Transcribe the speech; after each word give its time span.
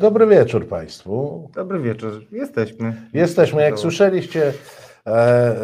Dobry 0.00 0.26
wieczór 0.26 0.68
Państwu. 0.68 1.48
Dobry 1.54 1.80
wieczór, 1.80 2.26
jesteśmy. 2.32 3.08
Jesteśmy, 3.12 3.62
jak 3.62 3.78
słyszeliście, 3.78 4.52
e, 5.06 5.10
e, 5.10 5.54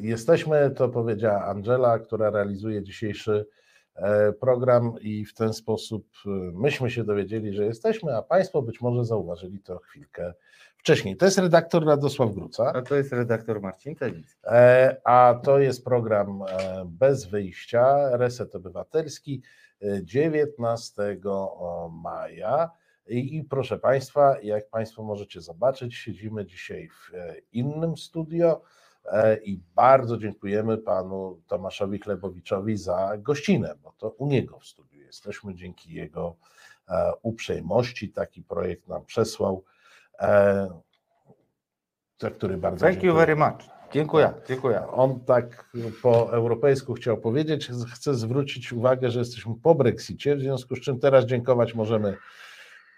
jesteśmy, 0.00 0.70
to 0.70 0.88
powiedziała 0.88 1.44
Angela, 1.44 1.98
która 1.98 2.30
realizuje 2.30 2.82
dzisiejszy 2.82 3.46
e, 3.94 4.32
program 4.32 4.92
i 5.00 5.24
w 5.24 5.34
ten 5.34 5.52
sposób 5.52 6.06
e, 6.26 6.28
myśmy 6.54 6.90
się 6.90 7.04
dowiedzieli, 7.04 7.52
że 7.52 7.64
jesteśmy, 7.64 8.16
a 8.16 8.22
Państwo 8.22 8.62
być 8.62 8.80
może 8.80 9.04
zauważyli 9.04 9.60
to 9.60 9.78
chwilkę 9.78 10.32
wcześniej. 10.76 11.16
To 11.16 11.24
jest 11.24 11.38
redaktor 11.38 11.86
Radosław 11.86 12.34
Gruca, 12.34 12.72
A 12.74 12.82
to 12.82 12.94
jest 12.94 13.12
redaktor 13.12 13.60
Marcin 13.60 13.94
Telic. 13.96 14.36
e, 14.44 14.96
a 15.04 15.40
to 15.44 15.58
jest 15.58 15.84
program 15.84 16.42
e, 16.42 16.84
bez 16.86 17.26
wyjścia, 17.26 18.16
Reset 18.16 18.54
Obywatelski, 18.54 19.42
19 20.02 21.16
maja. 21.90 22.70
I, 23.08 23.36
I 23.36 23.44
proszę 23.44 23.78
Państwa, 23.78 24.36
jak 24.42 24.68
Państwo 24.68 25.02
możecie 25.02 25.40
zobaczyć, 25.40 25.94
siedzimy 25.94 26.46
dzisiaj 26.46 26.88
w 26.88 27.14
e, 27.14 27.36
innym 27.52 27.96
studio 27.96 28.62
e, 29.04 29.36
i 29.36 29.60
bardzo 29.74 30.18
dziękujemy 30.18 30.78
panu 30.78 31.40
Tomaszowi 31.46 31.98
Chlebowiczowi 31.98 32.76
za 32.76 33.12
gościnę, 33.18 33.74
bo 33.82 33.92
to 33.98 34.10
u 34.10 34.26
niego 34.26 34.58
w 34.58 34.66
studiu 34.66 35.00
jesteśmy 35.00 35.54
dzięki 35.54 35.92
jego 35.94 36.36
e, 36.88 37.12
uprzejmości. 37.22 38.08
Taki 38.08 38.42
projekt 38.42 38.88
nam 38.88 39.04
przesłał, 39.04 39.64
za 42.20 42.30
który 42.30 42.56
bardzo 42.56 42.86
Thank 42.86 42.96
you 42.96 43.02
dziękuję. 43.02 43.26
very 43.26 43.36
much. 43.36 43.77
Dziękuję, 43.92 44.32
dziękuję. 44.48 44.86
On 44.90 45.20
tak 45.20 45.70
po 46.02 46.32
europejsku 46.32 46.94
chciał 46.94 47.18
powiedzieć. 47.18 47.70
Chcę 47.94 48.14
zwrócić 48.14 48.72
uwagę, 48.72 49.10
że 49.10 49.18
jesteśmy 49.18 49.54
po 49.62 49.74
Brexicie, 49.74 50.36
w 50.36 50.40
związku 50.40 50.76
z 50.76 50.80
czym 50.80 50.98
teraz 51.00 51.24
dziękować 51.24 51.74
możemy 51.74 52.16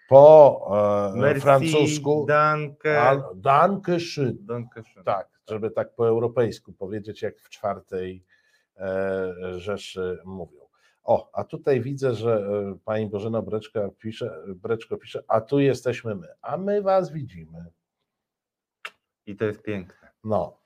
po 0.08 1.12
e, 1.14 1.18
Merci, 1.18 1.40
francusku. 1.40 2.24
Danke. 2.28 3.00
Al- 3.00 3.22
Danke 3.34 3.96
schön. 4.00 4.32
Danke 4.40 4.82
schön. 4.82 5.04
Tak, 5.04 5.28
żeby 5.48 5.70
tak 5.70 5.94
po 5.94 6.08
europejsku 6.08 6.72
powiedzieć, 6.72 7.22
jak 7.22 7.38
w 7.40 7.48
czwartej 7.50 8.24
e, 8.76 9.32
Rzeszy 9.56 10.18
mówią. 10.24 10.60
O, 11.02 11.30
a 11.32 11.44
tutaj 11.44 11.80
widzę, 11.80 12.14
że 12.14 12.36
e, 12.36 12.78
pani 12.84 13.06
Bożena 13.06 13.42
Breczka 13.42 13.88
pisze, 13.98 14.42
Breczko 14.48 14.96
pisze, 14.96 15.24
a 15.28 15.40
tu 15.40 15.60
jesteśmy 15.60 16.14
my, 16.14 16.28
a 16.42 16.56
my 16.56 16.82
was 16.82 17.12
widzimy. 17.12 17.64
I 19.26 19.36
to 19.36 19.44
jest 19.44 19.62
piękne. 19.62 20.08
No. 20.24 20.59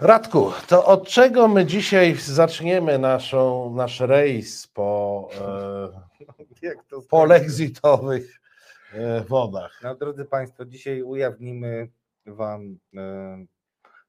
Radku, 0.00 0.52
to 0.68 0.84
od 0.84 1.08
czego 1.08 1.48
my 1.48 1.66
dzisiaj 1.66 2.14
zaczniemy 2.14 2.98
naszą, 2.98 3.74
nasz 3.74 4.00
rejs 4.00 4.66
po 4.66 5.28
e, 5.40 6.12
Jak 6.68 6.84
to 6.84 7.02
polexitowych 7.02 8.40
e, 8.94 9.20
wodach? 9.20 9.80
No 9.82 9.94
drodzy 9.94 10.24
Państwo, 10.24 10.64
dzisiaj 10.64 11.02
ujawnimy 11.02 11.88
Wam, 12.26 12.78
e, 12.96 13.46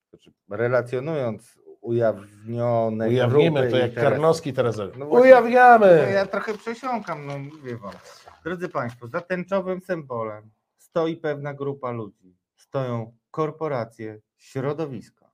znaczy 0.09 0.31
relacjonując 0.49 1.59
ujawnione 1.81 3.07
Ujawnimy 3.07 3.71
to 3.71 3.77
jak. 3.77 3.93
Karnowski 3.93 4.53
teraz. 4.53 4.77
No 4.77 5.05
właśnie, 5.05 5.29
Ujawniamy! 5.29 6.03
No 6.05 6.11
ja 6.11 6.25
trochę 6.25 6.57
przesiąkam, 6.57 7.25
no 7.25 7.39
mówię 7.39 7.77
Wam. 7.77 7.93
Drodzy 8.43 8.69
Państwo, 8.69 9.07
za 9.07 9.21
tęczowym 9.21 9.81
symbolem 9.81 10.51
stoi 10.77 11.17
pewna 11.17 11.53
grupa 11.53 11.91
ludzi. 11.91 12.37
Stoją 12.55 13.17
korporacje, 13.31 14.19
środowiska. 14.43 15.31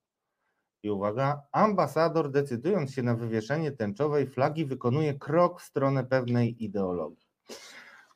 I 0.84 0.90
uwaga, 0.90 1.42
ambasador 1.52 2.32
decydując 2.32 2.94
się 2.94 3.04
na 3.04 3.16
wywieszenie 3.16 3.72
tęczowej 3.72 4.28
flagi 4.28 4.66
wykonuje 4.66 5.14
krok 5.14 5.62
w 5.62 5.64
stronę 5.64 6.04
pewnej 6.04 6.64
ideologii. 6.64 7.28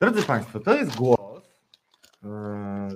Drodzy 0.01 0.23
Państwo, 0.23 0.59
to 0.59 0.73
jest 0.73 0.95
głos 0.95 1.19
e, 1.19 1.22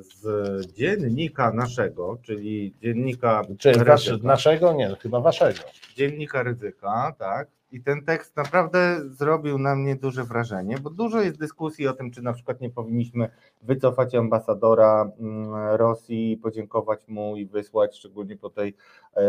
z 0.01 0.65
dziennika 0.73 1.51
naszego, 1.51 2.17
czyli 2.21 2.73
dziennika 2.81 3.41
Czy 3.59 3.83
wasz, 3.83 4.07
Ryzyka. 4.07 4.27
naszego? 4.27 4.73
Nie, 4.73 4.95
chyba 5.01 5.19
waszego. 5.19 5.59
dziennika 5.95 6.43
ryzyka, 6.43 7.15
tak. 7.19 7.47
I 7.71 7.81
ten 7.81 8.05
tekst 8.05 8.35
naprawdę 8.37 8.99
zrobił 9.09 9.57
na 9.59 9.75
mnie 9.75 9.95
duże 9.95 10.23
wrażenie, 10.23 10.77
bo 10.77 10.89
dużo 10.89 11.21
jest 11.21 11.39
dyskusji 11.39 11.87
o 11.87 11.93
tym, 11.93 12.11
czy 12.11 12.21
na 12.21 12.33
przykład 12.33 12.61
nie 12.61 12.69
powinniśmy 12.69 13.29
wycofać 13.61 14.15
ambasadora 14.15 15.11
mm, 15.19 15.75
Rosji, 15.75 16.37
podziękować 16.43 17.07
mu 17.07 17.35
i 17.37 17.45
wysłać, 17.45 17.97
szczególnie 17.97 18.35
po 18.37 18.49
tej, 18.49 18.75
e, 19.17 19.21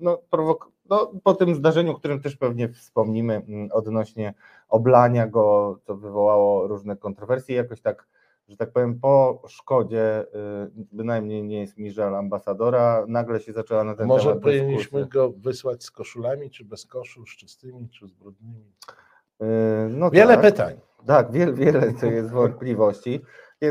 no, 0.00 0.18
prowok- 0.32 0.68
no, 0.90 1.12
po 1.24 1.34
tym 1.34 1.54
zdarzeniu, 1.54 1.92
o 1.92 1.94
którym 1.94 2.20
też 2.20 2.36
pewnie 2.36 2.68
wspomnimy, 2.68 3.34
mm, 3.34 3.68
odnośnie 3.72 4.34
oblania 4.68 5.26
go, 5.26 5.78
co 5.84 5.96
wywołało 5.96 6.66
różne 6.66 6.96
kontrowersje, 6.96 7.56
jakoś 7.56 7.80
tak, 7.80 8.06
że 8.48 8.56
tak 8.56 8.72
powiem, 8.72 9.00
po 9.00 9.42
szkodzie, 9.48 10.22
y, 10.22 10.86
bynajmniej 10.92 11.44
nie 11.44 11.60
jest 11.60 11.78
mi 11.78 11.90
żal 11.90 12.14
ambasadora, 12.16 13.04
nagle 13.08 13.40
się 13.40 13.52
zaczęła 13.52 13.84
na 13.84 13.94
ten 13.94 14.06
Może 14.06 14.28
temat 14.28 14.42
powinniśmy 14.42 15.00
dyskusja. 15.00 15.06
go 15.22 15.32
wysłać 15.32 15.84
z 15.84 15.90
koszulami, 15.90 16.50
czy 16.50 16.64
bez 16.64 16.86
koszul, 16.86 17.26
z 17.26 17.36
czystymi, 17.36 17.88
czy 17.88 18.08
z 18.08 18.12
brudnymi? 18.12 18.72
Yy, 19.40 19.46
No 19.90 20.10
Wiele 20.10 20.34
tak, 20.34 20.42
pytań. 20.42 20.76
Tak, 21.06 21.32
wiele, 21.32 21.52
wiele 21.52 21.92
to 21.92 22.06
jest 22.06 22.30
wątpliwości. 22.30 23.20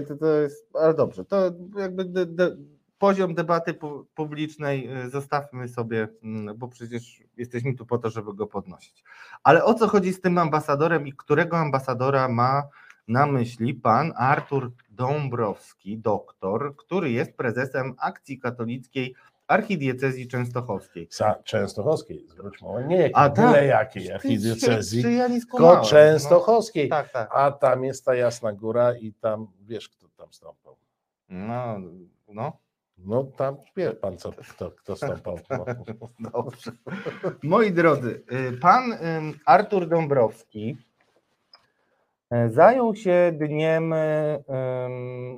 To, 0.07 0.15
to 0.15 0.25
jest, 0.27 0.67
ale 0.73 0.93
dobrze, 0.93 1.25
to 1.25 1.51
jakby 1.77 2.05
de, 2.05 2.25
de, 2.25 2.55
poziom 2.97 3.33
debaty 3.35 3.73
pu, 3.73 4.05
publicznej 4.15 5.03
y, 5.05 5.09
zostawmy 5.09 5.67
sobie, 5.69 6.07
mm, 6.23 6.57
bo 6.57 6.67
przecież 6.67 7.23
jesteśmy 7.37 7.75
tu 7.75 7.85
po 7.85 7.97
to, 7.97 8.09
żeby 8.09 8.33
go 8.33 8.47
podnosić. 8.47 9.03
Ale 9.43 9.63
o 9.65 9.73
co 9.73 9.87
chodzi 9.87 10.13
z 10.13 10.21
tym 10.21 10.37
ambasadorem 10.37 11.07
i 11.07 11.13
którego 11.13 11.57
ambasadora 11.57 12.27
ma 12.29 12.63
na 13.11 13.25
myśli 13.25 13.73
pan 13.73 14.13
Artur 14.15 14.71
Dąbrowski, 14.89 15.97
doktor, 15.97 16.75
który 16.75 17.11
jest 17.11 17.37
prezesem 17.37 17.95
akcji 17.97 18.39
katolickiej 18.39 19.15
archidiecezji 19.47 20.27
częstochowskiej. 20.27 21.07
Za 21.11 21.35
Częstochowskiej, 21.43 22.25
zwróć 22.27 22.61
uwagę, 22.61 22.87
nie 22.87 22.97
jakiej, 22.97 23.11
A, 23.15 23.29
tak. 23.29 23.45
byle 23.45 23.65
jakiej 23.65 24.11
archidiecezji, 24.11 25.01
czy 25.03 25.11
ja 25.11 25.29
tylko 25.29 25.47
skumałem, 25.47 25.83
Częstochowskiej. 25.83 26.89
No, 26.89 26.95
tak, 26.95 27.11
tak. 27.11 27.29
A 27.33 27.51
tam 27.51 27.83
jest 27.83 28.05
ta 28.05 28.15
Jasna 28.15 28.53
Góra 28.53 28.93
i 28.95 29.13
tam, 29.13 29.47
wiesz 29.61 29.89
kto 29.89 30.07
tam 30.17 30.33
stąpał. 30.33 30.77
No, 31.29 31.79
no. 32.27 32.57
No 32.97 33.23
tam 33.23 33.57
wie 33.77 33.91
pan, 33.91 34.17
co, 34.17 34.31
kto, 34.31 34.71
kto 34.71 34.95
stąpał. 34.95 35.39
No. 35.49 35.65
Dobrze. 36.33 36.71
Moi 37.43 37.71
drodzy, 37.71 38.23
y, 38.31 38.57
pan 38.57 38.97
Artur 39.45 39.87
Dąbrowski 39.87 40.77
zajął 42.49 42.95
się 42.95 43.31
dniem 43.35 43.93
y, 43.93 44.43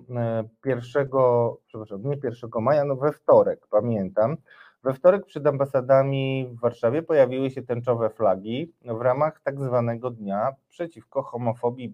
ym, 0.07 0.17
e, 0.17 0.43
pierwszego, 0.61 1.57
przepraszam, 1.67 2.03
nie 2.03 2.17
1 2.23 2.61
maja, 2.61 2.85
no 2.85 2.95
we 2.95 3.11
wtorek, 3.11 3.67
pamiętam. 3.67 4.37
We 4.83 4.93
wtorek 4.93 5.25
przed 5.25 5.47
ambasadami 5.47 6.47
w 6.51 6.59
Warszawie 6.59 7.03
pojawiły 7.03 7.49
się 7.49 7.61
tęczowe 7.61 8.09
flagi 8.09 8.73
w 8.85 9.01
ramach 9.01 9.41
tak 9.43 9.59
zwanego 9.59 10.09
dnia 10.09 10.55
przeciwko 10.69 11.23
homofobii, 11.23 11.93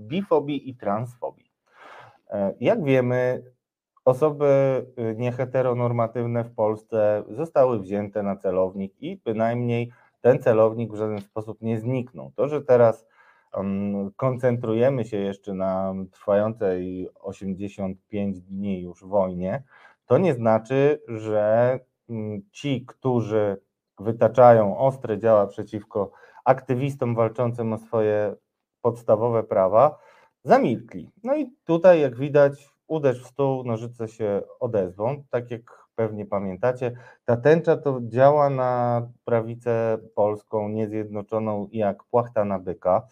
bifobii 0.00 0.70
i 0.70 0.76
transfobii. 0.76 1.52
E, 2.30 2.54
Jak 2.60 2.84
wiemy, 2.84 3.42
osoby 4.04 4.46
y, 4.98 5.14
nieheteronormatywne 5.16 6.44
w 6.44 6.54
Polsce 6.54 7.24
zostały 7.28 7.80
wzięte 7.80 8.22
na 8.22 8.36
celownik 8.36 9.02
i 9.02 9.16
bynajmniej 9.16 9.92
ten 10.20 10.38
celownik 10.38 10.92
w 10.92 10.96
żaden 10.96 11.20
sposób 11.20 11.62
nie 11.62 11.80
zniknął. 11.80 12.32
To, 12.36 12.48
że 12.48 12.62
teraz 12.62 13.06
koncentrujemy 14.16 15.04
się 15.04 15.16
jeszcze 15.16 15.54
na 15.54 15.94
trwającej 16.12 17.08
85 17.20 18.40
dni 18.40 18.82
już 18.82 19.04
wojnie, 19.04 19.62
to 20.06 20.18
nie 20.18 20.34
znaczy, 20.34 21.02
że 21.08 21.78
mm, 22.10 22.42
ci, 22.52 22.86
którzy 22.86 23.56
wytaczają 23.98 24.78
ostre 24.78 25.18
działa 25.18 25.46
przeciwko 25.46 26.10
aktywistom 26.44 27.14
walczącym 27.14 27.72
o 27.72 27.78
swoje 27.78 28.34
podstawowe 28.82 29.42
prawa, 29.42 29.98
zamilkli. 30.44 31.10
No 31.24 31.36
i 31.36 31.52
tutaj, 31.64 32.00
jak 32.00 32.16
widać, 32.16 32.68
uderz 32.86 33.22
w 33.22 33.26
stół, 33.26 33.64
nożyce 33.64 34.08
się 34.08 34.42
odezwą. 34.60 35.24
Tak 35.30 35.50
jak 35.50 35.87
pewnie 35.98 36.26
pamiętacie, 36.26 36.92
ta 37.24 37.36
tęcza 37.36 37.76
to 37.76 38.00
działa 38.02 38.50
na 38.50 39.02
prawicę 39.24 39.98
polską 40.14 40.68
niezjednoczoną 40.68 41.68
jak 41.72 42.04
płachta 42.04 42.44
na 42.44 42.58
byka. 42.58 43.06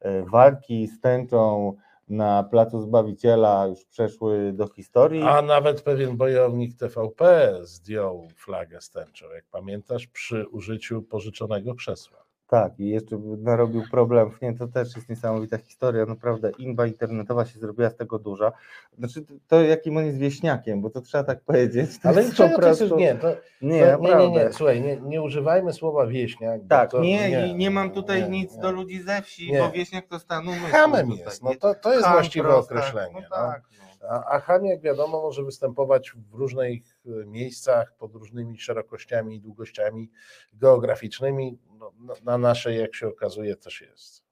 E, 0.00 0.22
Walki 0.22 0.86
z 0.86 1.00
tęczą 1.00 1.72
na 2.08 2.42
Placu 2.42 2.80
Zbawiciela 2.80 3.66
już 3.66 3.84
przeszły 3.84 4.52
do 4.52 4.66
historii. 4.68 5.22
A 5.22 5.42
nawet 5.42 5.82
pewien 5.82 6.16
bojownik 6.16 6.76
TVP 6.76 7.52
zdjął 7.62 8.28
flagę 8.36 8.80
z 8.80 8.90
tęczą, 8.90 9.26
jak 9.34 9.44
pamiętasz, 9.50 10.06
przy 10.06 10.46
użyciu 10.46 11.02
pożyczonego 11.02 11.74
krzesła. 11.74 12.21
Tak, 12.52 12.80
i 12.80 12.88
jeszcze 12.88 13.18
narobił 13.38 13.82
problemów. 13.90 14.40
Nie, 14.42 14.54
to 14.54 14.68
też 14.68 14.96
jest 14.96 15.08
niesamowita 15.08 15.58
historia. 15.58 16.06
Naprawdę, 16.06 16.50
inba 16.58 16.86
internetowa 16.86 17.46
się 17.46 17.58
zrobiła 17.58 17.90
z 17.90 17.96
tego 17.96 18.18
duża. 18.18 18.52
Znaczy, 18.98 19.24
to 19.48 19.62
jakim 19.62 19.96
on 19.96 20.06
jest 20.06 20.18
wieśniakiem, 20.18 20.82
bo 20.82 20.90
to 20.90 21.00
trzeba 21.00 21.24
tak 21.24 21.40
powiedzieć. 21.40 21.90
Ale 22.02 22.14
to 22.14 22.20
jest, 22.20 22.38
nie, 22.38 22.54
to, 22.88 22.96
Nie, 22.96 23.14
to, 23.14 23.36
nie, 23.62 24.16
nie, 24.16 24.30
nie, 24.30 24.52
słuchaj, 24.52 24.82
nie, 24.82 24.96
nie 24.96 25.22
używajmy 25.22 25.72
słowa 25.72 26.06
wieśniak. 26.06 26.60
Tak, 26.68 26.90
to, 26.90 27.00
nie, 27.00 27.30
nie, 27.30 27.54
nie 27.54 27.70
mam 27.70 27.90
tutaj 27.90 28.30
nic 28.30 28.56
do 28.56 28.72
ludzi 28.72 29.02
ze 29.02 29.22
wsi, 29.22 29.52
bo 29.58 29.70
wieśniak 29.70 30.06
to 30.06 30.18
stan 30.18 30.48
umysłu. 30.48 30.68
Hamem 30.72 31.10
jest, 31.10 31.42
no 31.42 31.54
to, 31.60 31.74
to 31.74 31.92
jest 31.92 32.04
Ham, 32.04 32.12
właściwe 32.12 32.56
określenie. 32.56 33.14
No 33.14 33.20
no. 33.30 33.36
tak, 33.36 33.62
no. 33.78 33.84
A, 34.08 34.24
a 34.24 34.40
ham, 34.40 34.64
jak 34.64 34.80
wiadomo, 34.80 35.22
może 35.22 35.42
występować 35.44 36.12
w 36.30 36.34
różnych 36.34 36.82
e, 37.06 37.26
miejscach, 37.26 37.94
pod 37.98 38.14
różnymi 38.14 38.58
szerokościami 38.58 39.36
i 39.36 39.40
długościami 39.40 40.10
geograficznymi. 40.52 41.58
No, 41.78 41.92
na- 42.00 42.14
na 42.24 42.38
naszej, 42.38 42.78
jak 42.78 42.94
się 42.94 43.08
okazuje, 43.08 43.56
też 43.56 43.80
jest. 43.80 44.22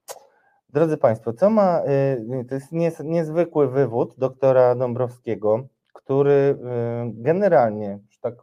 Drodzy 0.73 0.97
Państwo, 0.97 1.33
co 1.33 1.51
ma, 1.51 1.83
y, 2.41 2.45
to 2.49 2.55
jest 2.55 2.73
niezwykły 3.05 3.69
wywód 3.69 4.15
doktora 4.19 4.75
Dąbrowskiego, 4.75 5.69
który 5.93 6.31
y, 6.33 6.57
generalnie, 7.15 7.99
tak 8.21 8.35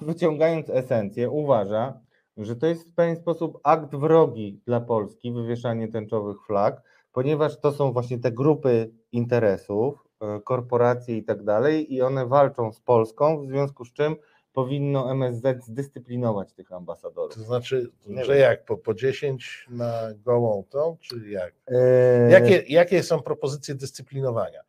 wyciągając 0.00 0.70
esencję, 0.70 1.30
uważa, 1.30 2.00
że 2.36 2.56
to 2.56 2.66
jest 2.66 2.88
w 2.90 2.94
pewien 2.94 3.16
sposób 3.16 3.60
akt 3.62 3.94
wrogi 3.94 4.60
dla 4.66 4.80
Polski, 4.80 5.32
wywieszanie 5.32 5.88
tęczowych 5.88 6.36
flag, 6.46 6.82
ponieważ 7.12 7.60
to 7.60 7.72
są 7.72 7.92
właśnie 7.92 8.18
te 8.18 8.32
grupy 8.32 8.90
interesów, 9.14 10.08
y, 10.38 10.40
korporacje 10.40 11.16
i 11.16 11.24
tak 11.24 11.42
dalej, 11.44 11.94
i 11.94 12.02
one 12.02 12.26
walczą 12.26 12.72
z 12.72 12.80
Polską, 12.80 13.42
w 13.42 13.46
związku 13.48 13.84
z 13.84 13.92
czym 13.92 14.16
powinno 14.52 15.10
MSZ 15.12 15.64
zdyscyplinować 15.64 16.52
tych 16.52 16.72
ambasadorów. 16.72 17.34
To 17.34 17.40
znaczy, 17.42 17.90
Nie 18.06 18.24
że 18.24 18.32
wiem. 18.32 18.42
jak, 18.42 18.64
po, 18.64 18.76
po 18.76 18.94
10 18.94 19.66
na 19.70 19.92
gołą 20.24 20.64
tą, 20.70 20.96
czy 21.00 21.28
jak? 21.30 21.52
Y, 21.70 22.30
Jakie, 22.30 22.64
jakie 22.68 23.02
są 23.02 23.20
propozycje 23.22 23.74
dyscyplinowania? 23.74 24.60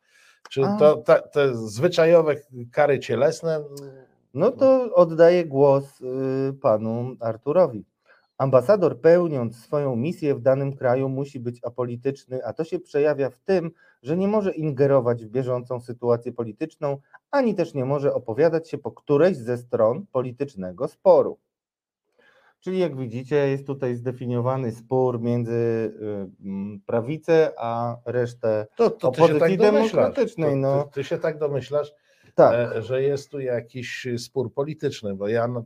Czy 0.50 0.64
A. 0.64 0.76
to 0.78 0.96
ta, 0.96 1.20
te 1.22 1.54
zwyczajowe 1.54 2.34
kary 2.72 2.98
cielesne? 2.98 3.64
No 4.34 4.50
to 4.50 4.94
oddaję 4.94 5.44
głos 5.44 6.00
y, 6.00 6.04
panu 6.62 7.16
Arturowi. 7.20 7.84
Ambasador 8.38 9.00
pełniąc 9.00 9.56
swoją 9.56 9.96
misję 9.96 10.34
w 10.34 10.40
danym 10.40 10.76
kraju 10.76 11.08
musi 11.08 11.40
być 11.40 11.60
apolityczny, 11.64 12.44
a 12.44 12.52
to 12.52 12.64
się 12.64 12.78
przejawia 12.78 13.30
w 13.30 13.38
tym, 13.38 13.70
że 14.02 14.16
nie 14.16 14.28
może 14.28 14.52
ingerować 14.54 15.24
w 15.24 15.28
bieżącą 15.28 15.80
sytuację 15.80 16.32
polityczną, 16.32 16.98
ani 17.30 17.54
też 17.54 17.74
nie 17.74 17.84
może 17.84 18.14
opowiadać 18.14 18.70
się 18.70 18.78
po 18.78 18.92
którejś 18.92 19.36
ze 19.36 19.58
stron 19.58 20.06
politycznego 20.12 20.88
sporu. 20.88 21.38
Czyli 22.60 22.78
jak 22.78 22.96
widzicie, 22.96 23.36
jest 23.36 23.66
tutaj 23.66 23.94
zdefiniowany 23.94 24.72
spór 24.72 25.20
między 25.20 25.52
y, 25.52 26.44
mm, 26.44 26.80
prawicę 26.86 27.52
a 27.58 27.96
resztę. 28.04 28.66
To, 28.76 28.90
to 28.90 29.10
tak 29.10 29.20
Opozycji 29.20 29.58
domyślasz. 29.58 29.92
demokratycznej, 29.92 30.50
To, 30.50 30.56
no. 30.56 30.84
ty, 30.84 30.90
ty 30.90 31.04
się 31.04 31.18
tak 31.18 31.38
domyślasz, 31.38 31.94
Tak. 32.34 32.76
e, 32.76 32.82
że 32.82 33.02
jest 33.02 33.30
tu 33.30 33.40
jakiś 33.40 34.06
spór 34.18 34.52
polityczny, 34.52 35.14
bo 35.14 35.28
ja 35.28 35.48
na, 35.48 35.62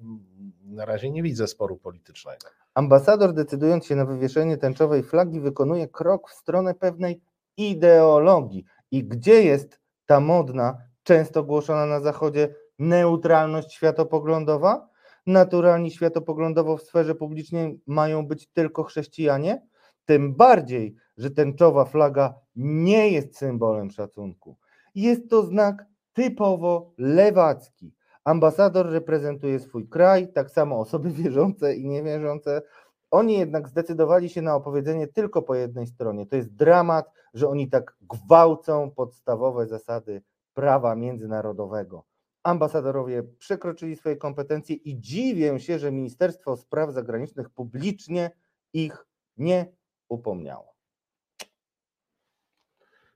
na 0.64 0.84
razie 0.84 1.10
nie 1.10 1.22
widzę 1.22 1.46
sporu 1.46 1.76
politycznego. 1.76 2.46
Ambasador, 2.74 3.32
decydując 3.32 3.86
się 3.86 3.96
na 3.96 4.04
wywieszenie 4.04 4.56
tęczowej 4.56 5.02
flagi, 5.02 5.40
wykonuje 5.40 5.88
krok 5.88 6.30
w 6.30 6.34
stronę 6.34 6.74
pewnej 6.74 7.20
ideologii. 7.68 8.64
I 8.90 9.04
gdzie 9.04 9.42
jest 9.42 9.80
ta 10.06 10.20
modna, 10.20 10.78
często 11.02 11.44
głoszona 11.44 11.86
na 11.86 12.00
Zachodzie 12.00 12.54
neutralność 12.78 13.74
światopoglądowa? 13.74 14.88
Naturalni 15.26 15.90
światopoglądowo 15.90 16.76
w 16.76 16.82
sferze 16.82 17.14
publicznej 17.14 17.80
mają 17.86 18.26
być 18.26 18.48
tylko 18.48 18.82
chrześcijanie? 18.82 19.62
Tym 20.04 20.34
bardziej, 20.34 20.94
że 21.16 21.30
tęczowa 21.30 21.84
flaga 21.84 22.34
nie 22.56 23.10
jest 23.10 23.36
symbolem 23.36 23.90
szacunku. 23.90 24.56
Jest 24.94 25.30
to 25.30 25.42
znak 25.42 25.86
typowo 26.12 26.92
lewacki. 26.98 27.94
Ambasador 28.24 28.90
reprezentuje 28.90 29.60
swój 29.60 29.88
kraj, 29.88 30.32
tak 30.32 30.50
samo 30.50 30.80
osoby 30.80 31.10
wierzące 31.22 31.74
i 31.74 31.88
niewierzące. 31.88 32.62
Oni 33.10 33.38
jednak 33.38 33.68
zdecydowali 33.68 34.28
się 34.28 34.42
na 34.42 34.54
opowiedzenie 34.54 35.06
tylko 35.06 35.42
po 35.42 35.54
jednej 35.54 35.86
stronie. 35.86 36.26
To 36.26 36.36
jest 36.36 36.54
dramat, 36.54 37.10
że 37.34 37.48
oni 37.48 37.70
tak 37.70 37.96
gwałcą 38.00 38.90
podstawowe 38.90 39.66
zasady 39.66 40.22
prawa 40.54 40.96
międzynarodowego. 40.96 42.04
Ambasadorowie 42.42 43.22
przekroczyli 43.22 43.96
swoje 43.96 44.16
kompetencje 44.16 44.76
i 44.76 45.00
dziwię 45.00 45.60
się, 45.60 45.78
że 45.78 45.92
Ministerstwo 45.92 46.56
Spraw 46.56 46.92
Zagranicznych 46.92 47.50
publicznie 47.50 48.30
ich 48.72 49.06
nie 49.36 49.72
upomniało. 50.08 50.70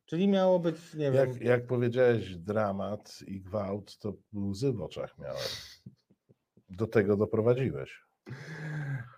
Czyli 0.04 0.28
miało 0.28 0.58
być, 0.58 0.94
nie 0.94 1.10
wiem, 1.12 1.28
Jak, 1.28 1.40
jak 1.40 1.66
powiedziałeś 1.66 2.36
dramat 2.36 3.22
i 3.26 3.40
gwałt, 3.40 3.98
to 3.98 4.12
łzy 4.34 4.72
w 4.72 4.82
oczach 4.82 5.18
miałem. 5.18 5.42
Do 6.68 6.86
tego 6.86 7.16
doprowadziłeś. 7.16 8.04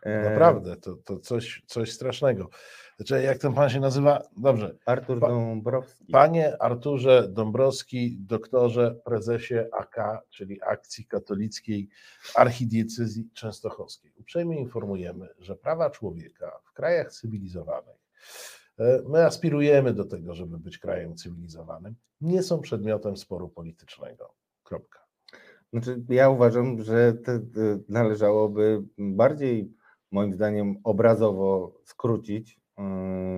e, 0.02 0.30
Naprawdę, 0.30 0.76
to, 0.76 0.96
to 0.96 1.18
coś, 1.18 1.62
coś 1.66 1.92
strasznego. 1.92 2.48
Znaczy, 2.96 3.22
jak 3.22 3.38
ten 3.38 3.52
pan 3.54 3.70
się 3.70 3.80
nazywa? 3.80 4.22
Dobrze. 4.36 4.76
Artur 4.86 5.20
Pa- 5.20 5.28
Dąbrowski. 5.28 6.12
Panie 6.12 6.62
Arturze 6.62 7.28
Dąbrowski, 7.28 8.16
doktorze, 8.20 9.00
prezesie 9.04 9.54
AK, 9.72 10.22
czyli 10.30 10.62
Akcji 10.62 11.04
Katolickiej 11.06 11.88
Archidiecezji 12.36 13.30
Częstochowskiej. 13.34 14.12
Uprzejmie 14.16 14.60
informujemy, 14.60 15.28
że 15.38 15.56
prawa 15.56 15.90
człowieka 15.90 16.58
w 16.64 16.72
krajach 16.72 17.12
cywilizowanych, 17.12 17.96
e, 18.78 19.02
my 19.08 19.24
aspirujemy 19.24 19.94
do 19.94 20.04
tego, 20.04 20.34
żeby 20.34 20.58
być 20.58 20.78
krajem 20.78 21.16
cywilizowanym, 21.16 21.94
nie 22.20 22.42
są 22.42 22.60
przedmiotem 22.60 23.16
sporu 23.16 23.48
politycznego. 23.48 24.34
Kropka. 24.62 24.98
Znaczy, 25.72 26.02
ja 26.08 26.28
uważam, 26.30 26.82
że 26.82 27.12
te, 27.12 27.40
należałoby 27.88 28.82
bardziej, 28.98 29.72
moim 30.10 30.34
zdaniem, 30.34 30.76
obrazowo 30.84 31.80
skrócić 31.84 32.60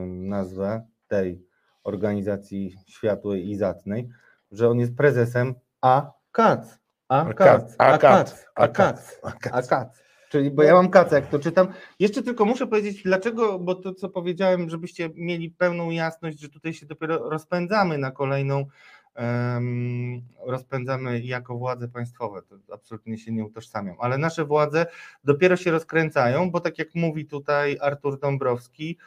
nazwę 0.06 0.86
tej 1.08 1.46
organizacji 1.84 2.76
światłej 2.86 3.50
i 3.50 3.56
zacnej, 3.56 4.08
że 4.50 4.68
on 4.68 4.78
jest 4.78 4.96
prezesem 4.96 5.54
AKAC. 5.80 6.78
AKAC. 7.08 7.74
AKAC. 7.78 8.46
AKAC. 8.54 9.20
AKAC. 9.52 10.08
Czyli, 10.28 10.50
bo 10.50 10.62
ja 10.62 10.74
mam 10.74 10.90
kacę, 10.90 11.16
jak 11.16 11.30
to 11.30 11.38
czytam. 11.38 11.68
Jeszcze 11.98 12.22
tylko 12.22 12.44
muszę 12.44 12.66
powiedzieć, 12.66 13.02
dlaczego, 13.02 13.58
bo 13.58 13.74
to, 13.74 13.94
co 13.94 14.08
powiedziałem, 14.08 14.70
żebyście 14.70 15.10
mieli 15.14 15.50
pełną 15.50 15.90
jasność, 15.90 16.40
że 16.40 16.48
tutaj 16.48 16.74
się 16.74 16.86
dopiero 16.86 17.30
rozpędzamy 17.30 17.98
na 17.98 18.10
kolejną 18.10 18.66
em, 19.14 20.22
rozpędzamy 20.46 21.20
jako 21.20 21.58
władze 21.58 21.88
państwowe, 21.88 22.42
to 22.42 22.56
absolutnie 22.74 23.18
się 23.18 23.32
nie 23.32 23.44
utożsamiam, 23.44 23.96
ale 24.00 24.18
nasze 24.18 24.44
władze 24.44 24.86
dopiero 25.24 25.56
się 25.56 25.70
rozkręcają, 25.70 26.50
bo 26.50 26.60
tak 26.60 26.78
jak 26.78 26.94
mówi 26.94 27.26
tutaj 27.26 27.78
Artur 27.80 28.20
Dąbrowski, 28.20 28.98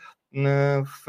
w 0.86 1.06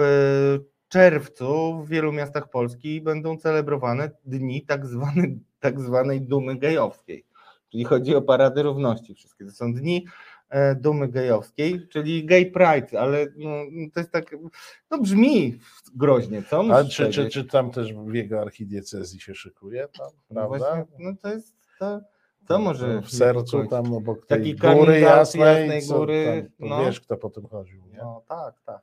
czerwcu 0.88 1.82
w 1.84 1.88
wielu 1.88 2.12
miastach 2.12 2.50
Polski 2.50 3.00
będą 3.00 3.36
celebrowane 3.36 4.10
dni 4.24 4.62
tak, 4.66 4.86
zwany, 4.86 5.38
tak 5.60 5.80
zwanej 5.80 6.20
dumy 6.20 6.56
gejowskiej, 6.56 7.24
czyli 7.70 7.84
chodzi 7.84 8.14
o 8.14 8.22
parady 8.22 8.62
równości 8.62 9.14
wszystkie, 9.14 9.44
to 9.44 9.50
są 9.50 9.74
dni 9.74 10.06
e, 10.48 10.74
dumy 10.74 11.08
gejowskiej, 11.08 11.88
czyli 11.88 12.24
gay 12.26 12.46
pride, 12.46 13.00
ale 13.00 13.26
no, 13.36 13.50
to 13.94 14.00
jest 14.00 14.12
tak, 14.12 14.36
no 14.90 14.98
brzmi 14.98 15.58
groźnie, 15.94 16.42
co? 16.42 16.64
A 16.74 16.84
czy, 16.84 17.10
czy, 17.10 17.28
czy 17.28 17.44
tam 17.44 17.70
też 17.70 17.94
w 17.94 18.14
jego 18.14 18.40
archidiecezji 18.40 19.20
się 19.20 19.34
szykuje? 19.34 19.88
Tam, 19.98 20.10
No 20.30 20.34
prawda? 20.48 20.58
właśnie, 20.58 20.84
no 20.98 21.12
to 21.22 21.28
jest, 21.28 21.54
to, 21.78 22.00
to 22.48 22.58
może 22.58 23.02
w 23.02 23.10
sercu 23.10 23.66
tam 23.66 23.94
obok 23.94 24.26
Taki 24.26 24.42
tej 24.42 24.56
coming 24.56 24.80
góry 24.80 25.00
jasnej, 25.00 25.60
Jasnej 25.60 25.82
co 25.82 25.98
Góry, 25.98 26.50
tam, 26.60 26.68
no. 26.68 26.84
wiesz 26.84 27.00
kto 27.00 27.16
po 27.16 27.30
tym 27.30 27.46
chodził, 27.46 27.86
nie? 27.86 27.96
No 27.98 28.22
tak, 28.28 28.54
tak. 28.64 28.82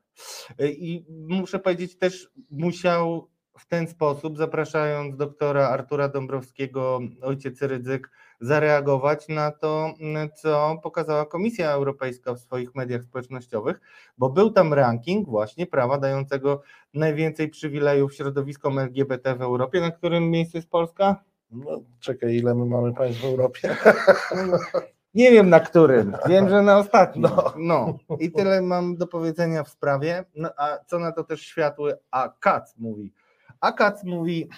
I 0.60 1.06
muszę 1.10 1.60
powiedzieć 1.60 1.98
też, 1.98 2.32
musiał 2.52 3.30
w 3.60 3.68
ten 3.68 3.88
sposób, 3.88 4.38
zapraszając 4.38 5.18
doktora 5.18 5.70
Artura 5.70 6.10
Dąbrowskiego, 6.10 7.00
ojciec 7.22 7.62
Rydzyk, 7.62 8.10
zareagować 8.42 9.28
na 9.28 9.52
to, 9.52 9.94
co 10.36 10.80
pokazała 10.84 11.26
Komisja 11.26 11.72
Europejska 11.72 12.34
w 12.34 12.40
swoich 12.40 12.76
mediach 12.76 13.04
społecznościowych, 13.04 13.82
bo 14.18 14.30
był 14.30 14.50
tam 14.50 14.74
ranking 14.74 15.28
właśnie 15.28 15.68
prawa 15.68 15.98
dającego 15.98 16.62
najwięcej 16.94 17.50
przywilejów 17.50 18.14
środowiskom 18.14 18.80
LGBT 18.80 19.36
w 19.36 19.42
Europie, 19.42 19.82
na 19.82 19.92
którym 19.92 20.32
miejscu 20.32 20.58
jest 20.58 20.70
Polska? 20.70 21.24
No, 21.52 21.82
czekaj, 22.00 22.36
ile 22.36 22.56
my 22.56 22.66
mamy 22.66 22.94
państw 22.94 23.22
w 23.22 23.26
Europie? 23.26 23.76
Nie 25.14 25.32
wiem 25.32 25.50
na 25.50 25.60
którym, 25.60 26.18
wiem, 26.28 26.50
że 26.50 26.62
na 26.62 26.78
ostatnim. 26.78 27.22
No. 27.24 27.54
No. 27.58 27.98
I 28.20 28.32
tyle 28.32 28.62
mam 28.62 28.98
do 28.98 29.08
powiedzenia 29.08 29.64
w 29.64 29.70
sprawie. 29.70 30.26
No, 30.36 30.50
a 30.58 30.78
co 30.88 31.00
na 31.00 31.12
to 31.12 31.24
też 31.24 31.42
światły 31.42 31.98
AKAC 32.12 32.78
mówi? 32.78 33.14
AKAC 33.62 34.04
mówi, 34.04 34.50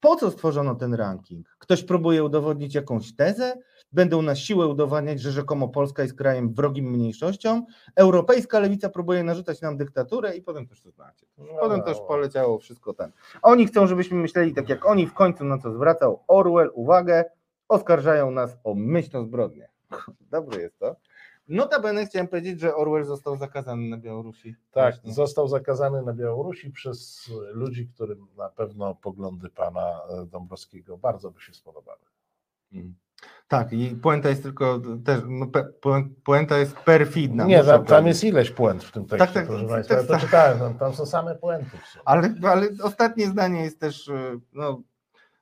Po 0.00 0.16
co 0.16 0.30
stworzono 0.30 0.74
ten 0.74 0.94
ranking? 0.94 1.56
Ktoś 1.58 1.84
próbuje 1.84 2.24
udowodnić 2.24 2.74
jakąś 2.74 3.16
tezę? 3.16 3.56
Będą 3.92 4.22
na 4.22 4.34
siłę 4.34 4.66
udowadniać, 4.66 5.20
że 5.20 5.30
rzekomo 5.30 5.68
Polska 5.68 6.02
jest 6.02 6.14
krajem 6.14 6.54
wrogim 6.54 6.90
mniejszościom? 6.90 7.66
Europejska 7.96 8.58
lewica 8.58 8.88
próbuje 8.88 9.22
narzucać 9.22 9.60
nam 9.60 9.76
dyktaturę 9.76 10.36
i 10.36 10.42
potem 10.42 10.66
też 10.66 10.80
to 10.80 10.90
znacie. 10.90 11.26
Potem 11.60 11.82
też 11.82 11.98
poleciało 12.00 12.58
wszystko 12.58 12.94
ten. 12.94 13.12
Oni 13.42 13.66
chcą, 13.66 13.86
żebyśmy 13.86 14.18
myśleli 14.18 14.54
tak 14.54 14.68
jak 14.68 14.86
oni, 14.86 15.06
w 15.06 15.14
końcu 15.14 15.44
na 15.44 15.58
co 15.58 15.72
zwracał 15.72 16.24
Orwell 16.28 16.70
uwagę, 16.74 17.24
oskarżają 17.68 18.30
nas 18.30 18.58
o 18.64 18.74
myślną 18.74 19.24
zbrodnię. 19.24 19.68
Dobre 20.30 20.60
jest 20.60 20.78
to. 20.78 20.96
Notabene 21.48 22.06
chciałem 22.06 22.28
powiedzieć, 22.28 22.60
że 22.60 22.74
Orwell 22.74 23.04
został 23.04 23.36
zakazany 23.36 23.88
na 23.88 23.96
Białorusi. 23.96 24.56
Tak, 24.70 24.94
Właśnie. 24.94 25.12
został 25.12 25.48
zakazany 25.48 26.02
na 26.02 26.12
Białorusi 26.12 26.70
przez 26.70 27.30
ludzi, 27.52 27.88
którym 27.94 28.26
na 28.36 28.48
pewno 28.48 28.94
poglądy 28.94 29.50
pana 29.50 30.00
e, 30.08 30.26
Dąbrowskiego 30.26 30.98
bardzo 30.98 31.30
by 31.30 31.40
się 31.40 31.54
spodobały. 31.54 31.98
Mm. 32.72 32.94
Tak, 33.48 33.72
i 33.72 33.96
puenta 33.96 34.28
jest 34.28 34.42
tylko 34.42 34.80
też, 35.04 35.20
no, 35.28 35.46
puenta 36.24 36.58
jest 36.58 36.76
perfidna. 36.76 37.44
Nie, 37.44 37.64
tam, 37.64 37.84
tam 37.84 38.06
jest 38.06 38.24
ileś 38.24 38.50
puent 38.50 38.84
w 38.84 38.92
tym 38.92 39.06
tekście, 39.06 39.26
Tak, 39.26 39.34
tak, 39.34 39.46
proszę 39.46 39.62
tak, 39.64 39.70
Państwa. 39.72 39.94
tak, 39.94 40.02
Ja 40.02 40.08
to 40.08 40.12
tak. 40.12 40.22
czytałem, 40.22 40.58
tam, 40.58 40.74
tam 40.78 40.94
są 40.94 41.06
same 41.06 41.34
puenty. 41.34 41.78
Ale, 42.04 42.34
ale 42.42 42.68
ostatnie 42.82 43.26
zdanie 43.26 43.60
jest 43.62 43.80
też 43.80 44.08
y, 44.08 44.40
no, 44.52 44.82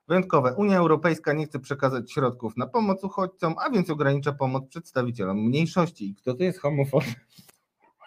wyjątkowe. 0.08 0.54
Unia 0.54 0.78
Europejska 0.78 1.32
nie 1.32 1.46
chce 1.46 1.58
przekazać 1.58 2.12
środków 2.12 2.56
na 2.56 2.66
pomoc 2.66 3.04
uchodźcom, 3.04 3.54
a 3.66 3.70
więc 3.70 3.90
ogranicza 3.90 4.32
pomoc 4.32 4.68
przedstawicielom 4.68 5.38
mniejszości. 5.46 6.10
I 6.10 6.14
kto 6.14 6.34
to 6.34 6.42
jest 6.42 6.60
homofob? 6.60 7.04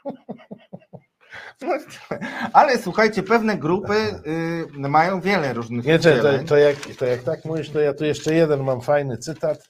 Ale 2.54 2.78
słuchajcie, 2.78 3.24
pewne 3.24 3.58
grupy 3.58 3.94
y, 4.76 4.90
mają 4.90 5.22
wiele 5.22 5.54
różnych 5.54 5.86
Nie, 5.86 6.00
to, 6.00 6.10
to, 6.48 6.58
jak, 6.58 6.76
to 7.00 7.06
jak 7.06 7.24
tak 7.24 7.46
mówisz, 7.46 7.70
to 7.70 7.80
ja 7.80 7.94
tu 7.94 8.06
jeszcze 8.06 8.34
jeden 8.34 8.64
mam 8.64 8.82
fajny 8.82 9.18
cytat. 9.18 9.70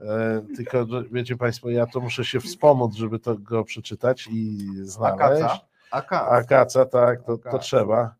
E, 0.00 0.42
tylko, 0.56 0.86
wiecie 1.12 1.36
Państwo, 1.36 1.70
ja 1.70 1.86
to 1.86 2.00
muszę 2.00 2.24
się 2.24 2.40
wspomóc, 2.40 2.94
żeby 2.94 3.18
to 3.18 3.34
go 3.38 3.64
przeczytać 3.64 4.28
i 4.30 4.68
znaleźć. 4.82 5.62
Akaca? 5.90 6.28
Akaca. 6.30 6.84
Tak, 6.86 7.22
to, 7.22 7.38
to 7.38 7.58
trzeba. 7.58 8.14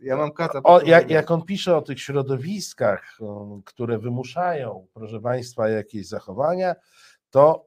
Ja 0.00 0.16
mam. 0.16 0.30
O, 0.64 0.80
jak, 0.80 1.10
jak 1.10 1.30
on 1.30 1.42
pisze 1.42 1.76
o 1.76 1.82
tych 1.82 2.00
środowiskach, 2.00 3.18
które 3.64 3.98
wymuszają, 3.98 4.86
proszę 4.94 5.20
Państwa, 5.20 5.68
jakieś 5.68 6.08
zachowania, 6.08 6.74
to 7.30 7.64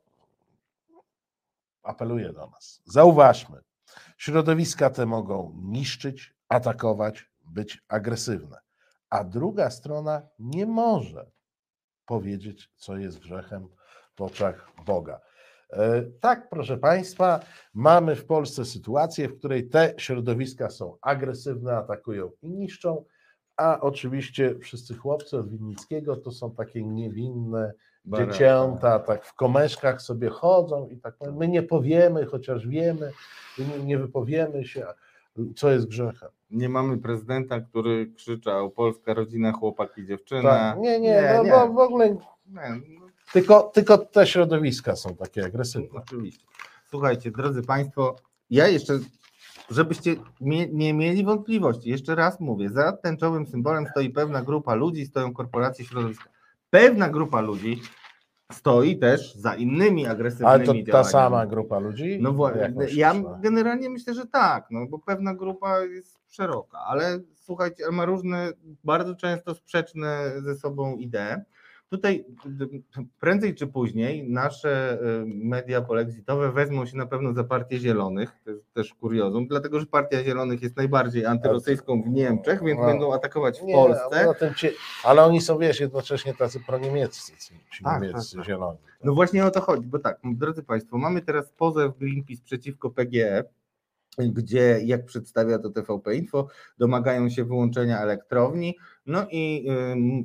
apeluje 1.84 2.34
do 2.34 2.48
nas. 2.48 2.82
Zauważmy, 2.86 3.62
środowiska 4.22 4.90
te 4.90 5.06
mogą 5.06 5.54
niszczyć, 5.62 6.36
atakować, 6.50 7.32
być 7.46 7.84
agresywne, 7.88 8.58
a 9.10 9.24
druga 9.24 9.70
strona 9.70 10.22
nie 10.40 10.66
może 10.66 11.32
powiedzieć, 12.06 12.72
co 12.76 12.98
jest 12.98 13.20
grzechem 13.20 13.68
w 14.16 14.22
oczach 14.22 14.72
Boga. 14.86 15.22
E, 15.70 16.02
Tak, 16.02 16.50
proszę 16.50 16.78
Państwa, 16.78 17.40
mamy 17.74 18.16
w 18.16 18.26
Polsce 18.26 18.66
sytuację, 18.66 19.30
w 19.30 19.38
której 19.38 19.70
te 19.70 19.94
środowiska 19.98 20.70
są 20.70 20.98
agresywne, 21.02 21.78
atakują 21.78 22.32
i 22.42 22.50
niszczą, 22.50 23.06
a 23.58 23.80
oczywiście 23.80 24.60
wszyscy 24.60 24.96
chłopcy 24.96 25.38
od 25.38 25.50
Winnickiego 25.50 26.16
to 26.16 26.32
są 26.32 26.56
takie 26.56 26.84
niewinne 26.84 27.74
Dziecięta, 28.06 29.00
tak 29.00 29.26
w 29.26 29.34
komeszkach 29.34 30.02
sobie 30.02 30.30
chodzą 30.30 30.88
i 30.88 30.98
tak 30.98 31.16
my 31.34 31.48
nie 31.48 31.64
powiemy, 31.64 32.26
chociaż 32.26 32.68
wiemy, 32.68 33.12
nie, 33.60 33.84
nie 33.86 33.98
wypowiemy 33.98 34.66
się, 34.66 34.86
co 35.56 35.72
jest 35.72 35.88
grzechem. 35.88 36.30
Nie 36.52 36.70
mamy 36.70 36.98
prezydenta, 36.98 37.60
który 37.62 38.12
krzyczał 38.16 38.70
Polska 38.72 39.14
rodzina, 39.14 39.52
chłopak 39.52 39.98
i 39.98 40.06
dziewczyna. 40.06 40.42
Tak, 40.50 40.80
nie, 40.80 41.00
nie, 41.00 41.10
nie, 41.10 41.34
no, 41.38 41.44
nie. 41.44 41.74
W 41.74 41.78
ogóle 41.78 42.10
Nie, 42.10 42.18
no, 43.00 43.08
tylko, 43.34 43.64
tylko 43.64 43.98
te 43.98 44.28
środowiska 44.28 44.96
są 44.96 45.16
takie 45.16 45.46
agresywne. 45.46 46.00
Oczywiście. 46.00 46.46
Słuchajcie, 46.90 47.32
drodzy 47.32 47.62
Państwo, 47.64 48.16
ja 48.50 48.68
jeszcze, 48.68 49.00
żebyście 49.70 50.16
mie- 50.42 50.68
nie 50.74 50.94
mieli 50.94 51.24
wątpliwości, 51.24 51.90
jeszcze 51.90 52.16
raz 52.16 52.40
mówię, 52.40 52.70
za 52.70 52.92
tęczowym 52.92 53.48
symbolem 53.48 53.88
stoi 53.88 54.10
pewna 54.10 54.42
grupa 54.42 54.76
ludzi, 54.76 55.06
stoją 55.06 55.34
korporacje 55.34 55.86
środowiska. 55.86 56.30
Pewna 56.72 57.10
grupa 57.10 57.42
ludzi 57.42 57.82
stoi 58.52 59.00
też 59.00 59.36
za 59.36 59.56
innymi 59.56 60.08
agresywnymi 60.08 60.52
Ale 60.52 60.66
to 60.66 60.74
ta 60.92 61.04
sama 61.04 61.46
grupa 61.46 61.80
ludzi? 61.80 62.18
No 62.22 62.34
właśnie, 62.34 62.74
ja 62.94 63.14
generalnie 63.40 63.90
myślę, 63.90 64.14
że 64.14 64.26
tak, 64.26 64.68
no 64.72 64.88
bo 64.88 65.00
pewna 65.00 65.36
grupa 65.36 65.80
jest 65.80 66.20
szeroka, 66.28 66.80
ale 66.80 67.20
słuchajcie, 67.36 67.84
ma 67.92 68.06
różne, 68.06 68.52
bardzo 68.84 69.16
często 69.16 69.56
sprzeczne 69.56 70.32
ze 70.38 70.56
sobą 70.56 70.98
idee. 70.98 71.36
Tutaj 71.92 72.26
prędzej 73.20 73.56
czy 73.56 73.68
później 73.68 74.30
nasze 74.30 75.00
y, 75.22 75.26
media 75.26 75.82
polexitowe 75.82 76.52
wezmą 76.52 76.86
się 76.86 76.98
na 76.98 77.06
pewno 77.06 77.34
za 77.34 77.44
Partię 77.44 77.80
Zielonych, 77.80 78.32
to 78.46 78.52
jest 78.52 78.74
też 78.74 78.94
kuriozum, 78.94 79.48
dlatego 79.48 79.80
że 79.80 79.86
Partia 79.86 80.24
Zielonych 80.24 80.62
jest 80.62 80.78
najbardziej 80.78 81.26
antyrosyjską 81.26 82.02
w 82.02 82.08
Niemczech, 82.10 82.64
więc 82.64 82.80
No. 82.80 82.86
będą 82.86 83.14
atakować 83.14 83.60
w 83.60 83.64
Nie, 83.64 83.74
Polsce. 83.74 84.36
ci, 84.58 84.68
ale 85.04 85.24
oni 85.24 85.42
są, 85.42 85.58
wiesz, 85.58 85.80
jednocześnie 85.80 86.34
tacy 86.34 86.60
proniemieccy, 86.68 87.32
ci, 87.38 87.54
ci 87.78 87.84
Tak, 87.84 88.02
niemieccy 88.02 88.32
tak, 88.32 88.40
tak. 88.40 88.46
zieloni. 88.46 88.78
No 89.04 89.14
właśnie 89.14 89.46
o 89.46 89.52
to 89.52 89.62
chodzi, 89.62 89.88
bo 89.88 90.00
tak, 90.00 90.20
drodzy 90.24 90.64
Państwo, 90.64 90.98
mamy 90.98 91.22
teraz 91.22 91.50
pozew 91.58 91.98
Greenpeace 91.98 92.42
przeciwko 92.46 92.90
PGE, 92.90 93.44
gdzie, 94.18 94.80
jak 94.84 95.06
przedstawia 95.06 95.60
to 95.60 95.70
TVP 95.70 96.16
Info, 96.16 96.48
domagają 96.78 97.30
się 97.30 97.46
wyłączenia 97.46 98.00
elektrowni. 98.00 98.78
No 99.06 99.28
i 99.32 99.68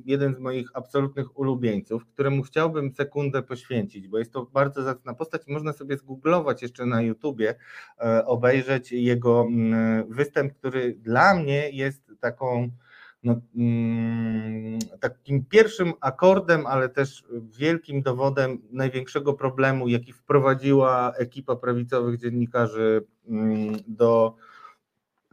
jeden 0.04 0.34
z 0.34 0.38
moich 0.38 0.68
absolutnych 0.74 1.38
ulubieńców, 1.38 2.06
któremu 2.06 2.42
chciałbym 2.42 2.94
sekundę 2.94 3.42
poświęcić, 3.42 4.08
bo 4.08 4.18
jest 4.18 4.32
to 4.32 4.46
bardzo 4.52 4.82
zacna 4.82 5.14
postać, 5.14 5.42
można 5.46 5.72
sobie 5.72 5.96
zgooglować 5.96 6.62
jeszcze 6.62 6.86
na 6.86 7.02
YouTubie, 7.02 7.54
e, 8.00 8.26
obejrzeć 8.26 8.92
jego 8.92 9.40
mm, 9.40 10.04
występ, 10.12 10.54
który 10.54 10.94
dla 10.94 11.34
mnie 11.34 11.70
jest 11.70 12.12
taką 12.20 12.70
no, 13.26 13.40
mm, 13.56 14.78
takim 15.00 15.44
pierwszym 15.44 15.92
akordem, 16.00 16.66
ale 16.66 16.88
też 16.88 17.24
wielkim 17.58 18.02
dowodem 18.02 18.62
największego 18.70 19.34
problemu, 19.34 19.88
jaki 19.88 20.12
wprowadziła 20.12 21.12
ekipa 21.16 21.56
prawicowych 21.56 22.20
dziennikarzy 22.20 23.04
mm, 23.28 23.76
do 23.86 24.34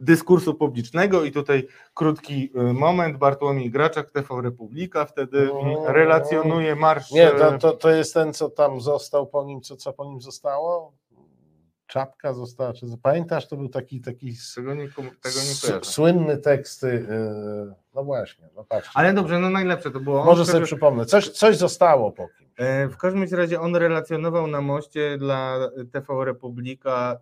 dyskursu 0.00 0.54
publicznego. 0.54 1.24
I 1.24 1.32
tutaj 1.32 1.68
krótki 1.94 2.50
y, 2.56 2.72
moment. 2.72 3.18
Bartłomiej 3.18 3.70
Graczak, 3.70 4.10
TV 4.10 4.42
Republika, 4.42 5.04
wtedy 5.04 5.50
relacjonuje 5.86 6.76
marsz. 6.76 7.10
Nie, 7.10 7.32
e, 7.32 7.38
to, 7.38 7.58
to, 7.58 7.72
to 7.72 7.90
jest 7.90 8.14
ten, 8.14 8.32
co 8.32 8.50
tam 8.50 8.80
został 8.80 9.26
po 9.26 9.44
nim, 9.44 9.60
co, 9.60 9.76
co 9.76 9.92
po 9.92 10.04
nim 10.04 10.20
zostało? 10.20 10.92
Czapka 11.86 12.32
została, 12.32 12.72
czy 12.72 12.86
pamiętasz, 13.02 13.48
to 13.48 13.56
był 13.56 13.68
taki, 13.68 14.00
taki 14.00 14.32
Tego 14.54 14.74
nie, 14.74 14.88
tego 14.88 15.36
nie 15.48 15.84
słynny 15.84 16.38
teksty, 16.38 17.06
yy, 17.08 17.83
no 17.94 18.04
właśnie, 18.04 18.48
no 18.56 18.64
patrzcie. 18.64 18.90
Ale 18.94 19.12
dobrze, 19.12 19.38
no 19.38 19.50
najlepsze 19.50 19.90
to 19.90 20.00
było. 20.00 20.20
on, 20.20 20.26
Może 20.26 20.42
który- 20.42 20.52
sobie 20.52 20.66
przypomnę, 20.66 21.04
coś, 21.06 21.28
coś 21.28 21.56
zostało 21.56 22.12
po 22.12 22.28
kim. 22.28 22.48
E, 22.56 22.88
W 22.88 22.96
każdym 22.96 23.24
razie 23.32 23.60
on 23.60 23.76
relacjonował 23.76 24.46
na 24.46 24.60
moście 24.60 25.18
dla 25.18 25.58
TV 25.92 26.24
Republika 26.24 27.16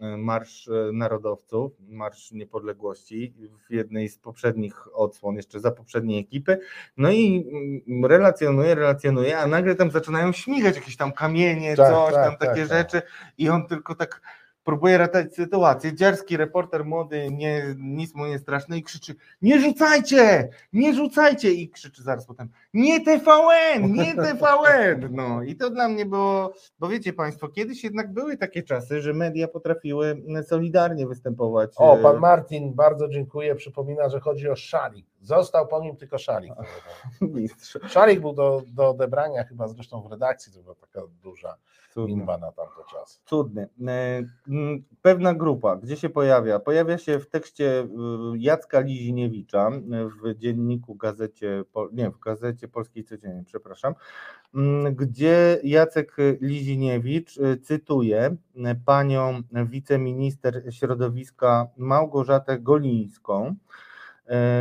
e, 0.00 0.16
Marsz 0.16 0.70
Narodowców, 0.92 1.72
Marsz 1.88 2.32
Niepodległości 2.32 3.34
w 3.68 3.72
jednej 3.72 4.08
z 4.08 4.18
poprzednich 4.18 4.96
odsłon, 4.96 5.36
jeszcze 5.36 5.60
za 5.60 5.70
poprzedniej 5.70 6.20
ekipy. 6.20 6.58
No 6.96 7.10
i 7.10 7.46
mm, 7.88 8.04
relacjonuje, 8.04 8.74
relacjonuje, 8.74 9.38
a 9.38 9.46
nagle 9.46 9.74
tam 9.74 9.90
zaczynają 9.90 10.32
śmigać 10.32 10.76
jakieś 10.76 10.96
tam 10.96 11.12
kamienie, 11.12 11.76
Tak, 11.76 11.88
coś 11.92 12.14
tak, 12.14 12.24
tam, 12.24 12.36
tak, 12.36 12.48
takie 12.48 12.66
tak. 12.66 12.78
rzeczy 12.78 13.02
i 13.38 13.48
on 13.48 13.66
tylko 13.66 13.94
tak 13.94 14.20
próbuje 14.64 14.98
ratować 14.98 15.34
sytuację. 15.34 15.94
Dziarski 15.94 16.36
reporter 16.36 16.84
młody, 16.84 17.30
nie, 17.30 17.74
nic 17.78 18.14
mu 18.14 18.26
nie 18.26 18.38
straszne 18.38 18.78
i 18.78 18.82
krzyczy 18.82 19.14
nie 19.42 19.60
rzucajcie, 19.60 20.48
nie 20.72 20.94
rzucajcie 20.94 21.52
i 21.52 21.70
krzyczy 21.70 22.02
zaraz 22.02 22.26
potem 22.26 22.48
nie 22.74 23.00
TVN, 23.00 23.92
nie 23.92 24.14
TVN. 24.24 25.08
No 25.10 25.42
i 25.42 25.56
to 25.56 25.70
dla 25.70 25.88
mnie 25.88 26.06
było, 26.06 26.54
bo 26.78 26.88
wiecie 26.88 27.12
Państwo, 27.12 27.48
kiedyś 27.48 27.84
jednak 27.84 28.12
były 28.12 28.36
takie 28.36 28.62
czasy, 28.62 29.00
że 29.00 29.12
media 29.12 29.48
potrafiły 29.48 30.22
solidarnie 30.46 31.06
występować. 31.06 31.70
O, 31.76 31.98
e, 31.98 32.02
pan 32.02 32.18
Martin, 32.18 32.74
bardzo 32.74 33.08
dziękuję, 33.08 33.54
przypomina, 33.54 34.08
że 34.08 34.20
chodzi 34.20 34.48
o 34.48 34.56
szalik. 34.56 35.11
Został 35.22 35.68
po 35.68 35.80
nim 35.80 35.96
tylko 35.96 36.18
szalik. 36.18 36.52
mistrz. 37.20 37.78
Szalik 37.88 38.20
był 38.20 38.32
do, 38.32 38.62
do 38.66 38.88
odebrania 38.88 39.44
chyba 39.44 39.68
zresztą 39.68 40.02
w 40.02 40.10
redakcji, 40.10 40.52
to 40.52 40.62
była 40.62 40.74
taka 40.74 41.00
duża 41.22 41.56
Cudny. 41.94 42.16
minwa 42.16 42.38
na 42.38 42.52
tamte 42.52 42.82
czasy. 42.90 43.18
Cudny. 43.24 43.68
E, 43.86 44.22
Pewna 45.02 45.34
grupa, 45.34 45.76
gdzie 45.76 45.96
się 45.96 46.08
pojawia? 46.10 46.58
Pojawia 46.58 46.98
się 46.98 47.18
w 47.18 47.28
tekście 47.28 47.80
y, 47.80 47.88
Jacka 48.38 48.80
Liziniewicza 48.80 49.70
y, 49.70 50.08
w 50.08 50.38
dzienniku 50.38 50.94
gazecie, 50.94 51.64
nie, 51.92 52.10
w 52.10 52.18
gazecie 52.18 52.68
Polskiej 52.68 53.04
Codziennej, 53.04 53.44
przepraszam, 53.44 53.94
gdzie 54.92 55.60
Jacek 55.62 56.16
Liziniewicz 56.40 57.38
cytuje 57.62 58.36
panią 58.84 59.42
wiceminister 59.66 60.62
środowiska 60.70 61.66
Małgorzatę 61.76 62.58
Golińską, 62.58 63.46
e, 63.46 63.54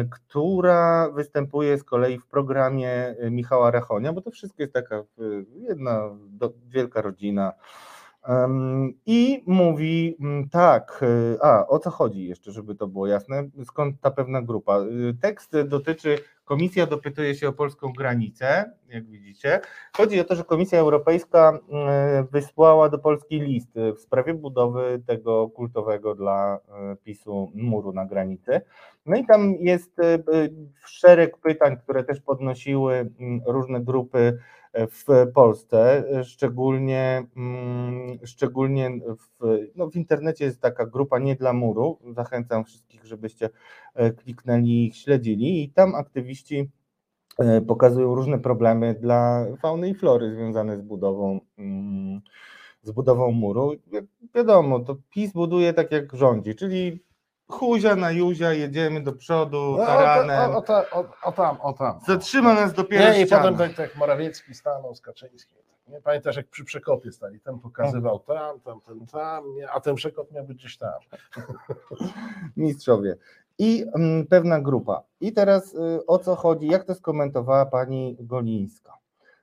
która 0.10 1.10
występuje 1.10 1.78
z 1.78 1.84
kolei 1.84 2.20
w 2.20 2.26
programie 2.26 2.92
e, 2.92 3.32
Michała 3.32 3.72
Rachonia, 3.72 4.14
bo 4.14 4.22
to 4.22 4.32
wszystko 4.32 4.64
jest 4.64 4.74
taka 4.74 4.96
e, 4.96 5.04
jedna 5.56 6.10
wielka 6.68 7.02
rodzina. 7.02 7.54
I 9.06 9.44
mówi 9.48 10.18
mm, 10.20 10.50
tak, 10.50 11.04
e, 11.04 11.46
a 11.46 11.68
o 11.68 11.80
co 11.80 11.90
chodzi 11.90 12.28
jeszcze, 12.28 12.52
żeby 12.52 12.76
to 12.76 12.88
było 12.88 13.08
jasne, 13.08 13.50
skąd 13.66 14.02
ta 14.02 14.12
pewna 14.12 14.42
grupa. 14.42 14.80
E, 14.80 14.86
Tekst 15.22 15.54
dotyczy, 15.66 16.18
komisja 16.46 16.86
dopytuje 16.86 17.36
się 17.36 17.48
o 17.48 17.54
polską 17.54 17.94
granicę, 17.98 18.72
jak 18.88 19.06
widzicie. 19.06 19.60
Chodzi 19.98 20.20
o 20.20 20.24
to, 20.24 20.36
że 20.36 20.44
Komisja 20.44 20.80
Europejska 20.80 21.60
e, 21.72 22.24
wysłała 22.32 22.90
do 22.90 23.00
Polski 23.00 23.40
list 23.40 23.72
w 23.96 24.00
sprawie 24.00 24.34
budowy 24.34 25.02
tego 25.08 25.50
kultowego 25.50 26.16
dla 26.16 26.60
PiSu 27.04 27.52
muru 27.56 27.94
na 27.94 28.06
granicy. 28.06 28.62
No 29.06 29.18
i 29.18 29.26
tam 29.26 29.54
jest 29.60 29.98
szereg 30.86 31.38
pytań, 31.38 31.78
które 31.78 32.04
też 32.04 32.22
podnosiły 32.22 32.94
mm, 32.94 33.42
różne 33.46 33.82
grupy 33.82 34.38
w 34.74 35.32
Polsce, 35.34 36.04
szczególnie, 36.24 37.28
mm, 37.38 38.20
szczególnie 38.26 38.90
w, 39.40 39.58
no 39.76 39.90
w 39.90 39.96
internecie 39.96 40.46
jest 40.46 40.62
taka 40.62 40.86
grupa 40.86 41.20
Nie 41.20 41.36
dla 41.36 41.54
muru. 41.54 42.00
Zachęcam 42.16 42.66
wszystkich, 42.66 43.06
żebyście 43.06 43.50
e, 43.94 44.12
kliknęli 44.12 44.88
i 44.88 44.94
śledzili 44.94 45.64
i 45.64 45.70
tam 45.70 45.96
aktywiści 45.96 46.70
e, 47.40 47.62
pokazują 47.62 48.16
różne 48.16 48.40
problemy 48.40 48.96
dla 49.02 49.46
fauny 49.62 49.90
i 49.90 49.96
flory 49.96 50.32
związane 50.36 50.78
z 50.78 50.82
budową, 50.82 51.40
mm, 51.58 52.22
z 52.82 52.92
budową 52.92 53.32
muru. 53.32 53.72
Wiadomo, 54.36 54.80
to 54.80 54.98
PiS 55.10 55.32
buduje 55.32 55.74
tak 55.74 55.92
jak 55.92 56.16
rządzi, 56.16 56.56
czyli 56.56 57.04
huzia 57.52 57.96
na 57.96 58.12
juzia, 58.12 58.54
jedziemy 58.54 59.02
do 59.04 59.14
przodu 59.14 59.58
No, 59.78 59.84
o, 59.84 59.86
taranem, 59.86 60.52
o, 60.52 60.58
o, 60.58 60.62
ta- 60.62 60.90
o, 60.92 61.06
o 61.24 61.32
tam, 61.32 61.62
o 61.62 61.74
tam. 61.74 62.00
zatrzyma 62.08 62.54
nas 62.54 62.74
dopiero 62.74 63.14
Nie, 63.14 63.22
i 63.22 63.26
ściana. 63.26 63.42
potem 63.42 63.58
tak, 63.58 63.74
tak 63.78 63.96
Morawiecki 63.96 64.54
stanął 64.54 64.96
z 64.96 65.02
Kaczyńskim. 65.02 65.58
Nie 65.88 66.02
pamiętasz, 66.02 66.36
jak 66.36 66.48
przy 66.48 66.64
przekopie 66.64 67.12
stali, 67.12 67.40
ten 67.40 67.60
pokazywał 67.60 68.20
tam, 68.20 68.60
tam, 68.60 68.82
ten 68.82 69.06
tam, 69.06 69.44
a 69.74 69.80
ten 69.80 69.96
przekop 69.96 70.32
miał 70.32 70.44
być 70.46 70.58
gdzieś 70.58 70.78
tam. 70.78 70.94
mistrzowie. 72.58 73.16
I 73.60 73.86
mm, 73.96 74.28
pewna 74.28 74.62
grupa. 74.62 75.04
I 75.22 75.34
teraz 75.34 75.74
y, 75.74 76.06
o 76.08 76.20
co 76.20 76.36
chodzi, 76.36 76.68
jak 76.68 76.84
to 76.84 76.96
skomentowała 76.96 77.66
pani 77.66 78.18
Golińska. 78.20 78.94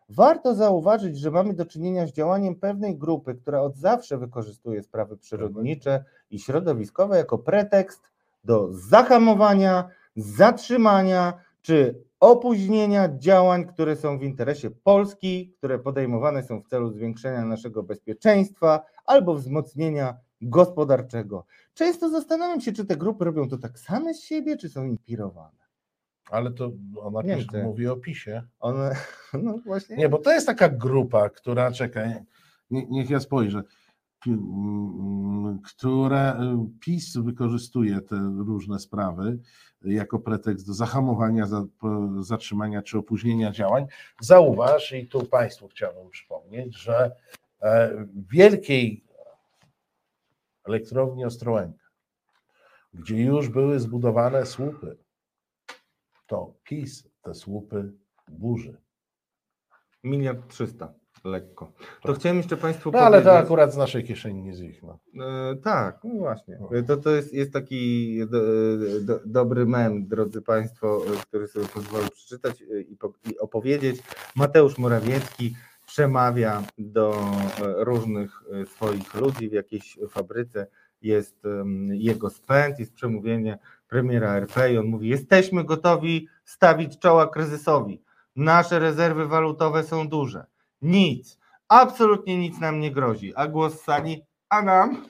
Warto 0.08 0.54
zauważyć, 0.54 1.18
że 1.18 1.30
mamy 1.30 1.54
do 1.54 1.66
czynienia 1.66 2.06
z 2.06 2.12
działaniem 2.12 2.54
pewnej 2.54 2.96
grupy, 2.98 3.34
która 3.34 3.60
od 3.60 3.76
zawsze 3.76 4.18
wykorzystuje 4.18 4.82
sprawy 4.82 5.16
przyrodnicze 5.16 6.04
i 6.30 6.38
środowiskowe 6.38 7.16
jako 7.16 7.38
pretekst 7.38 8.12
do 8.44 8.68
zahamowania, 8.72 9.88
zatrzymania 10.16 11.32
czy 11.62 12.02
opóźnienia 12.20 13.08
działań, 13.16 13.66
które 13.66 13.96
są 13.96 14.18
w 14.18 14.22
interesie 14.22 14.70
Polski, 14.70 15.54
które 15.58 15.78
podejmowane 15.78 16.42
są 16.42 16.60
w 16.60 16.68
celu 16.68 16.90
zwiększenia 16.90 17.44
naszego 17.44 17.82
bezpieczeństwa 17.82 18.84
albo 19.06 19.34
wzmocnienia 19.34 20.16
gospodarczego. 20.40 21.44
Często 21.74 22.10
zastanawiam 22.10 22.60
się, 22.60 22.72
czy 22.72 22.84
te 22.84 22.96
grupy 22.96 23.24
robią 23.24 23.48
to 23.48 23.58
tak 23.58 23.78
same 23.78 24.14
z 24.14 24.20
siebie, 24.22 24.56
czy 24.56 24.68
są 24.68 24.84
inspirowane. 24.84 25.58
Ale 26.30 26.50
to 26.50 26.70
ona 27.00 27.22
Nie 27.22 27.36
też 27.36 27.46
mówi 27.64 27.86
o 27.86 27.96
PiSie. 27.96 28.42
One, 28.60 28.96
no 29.42 29.58
właśnie. 29.66 29.96
Nie, 29.96 30.08
bo 30.08 30.18
to 30.18 30.32
jest 30.32 30.46
taka 30.46 30.68
grupa, 30.68 31.28
która, 31.28 31.72
czekaj, 31.72 32.14
nie, 32.70 32.86
niech 32.86 33.10
ja 33.10 33.20
spojrzę, 33.20 33.62
które 35.64 36.40
y, 36.40 36.80
PiS 36.80 37.16
wykorzystuje 37.16 38.00
te 38.00 38.16
różne 38.46 38.78
sprawy 38.78 39.38
jako 39.82 40.18
pretekst 40.18 40.66
do 40.66 40.74
zahamowania, 40.74 41.46
zatrzymania 42.20 42.82
czy 42.82 42.98
opóźnienia 42.98 43.52
działań. 43.52 43.86
Zauważ, 44.20 44.92
i 44.92 45.06
tu 45.06 45.26
Państwu 45.26 45.68
chciałbym 45.68 46.10
przypomnieć, 46.10 46.76
że 46.76 47.16
e, 47.60 48.04
w 48.04 48.28
wielkiej 48.30 49.04
elektrowni 50.64 51.24
Ostrołęka, 51.24 51.84
gdzie 52.94 53.22
już 53.22 53.48
były 53.48 53.80
zbudowane 53.80 54.46
słupy, 54.46 54.96
to 56.26 56.54
PiS 56.64 57.08
te 57.22 57.34
słupy 57.34 57.92
burzy. 58.28 58.76
Miliard 60.04 60.48
trzysta, 60.48 60.94
lekko. 61.24 61.72
To 62.02 62.12
chciałem 62.12 62.38
jeszcze 62.38 62.56
Państwu 62.56 62.90
No 62.90 62.98
ale 62.98 63.22
to 63.22 63.38
akurat 63.38 63.72
z 63.72 63.76
naszej 63.76 64.04
kieszeni 64.04 64.42
nie 64.42 64.54
z 64.54 64.60
ich. 64.60 64.82
No. 64.82 64.98
E, 65.26 65.56
tak, 65.56 65.98
no 66.04 66.14
właśnie. 66.14 66.58
No. 66.60 66.82
To, 66.86 66.96
to 66.96 67.10
jest, 67.10 67.34
jest 67.34 67.52
taki 67.52 68.18
do, 68.26 68.40
do, 69.00 69.20
dobry 69.26 69.66
mem, 69.66 70.08
drodzy 70.08 70.42
Państwo, 70.42 71.02
e, 71.06 71.22
który 71.22 71.48
sobie 71.48 71.66
pozwolę 71.66 72.08
przeczytać 72.14 72.62
e, 72.62 72.80
i, 72.80 72.98
i 73.30 73.38
opowiedzieć. 73.38 74.02
Mateusz 74.36 74.78
Morawiecki 74.78 75.54
przemawia 75.86 76.62
do 76.78 77.10
e, 77.10 77.84
różnych 77.84 78.42
e, 78.52 78.66
swoich 78.66 79.14
ludzi 79.14 79.48
w 79.48 79.52
jakiejś 79.52 79.98
fabryce. 80.10 80.66
Jest 81.02 81.42
jego 81.90 82.30
spęd, 82.30 82.78
jest 82.78 82.94
przemówienie 82.94 83.58
premiera 83.88 84.36
RP 84.36 84.72
i 84.72 84.78
on 84.78 84.86
mówi: 84.86 85.08
Jesteśmy 85.08 85.64
gotowi 85.64 86.28
stawić 86.44 86.98
czoła 86.98 87.26
kryzysowi. 87.26 88.02
Nasze 88.36 88.78
rezerwy 88.78 89.26
walutowe 89.26 89.84
są 89.84 90.08
duże. 90.08 90.46
Nic, 90.82 91.38
absolutnie 91.68 92.38
nic 92.38 92.60
nam 92.60 92.80
nie 92.80 92.90
grozi. 92.90 93.34
A 93.34 93.48
głos 93.48 93.80
z 93.80 93.84
sali, 93.84 94.22
a 94.48 94.62
nam? 94.62 95.08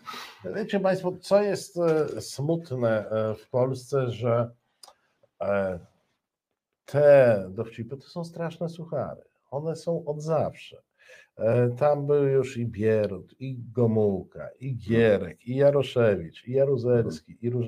Wiecie 0.57 0.81
Państwo, 0.81 1.13
co 1.21 1.43
jest 1.43 1.79
e, 1.79 2.21
smutne 2.21 3.11
e, 3.11 3.35
w 3.35 3.49
Polsce, 3.49 4.11
że 4.11 4.51
e, 5.43 5.79
te 6.85 7.47
dowcipy 7.51 7.97
to 7.97 8.09
są 8.09 8.25
straszne 8.25 8.69
suchary. 8.69 9.23
One 9.51 9.77
są 9.77 10.05
od 10.05 10.23
zawsze. 10.23 10.83
Tam 11.79 12.07
był 12.07 12.25
już 12.25 12.57
i 12.57 12.67
Bierut, 12.67 13.41
i 13.41 13.59
Gomułka, 13.73 14.49
i 14.61 14.77
Gierek, 14.77 15.47
i 15.47 15.57
Jaroszewicz, 15.57 16.45
i 16.45 16.53
Jaruzelski, 16.53 17.39
i, 17.43 17.51
róż... 17.51 17.67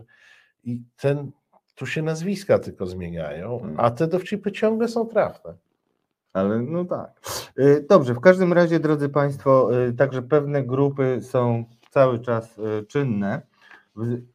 i 0.64 0.82
ten, 0.96 1.30
tu 1.74 1.86
się 1.86 2.02
nazwiska 2.02 2.58
tylko 2.58 2.86
zmieniają, 2.86 3.74
a 3.76 3.90
te 3.90 4.06
dowcipy 4.06 4.52
ciągle 4.52 4.88
są 4.88 5.06
trafne. 5.06 5.54
Ale 6.32 6.62
no 6.62 6.84
tak. 6.84 7.10
Y, 7.58 7.86
Dobrze, 7.88 8.14
w 8.14 8.20
każdym 8.20 8.52
razie, 8.52 8.80
drodzy 8.80 9.08
Państwo, 9.08 9.70
y, 9.88 9.92
także 9.92 10.22
pewne 10.22 10.62
grupy 10.62 11.20
są 11.22 11.64
cały 11.90 12.18
czas 12.18 12.58
y, 12.58 12.86
czynne 12.86 13.42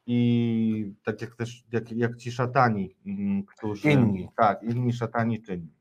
i 0.06 0.94
tak 1.04 1.22
jak 1.22 1.36
też 1.36 1.64
jak, 1.72 1.92
jak 1.92 2.16
ci 2.16 2.32
szatani, 2.32 2.96
mm, 3.06 3.44
którzy. 3.44 3.92
Inni. 3.92 4.30
Tak, 4.38 4.64
inni 4.64 4.94
szatani 4.94 5.42
czynni. 5.42 5.76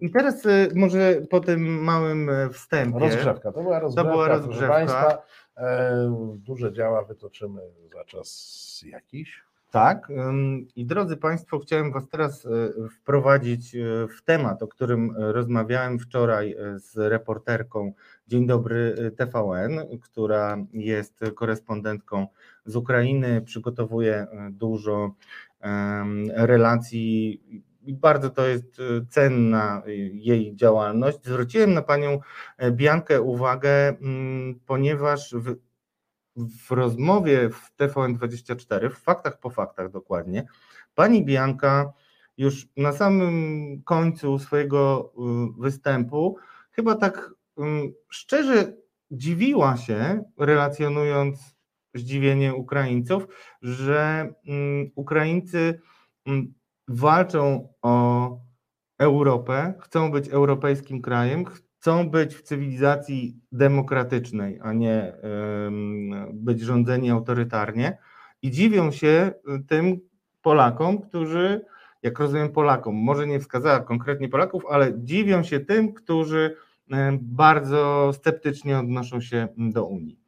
I 0.00 0.10
teraz 0.10 0.42
może 0.74 1.20
po 1.30 1.40
tym 1.40 1.82
małym 1.84 2.30
wstępie. 2.52 2.98
Rozgrzewka, 2.98 3.52
to 3.52 3.62
była 3.62 3.78
rozgrzewka. 3.78 4.10
była 4.12 4.26
Proszę 4.26 4.40
rozgrzewka. 4.40 4.74
Państwa, 4.74 5.22
e, 5.56 6.36
duże 6.36 6.72
działa 6.72 7.04
wytoczymy 7.04 7.60
za 7.92 8.04
czas 8.04 8.84
jakiś. 8.86 9.44
Tak. 9.74 10.08
I 10.76 10.86
drodzy 10.86 11.16
Państwo, 11.16 11.58
chciałem 11.58 11.92
Was 11.92 12.08
teraz 12.08 12.44
y, 12.44 12.48
wprowadzić 12.88 13.74
y, 13.74 14.08
w 14.18 14.22
temat, 14.24 14.62
o 14.62 14.68
którym 14.68 15.10
y, 15.10 15.32
rozmawiałem 15.32 15.98
wczoraj 15.98 16.56
z 16.76 16.96
reporterką 16.96 17.92
Dzień 18.26 18.46
Dobry 18.46 19.12
TVN, 19.16 19.98
która 20.02 20.56
jest 20.72 21.20
korespondentką 21.34 22.26
z 22.64 22.76
Ukrainy, 22.76 23.42
przygotowuje 23.42 24.26
dużo 24.50 25.14
relacji 26.34 27.42
i 27.82 27.94
bardzo 27.94 28.30
to 28.30 28.46
jest 28.46 28.76
cenna 29.08 29.82
jej 30.12 30.56
działalność. 30.56 31.18
Zwróciłem 31.24 31.74
na 31.74 31.82
panią 31.82 32.20
e, 32.58 32.70
Biankę 32.72 33.22
uwagę, 33.22 33.88
mm, 33.88 34.60
ponieważ 34.66 35.34
w, 35.34 35.56
w 36.36 36.70
rozmowie 36.70 37.50
w 37.50 37.76
TVN24, 37.76 38.90
w 38.90 38.98
faktach 38.98 39.38
po 39.38 39.50
faktach 39.50 39.90
dokładnie, 39.90 40.46
pani 40.94 41.24
Bianka 41.24 41.92
już 42.36 42.68
na 42.76 42.92
samym 42.92 43.82
końcu 43.82 44.38
swojego 44.38 45.12
y, 45.58 45.62
występu 45.62 46.36
chyba 46.70 46.94
tak 46.94 47.30
ym, 47.58 47.92
szczerze 48.08 48.76
dziwiła 49.10 49.76
się, 49.76 50.24
relacjonując 50.38 51.56
zdziwienie 51.94 52.54
Ukraińców, 52.54 53.26
że 53.62 54.28
ym, 54.48 54.90
Ukraińcy 54.94 55.80
ym, 56.28 56.54
walczą 56.88 57.68
o 57.82 58.44
Europę, 58.98 59.74
chcą 59.80 60.10
być 60.10 60.28
europejskim 60.28 61.02
krajem, 61.02 61.44
chcą 61.84 62.10
być 62.10 62.34
w 62.34 62.42
cywilizacji 62.42 63.36
demokratycznej, 63.52 64.58
a 64.62 64.72
nie 64.72 65.12
być 66.32 66.60
rządzeni 66.60 67.10
autorytarnie 67.10 67.98
i 68.42 68.50
dziwią 68.50 68.90
się 68.90 69.32
y, 69.58 69.64
tym 69.68 70.00
Polakom, 70.42 70.98
którzy, 70.98 71.64
jak 72.02 72.18
rozumiem 72.18 72.52
Polakom, 72.52 72.94
może 72.94 73.26
nie 73.26 73.40
wskazała 73.40 73.80
konkretnie 73.80 74.28
Polaków, 74.28 74.62
ale 74.70 74.92
dziwią 74.98 75.42
się 75.42 75.60
tym, 75.60 75.92
którzy 75.92 76.56
y, 76.92 76.94
bardzo 77.22 78.12
sceptycznie 78.14 78.78
odnoszą 78.78 79.20
się 79.20 79.48
do 79.58 79.84
Unii. 79.86 80.18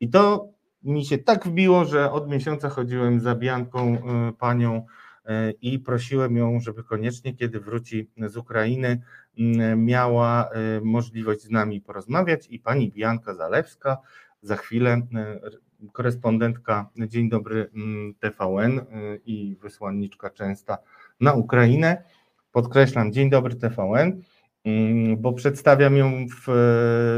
I 0.00 0.10
to 0.10 0.48
mi 0.82 1.04
się 1.04 1.18
tak 1.18 1.46
wbiło, 1.46 1.84
że 1.84 2.12
od 2.12 2.28
miesiąca 2.28 2.68
chodziłem 2.68 3.20
za 3.20 3.34
Bianką, 3.34 3.94
y, 3.94 4.32
panią 4.32 4.86
i 5.62 5.78
prosiłem 5.78 6.36
ją, 6.36 6.60
żeby 6.60 6.84
koniecznie, 6.84 7.34
kiedy 7.34 7.60
wróci 7.60 8.10
z 8.26 8.36
Ukrainy, 8.36 9.02
miała 9.76 10.50
możliwość 10.82 11.42
z 11.42 11.50
nami 11.50 11.80
porozmawiać 11.80 12.46
i 12.50 12.58
pani 12.58 12.92
Bianka 12.92 13.34
Zalewska 13.34 13.98
za 14.42 14.56
chwilę 14.56 15.00
korespondentka 15.92 16.88
Dzień 16.96 17.28
Dobry 17.28 17.70
mm, 17.74 18.14
TVN 18.14 18.80
i 19.26 19.56
wysłanniczka 19.62 20.30
częsta 20.30 20.78
na 21.20 21.32
Ukrainę. 21.32 22.02
Podkreślam, 22.52 23.12
Dzień 23.12 23.30
Dobry 23.30 23.54
TVN 23.54 24.22
Mm, 24.64 25.16
bo 25.16 25.32
przedstawiam 25.32 25.96
ją 25.96 26.26
w 26.46 26.48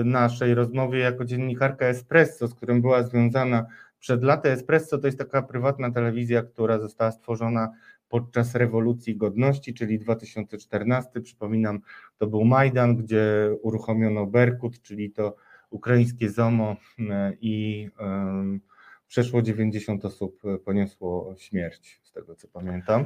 naszej 0.05 0.55
rozmowie 0.55 0.99
jako 0.99 1.25
dziennikarka 1.25 1.87
Espresso, 1.87 2.49
z 2.49 2.55
którym 2.55 2.81
była 2.81 3.03
związana 3.03 3.67
przed 3.99 4.23
laty. 4.23 4.51
Espresso 4.51 4.99
to 4.99 5.07
jest 5.07 5.19
taka 5.19 5.43
prywatna 5.43 5.91
telewizja, 5.91 6.43
która 6.43 6.79
została 6.79 7.11
stworzona 7.11 7.73
podczas 8.09 8.55
rewolucji 8.55 9.17
godności, 9.17 9.75
czyli 9.75 9.99
2014. 9.99 11.21
Przypominam, 11.21 11.81
to 12.19 12.27
był 12.27 12.45
Majdan, 12.45 12.97
gdzie 12.97 13.51
uruchomiono 13.63 14.27
Berkut, 14.27 14.83
czyli 14.83 15.11
to 15.11 15.37
ukraińskie 15.71 16.31
ZOMO 16.31 16.77
i 17.41 17.89
przeszło 19.07 19.43
90 19.43 20.05
osób 20.05 20.43
poniosło 20.65 21.35
śmierć, 21.39 22.01
z 22.03 22.13
tego 22.13 22.35
co 22.35 22.49
pamiętam. 22.49 23.05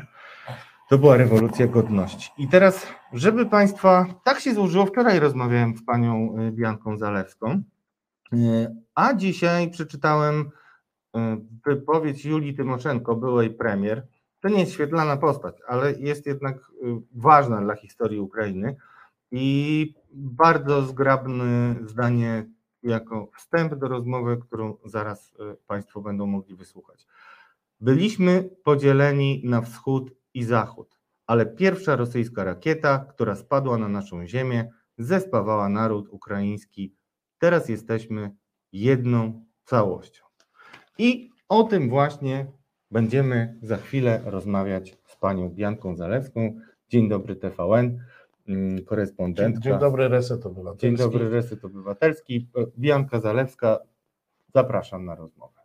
To 0.88 0.98
była 0.98 1.16
rewolucja 1.16 1.66
godności. 1.66 2.30
I 2.38 2.48
teraz, 2.48 2.86
żeby 3.12 3.46
Państwa, 3.46 4.06
tak 4.24 4.40
się 4.40 4.54
złożyło, 4.54 4.86
wczoraj 4.86 5.20
rozmawiałem 5.20 5.76
z 5.76 5.84
panią 5.84 6.38
y, 6.38 6.52
Bianką 6.52 6.96
Zalewską, 6.96 7.62
y, 8.32 8.36
a 8.94 9.14
dzisiaj 9.14 9.70
przeczytałem 9.70 10.40
y, 10.40 11.20
wypowiedź 11.66 12.24
Julii 12.24 12.54
Tymoszenko, 12.54 13.16
byłej 13.16 13.50
premier. 13.50 14.06
To 14.40 14.48
nie 14.48 14.60
jest 14.60 14.72
świetlana 14.72 15.16
postać, 15.16 15.56
ale 15.66 15.92
jest 15.92 16.26
jednak 16.26 16.70
ważna 17.14 17.60
dla 17.60 17.74
historii 17.76 18.20
Ukrainy 18.20 18.76
i 19.30 19.94
bardzo 20.12 20.82
zgrabne 20.82 21.76
zdanie 21.82 22.46
jako 22.82 23.30
wstęp 23.36 23.74
do 23.74 23.88
rozmowy, 23.88 24.36
którą 24.36 24.76
zaraz 24.84 25.34
Państwo 25.66 26.00
będą 26.00 26.26
mogli 26.26 26.56
wysłuchać. 26.56 27.06
Byliśmy 27.80 28.50
podzieleni 28.64 29.42
na 29.44 29.60
wschód 29.60 30.10
i 30.34 30.44
Zachód, 30.44 30.98
ale 31.26 31.46
pierwsza 31.46 31.96
rosyjska 31.96 32.44
rakieta, 32.44 32.98
która 32.98 33.36
spadła 33.36 33.78
na 33.78 33.88
naszą 33.88 34.26
ziemię, 34.26 34.70
zespawała 34.98 35.68
naród 35.68 36.08
ukraiński. 36.08 36.94
Teraz 37.38 37.68
jesteśmy 37.68 38.36
jedną 38.72 39.44
całością. 39.64 40.24
I 40.98 41.30
o 41.48 41.64
tym 41.64 41.90
właśnie 41.90 42.52
będziemy 42.90 43.54
za 43.62 43.76
chwilę 43.76 44.20
rozmawiać 44.24 44.96
z 45.04 45.16
panią 45.16 45.50
Bianką 45.50 45.96
Zalewską. 45.96 46.60
Dzień 46.88 47.08
dobry 47.08 47.36
TVN, 47.36 47.98
mm, 48.48 48.84
korespondentka. 48.84 49.60
Dzień 49.60 49.78
dobry 49.78 50.08
Reset 50.08 50.46
Obywatelski. 50.46 50.86
Dzień 50.86 50.96
dobry 50.96 51.30
Reset 51.30 51.64
Obywatelski. 51.64 52.48
Bianka 52.78 53.20
Zalewska, 53.20 53.78
zapraszam 54.54 55.04
na 55.04 55.14
rozmowę. 55.14 55.58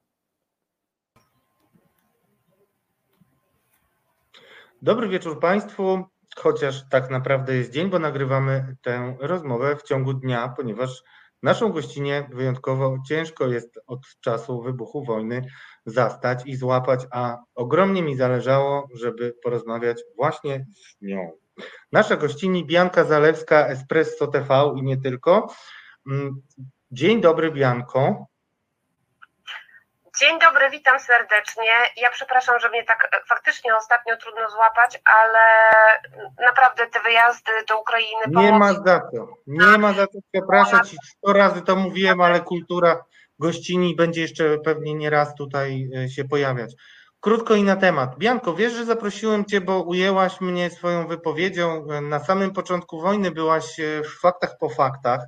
Dobry 4.82 5.10
wieczór 5.10 5.40
Państwu, 5.40 6.04
chociaż 6.36 6.90
tak 6.90 7.10
naprawdę 7.10 7.56
jest 7.56 7.72
dzień, 7.72 7.90
bo 7.90 8.00
nagrywamy 8.00 8.76
tę 8.82 9.16
rozmowę 9.20 9.76
w 9.76 9.84
ciągu 9.84 10.14
dnia, 10.14 10.54
ponieważ 10.58 11.04
naszą 11.44 11.72
gościnie 11.72 12.30
wyjątkowo 12.34 12.98
ciężko 13.08 13.48
jest 13.48 13.80
od 13.88 14.00
czasu 14.22 14.62
wybuchu 14.62 15.04
wojny 15.04 15.42
zastać 15.86 16.42
i 16.46 16.56
złapać, 16.56 17.06
a 17.12 17.38
ogromnie 17.56 18.04
mi 18.04 18.16
zależało, 18.16 18.88
żeby 18.94 19.36
porozmawiać 19.44 20.04
właśnie 20.16 20.66
z 20.70 21.02
nią. 21.02 21.32
Nasza 21.92 22.16
gościni 22.16 22.66
Bianka 22.66 23.04
Zalewska, 23.04 23.68
Espresso 23.68 24.28
TV 24.28 24.74
i 24.78 24.84
nie 24.84 24.98
tylko. 24.98 25.48
Mm, 26.12 26.42
dzień 26.92 27.22
dobry 27.22 27.52
Bianko. 27.52 28.33
Dzień 30.20 30.40
dobry, 30.40 30.70
witam 30.70 31.00
serdecznie. 31.00 31.72
Ja 31.98 32.10
przepraszam, 32.10 32.60
że 32.60 32.70
mnie 32.70 32.84
tak 32.84 33.10
e, 33.12 33.26
faktycznie 33.30 33.76
ostatnio 33.76 34.18
trudno 34.18 34.50
złapać, 34.50 35.00
ale 35.06 35.40
naprawdę 36.46 36.88
te 36.88 37.00
wyjazdy 37.00 37.52
do 37.70 37.82
Ukrainy. 37.82 38.22
Nie 38.28 38.52
ma 38.52 38.74
za 38.74 39.00
to. 39.00 39.28
Nie 39.48 39.78
ma 39.78 39.94
za 39.94 40.08
to. 40.08 40.20
Przepraszam 40.34 40.84
ci, 40.84 40.98
sto 41.06 41.34
razy 41.34 41.62
to 41.62 41.76
mówiłem, 41.76 42.22
ale 42.22 42.42
kultura 42.42 43.04
gościni 43.40 43.96
będzie 43.96 44.22
jeszcze 44.22 44.58
pewnie 44.58 44.94
nie 44.94 45.10
raz 45.10 45.36
tutaj 45.36 45.90
e, 45.98 46.10
się 46.10 46.24
pojawiać. 46.26 46.74
Krótko 47.20 47.56
i 47.56 47.64
na 47.64 47.76
temat. 47.76 48.18
Bianko, 48.18 48.54
wiesz, 48.54 48.74
że 48.74 48.86
zaprosiłem 48.86 49.46
Cię, 49.46 49.62
bo 49.62 49.82
ujęłaś 49.82 50.42
mnie 50.42 50.70
swoją 50.70 51.08
wypowiedzią. 51.08 51.86
E, 51.92 52.02
na 52.02 52.20
samym 52.20 52.54
początku 52.54 53.02
wojny 53.02 53.32
byłaś 53.32 53.78
w 54.04 54.22
faktach 54.22 54.58
po 54.60 54.70
faktach 54.70 55.22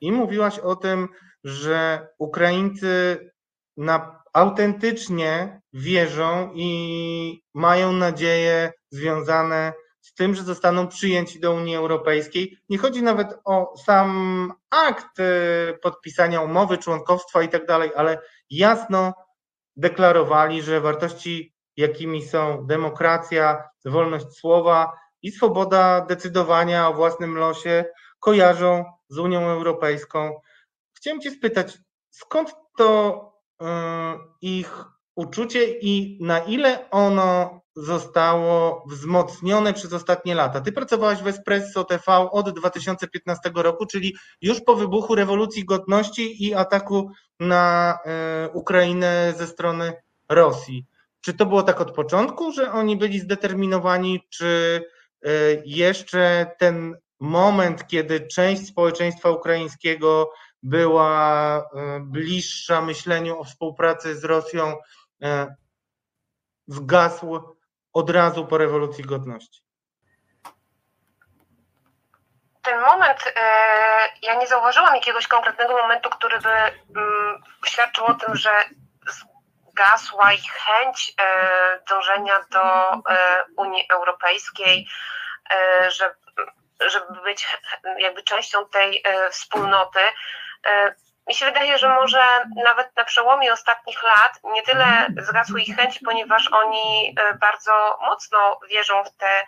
i 0.00 0.12
mówiłaś 0.12 0.58
o 0.58 0.76
tym, 0.76 1.08
że 1.44 2.08
Ukraińcy 2.18 3.18
na 3.76 4.23
autentycznie 4.34 5.60
wierzą 5.72 6.50
i 6.54 7.42
mają 7.54 7.92
nadzieje 7.92 8.72
związane 8.90 9.72
z 10.00 10.14
tym, 10.14 10.34
że 10.34 10.42
zostaną 10.42 10.88
przyjęci 10.88 11.40
do 11.40 11.52
Unii 11.52 11.76
Europejskiej. 11.76 12.58
Nie 12.68 12.78
chodzi 12.78 13.02
nawet 13.02 13.34
o 13.44 13.74
sam 13.76 14.52
akt 14.70 15.20
e, 15.20 15.24
podpisania 15.82 16.40
umowy, 16.40 16.78
członkostwa 16.78 17.42
i 17.42 17.48
tak 17.48 17.66
dalej, 17.66 17.90
ale 17.96 18.18
jasno 18.50 19.14
deklarowali, 19.76 20.62
że 20.62 20.80
wartości, 20.80 21.54
jakimi 21.76 22.22
są 22.22 22.66
demokracja, 22.66 23.68
wolność 23.84 24.26
słowa 24.26 24.92
i 25.22 25.30
swoboda 25.30 26.00
decydowania 26.00 26.88
o 26.88 26.94
własnym 26.94 27.34
losie, 27.34 27.84
kojarzą 28.20 28.84
z 29.08 29.18
Unią 29.18 29.40
Europejską. 29.40 30.40
Chciałem 30.96 31.20
Cię 31.20 31.30
spytać, 31.30 31.78
skąd 32.10 32.54
to 32.78 33.33
ich 34.40 34.84
uczucie 35.16 35.78
i 35.78 36.18
na 36.20 36.38
ile 36.38 36.90
ono 36.90 37.60
zostało 37.76 38.84
wzmocnione 38.88 39.72
przez 39.72 39.92
ostatnie 39.92 40.34
lata. 40.34 40.60
Ty 40.60 40.72
pracowałaś 40.72 41.22
w 41.22 41.26
Espresso 41.26 41.84
TV 41.84 42.30
od 42.30 42.58
2015 42.58 43.50
roku, 43.54 43.86
czyli 43.86 44.16
już 44.42 44.60
po 44.60 44.76
wybuchu 44.76 45.14
rewolucji 45.14 45.64
godności 45.64 46.46
i 46.46 46.54
ataku 46.54 47.10
na 47.40 47.98
y, 48.46 48.50
Ukrainę 48.52 49.34
ze 49.38 49.46
strony 49.46 49.92
Rosji. 50.28 50.86
Czy 51.20 51.34
to 51.34 51.46
było 51.46 51.62
tak 51.62 51.80
od 51.80 51.90
początku, 51.90 52.52
że 52.52 52.72
oni 52.72 52.96
byli 52.96 53.20
zdeterminowani, 53.20 54.20
czy 54.30 54.82
y, 55.26 55.62
jeszcze 55.66 56.50
ten 56.58 56.96
moment, 57.20 57.86
kiedy 57.86 58.20
część 58.20 58.66
społeczeństwa 58.66 59.30
ukraińskiego 59.30 60.30
była 60.64 61.56
e, 61.58 61.62
bliższa 62.00 62.80
myśleniu 62.80 63.40
o 63.40 63.44
współpracy 63.44 64.16
z 64.16 64.24
Rosją, 64.24 64.76
e, 65.22 65.54
zgasł 66.66 67.54
od 67.92 68.10
razu 68.10 68.46
po 68.46 68.58
rewolucji 68.58 69.04
godności. 69.04 69.64
Ten 72.62 72.80
moment, 72.80 73.32
e, 73.36 73.40
ja 74.22 74.34
nie 74.34 74.46
zauważyłam 74.46 74.94
jakiegoś 74.94 75.26
konkretnego 75.26 75.76
momentu, 75.76 76.10
który 76.10 76.38
by 76.40 76.50
mm, 76.50 77.42
świadczył 77.66 78.04
o 78.04 78.14
tym, 78.14 78.36
że 78.36 78.50
zgasła 79.70 80.32
ich 80.32 80.52
chęć 80.52 81.14
dążenia 81.88 82.40
do 82.50 82.62
Unii 83.56 83.86
Europejskiej, 83.90 84.88
że 85.88 86.14
żeby 86.80 87.20
być 87.22 87.58
jakby 87.98 88.22
częścią 88.22 88.66
tej 88.68 89.02
wspólnoty. 89.30 90.00
E, 90.66 90.94
mi 91.26 91.34
się 91.34 91.46
wydaje, 91.46 91.78
że 91.78 91.88
może 91.88 92.24
nawet 92.64 92.96
na 92.96 93.04
przełomie 93.04 93.52
ostatnich 93.52 94.02
lat 94.02 94.40
nie 94.44 94.62
tyle 94.62 95.06
zgasły 95.18 95.60
ich 95.60 95.76
chęci, 95.76 96.00
ponieważ 96.04 96.48
oni 96.52 97.14
e, 97.16 97.34
bardzo 97.34 97.98
mocno 98.00 98.60
wierzą 98.70 99.04
w 99.04 99.16
te 99.16 99.46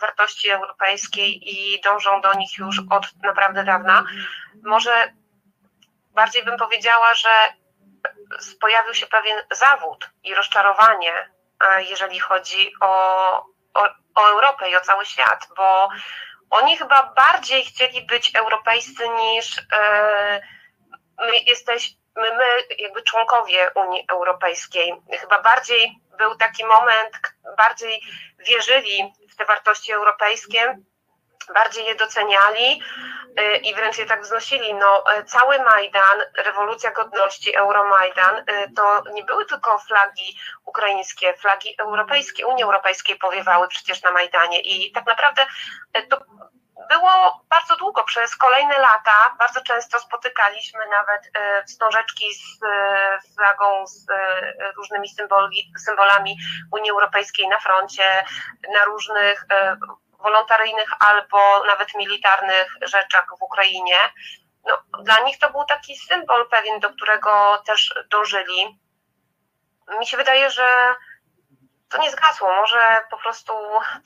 wartości 0.00 0.50
europejskie 0.50 1.26
i 1.26 1.80
dążą 1.80 2.20
do 2.20 2.34
nich 2.34 2.58
już 2.58 2.80
od 2.90 3.06
naprawdę 3.22 3.64
dawna. 3.64 4.04
Może 4.64 5.12
bardziej 6.14 6.44
bym 6.44 6.56
powiedziała, 6.56 7.14
że 7.14 7.30
pojawił 8.60 8.94
się 8.94 9.06
pewien 9.06 9.38
zawód 9.50 10.10
i 10.24 10.34
rozczarowanie, 10.34 11.30
e, 11.60 11.82
jeżeli 11.82 12.20
chodzi 12.20 12.72
o, 12.80 12.88
o, 13.74 13.88
o 14.14 14.28
Europę 14.30 14.70
i 14.70 14.76
o 14.76 14.80
cały 14.80 15.06
świat, 15.06 15.48
bo 15.56 15.88
oni 16.50 16.76
chyba 16.76 17.02
bardziej 17.02 17.64
chcieli 17.64 18.02
być 18.02 18.36
europejscy 18.36 19.08
niż. 19.08 19.56
Yy, 19.56 20.57
my 21.18 21.38
jesteśmy, 21.38 21.96
my 22.16 22.62
jakby 22.78 23.02
członkowie 23.02 23.70
Unii 23.74 24.04
Europejskiej, 24.08 24.94
chyba 25.20 25.42
bardziej 25.42 26.00
był 26.18 26.36
taki 26.36 26.64
moment, 26.64 27.20
bardziej 27.56 28.02
wierzyli 28.38 29.12
w 29.30 29.36
te 29.36 29.44
wartości 29.44 29.92
europejskie 29.92 30.78
bardziej 31.54 31.84
je 31.86 31.94
doceniali 31.94 32.82
y, 33.40 33.56
i 33.56 33.74
wręcz 33.74 33.98
je 33.98 34.06
tak 34.06 34.22
wznosili. 34.22 34.74
No, 34.74 35.04
y, 35.20 35.24
cały 35.24 35.58
Majdan, 35.58 36.18
rewolucja 36.36 36.90
godności, 36.90 37.56
Euromajdan, 37.56 38.38
y, 38.38 38.44
to 38.76 39.02
nie 39.12 39.24
były 39.24 39.46
tylko 39.46 39.78
flagi 39.78 40.38
ukraińskie, 40.64 41.34
flagi 41.34 41.74
europejskie, 41.78 42.46
Unii 42.46 42.64
Europejskiej 42.64 43.16
powiewały 43.16 43.68
przecież 43.68 44.02
na 44.02 44.12
Majdanie 44.12 44.60
i 44.60 44.92
tak 44.92 45.06
naprawdę 45.06 45.46
to 46.08 46.18
było 46.88 47.44
bardzo 47.50 47.76
długo, 47.76 48.04
przez 48.04 48.36
kolejne 48.36 48.78
lata 48.78 49.36
bardzo 49.38 49.60
często 49.60 50.00
spotykaliśmy 50.00 50.80
nawet 50.90 51.30
wstążeczki 51.66 52.34
z 52.34 52.58
flagą, 53.36 53.86
z 53.86 54.06
różnymi 54.76 55.08
symboli, 55.08 55.72
symbolami 55.84 56.36
Unii 56.72 56.90
Europejskiej 56.90 57.48
na 57.48 57.58
froncie, 57.58 58.24
na 58.74 58.84
różnych 58.84 59.46
wolontaryjnych 60.18 60.90
albo 61.00 61.64
nawet 61.64 61.94
militarnych 61.94 62.72
rzeczach 62.82 63.26
w 63.38 63.42
Ukrainie. 63.42 63.96
No, 64.66 65.02
dla 65.02 65.20
nich 65.20 65.38
to 65.38 65.50
był 65.50 65.64
taki 65.64 65.96
symbol 65.96 66.48
pewien, 66.48 66.80
do 66.80 66.90
którego 66.90 67.62
też 67.66 67.94
dążyli. 68.10 68.80
Mi 69.98 70.06
się 70.06 70.16
wydaje, 70.16 70.50
że 70.50 70.94
to 71.88 72.02
nie 72.02 72.10
zgasło. 72.10 72.48
Może 72.54 73.00
po 73.10 73.18
prostu 73.18 73.52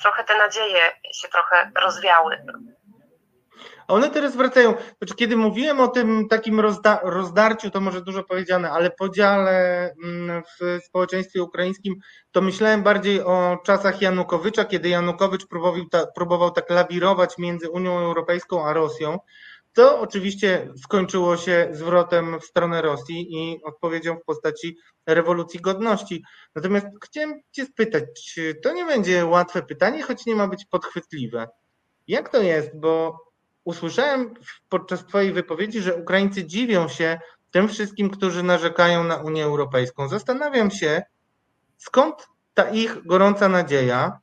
trochę 0.03 0.25
te 0.25 0.39
nadzieje 0.39 0.81
się 1.15 1.29
trochę 1.29 1.71
rozwiały. 1.81 2.39
One 3.89 4.11
teraz 4.11 4.37
wracają. 4.37 4.75
Znaczy, 4.99 5.15
kiedy 5.15 5.37
mówiłem 5.37 5.81
o 5.81 5.89
tym 5.89 6.29
takim 6.29 6.61
rozda 6.61 7.01
rozdarciu, 7.03 7.71
to 7.71 7.81
może 7.81 8.01
dużo 8.01 8.25
powiedziane, 8.25 8.71
ale 8.71 8.91
podziale 8.91 9.91
mm, 10.05 10.43
w 10.43 10.85
społeczeństwie 10.85 11.43
ukraińskim, 11.43 11.95
to 12.33 12.41
myślałem 12.41 12.83
bardziej 12.83 13.23
o 13.23 13.59
czasach 13.65 14.03
Janukowycza, 14.03 14.65
kiedy 14.65 14.89
Janukowycz 14.89 15.47
próbował, 15.47 15.85
ta, 15.91 16.07
próbował 16.07 16.51
tak 16.51 16.71
lawirować 16.71 17.39
między 17.39 17.71
Unią 17.71 17.99
Europejską 17.99 18.67
a 18.67 18.73
Rosją. 18.73 19.19
To 19.73 20.01
oczywiście 20.01 20.69
skończyło 20.85 21.37
się 21.37 21.69
zwrotem 21.73 22.41
w 22.41 22.45
stronę 22.45 22.83
Rosji 22.83 23.27
i 23.31 23.63
odpowiedzią 23.65 24.17
w 24.17 24.25
postaci 24.25 24.77
rewolucji 25.07 25.61
godności. 25.61 26.25
Natomiast 26.55 26.87
chciałem 27.05 27.41
Cię 27.53 27.65
spytać, 27.65 28.05
czy 28.35 28.55
to 28.55 28.73
nie 28.73 28.85
będzie 28.85 29.27
łatwe 29.27 29.63
pytanie, 29.63 30.03
choć 30.03 30.27
nie 30.27 30.35
ma 30.35 30.49
być 30.49 30.65
podchwytliwe. 30.65 31.49
Jak 32.09 32.29
to 32.29 32.43
jest, 32.43 32.81
bo 32.81 33.19
usłyszałem 33.65 34.35
podczas 34.69 35.07
Twojej 35.07 35.33
wypowiedzi, 35.33 35.81
że 35.81 35.97
Ukraińcy 35.97 36.45
dziwią 36.45 36.89
się 36.89 37.21
tym 37.51 37.69
wszystkim, 37.69 38.11
którzy 38.11 38.43
narzekają 38.43 39.05
na 39.05 39.17
Unię 39.17 39.45
Europejską. 39.45 40.09
Zastanawiam 40.09 40.71
się, 40.71 41.03
skąd 41.79 42.29
ta 42.55 42.71
ich 42.71 43.07
gorąca 43.07 43.49
nadzieja 43.49 44.19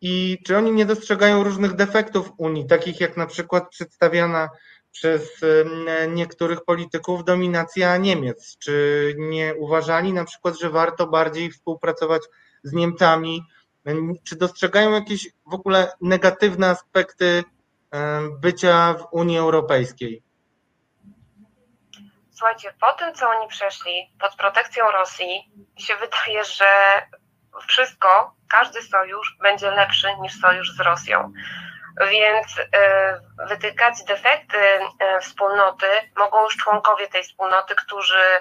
i 0.00 0.38
czy 0.46 0.56
oni 0.56 0.72
nie 0.72 0.86
dostrzegają 0.86 1.44
różnych 1.44 1.72
defektów 1.72 2.30
Unii, 2.38 2.66
takich 2.66 3.00
jak 3.00 3.16
na 3.16 3.26
przykład 3.26 3.68
przedstawiana 3.68 4.48
przez 4.90 5.40
niektórych 6.08 6.64
polityków 6.64 7.24
dominacja 7.24 7.96
Niemiec. 7.96 8.56
Czy 8.58 9.14
nie 9.18 9.54
uważali 9.54 10.12
na 10.12 10.24
przykład, 10.24 10.58
że 10.58 10.70
warto 10.70 11.06
bardziej 11.06 11.50
współpracować 11.50 12.22
z 12.62 12.72
Niemcami? 12.72 13.42
Czy 14.24 14.36
dostrzegają 14.36 14.92
jakieś 14.92 15.28
w 15.46 15.54
ogóle 15.54 15.92
negatywne 16.00 16.68
aspekty 16.68 17.44
bycia 18.40 18.94
w 18.94 19.06
Unii 19.12 19.38
Europejskiej? 19.38 20.22
Słuchajcie, 22.30 22.74
po 22.80 22.92
tym, 22.92 23.14
co 23.14 23.28
oni 23.28 23.48
przeszli 23.48 23.92
pod 24.20 24.36
protekcją 24.36 24.84
Rosji, 24.90 25.52
mi 25.76 25.82
się 25.82 25.94
wydaje, 25.94 26.44
że 26.44 26.66
wszystko, 27.66 28.34
każdy 28.48 28.82
sojusz 28.82 29.36
będzie 29.42 29.70
lepszy 29.70 30.08
niż 30.20 30.40
sojusz 30.40 30.72
z 30.76 30.80
Rosją. 30.80 31.32
Więc 32.10 32.46
e, 32.76 33.20
wytykać 33.48 34.04
defekty 34.04 34.58
e, 34.58 35.20
wspólnoty 35.20 35.86
mogą 36.16 36.44
już 36.44 36.56
członkowie 36.56 37.08
tej 37.08 37.22
wspólnoty, 37.22 37.74
którzy 37.74 38.40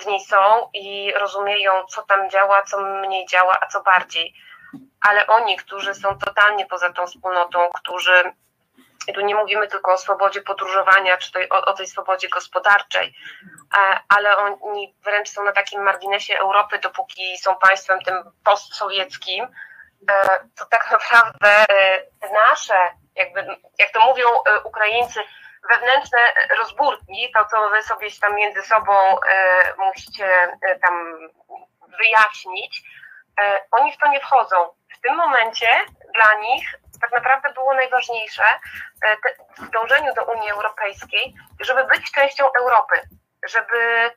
w 0.00 0.06
niej 0.06 0.20
są 0.20 0.70
i 0.74 1.12
rozumieją, 1.12 1.72
co 1.88 2.02
tam 2.02 2.30
działa, 2.30 2.62
co 2.62 2.80
mniej 2.80 3.26
działa, 3.26 3.56
a 3.60 3.66
co 3.66 3.82
bardziej. 3.82 4.34
Ale 5.00 5.26
oni, 5.26 5.56
którzy 5.56 5.94
są 5.94 6.18
totalnie 6.18 6.66
poza 6.66 6.92
tą 6.92 7.06
wspólnotą, 7.06 7.70
którzy 7.74 8.32
i 9.08 9.12
tu 9.12 9.20
nie 9.20 9.34
mówimy 9.34 9.68
tylko 9.68 9.92
o 9.92 9.98
swobodzie 9.98 10.42
podróżowania, 10.42 11.16
czy 11.16 11.32
tej, 11.32 11.48
o, 11.50 11.64
o 11.64 11.72
tej 11.72 11.86
swobodzie 11.86 12.28
gospodarczej, 12.28 13.14
e, 13.74 14.00
ale 14.08 14.36
oni 14.36 14.94
wręcz 15.04 15.28
są 15.28 15.44
na 15.44 15.52
takim 15.52 15.82
marginesie 15.82 16.38
Europy, 16.38 16.78
dopóki 16.78 17.38
są 17.38 17.54
państwem 17.54 18.00
tym 18.00 18.14
postsowieckim, 18.44 19.44
e, 20.10 20.24
to 20.58 20.64
tak 20.70 20.90
naprawdę 20.90 21.64
e, 21.70 22.02
nasze, 22.50 22.90
jakby, 23.14 23.46
jak 23.78 23.90
to 23.90 24.00
mówią 24.00 24.28
Ukraińcy, 24.64 25.20
wewnętrzne 25.70 26.18
rozbórki, 26.58 27.32
to 27.36 27.44
co 27.44 27.70
wy 27.70 27.82
sobie 27.82 28.08
tam 28.20 28.34
między 28.34 28.62
sobą 28.62 28.92
musicie 29.78 30.58
tam 30.82 31.18
wyjaśnić, 31.98 32.82
oni 33.70 33.92
w 33.92 33.98
to 33.98 34.08
nie 34.08 34.20
wchodzą. 34.20 34.56
W 34.96 35.00
tym 35.00 35.16
momencie 35.16 35.68
dla 36.14 36.34
nich 36.40 36.74
tak 37.02 37.12
naprawdę 37.12 37.52
było 37.52 37.74
najważniejsze 37.74 38.44
e, 39.04 39.16
w 39.58 39.70
dążeniu 39.70 40.14
do 40.14 40.24
Unii 40.24 40.50
Europejskiej, 40.50 41.34
żeby 41.60 41.84
być 41.84 42.12
częścią 42.12 42.44
Europy, 42.52 43.00
żeby 43.48 44.10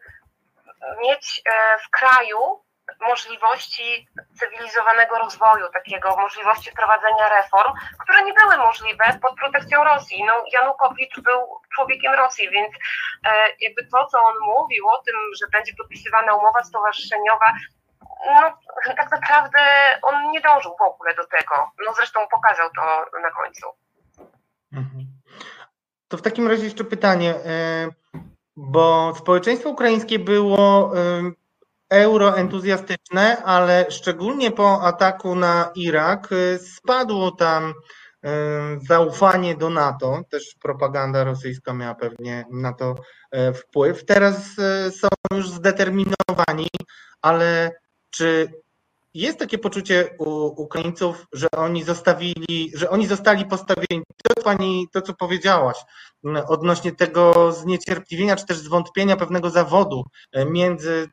mieć 1.02 1.42
e, 1.46 1.78
w 1.78 1.90
kraju 1.90 2.66
możliwości 3.02 4.08
cywilizowanego 4.40 5.18
rozwoju, 5.18 5.66
takiego 5.74 6.16
możliwości 6.16 6.72
prowadzenia 6.72 7.30
reform, 7.30 7.74
które 8.00 8.24
nie 8.24 8.34
były 8.34 8.58
możliwe 8.58 9.04
pod 9.22 9.36
protekcją 9.36 9.84
Rosji. 9.84 10.24
No, 10.24 10.44
Janukowicz 10.54 11.20
był 11.20 11.62
człowiekiem 11.76 12.14
Rosji, 12.14 12.50
więc 12.50 12.74
e, 13.26 13.50
jakby 13.60 13.88
to, 13.88 14.06
co 14.06 14.20
on 14.20 14.34
mówił 14.40 14.90
o 14.90 14.98
tym, 14.98 15.16
że 15.42 15.48
będzie 15.48 15.74
podpisywana 15.78 16.36
umowa 16.36 16.64
stowarzyszeniowa, 16.64 17.54
no, 18.26 18.58
tak 18.98 19.12
naprawdę 19.12 19.60
on 20.02 20.32
nie 20.32 20.42
dążył 20.42 20.72
w 20.80 20.82
ogóle 20.82 21.16
do 21.16 21.28
tego. 21.28 21.72
No 21.86 21.94
zresztą 21.94 22.20
pokazał 22.32 22.70
to 22.76 23.20
na 23.20 23.32
końcu. 23.32 23.68
Mhm. 24.74 25.06
To 26.08 26.18
w 26.18 26.22
takim 26.22 26.48
razie 26.48 26.64
jeszcze 26.64 26.84
pytanie, 26.84 27.36
e, 27.36 27.88
bo 28.56 29.14
społeczeństwo 29.16 29.70
ukraińskie 29.70 30.20
było 30.20 30.92
e, 30.98 31.32
euroentuzjastyczne, 31.90 33.44
ale 33.44 33.86
szczególnie 33.90 34.52
po 34.52 34.82
ataku 34.82 35.36
na 35.36 35.72
Irak 35.76 36.30
e, 36.32 36.60
spadło 36.60 37.32
tam 37.32 37.74
zaufanie 38.88 39.56
do 39.56 39.70
NATO, 39.70 40.22
też 40.32 40.56
propaganda 40.62 41.24
rosyjska 41.24 41.74
miała 41.74 41.96
pewnie 41.96 42.46
na 42.52 42.74
to 42.74 42.96
wpływ. 43.54 44.06
Teraz 44.06 44.56
są 45.00 45.08
już 45.32 45.50
zdeterminowani, 45.50 46.68
ale 47.22 47.72
czy 48.16 48.48
jest 49.16 49.40
takie 49.40 49.58
poczucie 49.58 50.10
u 50.20 50.46
Ukraińców, 50.64 51.28
że 51.34 51.48
oni 51.52 51.84
zostawili, 51.84 52.72
że 52.74 52.90
oni 52.90 53.08
zostali 53.08 53.46
postawieni, 53.46 54.04
to 54.24 54.44
pani, 54.44 54.88
to 54.92 55.02
co 55.02 55.14
powiedziałaś, 55.14 55.78
odnośnie 56.48 56.92
tego 56.92 57.52
zniecierpliwienia, 57.52 58.36
czy 58.36 58.46
też 58.46 58.58
zwątpienia 58.58 59.18
pewnego 59.18 59.50
zawodu 59.50 60.04
e, 60.32 60.46
między 60.46 61.10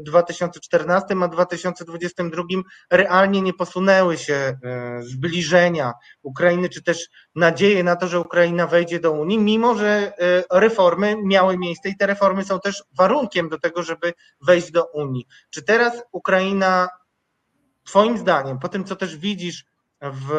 2014 0.00 1.14
e, 1.14 1.24
a 1.24 1.28
2022 1.28 2.42
realnie 2.90 3.42
nie 3.42 3.52
posunęły 3.52 4.18
się 4.18 4.34
e, 4.34 4.56
zbliżenia 5.02 5.92
Ukrainy, 6.22 6.68
czy 6.68 6.82
też 6.82 7.08
nadzieje 7.34 7.84
na 7.84 7.96
to, 7.96 8.08
że 8.08 8.20
Ukraina 8.20 8.66
wejdzie 8.66 9.00
do 9.00 9.12
Unii, 9.12 9.38
mimo 9.38 9.74
że 9.74 10.12
reformy 10.52 11.16
miały 11.24 11.58
miejsce 11.58 11.88
i 11.88 11.96
te 11.96 12.06
reformy 12.06 12.44
są 12.44 12.60
też 12.60 12.84
warunkiem 12.98 13.48
do 13.48 13.58
tego, 13.58 13.82
żeby 13.82 14.12
wejść 14.40 14.70
do 14.70 14.84
Unii. 14.84 15.26
Czy 15.50 15.62
teraz 15.62 16.02
Ukraina 16.12 16.88
Twoim 17.90 18.18
zdaniem, 18.18 18.58
po 18.58 18.68
tym 18.68 18.84
co 18.84 18.96
też 18.96 19.16
widzisz 19.16 19.64
w, 20.02 20.30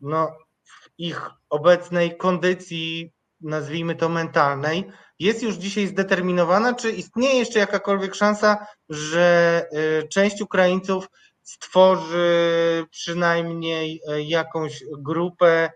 no, 0.00 0.36
w 0.62 0.90
ich 0.98 1.30
obecnej 1.50 2.16
kondycji, 2.16 3.12
nazwijmy 3.40 3.94
to 3.94 4.08
mentalnej, 4.08 4.84
jest 5.18 5.42
już 5.42 5.54
dzisiaj 5.54 5.86
zdeterminowana, 5.86 6.74
czy 6.74 6.90
istnieje 6.90 7.38
jeszcze 7.38 7.58
jakakolwiek 7.58 8.14
szansa, 8.14 8.66
że 8.88 9.66
y, 10.02 10.08
część 10.08 10.42
Ukraińców 10.42 11.08
stworzy 11.42 12.86
przynajmniej 12.90 14.00
y, 14.12 14.22
jakąś 14.22 14.84
grupę 14.98 15.70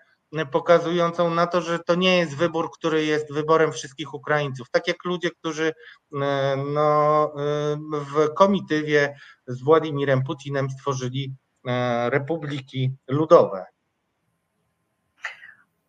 pokazującą 0.53 1.31
na 1.31 1.47
to, 1.47 1.61
że 1.61 1.79
to 1.79 1.95
nie 1.95 2.19
jest 2.19 2.37
wybór, 2.37 2.71
który 2.79 3.05
jest 3.05 3.33
wyborem 3.33 3.73
wszystkich 3.73 4.15
Ukraińców. 4.15 4.71
Tak 4.71 4.89
jak 4.89 5.05
ludzie, 5.05 5.31
którzy 5.31 5.75
e, 6.23 6.57
no, 6.57 7.25
e, 7.25 7.77
w 7.93 8.35
komitywie 8.35 9.19
z 9.47 9.65
Władimirem 9.65 10.23
Putinem 10.23 10.71
stworzyli 10.71 11.35
e, 11.67 12.11
republiki 12.11 12.91
ludowe. 13.09 13.67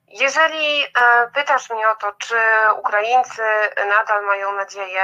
Jeżeli 0.07 0.83
pytasz 1.33 1.69
mnie 1.69 1.89
o 1.89 1.95
to, 1.95 2.11
czy 2.17 2.35
Ukraińcy 2.79 3.41
nadal 3.89 4.25
mają 4.25 4.55
nadzieję, 4.55 5.01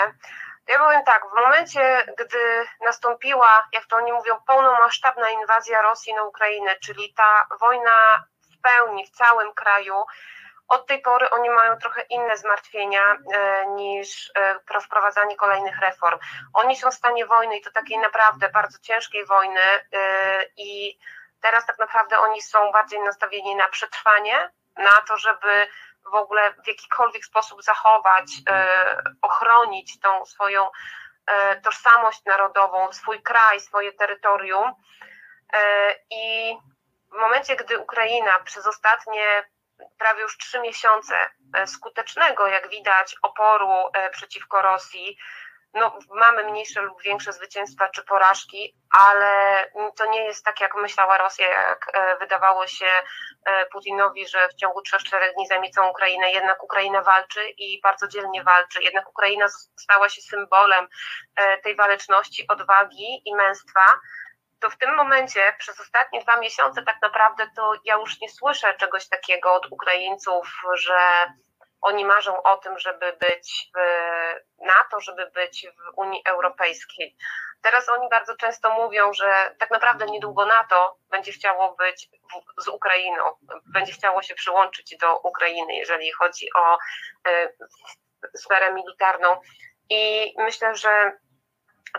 Ja 0.67 0.79
powiem 0.79 1.03
tak, 1.03 1.23
w 1.31 1.45
momencie, 1.45 2.05
gdy 2.17 2.65
nastąpiła, 2.85 3.67
jak 3.73 3.85
to 3.85 3.95
oni 3.95 4.11
mówią, 4.11 4.35
pełnomasztabna 4.47 5.29
inwazja 5.29 5.81
Rosji 5.81 6.13
na 6.13 6.23
Ukrainę, 6.23 6.75
czyli 6.79 7.13
ta 7.13 7.47
wojna 7.59 8.25
pełni 8.65 9.05
w 9.05 9.09
całym 9.09 9.53
kraju, 9.53 9.95
od 10.67 10.87
tej 10.87 11.01
pory 11.01 11.29
oni 11.29 11.49
mają 11.49 11.77
trochę 11.77 12.01
inne 12.01 12.37
zmartwienia 12.37 13.17
e, 13.33 13.65
niż 13.67 14.31
e, 14.35 14.79
wprowadzanie 14.81 15.35
kolejnych 15.35 15.79
reform. 15.79 16.19
Oni 16.53 16.75
są 16.75 16.91
w 16.91 16.93
stanie 16.93 17.25
wojny 17.25 17.57
i 17.57 17.61
to 17.61 17.71
takiej 17.71 17.97
naprawdę 17.97 18.49
bardzo 18.49 18.79
ciężkiej 18.79 19.25
wojny 19.25 19.61
e, 19.61 19.81
i 20.57 20.99
teraz 21.41 21.65
tak 21.65 21.79
naprawdę 21.79 22.17
oni 22.17 22.41
są 22.41 22.71
bardziej 22.71 22.99
nastawieni 22.99 23.55
na 23.55 23.67
przetrwanie, 23.67 24.49
na 24.77 25.01
to, 25.07 25.17
żeby 25.17 25.67
w 26.11 26.15
ogóle 26.15 26.53
w 26.53 26.67
jakikolwiek 26.67 27.25
sposób 27.25 27.63
zachować, 27.63 28.25
ochronić 29.21 29.99
tą 29.99 30.25
swoją 30.25 30.69
tożsamość 31.63 32.25
narodową, 32.25 32.91
swój 32.91 33.21
kraj, 33.21 33.59
swoje 33.59 33.93
terytorium. 33.93 34.73
I 36.11 36.57
w 37.15 37.17
momencie, 37.17 37.55
gdy 37.55 37.79
Ukraina 37.79 38.39
przez 38.39 38.67
ostatnie 38.67 39.43
prawie 39.97 40.21
już 40.21 40.37
trzy 40.37 40.59
miesiące 40.59 41.15
e, 41.53 41.67
skutecznego, 41.67 42.47
jak 42.47 42.69
widać, 42.69 43.15
oporu 43.21 43.69
e, 43.93 44.09
przeciwko 44.09 44.61
Rosji. 44.61 45.17
No, 45.73 45.99
mamy 46.09 46.43
mniejsze 46.43 46.81
lub 46.81 47.01
większe 47.01 47.33
zwycięstwa 47.33 47.89
czy 47.89 48.03
porażki, 48.03 48.75
ale 48.99 49.65
to 49.97 50.05
nie 50.05 50.23
jest 50.23 50.45
tak, 50.45 50.61
jak 50.61 50.75
myślała 50.75 51.17
Rosja, 51.17 51.47
jak 51.47 51.87
e, 51.93 52.17
wydawało 52.17 52.67
się 52.67 52.85
Putinowi, 53.71 54.27
że 54.27 54.47
w 54.49 54.55
ciągu 54.55 54.81
3-4 54.81 55.33
dni 55.33 55.47
zajmie 55.47 55.69
Ukrainę. 55.89 56.31
Jednak 56.31 56.63
Ukraina 56.63 57.01
walczy 57.01 57.49
i 57.49 57.81
bardzo 57.81 58.07
dzielnie 58.07 58.43
walczy. 58.43 58.83
Jednak 58.83 59.09
Ukraina 59.09 59.47
stała 59.79 60.09
się 60.09 60.21
symbolem 60.21 60.87
tej 61.63 61.75
waleczności, 61.75 62.47
odwagi 62.47 63.21
i 63.25 63.35
męstwa 63.35 63.99
to 64.65 64.69
w 64.69 64.77
tym 64.77 64.95
momencie 64.95 65.53
przez 65.59 65.79
ostatnie 65.79 66.21
dwa 66.21 66.37
miesiące 66.37 66.83
tak 66.83 67.01
naprawdę 67.01 67.49
to 67.55 67.73
ja 67.83 67.95
już 67.95 68.21
nie 68.21 68.29
słyszę 68.29 68.73
czegoś 68.73 69.07
takiego 69.07 69.53
od 69.53 69.71
Ukraińców, 69.71 70.61
że 70.73 71.25
oni 71.81 72.05
marzą 72.05 72.43
o 72.43 72.57
tym, 72.57 72.79
żeby 72.79 73.17
być 73.19 73.71
w 73.75 73.79
NATO, 74.65 74.99
żeby 74.99 75.31
być 75.35 75.67
w 75.67 75.97
Unii 75.97 76.21
Europejskiej. 76.25 77.15
Teraz 77.61 77.89
oni 77.89 78.09
bardzo 78.09 78.35
często 78.35 78.73
mówią, 78.73 79.13
że 79.13 79.55
tak 79.59 79.71
naprawdę 79.71 80.05
niedługo 80.05 80.45
NATO 80.45 80.97
będzie 81.09 81.31
chciało 81.31 81.75
być 81.75 82.09
z 82.57 82.67
Ukrainą, 82.67 83.23
będzie 83.73 83.93
chciało 83.93 84.21
się 84.21 84.35
przyłączyć 84.35 84.97
do 84.97 85.17
Ukrainy, 85.17 85.75
jeżeli 85.75 86.11
chodzi 86.11 86.47
o 86.55 86.77
e, 87.27 87.49
sferę 88.37 88.73
militarną. 88.73 89.41
I 89.89 90.33
myślę, 90.37 90.75
że 90.75 91.11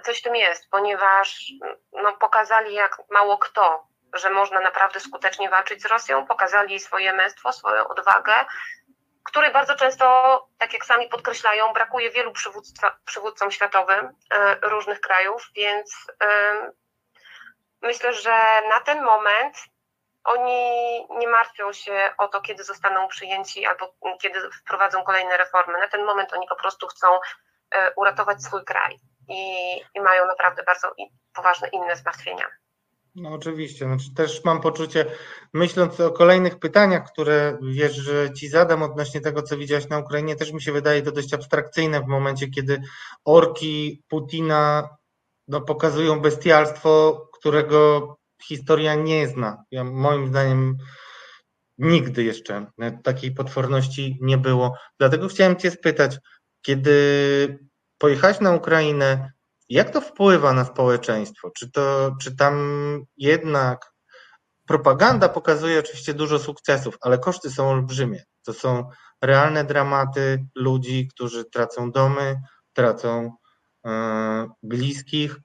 coś 0.02 0.20
w 0.20 0.22
tym 0.22 0.36
jest, 0.36 0.70
ponieważ 0.70 1.52
no, 1.92 2.12
pokazali 2.12 2.74
jak 2.74 2.98
mało 3.10 3.38
kto, 3.38 3.86
że 4.14 4.30
można 4.30 4.60
naprawdę 4.60 5.00
skutecznie 5.00 5.50
walczyć 5.50 5.82
z 5.82 5.86
Rosją, 5.86 6.26
pokazali 6.26 6.80
swoje 6.80 7.12
męstwo, 7.12 7.52
swoją 7.52 7.88
odwagę, 7.88 8.32
której 9.24 9.52
bardzo 9.52 9.76
często, 9.76 10.48
tak 10.58 10.72
jak 10.72 10.84
sami 10.84 11.08
podkreślają, 11.08 11.72
brakuje 11.72 12.10
wielu 12.10 12.32
przywódcom 13.04 13.50
światowym 13.50 14.10
e, 14.30 14.56
różnych 14.62 15.00
krajów, 15.00 15.50
więc 15.54 16.06
myślę, 17.82 18.12
że 18.12 18.62
na 18.68 18.80
ten 18.80 19.02
moment 19.02 19.56
oni 20.24 21.06
nie 21.10 21.28
martwią 21.28 21.72
się 21.72 22.10
o 22.18 22.28
to, 22.28 22.40
kiedy 22.40 22.64
zostaną 22.64 23.08
przyjęci 23.08 23.66
albo 23.66 23.94
kiedy 24.22 24.50
wprowadzą 24.50 25.04
kolejne 25.04 25.36
reformy. 25.36 25.78
Na 25.78 25.88
ten 25.88 26.04
moment 26.04 26.32
oni 26.32 26.46
po 26.48 26.56
prostu 26.56 26.86
chcą 26.86 27.18
e, 27.70 27.92
uratować 27.96 28.42
swój 28.42 28.64
kraj 28.64 28.98
i, 29.28 29.40
i 29.94 30.00
mają 30.00 30.26
naprawdę 30.26 30.62
bardzo 30.62 30.88
poważne 31.34 31.68
inne 31.68 31.96
zmartwienia. 31.96 32.44
No 33.16 33.32
oczywiście, 33.32 33.84
znaczy 33.84 34.14
też 34.14 34.44
mam 34.44 34.60
poczucie, 34.60 35.06
myśląc 35.52 36.00
o 36.00 36.10
kolejnych 36.10 36.58
pytaniach, 36.58 37.12
które 37.12 37.58
wiesz, 37.62 37.94
że 37.96 38.32
ci 38.32 38.48
zadam 38.48 38.82
odnośnie 38.82 39.20
tego, 39.20 39.42
co 39.42 39.56
widziałeś 39.56 39.88
na 39.88 39.98
Ukrainie, 39.98 40.36
też 40.36 40.52
mi 40.52 40.62
się 40.62 40.72
wydaje 40.72 41.02
to 41.02 41.12
dość 41.12 41.34
abstrakcyjne 41.34 42.00
w 42.00 42.06
momencie, 42.06 42.48
kiedy 42.48 42.82
orki 43.24 44.02
Putina 44.08 44.88
no, 45.48 45.60
pokazują 45.60 46.20
bestialstwo, 46.20 47.22
którego 47.32 48.16
historia 48.42 48.94
nie 48.94 49.28
zna. 49.28 49.64
Ja, 49.70 49.84
moim 49.84 50.28
zdaniem 50.28 50.76
nigdy 51.78 52.24
jeszcze 52.24 52.66
takiej 53.02 53.30
potworności 53.30 54.18
nie 54.20 54.38
było. 54.38 54.78
Dlatego 54.98 55.28
chciałem 55.28 55.56
Cię 55.56 55.70
spytać, 55.70 56.18
kiedy 56.62 57.65
pojechać 57.98 58.40
na 58.40 58.52
Ukrainę, 58.52 59.32
jak 59.68 59.90
to 59.90 60.00
wpływa 60.00 60.52
na 60.52 60.64
społeczeństwo? 60.64 61.50
Czy, 61.50 61.70
to, 61.70 62.16
czy 62.20 62.36
tam 62.36 62.54
jednak 63.16 63.92
propaganda 64.66 65.28
pokazuje 65.28 65.78
oczywiście 65.78 66.14
dużo 66.14 66.38
sukcesów, 66.38 66.96
ale 67.00 67.18
koszty 67.18 67.50
są 67.50 67.70
olbrzymie. 67.70 68.24
To 68.44 68.52
są 68.52 68.90
realne 69.22 69.64
dramaty 69.64 70.46
ludzi, 70.54 71.08
którzy 71.08 71.44
tracą 71.44 71.90
domy, 71.90 72.40
tracą 72.72 73.32
e, 73.86 74.48
bliskich. 74.62 75.36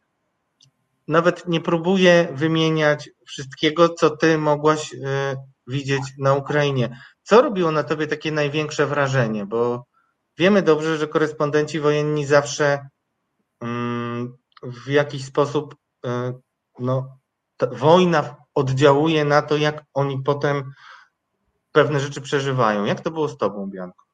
Nawet 1.07 1.47
nie 1.47 1.61
próbuję 1.61 2.27
wymieniać 2.33 3.09
wszystkiego, 3.27 3.89
co 3.89 4.09
ty 4.09 4.37
mogłaś 4.37 4.93
e, 4.93 4.97
widzieć 5.67 6.01
na 6.17 6.33
Ukrainie. 6.33 6.97
Co 7.23 7.41
robiło 7.41 7.71
na 7.71 7.83
tobie 7.83 8.07
takie 8.07 8.31
największe 8.31 8.85
wrażenie? 8.85 9.45
Bo 9.45 9.85
Wiemy 10.37 10.61
dobrze, 10.61 10.97
że 10.97 11.07
korespondenci 11.07 11.79
wojenni 11.79 12.25
zawsze 12.25 12.89
mm, 13.61 14.37
w 14.63 14.87
jakiś 14.87 15.25
sposób 15.25 15.75
e, 16.05 16.33
no, 16.79 17.17
wojna 17.71 18.35
oddziałuje 18.55 19.25
na 19.25 19.41
to, 19.41 19.57
jak 19.57 19.83
oni 19.93 20.23
potem 20.25 20.73
pewne 21.71 21.99
rzeczy 21.99 22.21
przeżywają. 22.21 22.85
Jak 22.85 23.01
to 23.01 23.11
było 23.11 23.27
z 23.27 23.37
Tobą, 23.37 23.69
Bianko? 23.69 24.05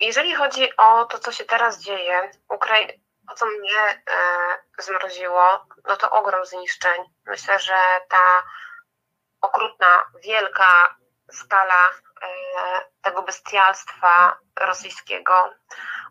Jeżeli 0.00 0.34
chodzi 0.34 0.76
o 0.76 1.04
to, 1.04 1.18
co 1.18 1.32
się 1.32 1.44
teraz 1.44 1.82
dzieje, 1.82 2.30
Ukrai- 2.48 3.00
to, 3.28 3.34
co 3.34 3.46
mnie 3.46 3.80
e, 3.80 4.82
zmroziło, 4.82 5.66
no 5.88 5.96
to 5.96 6.10
ogrom 6.10 6.46
zniszczeń. 6.46 7.02
Myślę, 7.26 7.58
że 7.58 7.74
ta 8.08 8.42
okrutna, 9.40 10.04
wielka 10.24 10.96
skala 11.32 11.90
tego 13.02 13.22
bestialstwa 13.22 14.38
rosyjskiego, 14.60 15.54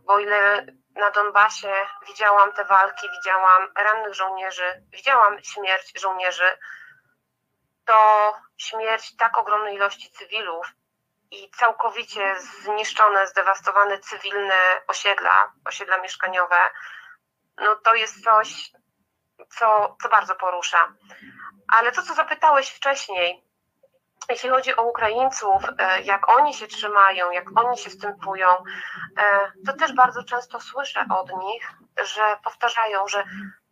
bo 0.01 0.19
ile 0.19 0.65
na 0.95 1.11
Donbasie 1.11 1.73
widziałam 2.07 2.53
te 2.53 2.65
walki, 2.65 3.07
widziałam 3.09 3.73
rannych 3.77 4.13
żołnierzy, 4.13 4.83
widziałam 4.89 5.43
śmierć 5.43 5.99
żołnierzy, 5.99 6.57
to 7.85 8.33
śmierć 8.57 9.15
tak 9.17 9.37
ogromnej 9.37 9.75
ilości 9.75 10.11
cywilów 10.11 10.67
i 11.31 11.51
całkowicie 11.51 12.35
zniszczone, 12.39 13.27
zdewastowane 13.27 13.99
cywilne 13.99 14.81
osiedla, 14.87 15.51
osiedla 15.65 15.97
mieszkaniowe, 15.97 16.59
no 17.57 17.75
to 17.75 17.95
jest 17.95 18.23
coś, 18.23 18.71
co, 19.49 19.97
co 20.01 20.09
bardzo 20.09 20.35
porusza. 20.35 20.93
Ale 21.73 21.91
to, 21.91 22.01
co 22.01 22.13
zapytałeś 22.13 22.69
wcześniej, 22.69 23.46
jeśli 24.29 24.49
chodzi 24.49 24.75
o 24.75 24.83
Ukraińców, 24.83 25.63
e, 25.77 26.01
jak 26.01 26.29
oni 26.29 26.53
się 26.53 26.67
trzymają, 26.67 27.31
jak 27.31 27.59
oni 27.59 27.77
się 27.77 27.89
wstępują, 27.89 28.47
e, 29.17 29.51
to 29.65 29.73
też 29.73 29.93
bardzo 29.93 30.23
często 30.23 30.59
słyszę 30.59 31.05
od 31.09 31.29
nich, 31.43 31.71
że 32.03 32.21
powtarzają, 32.43 33.07
że 33.07 33.23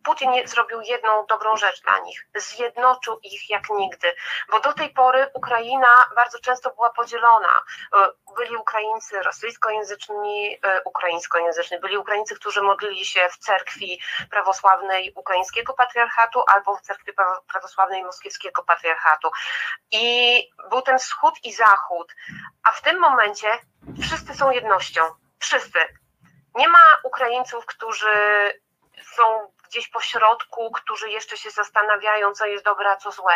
Putin 0.06 0.30
zrobił 0.44 0.80
jedną 0.80 1.26
dobrą 1.26 1.56
rzecz 1.56 1.82
dla 1.82 1.98
nich. 1.98 2.26
Zjednoczył 2.34 3.18
ich 3.22 3.50
jak 3.50 3.70
nigdy, 3.70 4.14
bo 4.50 4.60
do 4.60 4.72
tej 4.72 4.90
pory 4.90 5.30
Ukraina 5.34 5.88
bardzo 6.16 6.38
często 6.38 6.70
była 6.74 6.90
podzielona. 6.90 7.62
E, 7.96 8.08
byli 8.36 8.56
Ukraińcy 8.56 9.22
rosyjskojęzyczni, 9.22 10.58
e, 10.62 10.82
ukraińskojęzyczni, 10.82 11.80
byli 11.80 11.96
Ukraińcy, 11.96 12.34
którzy 12.36 12.62
modlili 12.62 13.04
się 13.04 13.28
w 13.32 13.38
cerkwi 13.38 14.00
prawosławnej 14.30 15.12
ukraińskiego 15.16 15.74
patriarchatu 15.74 16.42
albo 16.54 16.76
w 16.76 16.80
cerkwi 16.80 17.12
prawosławnej 17.52 18.04
moskiewskiego 18.04 18.62
patriarchatu. 18.62 19.30
I 19.92 20.48
był 20.70 20.82
ten 20.82 20.98
wschód 20.98 21.34
i 21.44 21.52
zachód, 21.52 22.14
a 22.62 22.70
w 22.70 22.82
tym 22.82 23.00
momencie 23.00 23.58
wszyscy 24.02 24.34
są 24.34 24.50
jednością. 24.50 25.02
Wszyscy. 25.38 25.78
Nie 26.54 26.68
ma 26.68 26.84
Ukraińców, 27.04 27.66
którzy 27.66 28.52
są 29.02 29.52
gdzieś 29.66 29.88
po 29.88 30.00
środku, 30.00 30.70
którzy 30.70 31.10
jeszcze 31.10 31.36
się 31.36 31.50
zastanawiają, 31.50 32.32
co 32.32 32.46
jest 32.46 32.64
dobre, 32.64 32.90
a 32.90 32.96
co 32.96 33.10
złe. 33.10 33.34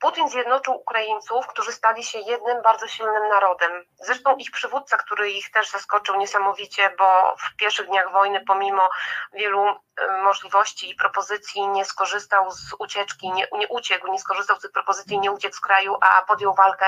Putin 0.00 0.28
zjednoczył 0.28 0.74
Ukraińców, 0.74 1.46
którzy 1.46 1.72
stali 1.72 2.04
się 2.04 2.18
jednym 2.18 2.62
bardzo 2.62 2.88
silnym 2.88 3.28
narodem. 3.28 3.84
Zresztą 3.94 4.36
ich 4.36 4.50
przywódca, 4.50 4.96
który 4.96 5.30
ich 5.30 5.50
też 5.50 5.70
zaskoczył 5.70 6.16
niesamowicie, 6.16 6.90
bo 6.98 7.36
w 7.38 7.56
pierwszych 7.56 7.86
dniach 7.86 8.12
wojny, 8.12 8.44
pomimo 8.46 8.88
wielu 9.32 9.66
e, 9.68 9.76
możliwości 10.22 10.90
i 10.90 10.94
propozycji, 10.94 11.68
nie 11.68 11.84
skorzystał 11.84 12.50
z 12.50 12.74
ucieczki, 12.78 13.32
nie, 13.32 13.46
nie 13.52 13.68
uciekł, 13.68 14.12
nie 14.12 14.18
skorzystał 14.18 14.56
z 14.56 14.60
tych 14.60 14.72
propozycji, 14.72 15.18
nie 15.18 15.32
uciekł 15.32 15.56
z 15.56 15.60
kraju, 15.60 15.96
a 16.00 16.22
podjął 16.22 16.54
walkę. 16.54 16.86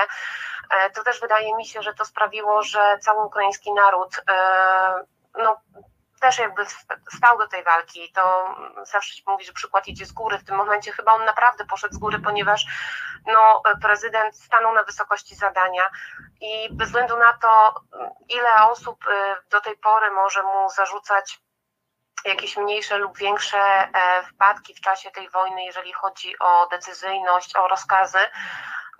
E, 0.69 0.89
to 0.89 1.03
też 1.03 1.19
wydaje 1.21 1.55
mi 1.55 1.65
się, 1.65 1.81
że 1.81 1.93
to 1.93 2.05
sprawiło, 2.05 2.63
że 2.63 2.97
cały 3.01 3.25
ukraiński 3.25 3.73
naród 3.73 4.21
e, 4.29 5.05
no, 5.37 5.61
też 6.19 6.39
jakby 6.39 6.65
stał 7.17 7.37
do 7.37 7.47
tej 7.47 7.63
walki. 7.63 8.11
To 8.11 8.55
zawsze 8.83 9.15
się 9.15 9.23
mówi, 9.27 9.45
że 9.45 9.53
przykład 9.53 9.87
idzie 9.87 10.05
z 10.05 10.11
góry. 10.11 10.37
W 10.37 10.43
tym 10.43 10.55
momencie 10.55 10.91
chyba 10.91 11.13
on 11.13 11.25
naprawdę 11.25 11.65
poszedł 11.65 11.93
z 11.93 11.97
góry, 11.97 12.19
ponieważ 12.19 12.65
no, 13.25 13.61
prezydent 13.81 14.35
stanął 14.35 14.73
na 14.73 14.83
wysokości 14.83 15.35
zadania 15.35 15.89
i 16.41 16.69
bez 16.71 16.87
względu 16.87 17.17
na 17.17 17.33
to, 17.33 17.73
ile 18.29 18.69
osób 18.69 19.07
y, 19.07 19.49
do 19.49 19.61
tej 19.61 19.77
pory 19.77 20.11
może 20.11 20.43
mu 20.43 20.69
zarzucać 20.69 21.39
jakieś 22.25 22.57
mniejsze 22.57 22.97
lub 22.97 23.17
większe 23.17 23.59
e, 23.59 24.23
wpadki 24.23 24.73
w 24.73 24.81
czasie 24.81 25.11
tej 25.11 25.29
wojny, 25.29 25.65
jeżeli 25.65 25.93
chodzi 25.93 26.39
o 26.39 26.67
decyzyjność, 26.67 27.55
o 27.55 27.67
rozkazy, 27.67 28.19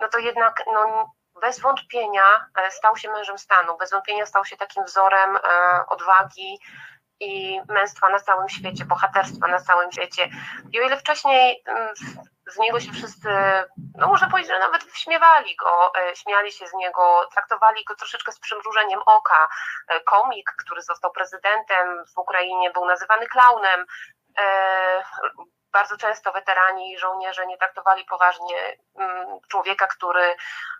no 0.00 0.08
to 0.08 0.18
jednak 0.18 0.62
no, 0.66 1.12
bez 1.40 1.60
wątpienia 1.60 2.46
e, 2.56 2.70
stał 2.70 2.96
się 2.96 3.10
mężem 3.10 3.38
stanu, 3.38 3.76
bez 3.76 3.90
wątpienia 3.90 4.26
stał 4.26 4.44
się 4.44 4.56
takim 4.56 4.84
wzorem 4.84 5.36
e, 5.36 5.40
odwagi, 5.88 6.60
i 7.20 7.60
męstwa 7.68 8.08
na 8.08 8.20
całym 8.20 8.48
świecie, 8.48 8.84
bohaterstwa 8.84 9.46
na 9.46 9.58
całym 9.58 9.92
świecie. 9.92 10.28
I 10.72 10.80
o 10.80 10.82
ile 10.82 10.96
wcześniej 10.96 11.62
mm, 11.66 11.88
z 12.46 12.58
niego 12.58 12.80
się 12.80 12.92
wszyscy, 12.92 13.28
no 13.98 14.06
można 14.08 14.30
powiedzieć, 14.30 14.52
że 14.52 14.58
nawet 14.58 14.84
śmiewali 14.94 15.56
go, 15.56 15.92
e, 15.98 16.16
śmiali 16.16 16.52
się 16.52 16.66
z 16.66 16.74
niego, 16.74 17.28
traktowali 17.32 17.84
go 17.84 17.94
troszeczkę 17.94 18.32
z 18.32 18.38
przymrużeniem 18.38 19.00
oka. 19.06 19.48
E, 19.88 20.00
komik, 20.00 20.52
który 20.58 20.82
został 20.82 21.12
prezydentem 21.12 22.04
w 22.14 22.18
Ukrainie, 22.18 22.70
był 22.70 22.84
nazywany 22.86 23.26
klaunem. 23.26 23.86
Bardzo 25.72 25.96
często 25.96 26.32
weterani 26.32 26.92
i 26.92 26.98
żołnierze 26.98 27.46
nie 27.46 27.58
traktowali 27.58 28.04
poważnie 28.04 28.76
mm, 28.94 29.40
człowieka, 29.48 29.86
który 29.86 30.36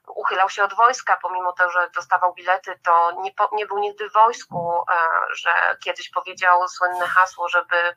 uchylał 0.06 0.50
się 0.50 0.64
od 0.64 0.74
wojska, 0.74 1.18
pomimo 1.22 1.52
to, 1.52 1.70
że 1.70 1.90
dostawał 1.94 2.34
bilety, 2.34 2.78
to 2.84 3.12
nie, 3.12 3.32
nie 3.52 3.66
był 3.66 3.78
nigdy 3.78 4.10
w 4.10 4.12
wojsku, 4.12 4.84
e, 4.90 4.94
że 5.34 5.50
kiedyś 5.84 6.10
powiedział 6.10 6.68
słynne 6.68 7.06
hasło, 7.06 7.48
żeby 7.48 7.94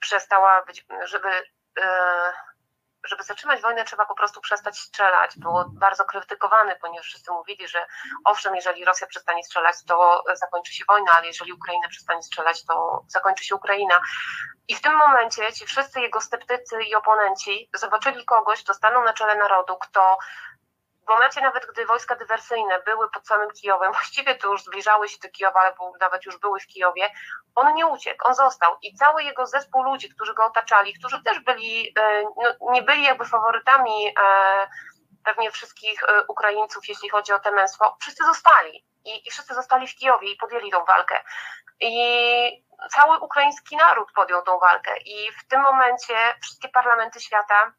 przestała 0.00 0.62
być, 0.62 0.86
żeby 1.04 1.28
e, 1.80 2.32
żeby 3.04 3.22
zatrzymać 3.22 3.60
wojnę, 3.60 3.84
trzeba 3.84 4.06
po 4.06 4.14
prostu 4.14 4.40
przestać 4.40 4.78
strzelać. 4.78 5.38
Było 5.38 5.64
bardzo 5.68 6.04
krytykowany, 6.04 6.76
ponieważ 6.76 7.06
wszyscy 7.06 7.32
mówili, 7.32 7.68
że 7.68 7.86
owszem, 8.24 8.54
jeżeli 8.54 8.84
Rosja 8.84 9.06
przestanie 9.06 9.44
strzelać, 9.44 9.76
to 9.86 10.24
zakończy 10.34 10.74
się 10.74 10.84
wojna, 10.88 11.12
ale 11.12 11.26
jeżeli 11.26 11.52
Ukraina 11.52 11.88
przestanie 11.88 12.22
strzelać, 12.22 12.64
to 12.64 13.04
zakończy 13.08 13.44
się 13.44 13.54
Ukraina. 13.54 14.00
I 14.68 14.74
w 14.74 14.80
tym 14.80 14.96
momencie 14.96 15.52
ci 15.52 15.66
wszyscy 15.66 16.00
jego 16.00 16.20
sceptycy 16.20 16.82
i 16.82 16.94
oponenci 16.94 17.70
zobaczyli 17.74 18.24
kogoś, 18.24 18.62
kto 18.64 18.74
stanął 18.74 19.04
na 19.04 19.12
czele 19.12 19.36
narodu, 19.36 19.76
kto 19.76 20.18
w 21.06 21.08
momencie 21.08 21.40
nawet, 21.40 21.66
gdy 21.66 21.86
wojska 21.86 22.16
dywersyjne 22.16 22.82
były 22.82 23.10
pod 23.10 23.26
samym 23.26 23.50
Kijowem, 23.50 23.92
właściwie 23.98 24.34
to 24.34 24.48
już 24.48 24.62
zbliżały 24.62 25.08
się 25.08 25.18
do 25.22 25.28
Kijowa, 25.28 25.60
albo 25.60 25.92
nawet 26.00 26.24
już 26.24 26.38
były 26.38 26.60
w 26.60 26.66
Kijowie, 26.66 27.10
on 27.54 27.74
nie 27.74 27.86
uciekł, 27.86 28.28
on 28.28 28.34
został. 28.34 28.76
I 28.82 28.94
cały 28.94 29.22
jego 29.22 29.46
zespół 29.46 29.82
ludzi, 29.82 30.14
którzy 30.14 30.34
go 30.34 30.44
otaczali, 30.44 30.94
którzy 30.94 31.22
też 31.22 31.40
byli, 31.40 31.92
e, 31.98 32.22
no, 32.22 32.72
nie 32.72 32.82
byli 32.82 33.02
jakby 33.02 33.24
faworytami 33.24 34.08
e, 34.08 34.12
pewnie 35.24 35.50
wszystkich 35.50 36.02
e, 36.02 36.24
Ukraińców, 36.28 36.88
jeśli 36.88 37.08
chodzi 37.08 37.32
o 37.32 37.38
te 37.38 37.52
męstwo, 37.52 37.96
wszyscy 38.00 38.24
zostali. 38.24 38.84
I, 39.04 39.28
i 39.28 39.30
wszyscy 39.30 39.54
zostali 39.54 39.88
w 39.88 39.94
Kijowie 39.94 40.32
i 40.32 40.36
podjęli 40.36 40.70
tą 40.70 40.84
walkę. 40.84 41.24
I 41.80 42.64
cały 42.90 43.18
ukraiński 43.18 43.76
naród 43.76 44.12
podjął 44.12 44.42
tą 44.42 44.58
walkę. 44.58 44.96
I 44.98 45.32
w 45.32 45.48
tym 45.48 45.62
momencie 45.62 46.14
wszystkie 46.42 46.68
parlamenty 46.68 47.20
świata 47.20 47.72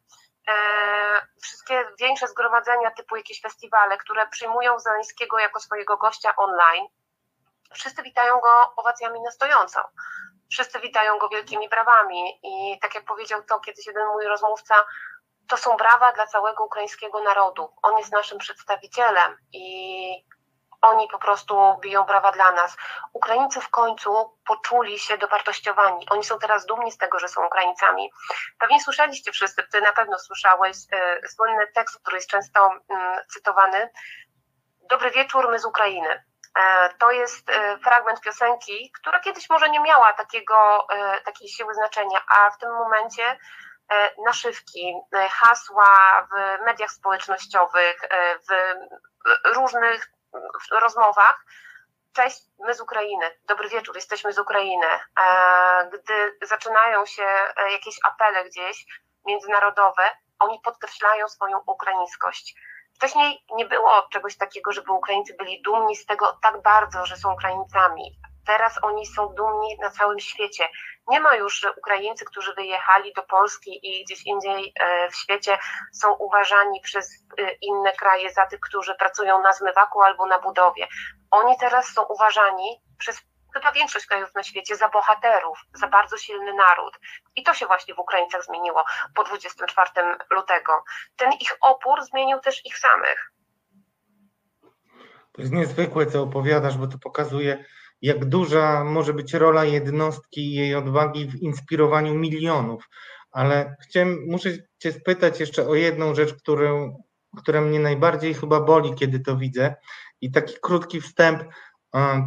wszystkie 1.42 1.84
większe 2.00 2.28
zgromadzenia 2.28 2.90
typu 2.90 3.16
jakieś 3.16 3.40
festiwale, 3.40 3.98
które 3.98 4.28
przyjmują 4.28 4.78
Zeleńskiego 4.78 5.38
jako 5.38 5.60
swojego 5.60 5.96
gościa 5.96 6.36
online, 6.36 6.86
wszyscy 7.74 8.02
witają 8.02 8.40
go 8.40 8.74
owacjami 8.76 9.20
na 9.20 9.30
stojąco. 9.30 9.80
Wszyscy 10.50 10.80
witają 10.80 11.18
go 11.18 11.28
wielkimi 11.28 11.68
brawami 11.68 12.40
i 12.42 12.78
tak 12.80 12.94
jak 12.94 13.04
powiedział 13.04 13.42
to 13.42 13.60
kiedyś 13.60 13.86
jeden 13.86 14.06
mój 14.06 14.24
rozmówca, 14.24 14.74
to 15.48 15.56
są 15.56 15.76
brawa 15.76 16.12
dla 16.12 16.26
całego 16.26 16.64
ukraińskiego 16.64 17.22
narodu. 17.22 17.74
On 17.82 17.98
jest 17.98 18.12
naszym 18.12 18.38
przedstawicielem 18.38 19.36
i 19.52 20.26
oni 20.86 21.08
po 21.08 21.18
prostu 21.18 21.76
biją 21.80 22.04
brawa 22.04 22.32
dla 22.32 22.52
nas. 22.52 22.76
Ukraińcy 23.12 23.60
w 23.60 23.68
końcu 23.68 24.38
poczuli 24.46 24.98
się 24.98 25.18
dowartościowani. 25.18 26.06
Oni 26.10 26.24
są 26.24 26.38
teraz 26.38 26.66
dumni 26.66 26.92
z 26.92 26.98
tego, 26.98 27.18
że 27.18 27.28
są 27.28 27.46
Ukraińcami. 27.46 28.12
Pewnie 28.58 28.80
słyszeliście 28.80 29.32
wszyscy, 29.32 29.62
ty 29.72 29.80
na 29.80 29.92
pewno 29.92 30.18
słyszałeś 30.18 30.76
e, 30.92 31.28
słynny 31.28 31.66
tekst, 31.66 32.00
który 32.02 32.16
jest 32.16 32.30
często 32.30 32.70
mm, 32.88 33.20
cytowany. 33.28 33.90
Dobry 34.90 35.10
wieczór, 35.10 35.50
my 35.50 35.58
z 35.58 35.64
Ukrainy. 35.64 36.24
E, 36.58 36.94
to 36.98 37.10
jest 37.10 37.50
e, 37.50 37.78
fragment 37.78 38.20
piosenki, 38.20 38.92
która 39.00 39.20
kiedyś 39.20 39.50
może 39.50 39.68
nie 39.68 39.80
miała 39.80 40.12
takiego, 40.12 40.86
takiej 41.24 41.48
siły 41.48 41.74
znaczenia, 41.74 42.20
a 42.28 42.50
w 42.50 42.58
tym 42.58 42.70
momencie 42.70 43.38
naszywki, 44.26 44.94
hasła 45.30 46.28
w 46.30 46.64
mediach 46.64 46.90
społecznościowych, 46.90 48.00
w 48.48 48.74
różnych 49.54 50.15
rozmowach, 50.70 51.44
cześć, 52.12 52.38
my 52.58 52.74
z 52.74 52.80
Ukrainy, 52.80 53.30
dobry 53.48 53.68
wieczór, 53.68 53.96
jesteśmy 53.96 54.32
z 54.32 54.38
Ukrainy. 54.38 54.86
E, 54.86 55.90
gdy 55.92 56.46
zaczynają 56.46 57.06
się 57.06 57.24
e, 57.56 57.72
jakieś 57.72 57.96
apele 58.04 58.44
gdzieś 58.44 58.86
międzynarodowe, 59.26 60.10
oni 60.38 60.60
podkreślają 60.60 61.28
swoją 61.28 61.58
ukraińskość. 61.66 62.54
Wcześniej 62.96 63.44
nie 63.54 63.66
było 63.66 64.08
czegoś 64.12 64.36
takiego, 64.36 64.72
żeby 64.72 64.92
Ukraińcy 64.92 65.34
byli 65.38 65.62
dumni 65.62 65.96
z 65.96 66.06
tego 66.06 66.38
tak 66.42 66.62
bardzo, 66.62 67.06
że 67.06 67.16
są 67.16 67.32
Ukraińcami. 67.32 68.18
Teraz 68.46 68.78
oni 68.82 69.06
są 69.06 69.28
dumni 69.28 69.78
na 69.78 69.90
całym 69.90 70.20
świecie. 70.20 70.68
Nie 71.08 71.20
ma 71.20 71.34
już, 71.34 71.66
Ukraińcy, 71.76 72.24
którzy 72.24 72.54
wyjechali 72.54 73.12
do 73.12 73.22
Polski 73.22 73.80
i 73.82 74.04
gdzieś 74.04 74.26
indziej 74.26 74.72
e, 74.80 75.10
w 75.10 75.16
świecie 75.16 75.58
są 75.92 76.14
uważani 76.14 76.80
przez 76.80 77.24
e, 77.38 77.52
inne 77.62 77.92
kraje 77.92 78.32
za 78.32 78.46
tych, 78.46 78.60
którzy 78.60 78.94
pracują 78.94 79.42
na 79.42 79.52
zmywaku 79.52 80.02
albo 80.02 80.26
na 80.26 80.38
budowie. 80.38 80.88
Oni 81.30 81.58
teraz 81.58 81.86
są 81.86 82.02
uważani 82.02 82.82
przez 82.98 83.22
chyba 83.54 83.72
większość 83.72 84.06
krajów 84.06 84.34
na 84.34 84.42
świecie 84.42 84.76
za 84.76 84.88
bohaterów, 84.88 85.58
za 85.74 85.88
bardzo 85.88 86.16
silny 86.16 86.54
naród. 86.54 86.98
I 87.36 87.42
to 87.42 87.54
się 87.54 87.66
właśnie 87.66 87.94
w 87.94 87.98
Ukraińcach 87.98 88.44
zmieniło 88.44 88.84
po 89.14 89.24
24 89.24 89.90
lutego. 90.30 90.84
Ten 91.16 91.32
ich 91.32 91.56
opór 91.60 92.04
zmienił 92.04 92.40
też 92.40 92.66
ich 92.66 92.78
samych. 92.78 93.32
To 95.32 95.42
jest 95.42 95.52
niezwykłe, 95.52 96.06
co 96.06 96.22
opowiadasz, 96.22 96.76
bo 96.76 96.86
to 96.86 96.98
pokazuje, 96.98 97.64
jak 98.02 98.24
duża 98.24 98.84
może 98.84 99.14
być 99.14 99.34
rola 99.34 99.64
jednostki 99.64 100.40
i 100.40 100.54
jej 100.54 100.74
odwagi 100.74 101.26
w 101.26 101.34
inspirowaniu 101.34 102.14
milionów. 102.14 102.88
Ale 103.30 103.76
chciałem, 103.82 104.18
muszę 104.26 104.50
Cię 104.78 104.92
spytać 104.92 105.40
jeszcze 105.40 105.68
o 105.68 105.74
jedną 105.74 106.14
rzecz, 106.14 106.34
którą, 106.34 107.02
która 107.36 107.60
mnie 107.60 107.80
najbardziej 107.80 108.34
chyba 108.34 108.60
boli, 108.60 108.94
kiedy 108.94 109.20
to 109.20 109.36
widzę. 109.36 109.74
I 110.20 110.30
taki 110.30 110.54
krótki 110.62 111.00
wstęp. 111.00 111.44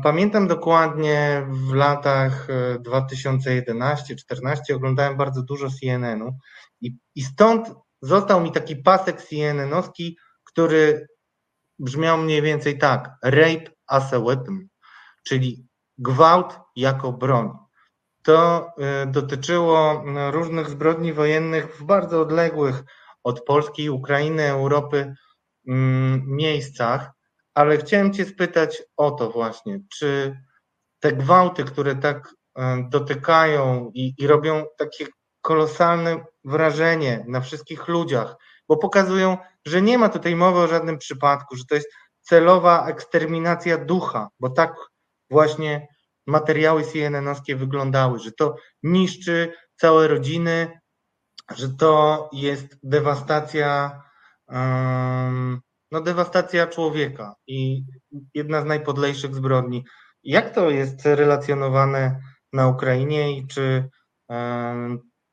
Pamiętam 0.03 0.47
dokładnie 0.47 1.47
w 1.49 1.73
latach 1.73 2.47
2011-2014 2.79 4.55
e, 4.69 4.75
oglądałem 4.75 5.17
bardzo 5.17 5.43
dużo 5.43 5.69
CNN-u 5.69 6.37
i, 6.81 6.97
i 7.15 7.21
stąd 7.21 7.71
został 8.01 8.41
mi 8.41 8.51
taki 8.51 8.75
pasek 8.75 9.21
CNN-owski, 9.21 10.15
który 10.43 11.07
brzmiał 11.79 12.17
mniej 12.17 12.41
więcej 12.41 12.77
tak: 12.77 13.11
Rape 13.23 13.71
as 13.87 14.13
a 14.13 14.19
weapon 14.19 14.67
czyli 15.23 15.67
gwałt 15.97 16.59
jako 16.75 17.13
broń. 17.13 17.49
To 18.23 18.71
y, 19.03 19.05
dotyczyło 19.05 20.03
y, 20.27 20.31
różnych 20.31 20.69
zbrodni 20.69 21.13
wojennych 21.13 21.75
w 21.75 21.83
bardzo 21.83 22.21
odległych 22.21 22.83
od 23.23 23.45
Polski, 23.45 23.89
Ukrainy, 23.89 24.49
Europy 24.49 25.15
mm, 25.67 26.23
miejscach, 26.27 27.11
ale 27.53 27.77
chciałem 27.77 28.13
Cię 28.13 28.25
spytać 28.25 28.83
o 28.97 29.11
to 29.11 29.29
właśnie, 29.31 29.79
czy 29.93 30.37
te 30.99 31.11
gwałty, 31.11 31.63
które 31.63 31.95
tak 31.95 32.27
y, 32.27 32.61
dotykają 32.89 33.91
i, 33.93 34.13
i 34.17 34.27
robią 34.27 34.65
takie 34.77 35.05
kolosalne 35.41 36.25
wrażenie 36.43 37.25
na 37.27 37.41
wszystkich 37.41 37.87
ludziach, 37.87 38.35
bo 38.67 38.77
pokazują, 38.77 39.37
że 39.65 39.81
nie 39.81 39.97
ma 39.97 40.09
tutaj 40.09 40.35
mowy 40.35 40.59
o 40.59 40.67
żadnym 40.67 40.97
przypadku, 40.97 41.55
że 41.55 41.63
to 41.69 41.75
jest 41.75 41.89
celowa 42.21 42.87
eksterminacja 42.87 43.77
ducha, 43.77 44.29
bo 44.39 44.49
tak 44.49 44.75
właśnie 45.29 45.87
materiały 46.27 46.83
CNN-owskie 46.83 47.55
wyglądały, 47.55 48.19
że 48.19 48.31
to 48.31 48.55
niszczy 48.83 49.53
całe 49.75 50.07
rodziny, 50.07 50.79
że 51.55 51.69
to 51.69 52.29
jest 52.33 52.77
dewastacja 52.83 54.01
no, 55.91 56.01
dewastacja 56.01 56.67
człowieka 56.67 57.35
i 57.47 57.83
jedna 58.33 58.61
z 58.61 58.65
najpodlejszych 58.65 59.35
zbrodni. 59.35 59.85
Jak 60.23 60.55
to 60.55 60.69
jest 60.69 61.05
relacjonowane 61.05 62.19
na 62.53 62.67
Ukrainie 62.67 63.37
i 63.37 63.47
czy 63.47 63.89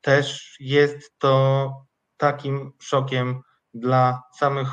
też 0.01 0.55
jest 0.59 1.17
to 1.17 1.71
takim 2.17 2.71
szokiem 2.81 3.41
dla 3.73 4.23
samych 4.39 4.67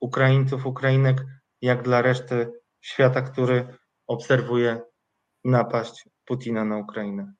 Ukraińców, 0.00 0.66
Ukrainek, 0.66 1.24
jak 1.62 1.82
dla 1.82 2.02
reszty 2.02 2.52
świata, 2.80 3.22
który 3.22 3.77
obserwuje 4.08 4.80
napaść 5.44 6.04
Putina 6.24 6.64
na 6.64 6.76
Ukrainę? 6.76 7.32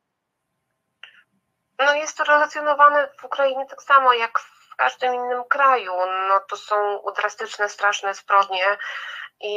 No 1.78 1.94
jest 1.94 2.16
to 2.16 2.24
relacjonowane 2.24 3.08
w 3.18 3.24
Ukrainie 3.24 3.66
tak 3.70 3.82
samo 3.82 4.12
jak 4.12 4.38
w 4.38 4.76
każdym 4.76 5.14
innym 5.14 5.42
kraju. 5.50 5.92
No 6.28 6.40
to 6.48 6.56
są 6.56 6.74
drastyczne, 7.16 7.68
straszne 7.68 8.14
zbrodnie 8.14 8.78
i 9.40 9.54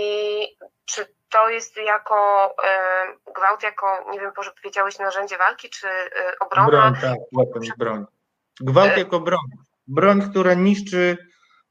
czy 0.85 1.15
to 1.29 1.49
jest 1.49 1.77
jako 1.77 2.45
e, 2.63 3.05
gwałt, 3.35 3.63
jako, 3.63 4.05
nie 4.11 4.19
wiem, 4.19 4.31
może 4.37 4.51
powiedziałeś 4.51 4.99
narzędzie 4.99 5.37
walki, 5.37 5.69
czy 5.69 5.87
e, 5.87 6.09
obrona? 6.39 6.67
Broń, 6.67 6.93
tak, 7.01 7.17
weapon, 7.37 7.61
broń. 7.77 8.05
Gwałt 8.59 8.97
jako 8.97 9.19
broń. 9.19 9.39
Broń, 9.87 10.29
która 10.29 10.53
niszczy 10.53 11.17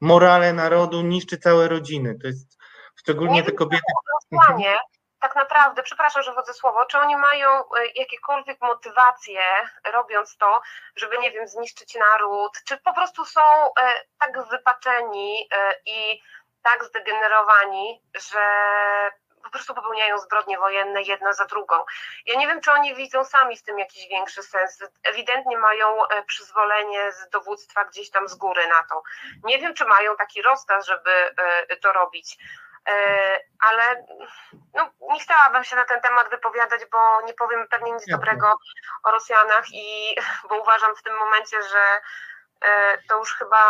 morale 0.01 0.53
narodu, 0.53 1.01
niszczy 1.01 1.37
całe 1.37 1.67
rodziny. 1.67 2.15
To 2.21 2.27
jest 2.27 2.57
szczególnie 2.95 3.33
Nie 3.33 3.43
te 3.43 3.51
kobiety. 3.51 3.83
Rosjanie, 4.31 4.77
tak 5.21 5.35
naprawdę, 5.35 5.83
przepraszam, 5.83 6.23
że 6.23 6.31
wchodzę 6.31 6.53
słowo, 6.53 6.85
czy 6.85 6.97
oni 6.97 7.15
mają 7.15 7.49
e, 7.49 7.85
jakiekolwiek 7.95 8.61
motywacje, 8.61 9.41
robiąc 9.85 10.37
to, 10.37 10.61
żeby, 10.95 11.17
nie 11.17 11.31
wiem, 11.31 11.47
zniszczyć 11.47 11.95
naród, 11.95 12.51
czy 12.65 12.77
po 12.77 12.93
prostu 12.93 13.25
są 13.25 13.41
e, 13.41 13.93
tak 14.19 14.47
wypaczeni 14.47 15.47
e, 15.51 15.73
i 15.85 16.21
tak 16.61 16.83
zdegenerowani, 16.83 18.01
że 18.15 18.41
po 19.43 19.49
prostu 19.49 19.73
popełniają 19.75 20.17
zbrodnie 20.17 20.57
wojenne 20.57 21.01
jedna 21.01 21.33
za 21.33 21.45
drugą. 21.45 21.75
Ja 22.25 22.39
nie 22.39 22.47
wiem, 22.47 22.61
czy 22.61 22.71
oni 22.71 22.95
widzą 22.95 23.25
sami 23.25 23.57
z 23.57 23.63
tym 23.63 23.79
jakiś 23.79 24.07
większy 24.07 24.43
sens. 24.43 24.79
Ewidentnie 25.03 25.57
mają 25.57 25.97
przyzwolenie 26.27 27.11
z 27.11 27.29
dowództwa 27.29 27.85
gdzieś 27.85 28.11
tam 28.11 28.27
z 28.27 28.35
góry 28.35 28.67
na 28.67 28.83
to. 28.83 29.03
Nie 29.43 29.57
wiem, 29.59 29.73
czy 29.73 29.85
mają 29.85 30.15
taki 30.15 30.41
rozkaz, 30.41 30.85
żeby 30.85 31.35
to 31.81 31.93
robić. 31.93 32.37
E, 32.89 33.39
ale 33.59 34.05
no, 34.73 34.89
nie 35.01 35.19
chciałabym 35.19 35.63
się 35.63 35.75
na 35.75 35.85
ten 35.85 36.01
temat 36.01 36.29
wypowiadać, 36.29 36.81
bo 36.91 37.21
nie 37.21 37.33
powiem 37.33 37.67
pewnie 37.67 37.91
nic 37.91 38.07
dobrego 38.07 38.55
o 39.03 39.11
Rosjanach 39.11 39.65
i 39.73 40.15
bo 40.49 40.61
uważam 40.61 40.95
w 40.95 41.03
tym 41.03 41.17
momencie, 41.17 41.63
że 41.63 42.01
e, 42.61 42.97
to 43.09 43.17
już 43.17 43.33
chyba 43.33 43.63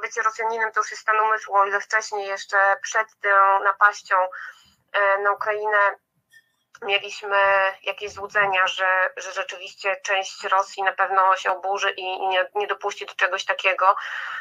bycie 0.00 0.22
Rosjaninem 0.22 0.72
to 0.72 0.80
już 0.80 0.90
jest 0.90 1.02
stan 1.02 1.20
umysłu, 1.20 1.56
o 1.56 1.66
ile 1.66 1.80
wcześniej 1.80 2.26
jeszcze 2.26 2.76
przed 2.82 3.08
tą 3.20 3.64
napaścią 3.64 4.16
e, 4.92 5.18
na 5.18 5.32
Ukrainę 5.32 5.78
mieliśmy 6.82 7.38
jakieś 7.82 8.10
złudzenia, 8.12 8.66
że, 8.66 9.10
że 9.16 9.32
rzeczywiście 9.32 9.96
część 9.96 10.44
Rosji 10.44 10.82
na 10.82 10.92
pewno 10.92 11.36
się 11.36 11.52
oburzy 11.52 11.90
i 11.90 12.02
i 12.02 12.28
nie, 12.28 12.50
nie 12.54 12.66
dopuści 12.66 13.06
do 13.06 13.14
czegoś 13.14 13.44
takiego, 13.44 13.96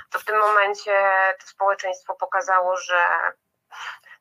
to 0.09 0.19
w 0.19 0.25
tym 0.25 0.39
momencie 0.39 1.11
to 1.39 1.47
społeczeństwo 1.47 2.15
pokazało, 2.15 2.77
że 2.77 2.99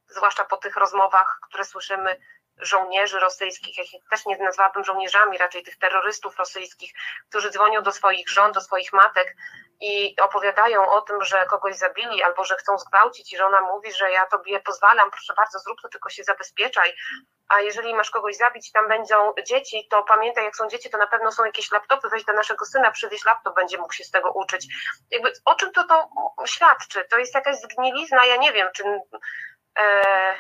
zwłaszcza 0.09 0.45
po 0.45 0.57
tych 0.57 0.77
rozmowach, 0.77 1.39
które 1.43 1.65
słyszymy, 1.65 2.21
żołnierzy 2.59 3.21
rosyjskich, 3.21 3.79
ja 3.79 3.85
też 4.11 4.27
nie 4.27 4.39
nazwałabym 4.39 4.85
żołnierzami, 4.85 5.39
raczej 5.39 5.63
tych 5.63 5.79
terrorystów 5.79 6.39
rosyjskich, 6.39 6.93
którzy 7.29 7.51
dzwonią 7.51 7.83
do 7.83 7.93
swoich 7.93 8.29
żon, 8.29 8.53
do 8.53 8.61
swoich 8.61 8.93
matek 8.93 9.37
i 9.81 10.17
opowiadają 10.23 10.91
o 10.91 11.01
tym, 11.01 11.25
że 11.25 11.47
kogoś 11.47 11.77
zabili 11.77 12.23
albo 12.23 12.45
że 12.45 12.57
chcą 12.57 12.79
zgwałcić 12.79 13.33
i 13.33 13.37
żona 13.37 13.61
mówi, 13.61 13.93
że 13.93 14.11
ja 14.11 14.27
tobie 14.27 14.61
pozwalam, 14.61 15.11
proszę 15.11 15.35
bardzo, 15.37 15.59
zrób 15.59 15.81
to, 15.83 15.89
tylko 15.89 16.11
się 16.11 16.25
zabezpieczaj. 16.25 16.93
A 17.49 17.61
jeżeli 17.61 17.95
masz 17.95 18.11
kogoś 18.11 18.37
zabić 18.37 18.73
tam 18.73 18.89
będą 18.89 19.35
dzieci, 19.47 19.87
to 19.91 20.03
pamiętaj, 20.03 20.45
jak 20.45 20.57
są 20.57 20.69
dzieci, 20.69 20.91
to 20.91 20.99
na 20.99 21.07
pewno 21.07 21.33
są 21.33 21.45
jakieś 21.45 21.71
laptopy, 21.71 22.09
weź 22.09 22.25
do 22.25 22.33
naszego 22.33 22.65
syna, 22.65 22.91
przywieź 22.91 23.25
laptop, 23.25 23.55
będzie 23.55 23.79
mógł 23.79 23.93
się 23.93 24.05
z 24.05 24.11
tego 24.11 24.33
uczyć. 24.33 24.67
Jakby 25.11 25.33
o 25.45 25.55
czym 25.55 25.73
to 25.73 25.85
to 25.85 26.09
świadczy? 26.47 27.05
To 27.11 27.19
jest 27.19 27.35
jakaś 27.35 27.57
zgnilizna, 27.57 28.27
ja 28.27 28.37
nie 28.37 28.53
wiem, 28.53 28.69
czy 28.75 28.85
e, 29.79 30.35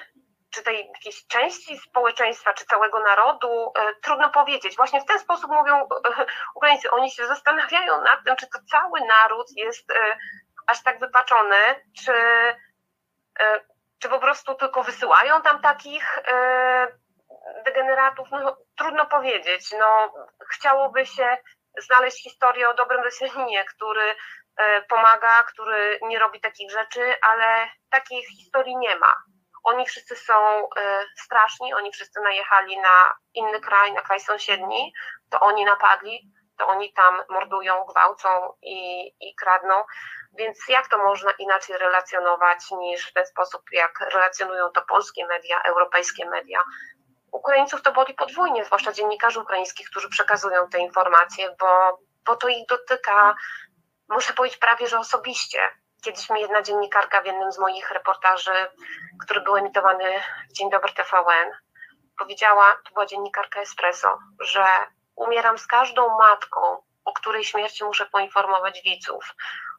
czy 0.56 0.62
tej 0.62 0.86
jakiejś 0.86 1.26
części 1.26 1.78
społeczeństwa, 1.78 2.52
czy 2.52 2.64
całego 2.64 3.00
narodu, 3.00 3.72
e, 3.78 3.94
trudno 4.02 4.30
powiedzieć. 4.30 4.76
Właśnie 4.76 5.00
w 5.00 5.04
ten 5.04 5.18
sposób 5.18 5.50
mówią 5.50 5.76
e, 5.80 6.26
Ukraińcy. 6.54 6.90
Oni 6.90 7.10
się 7.10 7.26
zastanawiają 7.26 8.02
nad 8.02 8.24
tym, 8.24 8.36
czy 8.36 8.46
to 8.46 8.58
cały 8.70 9.00
naród 9.00 9.46
jest 9.56 9.90
e, 9.90 10.18
aż 10.66 10.82
tak 10.82 10.98
wypaczony, 10.98 11.56
czy, 12.04 12.12
czy 13.98 14.08
po 14.08 14.18
prostu 14.18 14.54
tylko 14.54 14.82
wysyłają 14.82 15.42
tam 15.42 15.62
takich 15.62 16.18
degeneratów. 17.64 18.28
No, 18.30 18.56
trudno 18.76 19.06
powiedzieć. 19.06 19.74
No, 19.78 20.12
chciałoby 20.52 21.06
się 21.06 21.36
znaleźć 21.78 22.22
historię 22.22 22.68
o 22.68 22.74
dobrym 22.74 23.02
Rosjaninie, 23.02 23.64
który 23.64 24.14
pomaga, 24.88 25.42
który 25.42 25.98
nie 26.02 26.18
robi 26.18 26.40
takich 26.40 26.70
rzeczy, 26.70 27.14
ale 27.22 27.68
takiej 27.90 28.24
historii 28.24 28.76
nie 28.76 28.96
ma 28.96 29.14
oni 29.66 29.86
wszyscy 29.86 30.16
są 30.16 30.34
e, 30.76 31.04
straszni, 31.16 31.74
oni 31.74 31.92
wszyscy 31.92 32.20
najechali 32.20 32.78
na 32.78 33.14
inny 33.34 33.60
kraj, 33.60 33.92
na 33.92 34.00
kraj 34.00 34.20
sąsiedni, 34.20 34.92
to 35.30 35.40
oni 35.40 35.64
napadli, 35.64 36.30
to 36.58 36.66
oni 36.66 36.92
tam 36.92 37.22
mordują, 37.28 37.84
gwałcą 37.84 38.28
i, 38.62 39.06
i 39.20 39.34
kradną. 39.34 39.84
Więc 40.38 40.68
jak 40.68 40.88
to 40.88 40.98
można 40.98 41.30
inaczej 41.38 41.78
relacjonować 41.78 42.70
niż 42.70 43.10
w 43.10 43.12
ten 43.12 43.26
sposób, 43.26 43.62
jak 43.72 44.00
relacjonują 44.00 44.70
to 44.70 44.82
polskie 44.82 45.26
media, 45.26 45.62
europejskie 45.62 46.30
media? 46.30 46.62
Ukraińców 47.32 47.82
to 47.82 47.92
boli 47.92 48.14
podwójnie, 48.14 48.64
zwłaszcza 48.64 48.92
dziennikarzy 48.92 49.40
ukraińskich, 49.40 49.90
którzy 49.90 50.08
przekazują 50.08 50.68
te 50.68 50.78
informacje, 50.78 51.56
bo, 51.60 51.98
bo 52.26 52.36
to 52.36 52.48
ich 52.48 52.66
dotyka, 52.68 53.34
muszę 54.08 54.32
powiedzieć, 54.32 54.58
prawie 54.58 54.86
że 54.86 54.98
osobiście. 54.98 55.58
Kiedyś 56.06 56.30
mi 56.30 56.40
jedna 56.40 56.62
dziennikarka 56.62 57.20
w 57.20 57.26
jednym 57.26 57.52
z 57.52 57.58
moich 57.58 57.90
reportaży, 57.90 58.66
który 59.22 59.40
był 59.40 59.56
emitowany 59.56 60.22
w 60.50 60.52
Dzień 60.52 60.70
Dobry 60.70 60.92
TVN, 60.92 61.50
powiedziała, 62.18 62.76
to 62.84 62.90
była 62.94 63.06
dziennikarka 63.06 63.60
Espresso, 63.60 64.18
że 64.40 64.66
umieram 65.16 65.58
z 65.58 65.66
każdą 65.66 66.18
matką, 66.18 66.82
o 67.04 67.12
której 67.12 67.44
śmierci 67.44 67.84
muszę 67.84 68.06
poinformować 68.06 68.82
widzów. 68.82 69.24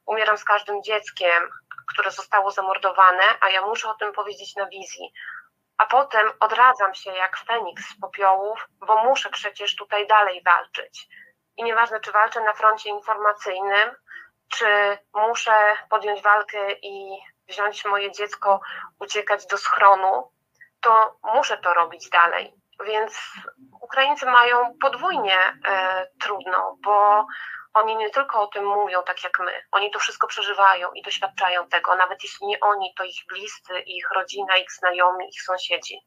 Umieram 0.06 0.38
z 0.38 0.44
każdym 0.44 0.84
dzieckiem, 0.84 1.50
które 1.92 2.12
zostało 2.12 2.52
zamordowane, 2.52 3.24
a 3.42 3.50
ja 3.50 3.62
muszę 3.62 3.90
o 3.90 3.94
tym 3.94 4.14
powiedzieć 4.14 4.56
na 4.56 4.66
wizji. 4.66 5.14
A 5.78 5.86
potem 5.86 6.32
odradzam 6.40 6.96
się 6.96 7.12
jak 7.12 7.38
Feniks 7.38 7.90
z 7.90 8.00
popiołów, 8.00 8.68
bo 8.88 9.04
muszę 9.04 9.30
przecież 9.30 9.76
tutaj 9.76 10.08
dalej 10.08 10.44
walczyć. 10.46 11.08
I 11.58 11.64
nieważne, 11.64 12.00
czy 12.00 12.12
walczę 12.12 12.42
na 12.42 12.54
froncie 12.54 12.90
informacyjnym, 12.90 13.96
czy 14.50 14.98
muszę 15.14 15.78
podjąć 15.89 16.22
walkę 16.22 16.72
i 16.72 17.18
wziąć 17.48 17.86
moje 17.86 18.12
dziecko, 18.12 18.62
uciekać 19.00 19.45
do 19.45 19.58
schronu, 19.58 20.32
to 20.82 21.20
muszę 21.36 21.58
to 21.58 21.74
robić 21.74 22.10
dalej. 22.10 22.54
Więc 22.86 23.22
Ukraińcy 23.82 24.26
mają 24.26 24.78
podwójnie 24.82 25.38
e, 25.66 26.08
trudno, 26.20 26.78
bo 26.84 27.26
oni 27.74 27.95
nie 27.95 28.10
tylko 28.10 28.41
o 28.41 28.48
tym 28.48 28.66
mówią 28.66 29.04
tak 29.04 29.24
jak 29.24 29.39
my, 29.39 29.64
oni 29.72 29.91
to 29.91 30.00
wszystko 30.00 30.28
przeżywają 30.28 30.91
i 30.91 31.02
doświadczają 31.02 31.68
tego, 31.68 31.95
nawet 31.95 32.24
jeśli 32.24 32.48
nie 32.48 32.60
oni, 32.60 32.93
to 32.98 33.04
ich 33.04 33.26
bliscy, 33.30 33.80
ich 33.80 34.12
rodzina, 34.12 34.58
ich 34.58 34.72
znajomi, 34.72 35.30
ich 35.30 35.41
sąsiedzi. 35.41 36.00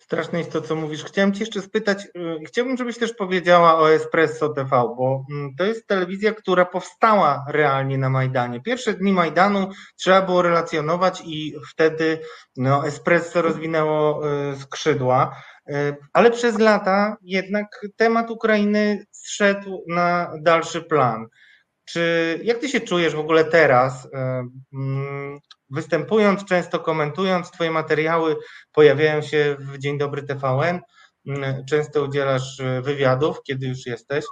Straszne 0.00 0.38
jest 0.38 0.52
to, 0.52 0.60
co 0.60 0.74
mówisz. 0.74 1.04
Chciałem 1.04 1.32
Cię 1.32 1.40
jeszcze 1.40 1.62
spytać, 1.62 2.04
y, 2.04 2.44
chciałbym, 2.46 2.76
żebyś 2.76 2.98
też 2.98 3.14
powiedziała 3.14 3.78
o 3.78 3.92
Espresso 3.92 4.48
TV, 4.48 4.70
bo 4.70 5.24
mm, 5.30 5.54
to 5.58 5.64
jest 5.64 5.86
telewizja, 5.86 6.32
która 6.32 6.64
powstała 6.64 7.44
realnie 7.48 7.98
na 7.98 8.10
Majdanie. 8.10 8.60
Pierwsze 8.60 8.94
dni 8.94 9.12
Majdanu 9.12 9.70
trzeba 9.96 10.22
było 10.22 10.42
relacjonować 10.42 11.22
i 11.24 11.54
wtedy 11.70 12.18
no, 12.56 12.86
Espresso 12.86 13.42
rozwinęło 13.42 14.28
y, 14.52 14.56
skrzydła, 14.56 15.36
y, 15.70 15.96
ale 16.12 16.30
przez 16.30 16.58
lata 16.58 17.16
jednak 17.22 17.66
temat 17.96 18.30
Ukrainy 18.30 19.04
zszedł 19.10 19.84
na 19.88 20.32
dalszy 20.40 20.82
plan. 20.82 21.26
Czy 21.84 22.40
jak 22.44 22.58
ty 22.58 22.68
się 22.68 22.80
czujesz 22.80 23.14
w 23.14 23.18
ogóle 23.18 23.44
teraz, 23.44 24.08
mm, 24.72 25.38
występując, 25.70 26.44
często 26.44 26.80
komentując, 26.80 27.50
twoje 27.50 27.70
materiały 27.70 28.36
pojawiają 28.72 29.22
się 29.22 29.56
w 29.58 29.78
Dzień 29.78 29.98
Dobry 29.98 30.22
TVN, 30.22 30.80
mm, 31.28 31.64
często 31.70 32.04
udzielasz 32.04 32.60
y, 32.60 32.82
wywiadów, 32.82 33.42
kiedy 33.42 33.66
już 33.66 33.86
jesteś. 33.86 34.24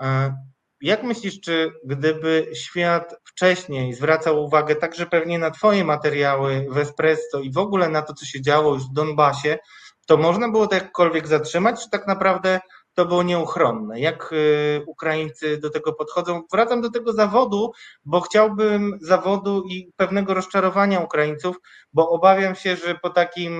E, 0.00 0.36
Jak 0.80 1.02
myślisz, 1.02 1.40
czy 1.40 1.72
gdyby 1.84 2.46
świat 2.54 3.14
wcześniej 3.24 3.94
zwracał 3.94 4.44
uwagę 4.44 4.76
także 4.76 5.06
pewnie 5.06 5.38
na 5.38 5.50
twoje 5.50 5.84
materiały 5.84 6.66
w 6.70 6.78
Espresso 6.78 7.40
i 7.42 7.52
w 7.52 7.58
ogóle 7.58 7.88
na 7.88 8.02
to, 8.02 8.14
co 8.14 8.26
się 8.26 8.42
działo 8.42 8.74
już 8.74 8.82
w 8.82 8.92
Donbasie, 8.92 9.58
to 10.06 10.16
można 10.16 10.48
było 10.50 10.66
to 10.66 10.74
jakkolwiek 10.74 11.26
zatrzymać, 11.26 11.82
czy 11.84 11.90
tak 11.90 12.06
naprawdę 12.06 12.60
to 12.94 13.06
było 13.06 13.22
nieuchronne. 13.22 14.00
Jak 14.00 14.32
y, 14.32 14.84
Ukraińcy 14.86 15.58
do 15.58 15.70
tego 15.70 15.92
podchodzą? 15.92 16.42
Wracam 16.52 16.80
do 16.80 16.90
tego 16.90 17.12
zawodu, 17.12 17.72
bo 18.04 18.20
chciałbym 18.20 18.98
zawodu 19.00 19.64
i 19.68 19.92
pewnego 19.96 20.34
rozczarowania 20.34 21.00
Ukraińców, 21.00 21.56
bo 21.92 22.10
obawiam 22.10 22.54
się, 22.54 22.76
że 22.76 22.94
po 22.94 23.10
takim 23.10 23.54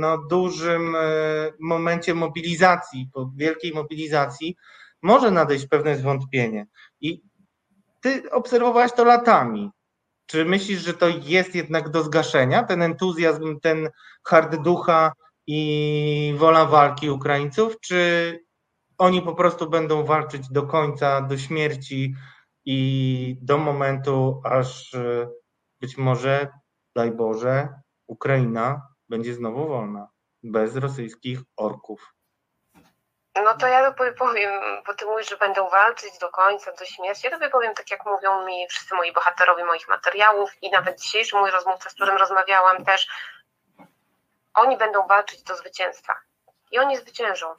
no, 0.00 0.18
dużym 0.30 0.94
y, 0.94 1.52
momencie 1.60 2.14
mobilizacji, 2.14 3.08
po 3.12 3.30
wielkiej 3.36 3.72
mobilizacji, 3.72 4.56
może 5.02 5.30
nadejść 5.30 5.66
pewne 5.66 5.96
zwątpienie. 5.96 6.66
I 7.00 7.22
ty 8.00 8.30
obserwowałaś 8.30 8.92
to 8.92 9.04
latami. 9.04 9.70
Czy 10.26 10.44
myślisz, 10.44 10.80
że 10.80 10.94
to 10.94 11.08
jest 11.08 11.54
jednak 11.54 11.88
do 11.88 12.02
zgaszenia, 12.02 12.62
ten 12.62 12.82
entuzjazm, 12.82 13.60
ten 13.60 13.90
hard 14.24 14.56
ducha 14.56 15.12
i 15.46 16.34
wola 16.38 16.64
walki 16.64 17.10
Ukraińców, 17.10 17.80
czy 17.80 18.40
oni 18.98 19.22
po 19.22 19.34
prostu 19.34 19.70
będą 19.70 20.04
walczyć 20.04 20.48
do 20.50 20.62
końca, 20.62 21.20
do 21.20 21.38
śmierci 21.38 22.14
i 22.64 23.36
do 23.42 23.58
momentu, 23.58 24.42
aż 24.44 24.94
e, 24.94 25.28
być 25.80 25.96
może, 25.96 26.48
daj 26.96 27.10
Boże, 27.10 27.68
Ukraina 28.06 28.88
będzie 29.08 29.34
znowu 29.34 29.68
wolna, 29.68 30.08
bez 30.42 30.76
rosyjskich 30.76 31.38
orków? 31.56 32.14
No 33.42 33.54
to 33.54 33.66
ja 33.66 33.94
powiem, 34.18 34.50
bo 34.86 34.94
ty 34.94 35.06
mówisz, 35.06 35.30
że 35.30 35.36
będą 35.36 35.68
walczyć 35.68 36.18
do 36.18 36.30
końca, 36.30 36.72
do 36.72 36.84
śmierci. 36.84 37.26
Ja 37.26 37.50
powiem 37.50 37.74
tak, 37.74 37.90
jak 37.90 38.06
mówią 38.06 38.46
mi 38.46 38.68
wszyscy 38.68 38.94
moi 38.94 39.12
bohaterowie 39.12 39.64
moich 39.64 39.88
materiałów 39.88 40.50
i 40.62 40.70
nawet 40.70 41.00
dzisiejszy 41.00 41.36
mój 41.36 41.50
rozmówca, 41.50 41.90
z 41.90 41.94
którym 41.94 42.16
rozmawiałam 42.16 42.84
też, 42.84 43.08
oni 44.54 44.76
będą 44.76 45.06
walczyć 45.06 45.42
do 45.42 45.56
zwycięstwa. 45.56 46.14
I 46.70 46.78
oni 46.78 46.96
zwyciężą. 46.96 47.54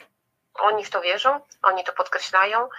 Oni 0.54 0.86
w 0.86 0.90
to 0.90 1.02
wierzą, 1.02 1.42
oni 1.64 1.84
to 1.84 1.94
podkreślają. 1.94 2.70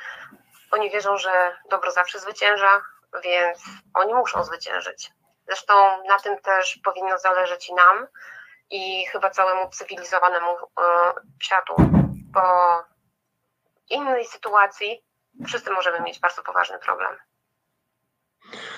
Oni 0.71 0.91
wierzą, 0.91 1.17
że 1.17 1.57
dobro 1.71 1.91
zawsze 1.91 2.19
zwycięża, 2.19 2.83
więc 3.23 3.65
oni 3.95 4.15
muszą 4.15 4.45
zwyciężyć. 4.45 5.11
Zresztą 5.47 6.05
na 6.05 6.19
tym 6.19 6.39
też 6.39 6.81
powinno 6.85 7.19
zależeć 7.19 7.69
i 7.69 7.75
nam, 7.75 8.07
i 8.71 9.07
chyba 9.07 9.31
całemu 9.31 9.71
cywilizowanemu 9.71 10.51
e, 10.51 11.13
światu, 11.43 11.75
bo 12.33 12.41
w 13.87 13.91
innej 13.91 14.25
sytuacji 14.25 15.05
wszyscy 15.47 15.71
możemy 15.71 16.01
mieć 16.01 16.21
bardzo 16.21 16.43
poważny 16.43 16.79
problem. 16.79 17.19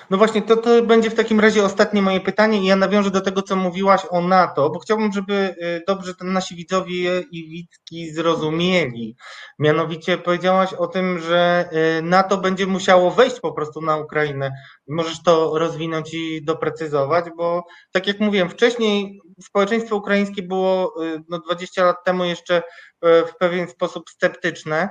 No 0.09 0.17
właśnie, 0.17 0.41
to, 0.41 0.57
to 0.57 0.83
będzie 0.83 1.09
w 1.09 1.15
takim 1.15 1.39
razie 1.39 1.63
ostatnie 1.63 2.01
moje 2.01 2.21
pytanie 2.21 2.61
i 2.61 2.65
ja 2.65 2.75
nawiążę 2.75 3.11
do 3.11 3.21
tego, 3.21 3.41
co 3.41 3.55
mówiłaś 3.55 4.01
o 4.09 4.21
NATO, 4.21 4.69
bo 4.69 4.79
chciałbym, 4.79 5.11
żeby 5.11 5.33
y, 5.33 5.83
dobrze 5.87 6.15
ten 6.15 6.33
nasi 6.33 6.55
widzowie 6.55 7.19
i 7.31 7.49
widzki 7.49 8.11
zrozumieli. 8.13 9.15
Mianowicie 9.59 10.17
powiedziałaś 10.17 10.73
o 10.73 10.87
tym, 10.87 11.19
że 11.19 11.69
y, 11.99 12.01
NATO 12.01 12.37
będzie 12.37 12.67
musiało 12.67 13.11
wejść 13.11 13.39
po 13.39 13.51
prostu 13.51 13.81
na 13.81 13.97
Ukrainę. 13.97 14.51
Możesz 14.87 15.23
to 15.23 15.59
rozwinąć 15.59 16.13
i 16.13 16.45
doprecyzować, 16.45 17.25
bo 17.37 17.63
tak 17.91 18.07
jak 18.07 18.19
mówiłem, 18.19 18.49
wcześniej 18.49 19.21
społeczeństwo 19.41 19.95
ukraińskie 19.95 20.43
było 20.43 21.03
y, 21.03 21.23
no, 21.29 21.39
20 21.39 21.85
lat 21.85 21.97
temu 22.05 22.25
jeszcze 22.25 22.63
w 23.01 23.37
pewien 23.39 23.67
sposób 23.67 24.09
sceptyczne. 24.09 24.89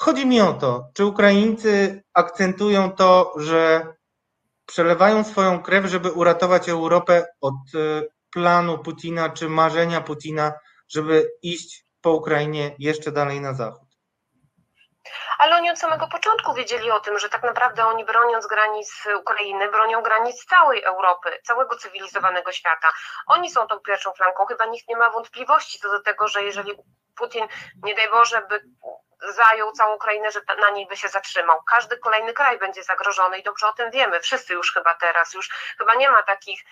Chodzi 0.00 0.26
mi 0.26 0.40
o 0.40 0.52
to, 0.52 0.88
czy 0.94 1.04
Ukraińcy 1.04 2.02
akcentują 2.14 2.92
to, 2.92 3.32
że 3.36 3.86
przelewają 4.66 5.24
swoją 5.24 5.62
krew, 5.62 5.86
żeby 5.86 6.12
uratować 6.12 6.68
Europę 6.68 7.26
od 7.40 7.54
e, 7.54 8.02
planu 8.32 8.78
Putina 8.78 9.30
czy 9.30 9.48
marzenia 9.48 10.00
Putina, 10.00 10.52
żeby 10.88 11.30
iść 11.42 11.84
po 12.02 12.10
Ukrainie 12.10 12.74
jeszcze 12.78 13.12
dalej 13.12 13.40
na 13.40 13.54
zachód. 13.54 13.88
Ale 15.38 15.56
oni 15.56 15.70
od 15.70 15.78
samego 15.78 16.08
początku 16.08 16.54
wiedzieli 16.54 16.90
o 16.90 17.00
tym, 17.00 17.18
że 17.18 17.28
tak 17.28 17.42
naprawdę 17.42 17.86
oni 17.86 18.04
broniąc 18.04 18.46
granic 18.46 19.04
Ukrainy, 19.20 19.70
bronią 19.70 20.02
granic 20.02 20.44
całej 20.44 20.82
Europy, 20.82 21.30
całego 21.44 21.76
cywilizowanego 21.76 22.52
świata. 22.52 22.88
Oni 23.26 23.50
są 23.50 23.66
tą 23.66 23.80
pierwszą 23.80 24.12
flanką. 24.12 24.46
Chyba 24.46 24.66
nikt 24.66 24.88
nie 24.88 24.96
ma 24.96 25.10
wątpliwości 25.10 25.78
co 25.78 25.90
do 25.90 26.02
tego, 26.02 26.28
że 26.28 26.42
jeżeli 26.42 26.72
Putin, 27.16 27.46
nie 27.82 27.94
daj 27.94 28.10
Boże, 28.10 28.42
by 28.48 28.60
zajął 29.22 29.72
całą 29.72 29.94
Ukrainę, 29.94 30.30
że 30.30 30.40
na 30.60 30.70
niej 30.70 30.86
by 30.86 30.96
się 30.96 31.08
zatrzymał. 31.08 31.62
Każdy 31.62 31.98
kolejny 31.98 32.32
kraj 32.32 32.58
będzie 32.58 32.82
zagrożony 32.82 33.38
i 33.38 33.42
dobrze 33.42 33.66
o 33.66 33.72
tym 33.72 33.90
wiemy. 33.90 34.20
Wszyscy 34.20 34.54
już 34.54 34.72
chyba 34.72 34.94
teraz, 34.94 35.34
już 35.34 35.48
chyba 35.78 35.94
nie 35.94 36.10
ma 36.10 36.22
takich 36.22 36.64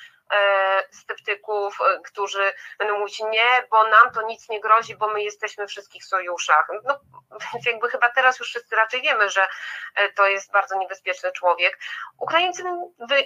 sceptyków, 0.91 1.79
e, 1.81 2.01
którzy 2.05 2.53
będą 2.79 2.99
mówić 2.99 3.20
nie, 3.20 3.66
bo 3.70 3.89
nam 3.89 4.12
to 4.12 4.22
nic 4.22 4.49
nie 4.49 4.61
grozi, 4.61 4.97
bo 4.97 5.09
my 5.09 5.22
jesteśmy 5.22 5.66
w 5.66 5.70
wszystkich 5.70 6.05
sojuszach. 6.05 6.68
No, 6.85 7.01
więc 7.53 7.66
jakby 7.72 7.89
chyba 7.89 8.11
teraz 8.11 8.39
już 8.39 8.49
wszyscy 8.49 8.77
raczej 8.77 9.03
wiemy, 9.03 9.31
że 9.31 9.49
e, 9.95 10.12
to 10.12 10.27
jest 10.27 10.53
bardzo 10.53 10.79
niebezpieczny 10.79 11.33
człowiek. 11.33 11.79
Ukraińcy 12.18 12.64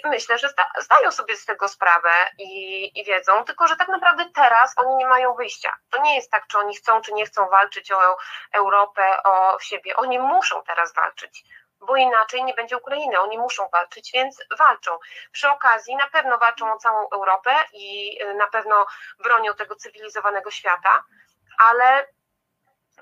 myślę, 0.04 0.38
że 0.38 0.48
zdają 0.78 1.10
sobie 1.10 1.36
z 1.36 1.44
tego 1.44 1.68
sprawę 1.68 2.10
i, 2.38 3.00
i 3.00 3.04
wiedzą, 3.04 3.44
tylko 3.44 3.66
że 3.66 3.76
tak 3.76 3.88
naprawdę 3.88 4.24
teraz 4.34 4.74
oni 4.76 4.96
nie 4.96 5.06
mają 5.06 5.34
wyjścia. 5.34 5.76
To 5.90 6.02
nie 6.02 6.14
jest 6.14 6.30
tak, 6.30 6.46
czy 6.46 6.58
oni 6.58 6.76
chcą, 6.76 7.00
czy 7.00 7.12
nie 7.12 7.26
chcą 7.26 7.48
walczyć 7.48 7.92
o 7.92 8.16
Europę, 8.52 9.22
o 9.22 9.58
siebie. 9.60 9.96
Oni 9.96 10.18
muszą 10.18 10.62
teraz 10.62 10.94
walczyć 10.94 11.44
bo 11.80 11.96
inaczej 11.96 12.44
nie 12.44 12.54
będzie 12.54 12.76
Ukrainy. 12.76 13.20
Oni 13.20 13.38
muszą 13.38 13.68
walczyć, 13.72 14.10
więc 14.14 14.42
walczą. 14.58 14.98
Przy 15.32 15.48
okazji 15.48 15.96
na 15.96 16.06
pewno 16.06 16.38
walczą 16.38 16.72
o 16.72 16.78
całą 16.78 17.08
Europę 17.10 17.50
i 17.72 18.18
y, 18.22 18.34
na 18.34 18.46
pewno 18.46 18.86
bronią 19.18 19.54
tego 19.54 19.76
cywilizowanego 19.76 20.50
świata, 20.50 21.04
ale 21.58 22.06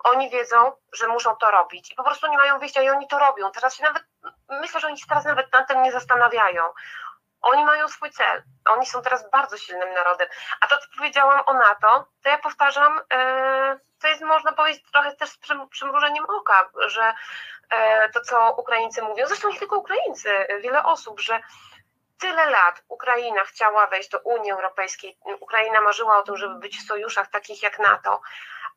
oni 0.05 0.31
wiedzą, 0.31 0.73
że 0.93 1.09
muszą 1.09 1.37
to 1.37 1.51
robić 1.51 1.93
i 1.93 1.95
po 1.95 2.05
prostu 2.05 2.27
nie 2.27 2.37
mają 2.37 2.59
wyjścia 2.59 2.83
i 2.83 2.91
oni 2.91 3.09
to 3.09 3.19
robią. 3.19 3.51
Teraz 3.51 3.75
się 3.75 3.85
nawet, 3.85 4.03
myślę, 4.49 4.81
że 4.81 4.87
oni 4.87 4.99
się 4.99 5.07
teraz 5.09 5.25
nawet 5.25 5.53
nad 5.53 5.69
tym 5.69 5.83
nie 5.83 5.93
zastanawiają. 5.93 6.63
Oni 7.41 7.65
mają 7.65 7.89
swój 7.89 8.11
cel. 8.11 8.43
Oni 8.69 8.87
są 8.87 9.03
teraz 9.03 9.31
bardzo 9.31 9.57
silnym 9.57 9.95
narodem. 9.95 10.29
A 10.61 10.67
to, 10.67 10.79
co 10.79 10.87
powiedziałam 10.97 11.41
o 11.47 11.55
NATO, 11.55 12.07
to 12.23 12.29
ja 12.29 12.39
powtarzam, 12.39 13.01
e, 13.13 13.79
to 14.01 14.09
jest, 14.09 14.23
można 14.23 14.53
powiedzieć, 14.53 14.83
trochę 14.93 15.17
też 15.17 15.31
z 15.31 15.39
przymrużeniem 15.71 16.25
oka, 16.29 16.71
że 16.87 17.15
e, 17.71 18.09
to, 18.09 18.21
co 18.21 18.55
Ukraińcy 18.57 19.03
mówią, 19.03 19.27
zresztą 19.27 19.49
nie 19.49 19.59
tylko 19.59 19.77
Ukraińcy, 19.77 20.47
wiele 20.61 20.85
osób, 20.85 21.21
że 21.21 21.41
tyle 22.21 22.51
lat 22.51 22.83
Ukraina 22.89 23.45
chciała 23.45 23.87
wejść 23.87 24.09
do 24.11 24.19
Unii 24.19 24.53
Europejskiej, 24.53 25.19
Ukraina 25.41 25.81
marzyła 25.81 26.19
o 26.19 26.23
tym, 26.23 26.37
żeby 26.37 26.55
być 26.55 26.79
w 26.79 26.87
sojuszach 26.87 27.31
takich 27.31 27.63
jak 27.63 27.79
NATO, 27.79 28.21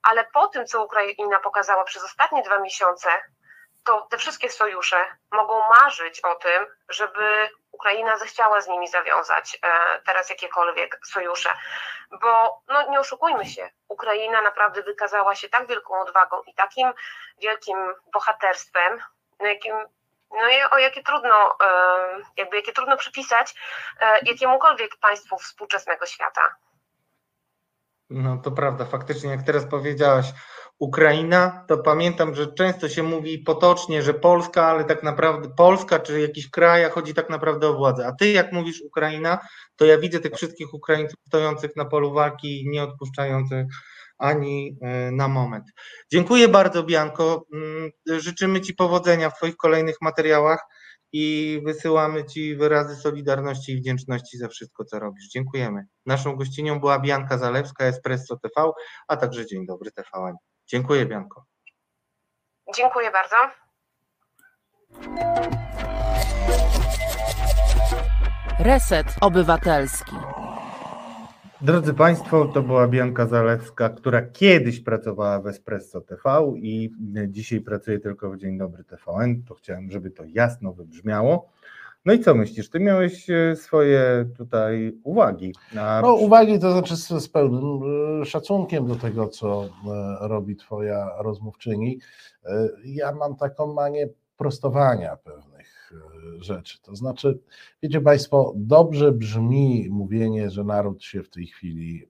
ale 0.03 0.25
po 0.25 0.47
tym, 0.47 0.65
co 0.65 0.83
Ukraina 0.83 1.39
pokazała 1.43 1.83
przez 1.83 2.03
ostatnie 2.03 2.43
dwa 2.43 2.59
miesiące, 2.59 3.09
to 3.83 4.07
te 4.09 4.17
wszystkie 4.17 4.49
sojusze 4.49 5.05
mogą 5.31 5.69
marzyć 5.69 6.19
o 6.19 6.35
tym, 6.35 6.65
żeby 6.89 7.49
Ukraina 7.81 8.17
zechciała 8.17 8.61
z 8.61 8.67
nimi 8.67 8.87
zawiązać 8.87 9.59
e, 9.63 10.01
teraz 10.05 10.29
jakiekolwiek 10.29 10.99
sojusze. 11.05 11.49
Bo 12.21 12.61
no, 12.67 12.89
nie 12.89 12.99
oszukujmy 12.99 13.45
się, 13.45 13.69
Ukraina 13.87 14.41
naprawdę 14.41 14.83
wykazała 14.83 15.35
się 15.35 15.49
tak 15.49 15.67
wielką 15.67 16.01
odwagą 16.01 16.41
i 16.41 16.53
takim 16.53 16.93
wielkim 17.41 17.77
bohaterstwem, 18.13 18.99
no, 19.39 19.47
jakim 19.47 19.75
no 20.31 20.69
o 20.71 20.77
jakie 20.77 21.03
trudno, 21.03 21.55
e, 21.63 21.67
jakby 22.37 22.55
jakie 22.55 22.73
trudno 22.73 22.97
przypisać 22.97 23.55
e, 23.99 24.19
jakiemukolwiek 24.25 24.97
państwu 24.97 25.37
współczesnego 25.37 26.05
świata. 26.05 26.55
No 28.09 28.37
to 28.37 28.51
prawda, 28.51 28.85
faktycznie 28.85 29.31
jak 29.31 29.43
teraz 29.43 29.65
powiedziałaś, 29.65 30.25
Ukraina, 30.81 31.65
to 31.67 31.77
pamiętam, 31.77 32.35
że 32.35 32.53
często 32.53 32.89
się 32.89 33.03
mówi 33.03 33.39
potocznie, 33.39 34.01
że 34.01 34.13
Polska, 34.13 34.65
ale 34.65 34.83
tak 34.83 35.03
naprawdę 35.03 35.49
Polska 35.57 35.99
czy 35.99 36.21
jakiś 36.21 36.49
kraj, 36.49 36.85
a 36.85 36.89
chodzi 36.89 37.13
tak 37.13 37.29
naprawdę 37.29 37.67
o 37.67 37.73
władzę. 37.73 38.07
A 38.07 38.11
ty 38.11 38.31
jak 38.31 38.51
mówisz 38.51 38.81
Ukraina, 38.81 39.39
to 39.75 39.85
ja 39.85 39.97
widzę 39.97 40.19
tych 40.19 40.33
wszystkich 40.35 40.73
Ukraińców 40.73 41.19
stojących 41.27 41.75
na 41.75 41.85
polu 41.85 42.13
walki, 42.13 42.69
nie 42.69 42.83
odpuszczających 42.83 43.65
ani 44.17 44.77
e, 44.81 45.11
na 45.11 45.27
moment. 45.27 45.65
Dziękuję 46.11 46.47
bardzo, 46.47 46.83
Bianko. 46.83 47.45
Mm, 47.53 47.91
życzymy 48.19 48.61
Ci 48.61 48.73
powodzenia 48.73 49.29
w 49.29 49.37
Twoich 49.37 49.57
kolejnych 49.57 49.95
materiałach 50.01 50.63
i 51.11 51.61
wysyłamy 51.65 52.25
Ci 52.25 52.55
wyrazy 52.55 52.95
solidarności 52.95 53.71
i 53.71 53.77
wdzięczności 53.77 54.37
za 54.37 54.47
wszystko, 54.47 54.85
co 54.85 54.99
robisz. 54.99 55.27
Dziękujemy. 55.27 55.85
Naszą 56.05 56.35
gościnią 56.35 56.79
była 56.79 56.99
Bianka 56.99 57.37
Zalewska, 57.37 57.85
Espresso 57.85 58.37
TV, 58.37 58.71
a 59.07 59.17
także 59.17 59.45
Dzień 59.45 59.65
Dobry 59.65 59.91
TVN. 59.91 60.35
Dziękuję, 60.71 61.05
Bianko. 61.05 61.45
Dziękuję 62.75 63.11
bardzo. 63.11 63.35
Reset 68.59 69.07
Obywatelski. 69.21 70.15
Drodzy 71.61 71.93
Państwo, 71.93 72.45
to 72.45 72.61
była 72.61 72.87
Bianka 72.87 73.25
Zalewska, 73.25 73.89
która 73.89 74.21
kiedyś 74.21 74.79
pracowała 74.79 75.39
w 75.39 75.47
Espresso 75.47 76.01
TV 76.01 76.53
i 76.55 76.91
dzisiaj 77.27 77.61
pracuje 77.61 77.99
tylko 77.99 78.31
w 78.31 78.37
Dzień 78.37 78.57
Dobry 78.57 78.83
TVN. 78.83 79.43
To 79.43 79.55
chciałem, 79.55 79.91
żeby 79.91 80.11
to 80.11 80.23
jasno 80.27 80.73
wybrzmiało. 80.73 81.49
No 82.05 82.13
i 82.13 82.19
co 82.19 82.35
myślisz? 82.35 82.69
Ty 82.69 82.79
miałeś 82.79 83.29
e, 83.29 83.55
swoje 83.55 84.25
tutaj 84.37 84.99
uwagi. 85.03 85.53
Na... 85.73 86.01
No, 86.01 86.13
uwagi 86.13 86.59
to 86.59 86.71
znaczy 86.71 86.97
z, 86.97 87.07
z 87.07 87.29
pełnym 87.29 87.81
e, 88.21 88.25
szacunkiem 88.25 88.87
do 88.87 88.95
tego, 88.95 89.27
co 89.27 89.63
e, 89.65 89.69
robi 90.27 90.55
Twoja 90.55 91.09
rozmówczyni. 91.17 91.99
Ja 92.85 93.11
mam 93.11 93.35
taką 93.35 93.73
manię 93.73 94.07
prostowania 94.37 95.17
pewnych 95.17 95.93
rzeczy. 96.39 96.81
To 96.81 96.95
znaczy, 96.95 97.39
wiecie 97.83 98.01
Państwo, 98.01 98.53
dobrze 98.55 99.11
brzmi 99.11 99.87
mówienie, 99.89 100.49
że 100.49 100.63
naród 100.63 101.03
się 101.03 101.23
w 101.23 101.29
tej 101.29 101.47
chwili 101.47 102.07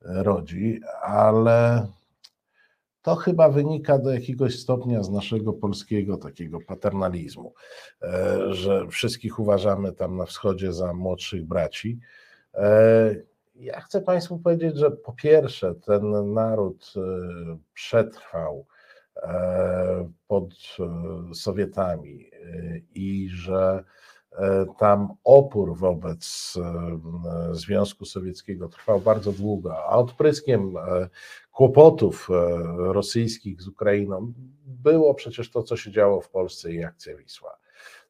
rodzi, 0.00 0.80
ale 1.02 1.86
to 3.08 3.16
chyba 3.16 3.48
wynika 3.48 3.98
do 3.98 4.10
jakiegoś 4.12 4.58
stopnia 4.58 5.02
z 5.02 5.10
naszego 5.10 5.52
polskiego 5.52 6.16
takiego 6.16 6.58
paternalizmu, 6.60 7.54
e, 8.02 8.54
że 8.54 8.88
wszystkich 8.88 9.38
uważamy 9.38 9.92
tam 9.92 10.16
na 10.16 10.26
wschodzie 10.26 10.72
za 10.72 10.94
młodszych 10.94 11.44
braci. 11.44 11.98
E, 12.54 13.14
Ja 13.54 13.80
chcę 13.80 14.00
Państwu 14.00 14.38
powiedzieć, 14.38 14.76
że 14.76 14.90
po 14.90 15.12
pierwsze, 15.12 15.74
ten 15.74 16.32
naród 16.34 16.92
e, 16.96 17.00
przetrwał 17.74 18.66
pod 20.28 20.54
Sowietami 21.34 22.30
i 22.94 23.28
że 23.30 23.84
tam 24.78 25.08
opór 25.24 25.76
wobec 25.76 26.54
e, 26.56 27.54
Związku 27.54 28.04
Sowieckiego 28.04 28.68
trwał 28.68 29.00
bardzo 29.00 29.32
długo, 29.32 29.84
a 29.84 29.96
odpryskiem 29.96 30.76
e, 30.76 31.08
kłopotów 31.52 32.28
e, 32.30 32.34
rosyjskich 32.92 33.62
z 33.62 33.68
Ukrainą 33.68 34.32
było 34.66 35.14
przecież 35.14 35.50
to, 35.50 35.62
co 35.62 35.76
się 35.76 35.90
działo 35.90 36.20
w 36.20 36.30
Polsce 36.30 36.72
i 36.72 36.84
akcja 36.84 37.16
Wisła. 37.16 37.58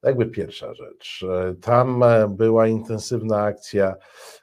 Jakby 0.03 0.26
pierwsza 0.26 0.74
rzecz. 0.74 1.24
E, 1.31 1.55
Tam 1.55 2.03
e, 2.03 2.29
była 2.29 2.66
intensywna 2.66 3.43
akcja 3.43 3.95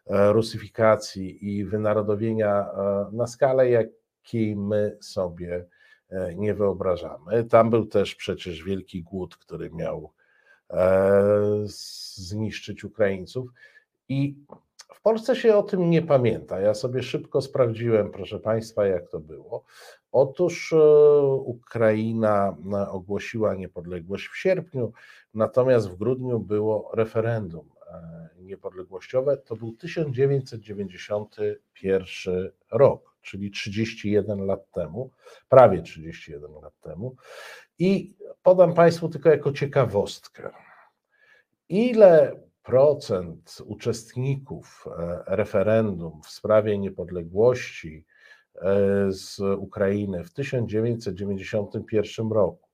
e, 0.08 0.34
rusyfikacji 0.34 1.56
i 1.56 1.66
wynarodowienia 1.66 2.66
e, 2.66 3.06
na 3.12 3.28
skalę, 3.28 3.70
jakiej 3.70 4.56
my 4.56 4.98
sobie 5.02 5.66
e, 6.10 6.36
nie 6.36 6.54
wyobrażamy. 6.54 7.44
Tam 7.44 7.70
był 7.70 7.86
też 7.86 8.16
przecież 8.16 8.64
wielki 8.64 9.04
głód, 9.04 9.38
który 9.38 9.72
miał 9.72 10.12
e, 10.12 10.15
zniszczyć 11.66 12.84
Ukraińców. 12.84 13.50
I 14.10 14.36
w 14.94 15.02
Polsce 15.02 15.36
się 15.36 15.56
o 15.56 15.64
tym 15.64 15.90
nie 15.90 16.02
pamięta. 16.02 16.60
Ja 16.60 16.74
sobie 16.74 17.04
szybko 17.04 17.42
sprawdziłem, 17.42 18.12
proszę 18.12 18.40
Państwa, 18.40 18.86
jak 18.86 19.10
to 19.10 19.20
było. 19.20 19.64
Otóż 20.12 20.74
e, 20.74 20.78
Ukraina 21.28 22.58
e, 22.74 22.90
ogłosiła 22.90 23.56
niepodległość 23.56 24.28
w 24.28 24.38
sierpniu, 24.38 24.94
natomiast 25.34 25.90
w 25.90 25.96
grudniu 25.96 26.40
było 26.40 26.92
referendum 26.94 27.70
e, 27.88 28.30
niepodległościowe. 28.40 29.38
To 29.38 29.56
był 29.56 29.74
1991 29.74 32.52
rok, 32.72 33.16
czyli 33.22 33.52
31 33.52 34.46
lat 34.46 34.72
temu, 34.72 35.12
prawie 35.50 35.82
31 35.82 36.52
lat 36.62 36.74
temu. 36.82 37.16
I 37.80 38.16
podam 38.44 38.74
Państwu 38.74 39.10
tylko 39.10 39.30
jako 39.30 39.52
ciekawostkę. 39.52 40.52
Ile 41.70 42.40
procent 42.64 43.58
uczestników 43.66 44.86
e, 44.88 45.24
referendum 45.28 46.22
w 46.22 46.30
sprawie 46.30 46.78
niepodległości 46.78 48.06
e, 48.56 49.12
z 49.12 49.40
Ukrainy 49.40 50.24
w 50.24 50.34
1991 50.34 52.32
roku 52.32 52.66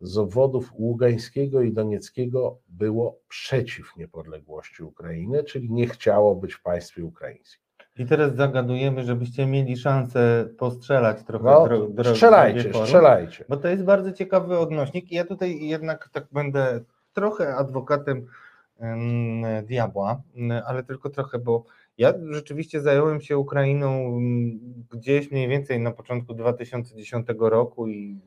z 0.00 0.18
obwodów 0.18 0.72
Ługańskiego 0.74 1.62
i 1.62 1.72
Donieckiego 1.72 2.58
było 2.68 3.20
przeciw 3.28 3.96
niepodległości 3.96 4.82
Ukrainy, 4.82 5.44
czyli 5.44 5.72
nie 5.72 5.86
chciało 5.86 6.36
być 6.36 6.54
w 6.54 6.62
państwie 6.62 7.04
ukraińskim. 7.04 7.69
I 8.00 8.06
teraz 8.06 8.34
zagadujemy, 8.34 9.04
żebyście 9.04 9.46
mieli 9.46 9.76
szansę 9.76 10.48
postrzelać 10.58 11.22
trochę. 11.22 11.44
No, 11.44 11.66
dro- 11.66 11.94
dro- 11.94 12.10
strzelajcie, 12.10 12.60
strzelajcie. 12.84 13.44
Bo 13.48 13.56
to 13.56 13.68
jest 13.68 13.84
bardzo 13.84 14.12
ciekawy 14.12 14.58
odnośnik 14.58 15.12
i 15.12 15.14
ja 15.14 15.24
tutaj 15.24 15.60
jednak 15.60 16.08
tak 16.12 16.26
będę 16.32 16.80
trochę 17.12 17.54
adwokatem 17.54 18.26
em, 18.78 19.42
diabła, 19.66 20.22
ale 20.66 20.82
tylko 20.82 21.10
trochę, 21.10 21.38
bo 21.38 21.64
ja 21.98 22.14
rzeczywiście 22.30 22.80
zająłem 22.80 23.20
się 23.20 23.38
Ukrainą 23.38 24.18
gdzieś 24.90 25.30
mniej 25.30 25.48
więcej 25.48 25.80
na 25.80 25.90
początku 25.90 26.34
2010 26.34 27.26
roku 27.38 27.88
i 27.88 28.20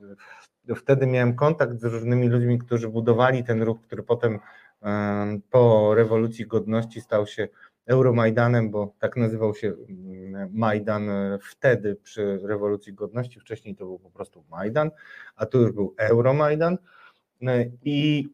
wtedy 0.76 1.08
miałem 1.08 1.36
kontakt 1.36 1.80
z 1.80 1.84
różnymi 1.84 2.30
ludźmi, 2.30 2.60
którzy 2.60 2.90
budowali 2.90 3.44
ten 3.44 3.62
ruch, 3.64 3.82
który 3.82 4.04
potem 4.04 4.40
em, 4.82 5.42
po 5.50 5.96
rewolucji 5.96 6.48
godności 6.48 7.02
stał 7.02 7.28
się 7.28 7.48
Euromajdanem, 7.86 8.72
bo 8.72 8.94
tak 9.00 9.18
nazywał 9.18 9.56
się 9.56 9.74
mm, 9.90 10.50
Majdan 10.54 11.10
e, 11.10 11.40
wtedy 11.42 11.96
przy 12.04 12.40
rewolucji 12.44 12.94
godności. 12.94 13.40
Wcześniej 13.40 13.76
to 13.76 13.86
był 13.86 14.00
po 14.00 14.10
prostu 14.10 14.44
Majdan, 14.52 14.92
a 15.36 15.46
tu 15.46 15.62
już 15.62 15.72
był 15.72 15.96
Euromajdan. 15.98 16.78
E, 17.42 17.66
I, 17.84 18.30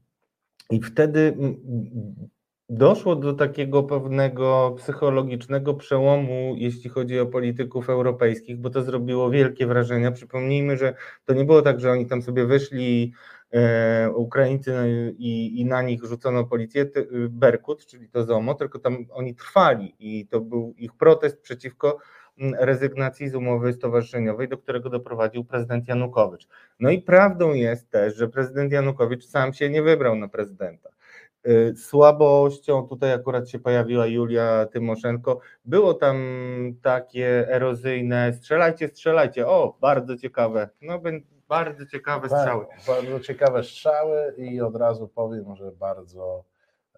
i 0.70 0.82
wtedy 0.82 1.36
doszło 2.70 3.16
do 3.16 3.32
takiego 3.32 3.82
pewnego 3.82 4.74
psychologicznego 4.78 5.74
przełomu, 5.74 6.54
jeśli 6.56 6.90
chodzi 6.90 7.20
o 7.20 7.26
polityków 7.26 7.90
europejskich, 7.90 8.58
bo 8.58 8.70
to 8.70 8.82
zrobiło 8.82 9.30
wielkie 9.30 9.66
wrażenie. 9.66 10.12
Przypomnijmy, 10.12 10.76
że 10.76 10.94
to 11.24 11.34
nie 11.34 11.44
było 11.44 11.62
tak, 11.62 11.80
że 11.80 11.90
oni 11.90 12.06
tam 12.06 12.22
sobie 12.22 12.46
wyszli 12.46 13.12
Ukraińcy 14.14 14.72
no 14.72 14.86
i, 14.86 15.52
i 15.56 15.64
na 15.64 15.82
nich 15.82 16.04
rzucono 16.04 16.44
policję, 16.44 16.86
Berkut, 17.28 17.86
czyli 17.86 18.08
to 18.08 18.24
ZOMO, 18.24 18.54
tylko 18.54 18.78
tam 18.78 19.06
oni 19.10 19.34
trwali 19.34 19.94
i 19.98 20.26
to 20.26 20.40
był 20.40 20.74
ich 20.76 20.92
protest 20.92 21.40
przeciwko 21.40 21.98
mm, 22.38 22.54
rezygnacji 22.58 23.28
z 23.28 23.34
umowy 23.34 23.72
stowarzyszeniowej, 23.72 24.48
do 24.48 24.58
którego 24.58 24.90
doprowadził 24.90 25.44
prezydent 25.44 25.88
Janukowycz. 25.88 26.48
No 26.80 26.90
i 26.90 27.02
prawdą 27.02 27.54
jest 27.54 27.90
też, 27.90 28.16
że 28.16 28.28
prezydent 28.28 28.72
Janukowicz 28.72 29.24
sam 29.24 29.52
się 29.52 29.70
nie 29.70 29.82
wybrał 29.82 30.16
na 30.16 30.28
prezydenta. 30.28 30.90
Y, 31.48 31.74
Słabością, 31.76 32.88
tutaj 32.88 33.12
akurat 33.12 33.48
się 33.48 33.58
pojawiła 33.58 34.06
Julia 34.06 34.66
Tymoszenko, 34.66 35.40
było 35.64 35.94
tam 35.94 36.16
takie 36.82 37.48
erozyjne, 37.48 38.32
strzelajcie, 38.32 38.88
strzelajcie, 38.88 39.46
o, 39.46 39.76
bardzo 39.80 40.16
ciekawe, 40.16 40.68
no 40.82 41.00
bardzo 41.48 41.86
ciekawe 41.86 42.28
strzały. 42.28 42.66
Bardzo 42.86 43.20
ciekawe 43.20 43.64
strzały 43.64 44.34
i 44.36 44.60
od 44.60 44.76
razu 44.76 45.08
powiem, 45.08 45.56
że 45.56 45.72
bardzo 45.72 46.44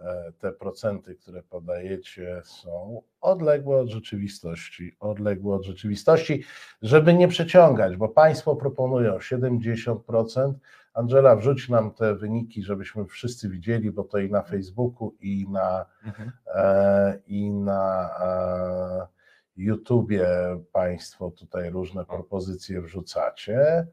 e, 0.00 0.32
te 0.38 0.52
procenty, 0.52 1.14
które 1.14 1.42
podajecie, 1.42 2.42
są 2.44 3.02
odległe 3.20 3.80
od 3.80 3.88
rzeczywistości. 3.88 4.96
Odległe 5.00 5.54
od 5.54 5.64
rzeczywistości, 5.64 6.44
żeby 6.82 7.14
nie 7.14 7.28
przeciągać, 7.28 7.96
bo 7.96 8.08
Państwo 8.08 8.56
proponują 8.56 9.18
70%. 9.18 10.52
Angela, 10.94 11.36
wrzuć 11.36 11.68
nam 11.68 11.90
te 11.94 12.14
wyniki, 12.14 12.62
żebyśmy 12.62 13.04
wszyscy 13.04 13.48
widzieli, 13.48 13.90
bo 13.90 14.04
to 14.04 14.18
i 14.18 14.30
na 14.30 14.42
Facebooku, 14.42 15.14
i 15.20 15.46
na, 15.50 15.86
Mhm. 16.04 16.32
e, 16.54 17.18
i 17.26 17.50
na 17.50 18.10
e, 18.20 19.06
YouTubie 19.56 20.26
Państwo 20.72 21.30
tutaj 21.30 21.70
różne 21.70 22.04
propozycje 22.04 22.80
wrzucacie. 22.82 23.86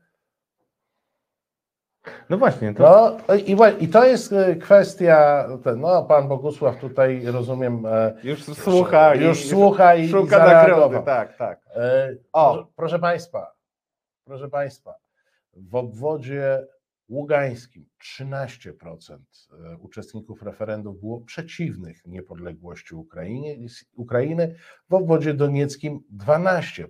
No 2.30 2.38
właśnie, 2.38 2.74
to 2.74 3.18
No 3.28 3.36
i, 3.36 3.84
i 3.84 3.88
to 3.88 4.06
jest 4.06 4.34
e, 4.34 4.56
kwestia, 4.56 5.48
no 5.78 6.04
pan 6.04 6.28
Bogusław 6.28 6.80
tutaj 6.80 7.26
rozumiem, 7.26 7.86
e, 7.86 8.14
już 8.24 8.44
słucha 8.44 9.16
i 9.16 9.24
już 9.24 9.50
słucha 9.50 9.96
i, 9.96 10.06
i 10.06 10.10
szuka 10.10 10.46
nagrody, 10.46 11.00
tak, 11.06 11.38
tak. 11.38 11.62
E, 11.76 12.16
O. 12.34 12.54
Proszę, 12.54 12.68
proszę 12.76 13.00
Państwa, 13.00 13.52
proszę 14.26 14.50
Państwa, 14.50 14.96
w 15.54 15.76
obwodzie 15.76 16.68
ługańskim 17.10 17.86
13% 18.20 19.18
e, 19.18 19.78
uczestników 19.78 20.44
referendum 20.44 21.00
było 21.00 21.22
przeciwnych 21.22 22.06
niepodległości 22.06 22.96
Ukrainie, 22.96 23.58
Ukrainy, 23.94 24.56
w 24.90 24.94
obwodzie 24.94 25.34
donieckim 25.34 26.04
12%. 26.18 26.88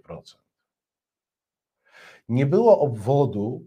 Nie 2.30 2.46
było 2.46 2.80
obwodu 2.80 3.66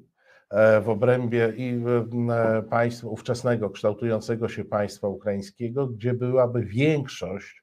e, 0.51 0.81
w 0.81 0.89
obrębie 0.89 1.53
i 1.57 1.83
e, 2.31 2.63
państwa 2.63 3.09
ówczesnego 3.09 3.71
kształtującego 3.71 4.49
się 4.49 4.65
państwa 4.65 5.09
ukraińskiego, 5.09 5.87
gdzie 5.87 6.15
byłaby 6.15 6.65
większość 6.65 7.62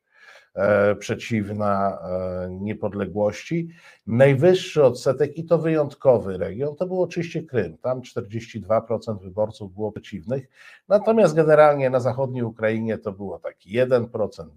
przeciwna 0.99 1.99
e, 2.01 2.49
niepodległości. 2.51 3.70
Najwyższy 4.07 4.84
odsetek, 4.84 5.38
i 5.38 5.45
to 5.45 5.57
wyjątkowy 5.57 6.38
region, 6.38 6.76
to 6.76 6.86
był 6.86 7.01
oczywiście 7.01 7.43
Krym. 7.43 7.78
Tam 7.78 8.01
42% 8.01 9.20
wyborców 9.20 9.74
było 9.74 9.91
przeciwnych, 9.91 10.49
natomiast 10.88 11.36
generalnie 11.36 11.89
na 11.89 11.99
zachodniej 11.99 12.43
Ukrainie 12.43 12.97
to 12.97 13.12
było 13.12 13.39
taki 13.39 13.80
1%, 13.80 14.07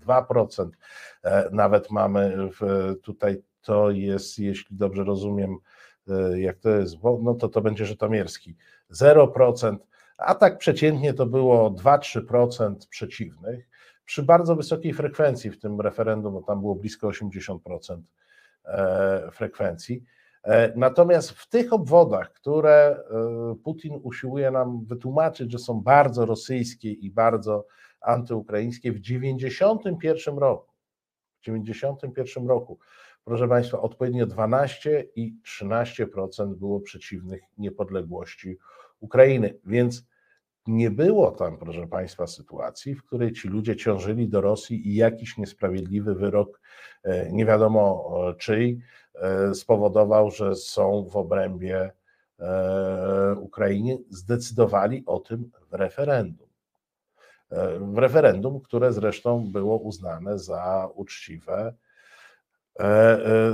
2%. 0.06 0.68
E, 1.24 1.48
Nawet 1.52 1.90
mamy 1.90 2.48
tutaj, 3.02 3.42
to 3.62 3.90
jest, 3.90 4.38
jeśli 4.38 4.76
dobrze 4.76 5.04
rozumiem, 5.04 5.56
e, 6.08 6.40
jak 6.40 6.58
to 6.58 6.70
jest, 6.70 6.96
no 7.22 7.34
to 7.34 7.48
to 7.48 7.60
będzie 7.60 7.86
Żytomierski, 7.86 8.56
0%. 8.90 9.76
a 10.18 10.34
tak 10.34 10.58
przeciętnie 10.58 11.14
to 11.14 11.26
było 11.26 11.70
2-3% 11.70 12.74
przeciwnych 12.88 13.71
przy 14.12 14.22
bardzo 14.22 14.56
wysokiej 14.56 14.92
frekwencji 14.92 15.50
w 15.50 15.58
tym 15.58 15.80
referendum, 15.80 16.34
bo 16.34 16.42
tam 16.42 16.60
było 16.60 16.74
blisko 16.74 17.08
80% 17.08 17.58
e, 18.64 19.30
frekwencji. 19.32 20.04
E, 20.44 20.72
natomiast 20.76 21.30
w 21.30 21.48
tych 21.48 21.72
obwodach, 21.72 22.32
które 22.32 22.72
e, 22.72 23.54
Putin 23.64 24.00
usiłuje 24.02 24.50
nam 24.50 24.84
wytłumaczyć, 24.84 25.52
że 25.52 25.58
są 25.58 25.80
bardzo 25.80 26.26
rosyjskie 26.26 26.92
i 26.92 27.10
bardzo 27.10 27.66
antyukraińskie, 28.00 28.92
w 28.92 29.00
91 29.00 30.38
roku, 30.38 30.72
w 31.40 31.44
91 31.44 32.48
roku, 32.48 32.78
proszę 33.24 33.48
Państwa, 33.48 33.80
odpowiednio 33.80 34.26
12 34.26 35.06
i 35.16 35.36
13% 35.60 36.54
było 36.54 36.80
przeciwnych 36.80 37.42
niepodległości 37.58 38.58
Ukrainy. 39.00 39.58
Więc 39.64 40.11
nie 40.66 40.90
było 40.90 41.30
tam, 41.30 41.58
proszę 41.58 41.86
Państwa, 41.86 42.26
sytuacji, 42.26 42.94
w 42.94 43.04
której 43.04 43.32
ci 43.32 43.48
ludzie 43.48 43.76
ciążyli 43.76 44.28
do 44.28 44.40
Rosji 44.40 44.88
i 44.88 44.94
jakiś 44.94 45.38
niesprawiedliwy 45.38 46.14
wyrok, 46.14 46.60
e, 47.02 47.32
nie 47.32 47.46
wiadomo 47.46 48.12
czyj, 48.38 48.80
e, 49.14 49.54
spowodował, 49.54 50.30
że 50.30 50.54
są 50.54 51.04
w 51.04 51.16
obrębie 51.16 51.90
e, 52.40 53.34
Ukrainy, 53.40 53.98
zdecydowali 54.10 55.02
o 55.06 55.18
tym 55.18 55.50
w 55.70 55.74
referendum. 55.74 56.46
W 57.80 57.98
referendum, 57.98 58.60
które 58.60 58.92
zresztą 58.92 59.48
było 59.52 59.76
uznane 59.76 60.38
za 60.38 60.88
uczciwe, 60.94 61.74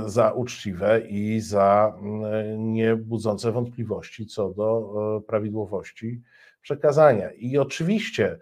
za 0.05 0.31
uczciwe 0.31 1.01
i 1.01 1.39
za 1.39 1.93
mm, 2.01 2.73
niebudzące 2.73 3.51
wątpliwości 3.51 4.25
co 4.25 4.49
do 4.49 5.23
prawidłowości 5.27 6.21
przekazania. 6.61 7.31
I 7.31 7.57
oczywiście 7.57 8.39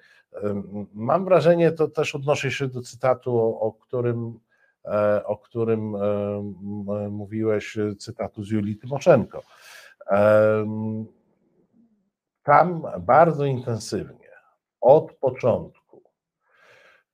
mam 0.94 1.26
wrażenie, 1.26 1.72
to 1.72 1.88
też 1.88 2.16
odnoszę 2.16 2.52
się 2.52 2.68
do 2.68 2.82
cytatu, 2.82 3.58
o, 3.60 3.74
którym, 3.74 4.40
e, 4.86 5.26
o 5.26 5.38
którym 5.38 5.96
mówiłeś, 7.10 7.78
cytatu 8.00 8.44
z 8.44 8.50
Julii 8.50 8.78
Tymoszenko. 8.78 9.44
Tam 12.44 12.84
bardzo 13.00 13.46
intensywnie, 13.46 14.30
od 14.82 15.14
początku, 15.14 16.04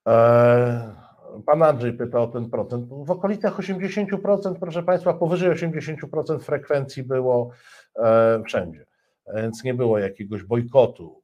e, 0.07 1.03
Pan 1.45 1.63
Andrzej 1.63 1.93
pyta 1.93 2.19
o 2.19 2.27
ten 2.27 2.49
procent. 2.49 2.89
W 2.89 3.11
okolicach 3.11 3.59
80%, 3.59 4.59
proszę 4.59 4.83
Państwa, 4.83 5.13
powyżej 5.13 5.49
80% 5.51 6.39
frekwencji 6.39 7.03
było 7.03 7.49
e, 7.95 8.43
wszędzie 8.45 8.85
więc 9.27 9.63
nie 9.63 9.73
było 9.73 9.99
jakiegoś 9.99 10.43
bojkotu, 10.43 11.21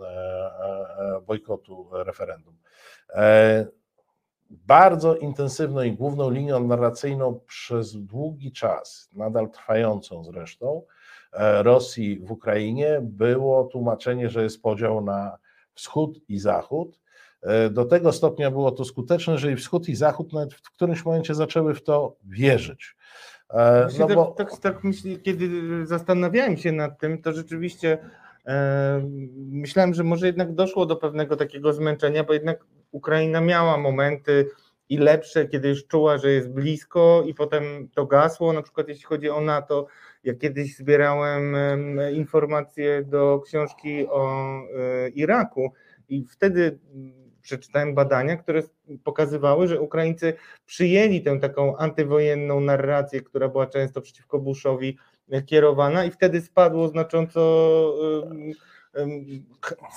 e, 0.00 0.04
e, 0.04 1.20
bojkotu 1.26 1.86
referendum. 1.92 2.56
E, 3.14 3.66
bardzo 4.50 5.16
intensywną 5.16 5.82
i 5.82 5.92
główną 5.92 6.30
linią 6.30 6.66
narracyjną 6.66 7.40
przez 7.46 7.96
długi 7.96 8.52
czas, 8.52 9.10
nadal 9.12 9.50
trwającą 9.50 10.24
zresztą, 10.24 10.82
Rosji 11.62 12.18
w 12.18 12.30
Ukrainie 12.30 12.98
było 13.02 13.64
tłumaczenie, 13.64 14.28
że 14.28 14.42
jest 14.42 14.62
podział 14.62 15.00
na 15.00 15.38
wschód 15.74 16.20
i 16.28 16.38
zachód. 16.38 17.00
Do 17.70 17.84
tego 17.84 18.12
stopnia 18.12 18.50
było 18.50 18.72
to 18.72 18.84
skuteczne, 18.84 19.38
że 19.38 19.52
i 19.52 19.56
wschód 19.56 19.88
i 19.88 19.94
zachód 19.94 20.32
nawet 20.32 20.54
w 20.54 20.70
którymś 20.72 21.04
momencie 21.04 21.34
zaczęły 21.34 21.74
w 21.74 21.82
to 21.82 22.16
wierzyć. 22.24 22.96
E, 23.50 23.88
no 23.98 24.06
tak, 24.06 24.16
bo... 24.16 24.26
tak, 24.26 24.58
tak 24.58 24.84
myślę, 24.84 25.16
kiedy 25.16 25.48
zastanawiałem 25.86 26.56
się 26.56 26.72
nad 26.72 26.98
tym, 26.98 27.22
to 27.22 27.32
rzeczywiście 27.32 27.98
e, 28.46 29.02
myślałem, 29.36 29.94
że 29.94 30.04
może 30.04 30.26
jednak 30.26 30.54
doszło 30.54 30.86
do 30.86 30.96
pewnego 30.96 31.36
takiego 31.36 31.72
zmęczenia, 31.72 32.24
bo 32.24 32.32
jednak 32.32 32.64
Ukraina 32.90 33.40
miała 33.40 33.78
momenty 33.78 34.50
i 34.88 34.98
lepsze, 34.98 35.48
kiedy 35.48 35.68
już 35.68 35.86
czuła, 35.86 36.18
że 36.18 36.30
jest 36.30 36.50
blisko 36.50 37.22
i 37.26 37.34
potem 37.34 37.88
to 37.94 38.06
gasło, 38.06 38.52
na 38.52 38.62
przykład 38.62 38.88
jeśli 38.88 39.04
chodzi 39.04 39.30
o 39.30 39.40
NATO, 39.40 39.86
ja 40.24 40.34
kiedyś 40.34 40.76
zbierałem 40.76 41.56
informacje 42.12 43.04
do 43.04 43.40
książki 43.44 44.06
o 44.08 44.50
e, 44.78 45.08
Iraku 45.08 45.72
i 46.08 46.24
wtedy 46.24 46.78
przeczytałem 47.46 47.94
badania, 47.94 48.36
które 48.36 48.62
pokazywały, 49.04 49.68
że 49.68 49.80
Ukraińcy 49.80 50.34
przyjęli 50.66 51.22
tę 51.22 51.40
taką 51.40 51.76
antywojenną 51.76 52.60
narrację, 52.60 53.20
która 53.20 53.48
była 53.48 53.66
często 53.66 54.00
przeciwko 54.00 54.38
Bushowi 54.38 54.98
kierowana 55.46 56.04
i 56.04 56.10
wtedy 56.10 56.40
spadło 56.40 56.88
znacząco 56.88 57.40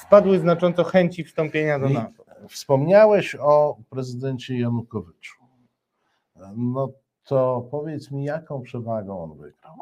spadły 0.02 0.40
znacząco 0.40 0.84
chęci 0.84 1.24
wstąpienia 1.24 1.80
do 1.80 1.90
NATO. 1.90 2.24
Wspomniałeś 2.50 3.36
o 3.36 3.78
prezydencie 3.90 4.60
Janukowyczu. 4.60 5.36
No 6.56 6.92
to 7.24 7.68
powiedz 7.72 8.12
mi, 8.12 8.24
jaką 8.24 8.62
przewagą 8.62 9.24
on 9.24 9.38
wygrał? 9.38 9.76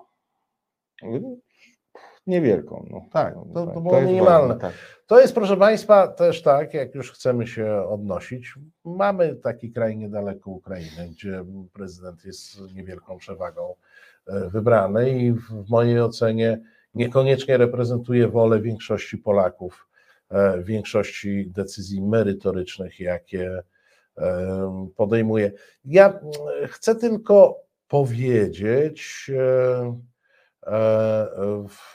Niewielką. 2.28 2.88
No. 2.90 3.06
Tak, 3.12 3.34
to, 3.34 3.46
to 3.54 3.66
tak, 3.66 3.84
było 3.84 3.96
to 3.96 4.02
minimalne. 4.02 4.54
Ważne, 4.54 4.62
tak. 4.62 4.74
To 5.08 5.20
jest, 5.20 5.36
proszę 5.36 5.58
Państwa, 5.58 6.08
też 6.08 6.42
tak, 6.42 6.74
jak 6.74 6.96
już 6.96 7.12
chcemy 7.12 7.48
się 7.48 7.84
odnosić, 7.90 8.54
mamy 8.86 9.36
taki 9.36 9.72
kraj 9.72 9.98
niedaleko 9.98 10.52
Ukrainy, 10.52 11.10
gdzie 11.12 11.46
prezydent 11.74 12.26
jest 12.26 12.74
niewielką 12.74 13.18
przewagą 13.18 13.76
e, 14.28 14.50
wybrany 14.50 15.20
i 15.20 15.34
w 15.34 15.70
mojej 15.70 16.02
ocenie 16.02 16.62
niekoniecznie 16.94 17.58
reprezentuje 17.58 18.28
wolę 18.28 18.62
większości 18.62 19.18
Polaków, 19.18 19.88
e, 20.30 20.64
większości 20.64 21.52
decyzji 21.52 22.02
merytorycznych, 22.02 23.00
jakie 23.00 23.64
e, 24.18 24.88
podejmuje. 24.96 25.52
Ja 25.86 26.20
chcę 26.68 26.96
tylko 26.96 27.60
powiedzieć, 27.88 29.32
w, 31.70 31.94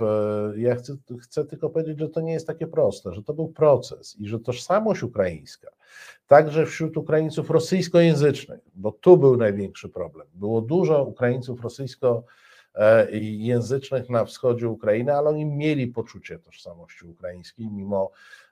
ja 0.56 0.74
chcę, 0.74 0.96
chcę, 1.22 1.44
tylko 1.44 1.70
powiedzieć, 1.70 1.98
że 1.98 2.08
to 2.08 2.20
nie 2.20 2.32
jest 2.32 2.46
takie 2.46 2.66
proste, 2.66 3.14
że 3.14 3.22
to 3.22 3.34
był 3.34 3.48
proces 3.48 4.16
i 4.20 4.28
że 4.28 4.40
tożsamość 4.40 5.02
ukraińska, 5.02 5.70
także 6.26 6.66
wśród 6.66 6.96
Ukraińców 6.96 7.50
rosyjskojęzycznych, 7.50 8.60
bo 8.74 8.92
tu 8.92 9.16
był 9.16 9.36
największy 9.36 9.88
problem. 9.88 10.26
Było 10.34 10.60
dużo 10.60 11.04
Ukraińców 11.04 11.60
rosyjskojęzycznych 11.60 14.10
na 14.10 14.24
wschodzie 14.24 14.68
Ukrainy, 14.68 15.14
ale 15.14 15.30
oni 15.30 15.46
mieli 15.46 15.86
poczucie 15.86 16.38
tożsamości 16.38 17.06
ukraińskiej, 17.06 17.70
mimo 17.70 18.10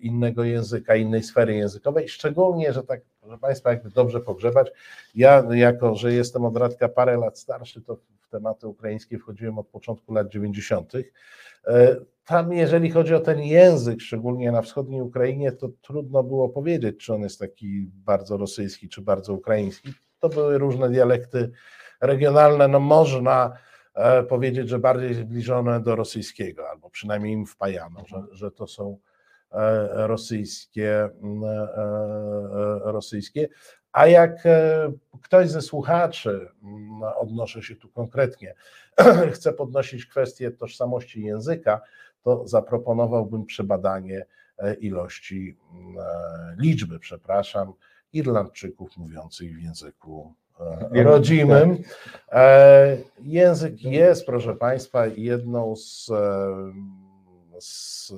innego 0.00 0.44
języka, 0.44 0.96
innej 0.96 1.22
sfery 1.22 1.54
językowej, 1.54 2.08
szczególnie, 2.08 2.72
że 2.72 2.82
tak 2.82 3.00
proszę 3.20 3.38
Państwa, 3.38 3.70
jakby 3.70 3.90
dobrze 3.90 4.20
pogrzebać. 4.20 4.72
Ja, 5.14 5.44
jako 5.50 5.94
że 5.94 6.12
jestem 6.12 6.44
od 6.44 6.56
Radka 6.56 6.88
parę 6.88 7.16
lat 7.16 7.38
starszy, 7.38 7.82
to 7.82 7.96
w 8.20 8.28
tematy 8.28 8.66
ukraińskie 8.66 9.18
wchodziłem 9.18 9.58
od 9.58 9.68
początku 9.68 10.14
lat 10.14 10.28
90. 10.28 10.92
E, 11.66 11.96
tam, 12.26 12.52
jeżeli 12.52 12.90
chodzi 12.90 13.14
o 13.14 13.20
ten 13.20 13.40
język, 13.40 14.00
szczególnie 14.00 14.52
na 14.52 14.62
wschodniej 14.62 15.00
Ukrainie, 15.00 15.52
to 15.52 15.68
trudno 15.82 16.22
było 16.22 16.48
powiedzieć, 16.48 16.96
czy 16.96 17.14
on 17.14 17.22
jest 17.22 17.38
taki 17.38 17.86
bardzo 17.94 18.36
rosyjski, 18.36 18.88
czy 18.88 19.02
bardzo 19.02 19.34
ukraiński. 19.34 19.92
To 20.18 20.28
były 20.28 20.58
różne 20.58 20.90
dialekty 20.90 21.50
regionalne. 22.00 22.68
No 22.68 22.80
można 22.80 23.52
e, 23.52 23.58
powiedzieć, 24.28 24.68
że 24.68 24.78
bardziej 24.78 25.14
zbliżone 25.14 25.80
do 25.80 25.96
rosyjskiego, 25.96 26.70
albo 26.70 26.90
przynajmniej 26.90 27.32
im 27.32 27.46
wpajano, 27.46 28.04
że, 28.06 28.22
że 28.32 28.50
to 28.50 28.66
są 28.66 28.98
E, 29.54 30.06
rosyjskie, 30.06 30.90
e, 30.90 31.10
e, 31.76 32.80
rosyjskie. 32.84 33.48
A 33.92 34.06
jak 34.06 34.42
ktoś 35.22 35.50
ze 35.50 35.62
słuchaczy, 35.62 36.48
odnoszę 37.16 37.62
się 37.62 37.76
tu 37.76 37.88
konkretnie, 37.88 38.54
chce 39.34 39.52
podnosić 39.52 40.06
kwestię 40.06 40.50
tożsamości 40.50 41.22
języka, 41.22 41.80
to 42.22 42.48
zaproponowałbym 42.48 43.46
przebadanie 43.46 44.26
ilości, 44.80 45.56
liczby, 46.58 46.98
przepraszam, 46.98 47.72
Irlandczyków 48.12 48.96
mówiących 48.96 49.56
w 49.56 49.62
języku 49.62 50.34
rodzimym. 50.92 51.78
Język 53.22 53.82
jest, 53.82 54.26
proszę 54.26 54.54
Państwa, 54.54 55.06
jedną 55.06 55.76
z, 55.76 56.10
z 57.58 58.12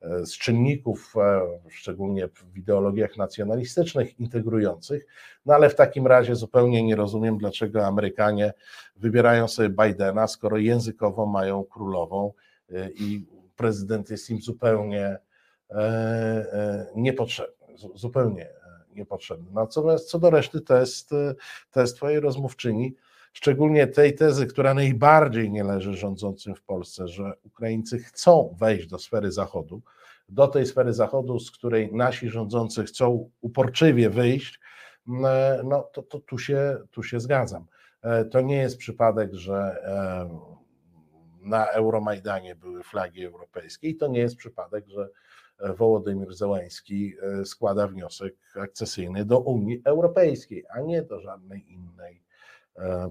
E, 0.00 0.26
z 0.26 0.38
czynników, 0.38 1.14
e, 1.16 1.40
szczególnie 1.70 2.28
w 2.28 2.56
ideologiach 2.56 3.16
nacjonalistycznych, 3.16 4.20
integrujących. 4.20 5.06
No 5.46 5.54
ale 5.54 5.70
w 5.70 5.74
takim 5.74 6.06
razie 6.06 6.36
zupełnie 6.36 6.82
nie 6.82 6.96
rozumiem, 6.96 7.38
dlaczego 7.38 7.86
Amerykanie 7.86 8.52
wybierają 8.96 9.48
sobie 9.48 9.68
Bidena, 9.68 10.26
skoro 10.26 10.56
językowo 10.56 11.26
mają 11.26 11.64
królową 11.64 12.32
e, 12.70 12.90
i 12.90 13.26
prezydent 13.56 14.10
jest 14.10 14.30
im 14.30 14.40
zupełnie 14.40 15.18
niepotrzebny. 16.94 17.54
Zupełnie 17.94 18.48
niepotrzebny. 18.94 19.50
Natomiast 19.52 20.10
co 20.10 20.18
do 20.18 20.30
reszty, 20.30 20.60
to 20.60 21.80
jest 21.80 21.96
Twojej 21.96 22.20
rozmówczyni 22.20 22.94
szczególnie 23.32 23.86
tej 23.86 24.14
tezy, 24.14 24.46
która 24.46 24.74
najbardziej 24.74 25.50
nie 25.50 25.64
leży 25.64 25.94
rządzącym 25.94 26.54
w 26.54 26.62
Polsce, 26.62 27.08
że 27.08 27.32
Ukraińcy 27.42 27.98
chcą 27.98 28.56
wejść 28.58 28.86
do 28.86 28.98
sfery 28.98 29.32
Zachodu, 29.32 29.82
do 30.28 30.48
tej 30.48 30.66
sfery 30.66 30.92
Zachodu, 30.92 31.40
z 31.40 31.50
której 31.50 31.92
nasi 31.92 32.28
rządzący 32.28 32.84
chcą 32.84 33.30
uporczywie 33.40 34.10
wyjść, 34.10 34.60
no 35.64 35.82
to, 35.92 36.02
to 36.02 36.20
tu, 36.20 36.38
się, 36.38 36.78
tu 36.90 37.02
się 37.02 37.20
zgadzam. 37.20 37.66
E, 38.02 38.24
to 38.24 38.40
nie 38.40 38.56
jest 38.56 38.78
przypadek, 38.78 39.34
że 39.34 39.54
e, 39.54 40.58
na 41.40 41.66
Euromajdanie 41.66 42.54
były 42.54 42.82
flagi 42.82 43.24
europejskie 43.24 43.88
i 43.88 43.96
to 43.96 44.06
nie 44.08 44.20
jest 44.20 44.36
przypadek, 44.36 44.88
że 44.88 45.08
Wołodymyr 45.76 46.34
Zełański 46.34 47.14
e, 47.22 47.44
składa 47.44 47.86
wniosek 47.86 48.34
akcesyjny 48.60 49.24
do 49.24 49.40
Unii 49.40 49.82
Europejskiej, 49.84 50.64
a 50.70 50.80
nie 50.80 51.02
do 51.02 51.20
żadnej 51.20 51.72
innej, 51.72 52.22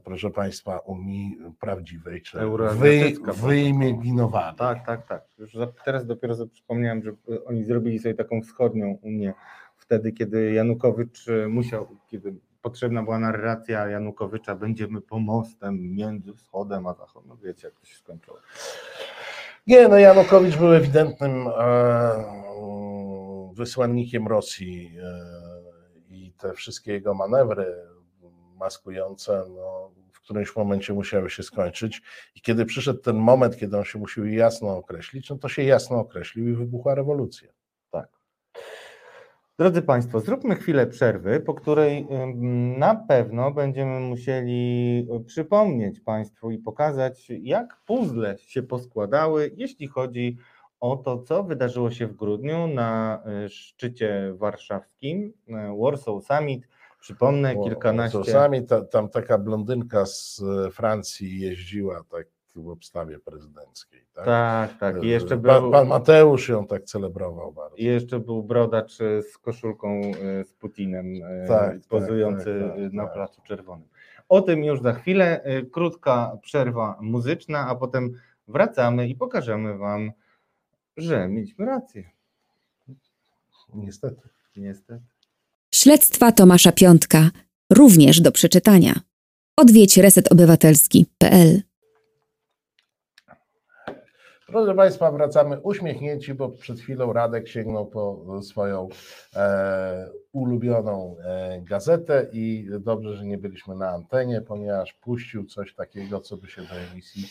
proszę 0.03 0.29
Państwa, 0.29 0.79
Unii 0.79 1.37
prawdziwej 1.59 2.21
czy 2.21 2.37
wy, 2.73 3.13
wyimaginowanej. 3.33 4.57
Tak, 4.57 4.85
tak, 4.85 5.07
tak. 5.07 5.25
Już 5.37 5.57
teraz 5.85 6.05
dopiero 6.05 6.35
sobie 6.35 6.49
przypomniałem, 6.49 7.03
że 7.03 7.11
oni 7.45 7.63
zrobili 7.63 7.99
sobie 7.99 8.15
taką 8.15 8.41
wschodnią 8.41 8.97
Unię 9.01 9.33
wtedy, 9.77 10.11
kiedy 10.11 10.51
Janukowicz 10.51 11.25
musiał, 11.49 11.87
kiedy 12.07 12.35
potrzebna 12.61 13.03
była 13.03 13.19
narracja 13.19 13.87
Janukowycza, 13.87 14.55
będziemy 14.55 15.01
pomostem 15.01 15.95
między 15.95 16.33
wschodem 16.33 16.87
a 16.87 16.93
zachodem. 16.93 17.29
No 17.29 17.37
wiecie, 17.37 17.67
jak 17.67 17.79
to 17.79 17.85
się 17.85 17.95
skończyło. 17.95 18.37
Nie, 19.68 19.88
no 19.88 19.97
Janukowicz 19.97 20.57
był 20.57 20.74
ewidentnym 20.74 21.47
e, 21.47 22.24
wysłannikiem 23.53 24.28
Rosji 24.28 24.97
e, 25.03 26.15
i 26.15 26.34
te 26.34 26.53
wszystkie 26.53 26.91
jego 26.91 27.13
manewry 27.13 27.76
maskujące, 28.55 29.43
no, 29.49 29.91
w 30.13 30.20
którymś 30.22 30.55
momencie 30.55 30.93
musiały 30.93 31.30
się 31.30 31.43
skończyć. 31.43 32.01
I 32.36 32.41
kiedy 32.41 32.65
przyszedł 32.65 32.99
ten 32.99 33.15
moment, 33.15 33.57
kiedy 33.57 33.78
on 33.78 33.84
się 33.84 33.99
musiał 33.99 34.26
jasno 34.26 34.78
określić, 34.78 35.30
no 35.30 35.38
to 35.38 35.49
się 35.49 35.63
jasno 35.63 35.99
określił 35.99 36.49
i 36.49 36.53
wybuchła 36.53 36.95
rewolucja. 36.95 37.57
Drodzy 39.60 39.82
Państwo, 39.82 40.20
zróbmy 40.20 40.55
chwilę 40.55 40.88
przerwy, 40.88 41.39
po 41.39 41.53
której 41.53 42.08
na 42.78 42.95
pewno 42.95 43.51
będziemy 43.51 43.99
musieli 43.99 45.08
e, 45.12 45.20
przypomnieć 45.20 45.99
Państwu 45.99 46.51
i 46.51 46.58
pokazać, 46.58 47.28
jak 47.30 47.82
puzzle 47.86 48.38
się 48.38 48.64
poskładały, 48.64 49.51
jeśli 49.55 49.88
chodzi 49.88 50.38
o 50.80 50.97
to, 50.97 51.24
co 51.24 51.43
wydarzyło 51.43 51.91
się 51.91 52.08
w 52.08 52.16
grudniu 52.16 52.68
na 52.68 53.24
e, 53.26 53.49
szczycie 53.49 54.34
warszawskim, 54.36 55.34
e, 55.47 55.78
Warsaw 55.82 56.24
Summit. 56.24 56.68
Przypomnę, 56.99 57.55
kilkanaście. 57.55 58.18
Warsaw 58.18 58.43
Summit, 58.43 58.70
tam 58.91 59.10
taka 59.10 59.38
blondynka 59.38 60.05
z 60.05 60.41
Francji 60.72 61.39
jeździła, 61.39 62.03
tak 62.10 62.36
w 62.64 62.70
obstawie 62.70 63.20
prezydenckiej. 63.20 64.05
Tak, 64.14 64.26
tak. 64.26 64.80
tak. 64.80 65.03
I 65.03 65.08
jeszcze 65.08 65.38
był, 65.38 65.51
pan, 65.51 65.72
pan, 65.72 65.88
Mateusz 65.88 66.49
ją 66.49 66.68
tak 66.68 66.84
celebrował 66.84 67.51
bardzo. 67.51 67.76
I 67.76 67.84
jeszcze 67.84 68.20
był 68.20 68.43
brodacz 68.43 68.97
z 69.32 69.38
koszulką 69.38 70.01
e, 70.01 70.43
z 70.43 70.53
Putinem 70.53 71.14
e, 71.24 71.47
tak, 71.47 71.72
tak, 71.72 71.82
pozujący 71.89 72.60
tak, 72.62 72.84
tak, 72.84 72.93
na 72.93 73.03
tak. 73.03 73.14
Placu 73.14 73.41
Czerwonym. 73.41 73.88
O 74.30 74.41
tym 74.41 74.64
już 74.64 74.82
za 74.82 74.93
chwilę. 74.93 75.43
Krótka 75.72 76.38
przerwa 76.41 76.97
muzyczna, 77.01 77.68
a 77.68 77.76
potem 77.76 78.14
wracamy 78.47 79.08
i 79.08 79.16
pokażemy 79.16 79.78
Wam, 79.78 80.12
że 80.97 81.28
mieliśmy 81.28 81.66
rację. 81.66 82.10
Niestety. 83.74 84.30
Niestety. 84.58 85.03
Śledztwa 85.72 86.32
Tomasza 86.32 86.72
Piątka. 86.72 87.30
Również 87.74 88.22
do 88.22 88.32
przeczytania. 88.32 88.99
Odwiedź 89.58 89.97
resetobywatelski.pl 89.97 91.62
Proszę 94.47 94.75
Państwa, 94.75 95.11
wracamy 95.11 95.59
uśmiechnięci, 95.59 96.33
bo 96.33 96.49
przed 96.49 96.79
chwilą 96.79 97.13
Radek 97.13 97.47
sięgnął 97.47 97.85
po 97.85 98.25
swoją 98.41 98.89
e, 99.35 100.09
ulubioną 100.31 101.15
e, 101.19 101.61
gazetę 101.61 102.27
i 102.31 102.69
dobrze, 102.79 103.15
że 103.15 103.25
nie 103.25 103.37
byliśmy 103.37 103.75
na 103.75 103.89
antenie, 103.89 104.41
ponieważ 104.41 104.93
puścił 104.93 105.45
coś 105.45 105.75
takiego, 105.75 106.19
co 106.19 106.37
by 106.37 106.47
się 106.47 106.61
do 106.61 106.75
emisji 106.91 107.23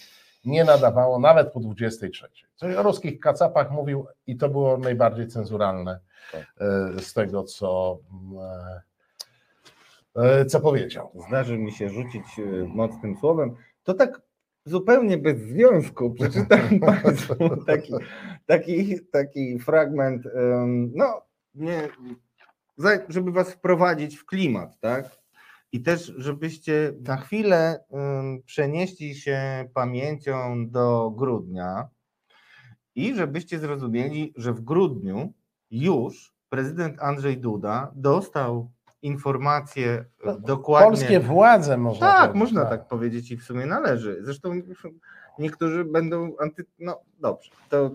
nie 0.47 0.65
nadawało, 0.65 1.19
nawet 1.19 1.53
po 1.53 1.61
23. 1.61 2.29
Coś 2.57 2.77
o 2.77 2.83
ruskich 2.83 3.21
kacapach 3.21 3.71
mówił 3.71 4.07
i 4.27 4.37
to 4.37 4.49
było 4.49 4.79
najbardziej 4.79 5.29
cenzuralne 5.29 6.01
e, 6.35 6.43
z 7.01 7.13
tego, 7.13 7.45
co, 7.45 7.99
e, 10.17 10.23
e, 10.23 10.47
co 10.47 10.61
powiedział. 10.61 11.13
Zdarzy 11.29 11.59
mi 11.59 11.73
się 11.73 11.89
rzucić 11.89 12.25
e, 12.39 12.43
mocnym 12.69 13.17
słowem. 13.17 13.57
To 13.85 13.95
tak 13.95 14.26
zupełnie 14.67 15.19
bez 15.19 15.39
związku 15.39 16.11
przeczytam 16.15 16.81
Państwu 16.81 17.65
taki, 17.67 17.93
taki, 18.47 19.01
taki 19.13 19.59
fragment, 19.59 20.29
no, 20.95 21.23
nie, 21.55 21.89
żeby 23.09 23.33
Was 23.33 23.53
wprowadzić 23.53 24.17
w 24.17 24.27
klimat, 24.27 24.81
tak? 24.81 25.27
I 25.73 25.83
też, 25.83 26.13
żebyście 26.17 26.93
na 27.01 27.17
chwilę 27.17 27.85
przenieśli 28.45 29.15
się 29.15 29.69
pamięcią 29.75 30.71
do 30.71 31.11
grudnia 31.11 31.89
i 32.95 33.15
żebyście 33.15 33.59
zrozumieli, 33.59 34.33
że 34.37 34.53
w 34.53 34.61
grudniu 34.61 35.33
już 35.71 36.35
prezydent 36.49 37.03
Andrzej 37.03 37.39
Duda 37.39 37.93
dostał 37.95 38.71
informacje 39.07 40.05
no, 40.25 40.39
dokładnie. 40.39 40.89
Polskie 40.89 41.21
władze 41.21 41.77
można 41.77 42.07
Tak, 42.07 42.21
powiedzieć, 42.21 42.41
można 42.41 42.61
tak. 42.61 42.71
tak 42.71 42.89
powiedzieć 42.89 43.31
i 43.31 43.37
w 43.37 43.45
sumie 43.45 43.67
należy. 43.67 44.19
Zresztą 44.21 44.61
niektórzy 45.39 45.85
będą 45.85 46.33
anty... 46.41 46.65
No 46.79 47.01
dobrze, 47.21 47.51
to 47.69 47.91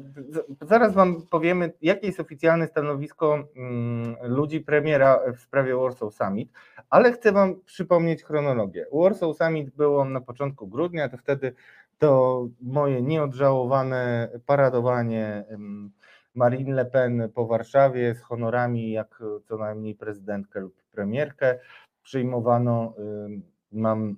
zaraz 0.61 0.93
wam 0.93 1.21
powiemy, 1.29 1.73
jakie 1.81 2.07
jest 2.07 2.19
oficjalne 2.19 2.67
stanowisko 2.67 3.43
mm, 3.55 4.15
ludzi 4.23 4.61
premiera 4.61 5.19
w 5.37 5.39
sprawie 5.39 5.75
Warsaw 5.75 6.13
Summit, 6.13 6.49
ale 6.89 7.11
chcę 7.11 7.31
wam 7.31 7.55
przypomnieć 7.65 8.23
chronologię. 8.23 8.85
Warsaw 8.93 9.37
Summit 9.37 9.69
było 9.69 10.05
na 10.05 10.21
początku 10.21 10.67
grudnia, 10.67 11.09
to 11.09 11.17
wtedy 11.17 11.53
to 11.97 12.47
moje 12.61 13.01
nieodżałowane 13.01 14.29
paradowanie 14.45 15.45
Marine 16.35 16.73
Le 16.73 16.85
Pen 16.85 17.29
po 17.35 17.47
Warszawie 17.47 18.15
z 18.15 18.21
honorami 18.21 18.91
jak 18.91 19.23
co 19.45 19.57
najmniej 19.57 19.95
prezydentkę 19.95 20.59
lub 20.59 20.81
premierkę. 20.91 21.59
Przyjmowano, 22.03 22.93
mam 23.71 24.15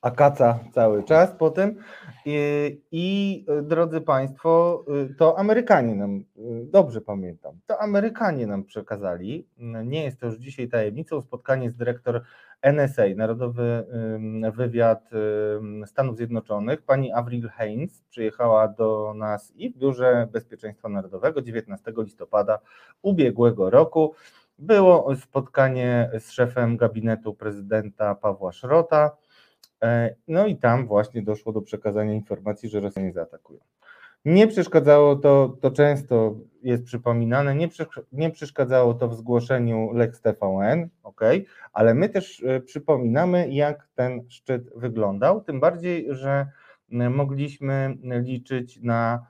akaca 0.00 0.58
cały 0.72 1.04
czas 1.04 1.32
po 1.38 1.50
tym 1.50 1.78
I, 2.24 2.80
i 2.92 3.46
drodzy 3.62 4.00
Państwo, 4.00 4.84
y, 5.10 5.14
to 5.14 5.38
Amerykanie 5.38 5.94
nam, 5.94 6.16
y, 6.16 6.24
dobrze 6.72 7.00
pamiętam, 7.00 7.60
to 7.66 7.80
Amerykanie 7.80 8.46
nam 8.46 8.64
przekazali, 8.64 9.48
nie 9.84 10.04
jest 10.04 10.20
to 10.20 10.26
już 10.26 10.36
dzisiaj 10.36 10.68
tajemnicą, 10.68 11.20
spotkanie 11.20 11.70
z 11.70 11.76
dyrektor 11.76 12.22
NSA, 12.62 13.02
Narodowy 13.16 13.86
Wywiad 14.52 15.10
Stanów 15.86 16.16
Zjednoczonych, 16.16 16.82
pani 16.82 17.12
Avril 17.12 17.48
Haines 17.48 18.02
przyjechała 18.10 18.68
do 18.68 19.14
nas 19.16 19.52
i 19.56 19.70
w 19.70 19.78
Biurze 19.78 20.28
Bezpieczeństwa 20.32 20.88
Narodowego 20.88 21.42
19 21.42 21.92
listopada 21.96 22.58
ubiegłego 23.02 23.70
roku. 23.70 24.14
Było 24.58 25.16
spotkanie 25.16 26.10
z 26.18 26.30
szefem 26.30 26.76
gabinetu 26.76 27.34
prezydenta 27.34 28.14
Pawła 28.14 28.52
Szrota, 28.52 29.16
e, 29.82 30.14
no 30.28 30.46
i 30.46 30.56
tam 30.56 30.86
właśnie 30.86 31.22
doszło 31.22 31.52
do 31.52 31.62
przekazania 31.62 32.12
informacji, 32.12 32.68
że 32.68 32.80
Rosjanie 32.80 33.12
zaatakują. 33.12 33.60
Nie 34.24 34.46
przeszkadzało 34.46 35.16
to, 35.16 35.56
to 35.60 35.70
często 35.70 36.34
jest 36.62 36.84
przypominane, 36.84 37.54
nie, 37.54 37.68
nie 38.12 38.30
przeszkadzało 38.30 38.94
to 38.94 39.08
w 39.08 39.14
zgłoszeniu 39.14 39.92
Lex 39.92 40.20
TVN, 40.20 40.88
ok, 41.02 41.20
ale 41.72 41.94
my 41.94 42.08
też 42.08 42.42
e, 42.42 42.60
przypominamy, 42.60 43.48
jak 43.50 43.88
ten 43.94 44.20
szczyt 44.28 44.70
wyglądał, 44.76 45.40
tym 45.40 45.60
bardziej, 45.60 46.06
że 46.10 46.46
mogliśmy 46.88 47.96
liczyć 48.02 48.80
na 48.82 49.26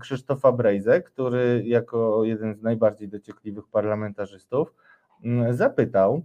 Krzysztofa 0.00 0.52
Brejze, 0.52 1.02
który 1.02 1.62
jako 1.66 2.24
jeden 2.24 2.54
z 2.54 2.62
najbardziej 2.62 3.08
dociekliwych 3.08 3.68
parlamentarzystów 3.68 4.74
zapytał 5.50 6.22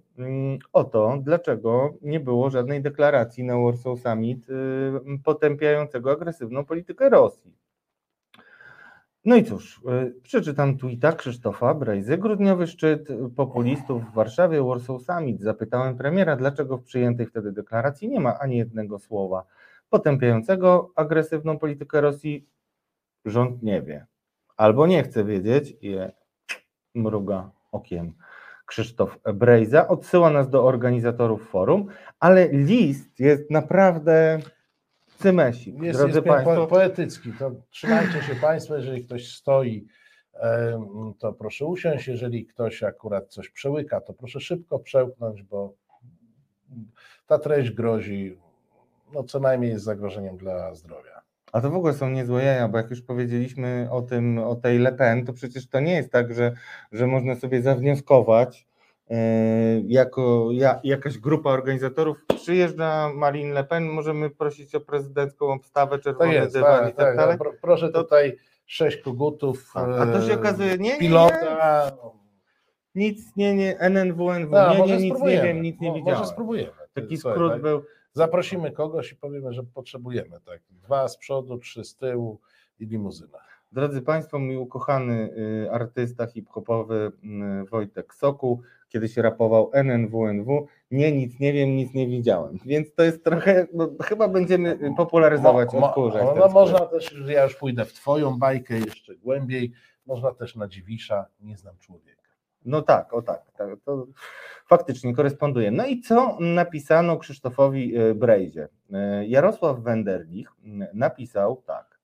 o 0.74 0.84
to, 0.84 1.18
dlaczego 1.22 1.94
nie 2.02 2.20
było 2.20 2.50
żadnej 2.50 2.82
deklaracji 2.82 3.44
na 3.44 3.58
Warsaw 3.58 4.00
Summit 4.00 4.50
y, 4.50 4.54
potępiającego 5.24 6.12
agresywną 6.12 6.66
politykę 6.66 7.10
Rosji. 7.10 7.63
No 9.26 9.36
i 9.36 9.44
cóż, 9.44 9.82
y, 10.06 10.22
przeczytam 10.24 10.78
tweeta 10.78 11.12
Krzysztofa 11.12 11.74
Brejzy. 11.74 12.18
Grudniowy 12.18 12.68
szczyt 12.68 13.08
populistów 13.36 14.04
w 14.04 14.14
Warszawie, 14.14 14.64
Warsaw 14.64 15.02
Summit. 15.02 15.42
Zapytałem 15.42 15.98
premiera, 15.98 16.36
dlaczego 16.36 16.78
w 16.78 16.84
przyjętej 16.84 17.26
wtedy 17.26 17.52
deklaracji 17.52 18.10
nie 18.10 18.20
ma 18.20 18.40
ani 18.40 18.58
jednego 18.58 19.00
słowa 19.00 19.46
potępiającego 19.90 20.92
agresywną 20.96 21.60
politykę 21.60 22.02
Rosji. 22.02 22.48
Rząd 23.26 23.64
nie 23.64 23.82
wie, 23.82 24.06
albo 24.58 24.88
nie 24.88 25.04
chce 25.04 25.24
wiedzieć 25.24 25.78
i 25.82 25.98
mruga 26.96 27.52
okiem. 27.72 28.14
Krzysztof 28.66 29.20
Brejza. 29.34 29.88
Odsyła 29.88 30.30
nas 30.30 30.50
do 30.50 30.66
organizatorów 30.66 31.50
forum, 31.50 31.88
ale 32.20 32.48
list 32.48 33.20
jest 33.20 33.52
naprawdę 33.52 34.40
cymesik, 35.24 35.84
Jest, 35.84 36.00
drodzy 36.00 36.16
jest 36.16 36.28
Państwo. 36.28 36.56
po, 36.56 36.68
poetycki. 36.68 37.34
To 37.40 37.52
trzymajcie 37.70 38.22
się 38.22 38.36
Państwo, 38.36 38.76
jeżeli 38.76 39.06
ktoś 39.06 39.36
stoi, 39.36 39.88
to 41.20 41.34
proszę 41.34 41.66
usiąść. 41.66 42.08
Jeżeli 42.08 42.46
ktoś 42.46 42.84
akurat 42.84 43.28
coś 43.28 43.50
przełyka, 43.50 44.02
to 44.02 44.14
proszę 44.14 44.40
szybko 44.40 44.80
przełknąć, 44.80 45.44
bo 45.44 45.74
ta 47.28 47.40
treść 47.40 47.72
grozi 47.72 48.38
no, 49.14 49.24
co 49.24 49.40
najmniej 49.40 49.80
z 49.80 49.84
zagrożeniem 49.84 50.38
dla 50.38 50.76
zdrowia. 50.76 51.22
A 51.52 51.62
to 51.62 51.70
w 51.70 51.76
ogóle 51.76 51.94
są 51.94 52.10
niezłe 52.10 52.44
jaja, 52.44 52.68
bo 52.68 52.78
jak 52.78 52.90
już 52.90 53.02
powiedzieliśmy 53.02 53.88
o 53.92 54.02
tym, 54.02 54.38
o 54.38 54.56
tej 54.56 54.80
Le 54.80 54.92
Pen, 54.92 55.26
to 55.26 55.34
przecież 55.34 55.70
to 55.70 55.80
nie 55.80 55.94
jest 55.94 56.12
tak, 56.12 56.34
że, 56.34 56.54
że 56.92 57.08
można 57.08 57.36
sobie 57.36 57.62
zawnioskować, 57.62 58.68
jako 59.88 60.50
ja, 60.52 60.80
jakaś 60.84 61.18
grupa 61.18 61.50
organizatorów 61.50 62.18
przyjeżdża 62.36 63.10
Marine 63.16 63.54
Le 63.54 63.64
Pen, 63.64 63.86
możemy 63.86 64.30
prosić 64.30 64.76
o 64.76 64.82
prezydencką 64.82 65.46
obstawę, 65.54 65.98
To 65.98 66.04
czerwony 66.04 66.34
jest, 66.34 66.54
dywan 66.54 66.80
tak, 66.80 66.94
i 66.94 66.96
tak 66.96 67.06
tak, 67.06 67.18
dalej. 67.18 67.38
Pro, 67.38 67.54
proszę 67.62 67.90
To- 67.90 68.04
tutaj 68.04 68.38
sześć 68.66 68.98
kogutów. 68.98 69.72
A, 69.76 69.86
a 69.98 70.06
to 70.06 70.22
się 70.22 70.34
e, 70.34 70.40
okazuje, 70.40 70.72
nie, 70.72 70.78
nie, 70.78 70.94
nie. 70.94 71.00
pilota. 71.00 71.92
Nic, 72.96 73.36
nie, 73.36 73.56
nie, 73.56 73.80
NNW, 73.80 74.32
NW, 74.32 74.58
A, 74.58 74.74
nie, 74.74 74.86
nie, 74.86 74.98
nic 74.98 75.22
nie 75.22 75.42
wiem, 75.42 75.62
nic 75.62 75.80
nie 75.82 75.94
widziałem. 75.94 76.20
Może 76.20 76.32
spróbujemy. 76.32 76.72
Taki 76.94 77.18
Słuchaj, 77.18 77.38
skrót 77.38 77.52
tak, 77.52 77.62
był. 77.62 77.84
Zaprosimy 78.12 78.72
kogoś 78.72 79.12
i 79.12 79.16
powiemy, 79.16 79.54
że 79.54 79.64
potrzebujemy. 79.64 80.40
Tak. 80.46 80.62
Dwa 80.70 81.08
z 81.08 81.18
przodu, 81.18 81.58
trzy 81.58 81.84
z 81.84 81.96
tyłu 81.96 82.40
i 82.80 82.86
limuzyna. 82.86 83.40
Drodzy 83.74 84.02
Państwo, 84.02 84.40
mój 84.40 84.56
ukochany 84.56 85.30
y, 85.66 85.72
artysta 85.72 86.28
hip-hopowy 86.28 87.12
y, 87.64 87.70
Wojtek 87.70 88.14
Soku 88.14 88.62
kiedyś 88.90 89.18
rapował 89.18 89.72
NNWNW. 89.74 90.68
Nie, 90.92 91.12
nic 91.12 91.40
nie 91.40 91.54
wiem, 91.54 91.76
nic 91.76 91.94
nie 91.94 92.08
widziałem. 92.08 92.60
Więc 92.66 92.94
to 92.94 93.04
jest 93.04 93.24
trochę, 93.24 93.68
no, 93.74 93.90
chyba 94.04 94.28
będziemy 94.28 94.72
y, 94.72 94.94
popularyzować 94.98 95.74
Mo- 95.74 95.88
odkurzać. 95.88 96.24
no, 96.24 96.36
no, 96.36 96.48
można 96.48 96.80
też, 96.80 97.16
ja 97.28 97.44
już 97.44 97.56
pójdę 97.56 97.86
w 97.86 97.94
Twoją 97.94 98.40
bajkę 98.40 98.78
jeszcze 98.78 99.16
głębiej. 99.16 99.72
Można 100.06 100.34
też 100.34 100.56
na 100.56 100.68
Dziwisza, 100.68 101.26
nie 101.40 101.58
znam 101.58 101.78
człowieka. 101.80 102.24
No 102.66 102.82
tak, 102.82 103.14
o 103.14 103.22
tak, 103.22 103.52
tak, 103.58 103.70
to 103.86 104.08
faktycznie 104.68 105.16
koresponduje. 105.16 105.72
No 105.72 105.86
i 105.86 106.02
co 106.02 106.38
napisano 106.40 107.18
Krzysztofowi 107.18 107.94
Brejzie? 108.16 108.68
Jarosław 109.28 109.80
Wenderlich 109.80 110.52
napisał 110.94 111.64
tak. 111.66 112.00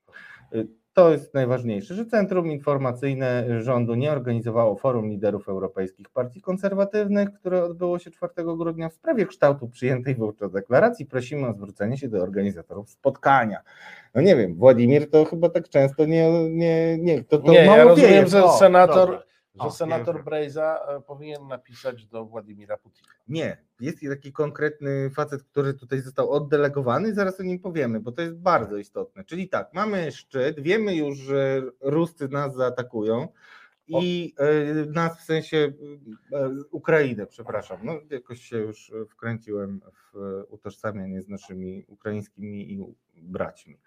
To 1.00 1.12
jest 1.12 1.34
najważniejsze, 1.34 1.96
że 1.96 2.06
Centrum 2.06 2.52
Informacyjne 2.52 3.46
Rządu 3.62 3.96
nie 3.96 4.12
organizowało 4.12 4.76
forum 4.76 5.10
liderów 5.10 5.50
europejskich 5.50 6.10
partii 6.10 6.42
konserwatywnych, 6.42 7.34
które 7.34 7.64
odbyło 7.64 8.00
się 8.00 8.12
4 8.12 8.34
grudnia 8.58 8.90
w 8.90 8.94
sprawie 8.94 9.26
kształtu 9.26 9.68
przyjętej 9.68 10.16
wówczas 10.16 10.52
deklaracji. 10.52 11.06
Prosimy 11.06 11.48
o 11.48 11.54
zwrócenie 11.54 11.98
się 11.98 12.10
do 12.10 12.22
organizatorów 12.24 12.90
spotkania. 12.90 13.62
No 14.16 14.22
nie 14.22 14.36
wiem, 14.36 14.56
Władimir 14.56 15.10
to 15.10 15.26
chyba 15.26 15.50
tak 15.50 15.70
często 15.70 16.06
nie, 16.06 16.50
nie, 16.50 16.98
nie 16.98 17.24
to, 17.24 17.38
to 17.38 17.52
nie, 17.52 17.58
ja 17.58 17.78
mało 17.78 17.90
rozumiem, 17.90 18.12
wieje. 18.12 18.28
że 18.28 18.44
O, 18.44 18.58
senator, 18.58 19.10
dobra. 19.10 19.29
Że 19.56 19.64
O, 19.64 19.72
senator 19.72 20.16
wiem. 20.16 20.26
Brejza 20.26 20.80
e, 20.88 21.02
powinien 21.02 21.48
napisać 21.48 22.06
do 22.06 22.26
Władimira 22.26 22.78
Putina. 22.78 23.08
Nie, 23.28 23.58
jest 23.80 23.98
taki 24.10 24.34
konkretny 24.34 25.10
facet, 25.10 25.44
który 25.44 25.74
tutaj 25.74 26.02
został 26.02 26.32
oddelegowany, 26.32 27.14
zaraz 27.14 27.40
o 27.40 27.44
nim 27.44 27.60
powiemy, 27.60 28.00
bo 28.00 28.12
to 28.12 28.22
jest 28.22 28.36
bardzo 28.36 28.78
istotne. 28.78 29.24
Czyli 29.24 29.50
tak, 29.50 29.74
mamy 29.74 30.12
szczyt, 30.12 30.60
wiemy 30.60 30.96
już, 30.96 31.18
że 31.18 31.62
Ruscy 31.82 32.28
nas 32.28 32.56
zaatakują 32.56 33.28
i 33.88 34.34
e, 34.38 34.74
nas 34.86 35.20
w 35.20 35.24
sensie 35.24 35.74
e, 36.34 36.50
Ukrainę, 36.72 37.28
przepraszam. 37.28 37.80
No, 37.84 38.00
jakoś 38.10 38.42
się 38.42 38.58
już 38.58 38.92
wkręciłem 39.10 39.82
w 39.94 40.44
utożsamianie 40.50 41.22
z 41.22 41.28
naszymi 41.28 41.86
ukraińskimi 41.88 42.80
braćmi. 43.16 43.80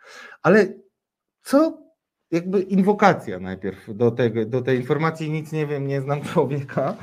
Ale 0.43 0.75
co 1.43 1.92
jakby 2.33 2.61
inwokacja 2.63 3.39
najpierw 3.39 3.97
do, 3.97 4.11
tego, 4.11 4.45
do 4.45 4.63
tej 4.63 4.79
informacji, 4.79 5.31
nic 5.31 5.53
nie 5.53 5.67
wiem, 5.67 5.87
nie 5.87 6.01
znam 6.01 6.23
człowieka. 6.23 6.97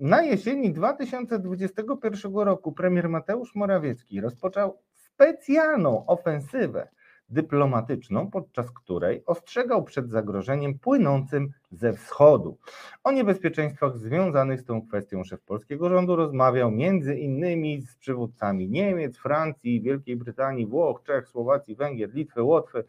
Na 0.00 0.22
jesieni 0.22 0.72
2021 0.72 2.34
roku 2.34 2.72
premier 2.72 3.08
Mateusz 3.08 3.54
Morawiecki 3.54 4.20
rozpoczął 4.20 4.78
specjalną 4.94 6.06
ofensywę 6.06 6.88
dyplomatyczną, 7.28 8.30
podczas 8.30 8.70
której 8.70 9.22
ostrzegał 9.26 9.84
przed 9.84 10.10
zagrożeniem 10.10 10.78
płynącym 10.78 11.50
ze 11.70 11.92
wschodu. 11.92 12.58
O 13.04 13.12
niebezpieczeństwach 13.12 13.96
związanych 13.96 14.60
z 14.60 14.64
tą 14.64 14.86
kwestią 14.86 15.24
szef 15.24 15.40
polskiego 15.40 15.88
rządu 15.88 16.16
rozmawiał 16.16 16.70
między 16.70 17.16
innymi 17.16 17.80
z 17.80 17.96
przywódcami 17.96 18.68
Niemiec, 18.68 19.18
Francji, 19.18 19.82
Wielkiej 19.82 20.16
Brytanii, 20.16 20.66
Włoch, 20.66 21.02
Czech, 21.02 21.28
Słowacji, 21.28 21.76
Węgier, 21.76 22.14
Litwy, 22.14 22.42
Łotwy, 22.42 22.84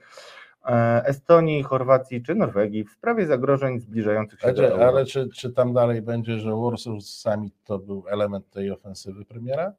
Estonii, 1.06 1.64
Chorwacji 1.64 2.24
czy 2.24 2.36
Norwegii 2.36 2.84
w 2.84 2.92
sprawie 2.92 3.26
zagrożeń 3.26 3.80
zbliżających 3.80 4.40
się 4.40 4.54
do 4.54 4.62
Ale, 4.62 4.68
Europy. 4.68 4.86
ale 4.86 5.06
czy, 5.06 5.30
czy 5.30 5.54
tam 5.54 5.74
dalej 5.74 6.02
będzie, 6.02 6.40
że 6.40 6.56
Warsaw 6.56 7.04
Summit 7.04 7.54
to 7.64 7.80
był 7.80 8.04
element 8.08 8.50
tej 8.50 8.72
ofensywy 8.72 9.26
premiera? 9.26 9.74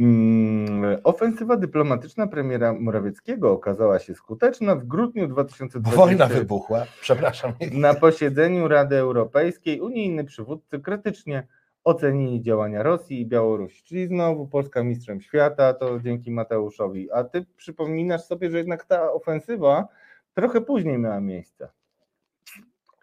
Mm, 0.00 1.00
Ofensywa 1.04 1.56
dyplomatyczna 1.56 2.26
premiera 2.26 2.72
Morawieckiego 2.72 3.52
okazała 3.52 3.98
się 3.98 4.14
skuteczna 4.14 4.76
w 4.76 4.84
grudniu 4.84 5.28
2020 5.28 6.00
Wojna 6.00 6.26
wybuchła, 6.26 6.84
przepraszam. 7.00 7.52
Na 7.72 7.94
posiedzeniu 7.94 8.68
Rady 8.68 8.96
Europejskiej 8.96 9.80
unijni 9.80 10.24
przywódcy 10.24 10.78
krytycznie 10.78 11.46
ocenili 11.84 12.42
działania 12.42 12.82
Rosji 12.82 13.20
i 13.20 13.26
Białorusi. 13.26 13.82
Czyli 13.84 14.06
znowu 14.06 14.48
Polska 14.48 14.82
mistrzem 14.84 15.20
świata, 15.20 15.74
to 15.74 16.00
dzięki 16.00 16.30
Mateuszowi. 16.30 17.12
A 17.12 17.24
ty 17.24 17.46
przypominasz 17.56 18.24
sobie, 18.24 18.50
że 18.50 18.58
jednak 18.58 18.84
ta 18.84 19.12
ofensywa 19.12 19.88
trochę 20.34 20.60
później 20.60 20.98
miała 20.98 21.20
miejsce. 21.20 21.68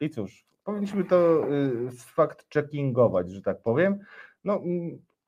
I 0.02 0.10
cóż, 0.10 0.46
powinniśmy 0.64 1.04
to 1.04 1.48
y, 1.54 1.92
fakt-checkingować, 2.16 3.30
że 3.30 3.42
tak 3.42 3.62
powiem. 3.62 4.00
No, 4.44 4.62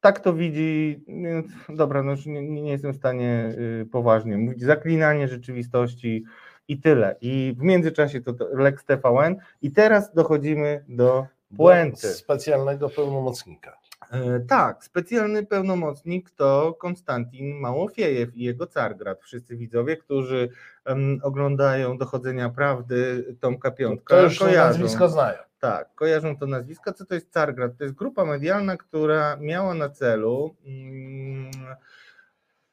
tak 0.02 0.20
to 0.20 0.34
widzi, 0.34 1.04
więc 1.08 1.47
dobra, 1.70 2.04
no 2.04 2.12
już 2.12 2.26
nie, 2.26 2.50
nie 2.50 2.72
jestem 2.72 2.93
w 2.93 2.97
stanie 2.97 3.56
y, 3.82 3.86
poważnie 3.91 4.38
mówić. 4.38 4.62
Zaklinanie 4.62 5.28
rzeczywistości 5.28 6.24
i 6.68 6.80
tyle. 6.80 7.16
I 7.22 7.56
w 7.58 7.62
międzyczasie 7.64 8.22
to, 8.22 8.34
to 8.34 8.47
Lex 8.54 8.86
TVN. 8.86 9.36
I 9.62 9.72
teraz 9.72 10.14
dochodzimy 10.14 10.86
do 10.88 11.28
puenty. 11.58 12.08
Do 12.08 12.14
specjalnego 12.14 12.89
pełnomocnika. 12.89 13.78
E, 14.12 14.39
Tak, 14.39 14.84
specjalny 14.84 15.45
pełnomocnik 15.45 16.30
to 16.30 16.74
Konstantin 16.80 17.60
Małofiejew 17.60 18.36
i 18.36 18.43
jego 18.43 18.68
Cargrad. 18.68 19.22
Wszyscy 19.22 19.57
widzowie, 19.57 19.97
którzy 19.97 20.49
em, 20.86 21.20
oglądają 21.24 21.97
Dochodzenia 21.97 22.49
Prawdy 22.49 23.26
Tomka 23.39 23.72
Piątka, 23.72 24.16
To 24.16 24.24
już 24.24 24.39
kojarzą. 24.39 24.80
nazwisko 24.80 25.10
znają. 25.10 25.38
Tak, 25.60 25.95
kojarzą 25.95 26.38
to 26.38 26.47
nazwisko. 26.47 26.93
Co 26.93 27.05
to 27.05 27.14
jest 27.16 27.34
Cargrad? 27.34 27.78
To 27.78 27.84
jest 27.84 27.95
grupa 27.95 28.26
medialna, 28.26 28.78
która 28.78 29.38
miała 29.41 29.74
na 29.74 29.89
celu 29.89 30.55
mm, 30.66 31.51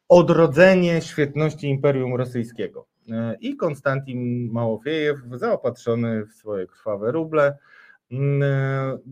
odrodzenie 0.09 1.03
świetności 1.03 1.69
Imperium 1.69 2.15
Rosyjskiego. 2.15 2.87
E, 3.13 3.37
I 3.41 3.57
Konstantin 3.57 4.53
Małofiejew, 4.53 5.19
zaopatrzony 5.35 6.27
w 6.27 6.33
swoje 6.33 6.67
krwawe 6.67 7.13
ruble, 7.13 7.59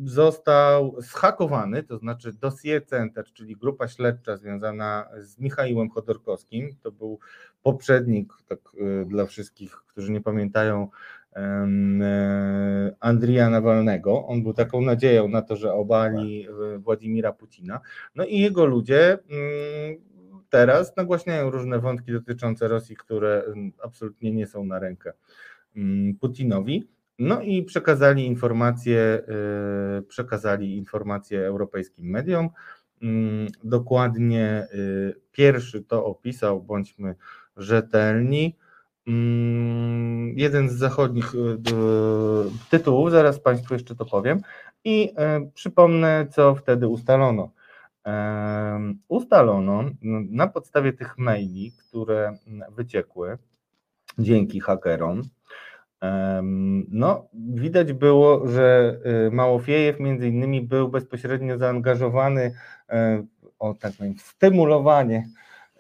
został 0.04 0.96
zhakowany, 0.98 1.82
to 1.82 1.98
znaczy 1.98 2.32
Dossier 2.32 2.86
Center, 2.86 3.24
czyli 3.32 3.56
grupa 3.56 3.88
śledcza 3.88 4.36
związana 4.36 5.08
z 5.18 5.38
Michałem 5.38 5.90
Chodorkowskim. 5.90 6.76
To 6.82 6.92
był 6.92 7.18
poprzednik, 7.62 8.32
tak 8.48 8.58
e, 8.58 9.04
dla 9.04 9.26
wszystkich, 9.26 9.72
którzy 9.86 10.12
nie 10.12 10.20
pamiętają, 10.20 10.88
e, 11.36 12.94
Andrija 13.00 13.50
Nawalnego. 13.50 14.26
On 14.26 14.42
był 14.42 14.52
taką 14.52 14.80
nadzieją 14.80 15.28
na 15.28 15.42
to, 15.42 15.56
że 15.56 15.72
obali 15.72 16.46
e, 16.74 16.78
Władimira 16.78 17.32
Putina. 17.32 17.80
No 18.14 18.24
i 18.24 18.38
jego 18.38 18.66
ludzie 18.66 19.12
mm, 19.12 19.96
teraz 20.50 20.96
nagłaśniają 20.96 21.50
różne 21.50 21.78
wątki 21.78 22.12
dotyczące 22.12 22.68
Rosji, 22.68 22.96
które 22.96 23.44
mm, 23.46 23.72
absolutnie 23.82 24.32
nie 24.32 24.46
są 24.46 24.64
na 24.64 24.78
rękę 24.78 25.12
mm, 25.76 26.14
Putinowi. 26.14 26.88
No 27.18 27.42
i 27.42 27.62
przekazali 27.62 28.26
informacje, 28.26 29.22
y, 29.98 30.02
przekazali 30.02 30.76
informacje 30.76 31.46
europejskim 31.46 32.06
mediom. 32.10 32.48
Mm, 33.02 33.48
Dokładnie 33.64 34.66
y, 34.74 35.20
pierwszy 35.32 35.82
to 35.84 36.04
opisał, 36.04 36.62
bądźmy 36.62 37.14
rzetelni. 37.56 38.56
Mm, 39.06 40.38
Jeden 40.38 40.68
z 40.70 40.72
zachodnich 40.72 41.34
y, 41.34 41.38
tytułów, 42.70 43.10
zaraz 43.10 43.40
Państwu 43.40 43.74
jeszcze 43.74 43.94
to 43.94 44.04
powiem. 44.04 44.40
I 44.84 45.14
przypomnę, 45.54 46.26
co 46.30 46.54
wtedy 46.54 46.88
ustalono. 46.88 47.50
Ustalono 49.08 49.84
na 50.30 50.46
podstawie 50.46 50.92
tych 50.92 51.18
maili, 51.18 51.72
które 51.72 52.38
m, 52.46 52.62
wyciekły 52.70 53.38
dzięki 54.18 54.60
hakerom, 54.60 55.22
No, 56.90 57.28
widać 57.34 57.92
było, 57.92 58.48
że 58.48 58.96
y, 59.26 59.30
Małofiejew 59.30 60.00
między 60.00 60.28
innymi 60.28 60.62
był 60.62 60.88
bezpośrednio 60.88 61.58
zaangażowany 61.58 62.54
e, 62.88 63.24
o 63.58 63.74
tak 63.74 63.92
powiem, 63.98 64.14
w 64.14 64.20
stymulowanie 64.20 65.28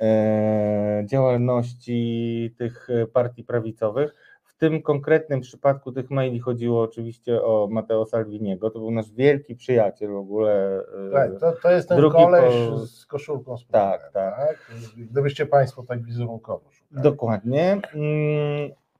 e, 0.00 1.02
działalności 1.06 2.54
tych 2.58 2.90
e, 2.90 3.06
partii 3.06 3.44
prawicowych. 3.44 4.14
W 4.44 4.56
tym 4.56 4.82
konkretnym 4.82 5.40
przypadku 5.40 5.92
tych 5.92 6.10
maili 6.10 6.40
chodziło 6.40 6.82
oczywiście 6.82 7.42
o 7.42 7.68
Matteo 7.70 8.06
Salviniego. 8.06 8.70
To 8.70 8.78
był 8.78 8.90
nasz 8.90 9.12
wielki 9.12 9.54
przyjaciel 9.54 10.10
w 10.10 10.16
ogóle. 10.16 10.80
Tak, 11.12 11.30
to, 11.40 11.52
to 11.62 11.70
jest 11.70 11.88
ten 11.88 11.98
Drugi 11.98 12.16
koleś 12.16 12.68
po- 12.68 12.78
z 12.86 13.06
koszulką 13.06 13.58
z 13.58 13.66
Tak, 13.66 14.00
Putina, 14.00 14.30
tak. 14.30 14.72
Gdybyście 14.96 15.46
Państwo 15.46 15.82
tak 15.82 16.02
wizerunkowo 16.02 16.70
szukali. 16.70 17.02
Dokładnie. 17.02 17.80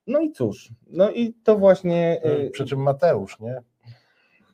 No 0.07 0.21
i 0.21 0.33
cóż, 0.33 0.71
no 0.91 1.11
i 1.11 1.33
to 1.33 1.59
właśnie. 1.59 2.21
y, 2.47 2.51
Przy 2.51 2.65
czym 2.65 2.83
Mateusz, 2.83 3.41
nie? 3.41 3.63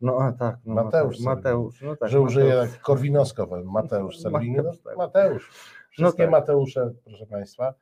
No 0.01 0.19
a 0.21 0.33
tak, 0.33 0.57
no, 0.65 0.75
Mateusz 0.75 1.21
Mateusz, 1.21 1.83
no 1.83 1.97
tak. 1.97 2.09
że 2.11 2.21
Mateusz. 2.21 2.71
tak 2.73 2.81
korwinowsko, 2.81 3.49
Mateusz 3.65 4.19
Salvini. 4.23 4.57
No, 4.57 4.63
Mateusz, 4.63 4.83
tak. 4.83 4.97
Mateusz. 4.97 5.51
Wszystkie 5.91 6.23
tak. 6.23 6.31
Mateusze, 6.31 6.91
proszę 7.05 7.27
Państwa. 7.27 7.75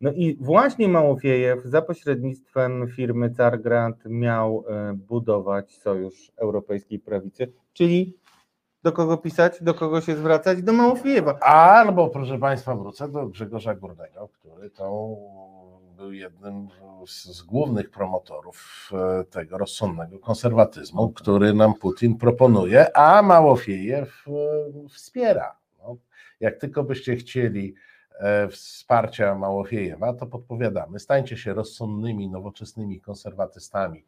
No 0.00 0.12
i 0.12 0.36
właśnie 0.40 0.88
Małofiejew 0.88 1.64
za 1.64 1.82
pośrednictwem 1.82 2.88
firmy 2.88 3.30
Cargrant 3.30 3.96
miał 4.06 4.64
e, 4.68 4.92
budować 4.94 5.72
sojusz 5.76 6.32
europejskiej 6.36 6.98
prawicy, 6.98 7.52
czyli 7.72 8.16
do 8.82 8.92
kogo 8.92 9.16
pisać, 9.16 9.62
do 9.62 9.74
kogo 9.74 10.00
się 10.00 10.16
zwracać? 10.16 10.62
Do 10.62 10.72
Małofiejewa. 10.72 11.38
Albo, 11.40 12.08
proszę 12.10 12.38
Państwa, 12.38 12.74
wrócę 12.76 13.08
do 13.08 13.26
Grzegorza 13.26 13.74
Górnego, 13.74 14.28
który 14.28 14.70
to 14.70 15.16
był 15.96 16.12
jednym 16.12 16.68
z, 17.06 17.24
z 17.24 17.42
głównych 17.42 17.90
promotorów 17.90 18.90
e, 19.20 19.24
tego 19.24 19.58
rozsądnego 19.58 20.18
konserwatyzmu, 20.18 21.08
który 21.12 21.54
nam 21.54 21.74
Putin 21.74 22.18
proponuje, 22.18 22.96
a 22.96 23.22
Małofiejew 23.22 24.24
e, 24.28 24.88
wspiera. 24.88 25.56
No, 25.78 25.96
jak 26.40 26.56
tylko 26.56 26.84
byście 26.84 27.16
chcieli 27.16 27.74
e, 28.18 28.48
wsparcia 28.48 29.34
Małofiejewa, 29.34 30.14
to 30.14 30.26
podpowiadamy. 30.26 30.98
Stańcie 30.98 31.36
się 31.36 31.54
rozsądnymi, 31.54 32.30
nowoczesnymi 32.30 33.00
konserwatystami. 33.00 34.04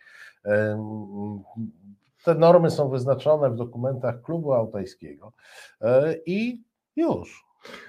Te 2.25 2.35
normy 2.35 2.71
są 2.71 2.89
wyznaczone 2.89 3.51
w 3.51 3.57
dokumentach 3.57 4.23
klubu 4.23 4.53
autajskiego 4.53 5.33
i 6.27 6.63
już. 6.97 7.48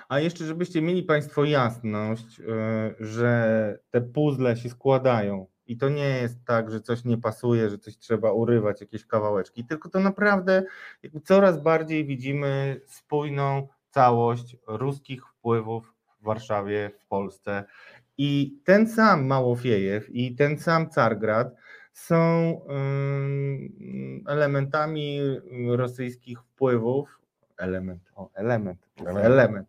A 0.10 0.20
jeszcze, 0.20 0.46
żebyście 0.46 0.82
mieli 0.82 1.04
Państwo 1.04 1.46
jasność, 1.46 2.40
e, 2.40 2.44
że 3.00 3.80
te 3.92 4.02
puzzle 4.02 4.58
się 4.58 4.70
składają 4.70 5.48
i 5.68 5.78
to 5.78 5.90
nie 5.90 6.08
jest 6.08 6.46
tak, 6.46 6.72
że 6.72 6.82
coś 6.82 7.04
nie 7.06 7.18
pasuje, 7.18 7.70
że 7.70 7.78
coś 7.78 7.98
trzeba 7.98 8.32
urywać, 8.32 8.82
jakieś 8.82 9.06
kawałeczki, 9.06 9.66
tylko 9.66 9.90
to 9.90 10.00
naprawdę 10.00 10.64
coraz 11.24 11.64
bardziej 11.64 12.06
widzimy 12.06 12.82
spójną 12.86 13.68
całość 13.90 14.58
ruskich 14.68 15.28
wpływów 15.28 15.94
w 16.22 16.24
Warszawie, 16.24 16.92
w 17.00 17.06
Polsce. 17.06 17.64
I 18.18 18.60
ten 18.66 18.88
sam 18.88 19.26
Małofiejew 19.26 20.10
i 20.10 20.36
ten 20.36 20.60
sam 20.60 20.90
Cargrad 20.90 21.56
są 21.94 22.62
elementami 24.28 25.20
rosyjskich 25.68 26.42
wpływów. 26.42 27.20
Element, 27.60 28.12
o, 28.16 28.30
element, 28.34 28.80
Element. 29.06 29.26
element. 29.26 29.68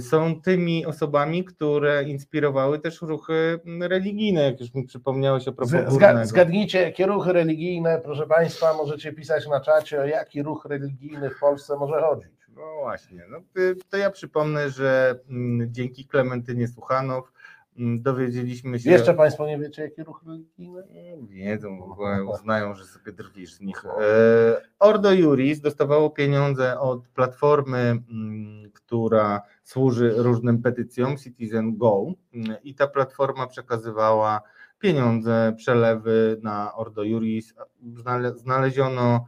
Są 0.00 0.40
tymi 0.40 0.86
osobami, 0.86 1.44
które 1.44 2.04
inspirowały 2.04 2.78
też 2.78 3.02
ruchy 3.02 3.60
religijne, 3.80 4.42
jak 4.42 4.60
już 4.60 4.74
mi 4.74 4.84
przypomniałeś 4.84 5.48
a 5.48 5.52
propos 5.52 5.74
Zga, 5.88 6.24
zgadnijcie, 6.24 6.82
jakie 6.82 7.06
ruchy 7.06 7.32
religijne, 7.32 8.00
proszę 8.04 8.26
Państwa, 8.26 8.74
możecie 8.74 9.12
pisać 9.12 9.48
na 9.48 9.60
czacie, 9.60 10.00
o 10.00 10.04
jaki 10.04 10.42
ruch 10.42 10.64
religijny 10.64 11.30
w 11.30 11.38
Polsce 11.38 11.76
może 11.76 12.00
chodzić. 12.00 12.34
No 12.56 12.62
właśnie, 12.80 13.24
no 13.30 13.38
to, 13.38 13.60
to 13.90 13.96
ja 13.96 14.10
przypomnę, 14.10 14.70
że 14.70 15.18
mm, 15.30 15.72
dzięki 15.72 16.04
Klementynie 16.06 16.68
Słuchanow 16.68 17.24
mm, 17.24 17.33
dowiedzieliśmy 17.76 18.78
się... 18.80 18.90
Jeszcze 18.90 19.14
Państwo 19.14 19.46
nie 19.46 19.58
wiecie, 19.58 19.82
jaki 19.82 20.02
ruch 20.02 20.22
religijny? 20.26 20.82
Nie 20.90 21.16
Wiedzą, 21.28 21.78
w 21.78 21.92
ogóle 21.92 22.24
uznają, 22.34 22.74
że 22.74 22.84
sobie 22.84 23.12
drwisz 23.12 23.54
z 23.54 23.60
nich. 23.60 23.84
E, 23.84 24.62
Ordo 24.78 25.12
Juris 25.12 25.60
dostawało 25.60 26.10
pieniądze 26.10 26.80
od 26.80 27.08
platformy, 27.08 27.78
mm, 27.78 28.70
która 28.72 29.42
służy 29.62 30.14
różnym 30.16 30.62
petycjom, 30.62 31.16
Citizen 31.16 31.76
Go 31.76 32.04
mm, 32.34 32.56
i 32.62 32.74
ta 32.74 32.86
platforma 32.86 33.46
przekazywała 33.46 34.40
pieniądze, 34.78 35.54
przelewy 35.56 36.40
na 36.42 36.74
Ordo 36.74 37.02
Juris. 37.02 37.54
Znale- 37.94 38.36
Znaleziono 38.36 39.24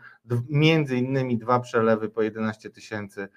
między 0.48 0.96
innymi 0.96 1.38
dwa 1.38 1.60
przelewy 1.60 2.08
po 2.08 2.22
11 2.22 2.70
tysięcy 2.70 3.20
mm, 3.20 3.30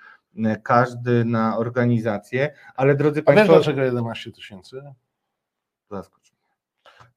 każdy 0.63 1.25
na 1.25 1.57
organizację, 1.57 2.53
ale 2.75 2.95
drodzy 2.95 3.19
A 3.19 3.31
wiesz 3.31 3.35
Państwo... 3.35 3.53
dlaczego 3.55 3.81
11 3.81 4.31
tysięcy? 4.31 4.81
Zaskocz. 5.91 6.28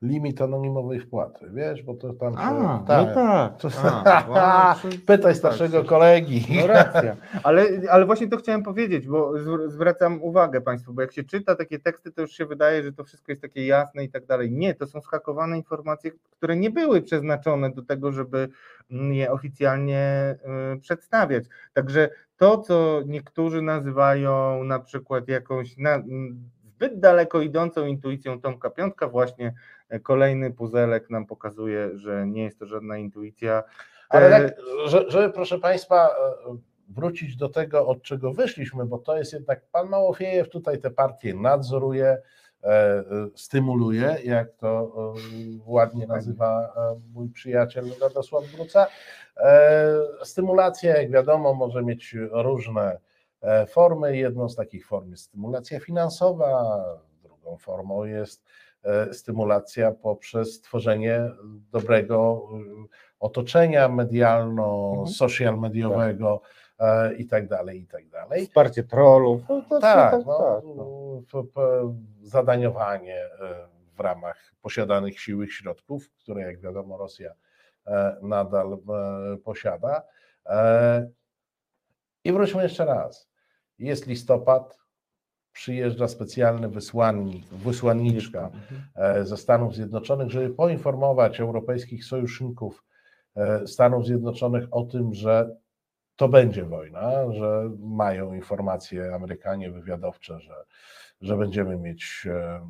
Limit 0.02 0.42
anonimowej 0.42 1.00
wpłaty, 1.00 1.50
wiesz, 1.54 1.82
bo 1.82 1.94
to 1.94 2.12
tam. 2.12 2.34
A, 2.38 2.52
no 2.52 2.84
tak. 2.86 3.14
To- 3.58 3.68
A, 4.04 4.24
wow, 4.28 4.92
Pytaj 5.06 5.18
tak, 5.32 5.36
starszego 5.36 5.82
czy- 5.82 5.88
kolegi. 5.88 6.46
No 6.60 6.66
racja, 6.66 7.16
ale, 7.42 7.66
ale 7.90 8.06
właśnie 8.06 8.28
to 8.28 8.36
chciałem 8.36 8.62
powiedzieć, 8.62 9.06
bo 9.06 9.32
zwr- 9.32 9.68
zwracam 9.70 10.22
uwagę 10.22 10.60
Państwu, 10.60 10.94
bo 10.94 11.02
jak 11.02 11.12
się 11.12 11.24
czyta 11.24 11.54
takie 11.54 11.78
teksty, 11.78 12.12
to 12.12 12.20
już 12.20 12.32
się 12.32 12.46
wydaje, 12.46 12.82
że 12.82 12.92
to 12.92 13.04
wszystko 13.04 13.32
jest 13.32 13.42
takie 13.42 13.66
jasne 13.66 14.04
i 14.04 14.08
tak 14.10 14.26
dalej. 14.26 14.52
Nie, 14.52 14.74
to 14.74 14.86
są 14.86 15.00
skakowane 15.00 15.56
informacje, 15.56 16.10
które 16.30 16.56
nie 16.56 16.70
były 16.70 17.02
przeznaczone 17.02 17.70
do 17.70 17.82
tego, 17.82 18.12
żeby 18.12 18.48
mm, 18.90 19.14
je 19.14 19.32
oficjalnie 19.32 20.34
y, 20.76 20.80
przedstawiać. 20.80 21.44
Także 21.72 22.10
to, 22.36 22.58
co 22.58 23.00
niektórzy 23.06 23.62
nazywają 23.62 24.64
na 24.64 24.78
przykład 24.78 25.28
jakąś 25.28 25.76
na, 25.78 25.94
m, 25.94 26.50
zbyt 26.64 27.00
daleko 27.00 27.40
idącą 27.40 27.86
intuicją 27.86 28.40
Tomka 28.40 28.70
Piątka, 28.70 29.08
właśnie 29.08 29.54
kolejny 30.00 30.50
puzelek 30.50 31.10
nam 31.10 31.26
pokazuje, 31.26 31.90
że 31.98 32.26
nie 32.26 32.44
jest 32.44 32.58
to 32.58 32.66
żadna 32.66 32.98
intuicja. 32.98 33.62
Ale 34.08 34.30
tak, 34.30 34.54
że- 34.86 35.10
żeby 35.10 35.30
proszę 35.32 35.58
Państwa 35.58 36.06
e, 36.08 36.12
wrócić 36.88 37.36
do 37.36 37.48
tego, 37.48 37.86
od 37.86 38.02
czego 38.02 38.32
wyszliśmy, 38.32 38.84
bo 38.86 38.98
to 38.98 39.16
jest 39.18 39.32
jednak, 39.32 39.60
pan 39.72 39.88
Małofiejew 39.88 40.48
tutaj 40.48 40.78
te 40.80 40.90
partie 40.90 41.34
nadzoruje, 41.34 42.16
e, 42.64 43.04
stymuluje, 43.34 44.16
jak 44.24 44.52
to 44.52 44.92
ładnie 45.66 46.06
nazywa 46.06 46.74
mój 47.14 47.28
przyjaciel 47.30 47.84
Radosław 48.00 48.44
Wróca. 48.44 48.86
E, 49.36 49.94
Stymulacja, 50.24 50.96
jak 50.96 51.10
wiadomo, 51.10 51.54
może 51.54 51.82
mieć 51.82 52.16
różne 52.32 52.98
formy. 53.68 54.16
Jedną 54.16 54.48
z 54.48 54.56
takich 54.56 54.86
form 54.86 55.10
jest 55.10 55.24
stymulacja 55.24 55.80
finansowa, 55.80 56.64
drugą 57.22 57.56
formą 57.56 58.04
jest 58.04 58.44
stymulacja 59.12 59.92
poprzez 59.92 60.60
tworzenie 60.60 61.30
dobrego 61.72 62.48
e, 62.52 62.86
otoczenia 63.20 63.88
medialno-social 63.88 65.58
mediowego 65.58 66.40
e, 66.78 67.14
i 67.14 67.26
tak 67.26 67.48
dalej, 67.48 67.80
i 67.80 67.86
tak 67.86 68.08
dalej. 68.08 68.46
Wsparcie 68.46 68.82
trollów. 68.84 69.40
No, 69.48 69.62
Tak, 69.80 70.10
tak, 70.10 70.26
no, 70.26 70.38
tak, 70.38 70.64
no. 70.76 71.22
p- 71.32 71.48
p- 71.54 71.94
zadaniowanie 72.22 73.16
e, 73.24 73.28
w 73.96 74.00
ramach 74.00 74.52
posiadanych 74.62 75.20
sił 75.20 75.42
i 75.42 75.48
środków, 75.50 76.10
które 76.10 76.42
jak 76.42 76.60
wiadomo 76.60 76.96
Rosja 76.98 77.32
e, 77.86 78.16
nadal 78.22 78.72
e, 78.72 79.36
posiada. 79.36 80.02
E, 80.46 81.08
I 82.24 82.32
wróćmy 82.32 82.62
jeszcze 82.62 82.84
raz. 82.84 83.28
Jest 83.78 84.06
listopad, 84.06 84.78
przyjeżdża 85.52 86.08
specjalny 86.08 86.68
wysłannik, 86.68 87.46
wysłanniczka 87.46 88.50
e, 88.94 89.24
ze 89.24 89.36
Stanów 89.36 89.74
Zjednoczonych, 89.74 90.30
żeby 90.30 90.50
poinformować 90.50 91.40
europejskich 91.40 92.04
sojuszników 92.04 92.84
e, 93.36 93.66
Stanów 93.66 94.06
Zjednoczonych 94.06 94.64
o 94.70 94.82
tym, 94.82 95.14
że 95.14 95.56
to 96.16 96.28
będzie 96.28 96.64
wojna, 96.64 97.32
że 97.32 97.70
mają 97.78 98.34
informacje 98.34 99.14
Amerykanie 99.14 99.70
wywiadowcze, 99.70 100.40
że, 100.40 100.54
że 101.20 101.36
będziemy 101.36 101.76
mieć 101.76 102.26
e, 102.26 102.60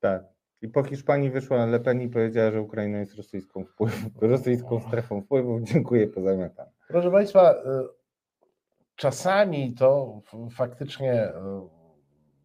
Tak. 0.00 0.22
I 0.62 0.68
po 0.68 0.84
Hiszpanii 0.84 1.30
wyszła 1.30 1.66
Le 1.66 1.80
Pen 1.80 2.00
i 2.00 2.08
powiedziała, 2.08 2.50
że 2.50 2.62
Ukraina 2.62 2.98
jest 2.98 3.14
rosyjską, 3.16 3.64
wpływ, 3.64 3.94
rosyjską 4.20 4.80
strefą 4.80 5.22
wpływów. 5.22 5.62
Dziękuję, 5.62 6.06
pozamiatam. 6.06 6.66
Proszę 6.88 7.10
Państwa, 7.10 7.52
e, 7.52 7.84
czasami 8.96 9.74
to 9.74 10.20
faktycznie 10.50 11.12
e, 11.12 11.68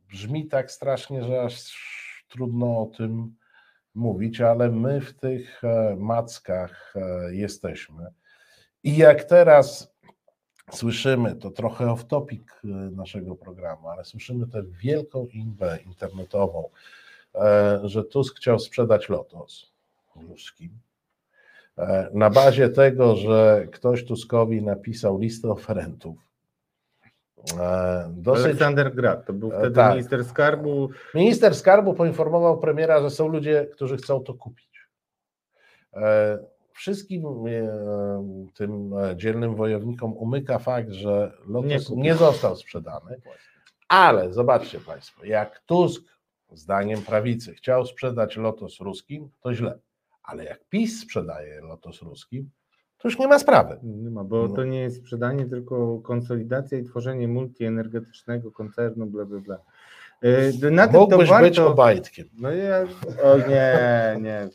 brzmi 0.10 0.48
tak 0.48 0.72
strasznie, 0.72 1.24
że 1.24 1.42
aż 1.42 1.74
trudno 2.30 2.82
o 2.82 2.86
tym 2.86 3.36
mówić, 3.96 4.42
ale 4.42 4.72
my 4.72 5.02
w 5.02 5.14
tych 5.14 5.64
e, 5.64 5.96
mackach 6.00 6.94
e, 6.96 7.36
jesteśmy. 7.36 8.08
I 8.84 8.98
jak 8.98 9.24
teraz 9.24 9.93
słyszymy, 10.72 11.36
to 11.36 11.52
trochę 11.52 11.92
off 11.92 12.06
topic 12.06 12.44
e, 12.64 12.68
naszego 12.68 13.36
programu, 13.36 13.90
ale 13.90 14.06
słyszymy 14.06 14.48
tę 14.48 14.64
wielką 14.64 15.28
inwę 15.34 15.80
internetową, 15.86 16.70
e, 17.36 17.80
że 17.84 18.04
Tusk 18.04 18.38
chciał 18.38 18.60
sprzedać 18.60 19.10
Lotos 19.10 19.72
ruskim. 20.30 20.70
E, 21.78 22.10
Na 22.14 22.30
bazie 22.30 22.70
tego, 22.70 23.16
że 23.16 23.68
ktoś 23.72 24.06
Tuskowi 24.06 24.62
napisał 24.62 25.20
listę 25.20 25.50
oferentów. 25.50 26.18
Dosyć 28.10 28.46
Aleksander 28.46 28.96
Grad, 28.96 29.26
to 29.26 29.34
był 29.34 29.52
wtedy 29.52 29.76
tak. 29.76 29.92
minister 29.92 30.26
skarbu. 30.26 30.90
Minister 31.16 31.56
skarbu 31.56 31.94
poinformował 31.94 32.60
premiera, 32.60 33.02
że 33.02 33.10
są 33.10 33.28
ludzie, 33.28 33.66
którzy 33.66 33.98
chcą 33.98 34.20
to 34.20 34.34
kupić. 34.34 34.88
Wszystkim 36.74 37.26
e, 37.26 38.48
tym 38.54 38.94
e, 38.98 39.18
dzielnym 39.18 39.56
wojownikom 39.56 40.14
umyka 40.18 40.60
fakt, 40.60 40.92
że 40.92 41.32
Nie 41.48 41.54
Lotus 41.54 41.88
kupił. 41.88 42.04
nie 42.04 42.16
został 42.16 42.56
sprzedany, 42.56 43.22
ale 43.88 44.34
zobaczcie 44.34 44.80
Państwo, 44.80 45.26
jak 45.26 45.60
Tusk, 45.66 46.04
zdaniem 46.54 47.02
prawicy, 47.02 47.54
chciał 47.54 47.86
sprzedać 47.86 48.38
Lotos 48.38 48.80
ruskim, 48.80 49.30
to 49.42 49.54
źle. 49.54 49.80
Ale 50.24 50.44
jak 50.44 50.60
PiS 50.70 51.02
sprzedaje 51.02 51.62
Lotos 51.62 52.02
ruskim, 52.02 52.50
to 52.98 53.08
już 53.08 53.20
nie 53.20 53.28
ma 53.28 53.40
sprawy. 53.40 53.80
Nie 53.84 54.10
ma, 54.10 54.24
bo 54.24 54.48
No. 54.48 54.56
to 54.56 54.64
nie 54.64 54.80
jest 54.80 54.98
sprzedanie, 54.98 55.46
tylko 55.46 56.00
konsolidacja 56.00 56.78
i 56.78 56.84
tworzenie 56.84 57.28
multienergetycznego 57.28 58.52
koncernu, 58.52 59.06
bla, 59.06 59.26
bla, 59.26 59.40
bla. 59.40 59.58
E, 60.22 60.72
Na 60.72 60.88
Mógłbyś 60.88 61.20
być 61.20 61.30
warto... 61.30 61.68
Obajtkiem. 61.72 62.30
No 62.40 62.52
ja... 62.52 62.82
O 63.24 63.38
nie, 63.38 63.78
nie. 64.22 64.50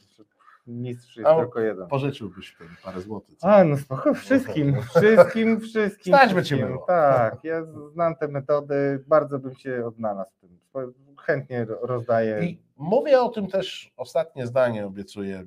Mistrz 0.68 1.16
jest 1.16 1.28
A, 1.28 1.36
tylko 1.36 1.60
jeden. 1.60 1.88
Pożyczyłbyś 1.88 2.56
parę 2.84 3.00
złotych. 3.00 3.36
co? 3.38 3.48
A, 3.48 3.64
no 3.64 3.76
spoko, 3.76 4.14
wszystkim, 4.24 4.82
wszystkim, 4.82 5.60
wszystkim. 5.60 6.14
Stać 6.14 6.34
by 6.34 6.42
cię 6.42 6.56
wszystkim. 6.56 6.68
było. 6.68 6.86
Tak, 6.86 7.44
ja 7.44 7.64
znam 7.92 8.16
te 8.16 8.28
metody, 8.28 9.04
bardzo 9.06 9.38
bym 9.38 9.54
się 9.54 9.86
odnalazł 9.86 10.30
w 10.36 10.40
tym. 10.40 10.58
Chętnie 11.18 11.64
ro- 11.64 11.78
rozdaję. 11.82 12.44
I 12.44 12.62
mówię 12.76 13.20
o 13.20 13.28
tym 13.28 13.46
też, 13.46 13.92
ostatnie 13.96 14.46
zdanie 14.46 14.86
obiecuję 14.86 15.44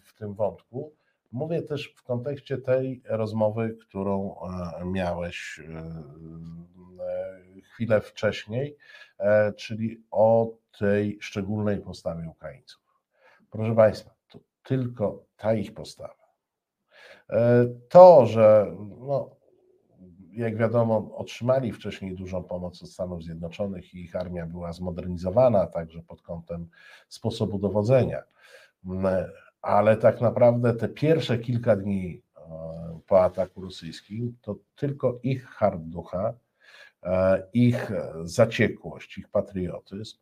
w 0.00 0.14
tym 0.14 0.34
wątku. 0.34 0.92
Mówię 1.32 1.62
też 1.62 1.94
w 1.96 2.02
kontekście 2.02 2.58
tej 2.58 3.02
rozmowy, 3.08 3.76
którą 3.80 4.34
e, 4.80 4.84
miałeś 4.84 5.60
e, 5.60 5.72
e, 7.04 7.60
chwilę 7.62 8.00
wcześniej, 8.00 8.76
czyli 9.56 10.02
o 10.10 10.50
tej 10.78 11.18
szczególnej 11.20 11.80
postawie 11.80 12.28
Ukraińców. 12.28 12.82
Proszę 13.50 13.74
Państwa, 13.74 14.10
tylko 14.62 15.24
ta 15.36 15.54
ich 15.54 15.74
postawa. 15.74 16.14
E, 17.30 17.66
To, 17.88 18.26
że 18.26 18.76
no, 18.98 19.30
jak 20.32 20.56
wiadomo, 20.56 21.10
otrzymali 21.16 21.72
wcześniej 21.72 22.14
dużą 22.14 22.44
pomoc 22.44 22.82
od 22.82 22.90
Stanów 22.90 23.24
Zjednoczonych 23.24 23.94
i 23.94 24.00
ich 24.04 24.16
armia 24.16 24.46
była 24.46 24.72
zmodernizowana 24.72 25.66
także 25.66 26.02
pod 26.02 26.22
kątem 26.22 26.68
sposobu 27.08 27.58
dowodzenia. 27.58 28.22
Mm, 28.86 29.06
Ale 29.62 29.96
tak 29.96 30.20
naprawdę 30.20 30.74
te 30.74 30.88
pierwsze 30.88 31.38
kilka 31.38 31.76
dni 31.76 32.22
e, 32.36 32.40
po 33.06 33.24
ataku 33.24 33.60
rosyjskim 33.60 34.36
to 34.40 34.56
tylko 34.76 35.18
ich 35.22 35.44
hard 35.44 35.80
ducha, 35.82 36.34
e, 37.02 37.42
ich 37.52 37.92
zaciekłość, 38.24 39.18
ich 39.18 39.28
patriotyzm 39.28 40.18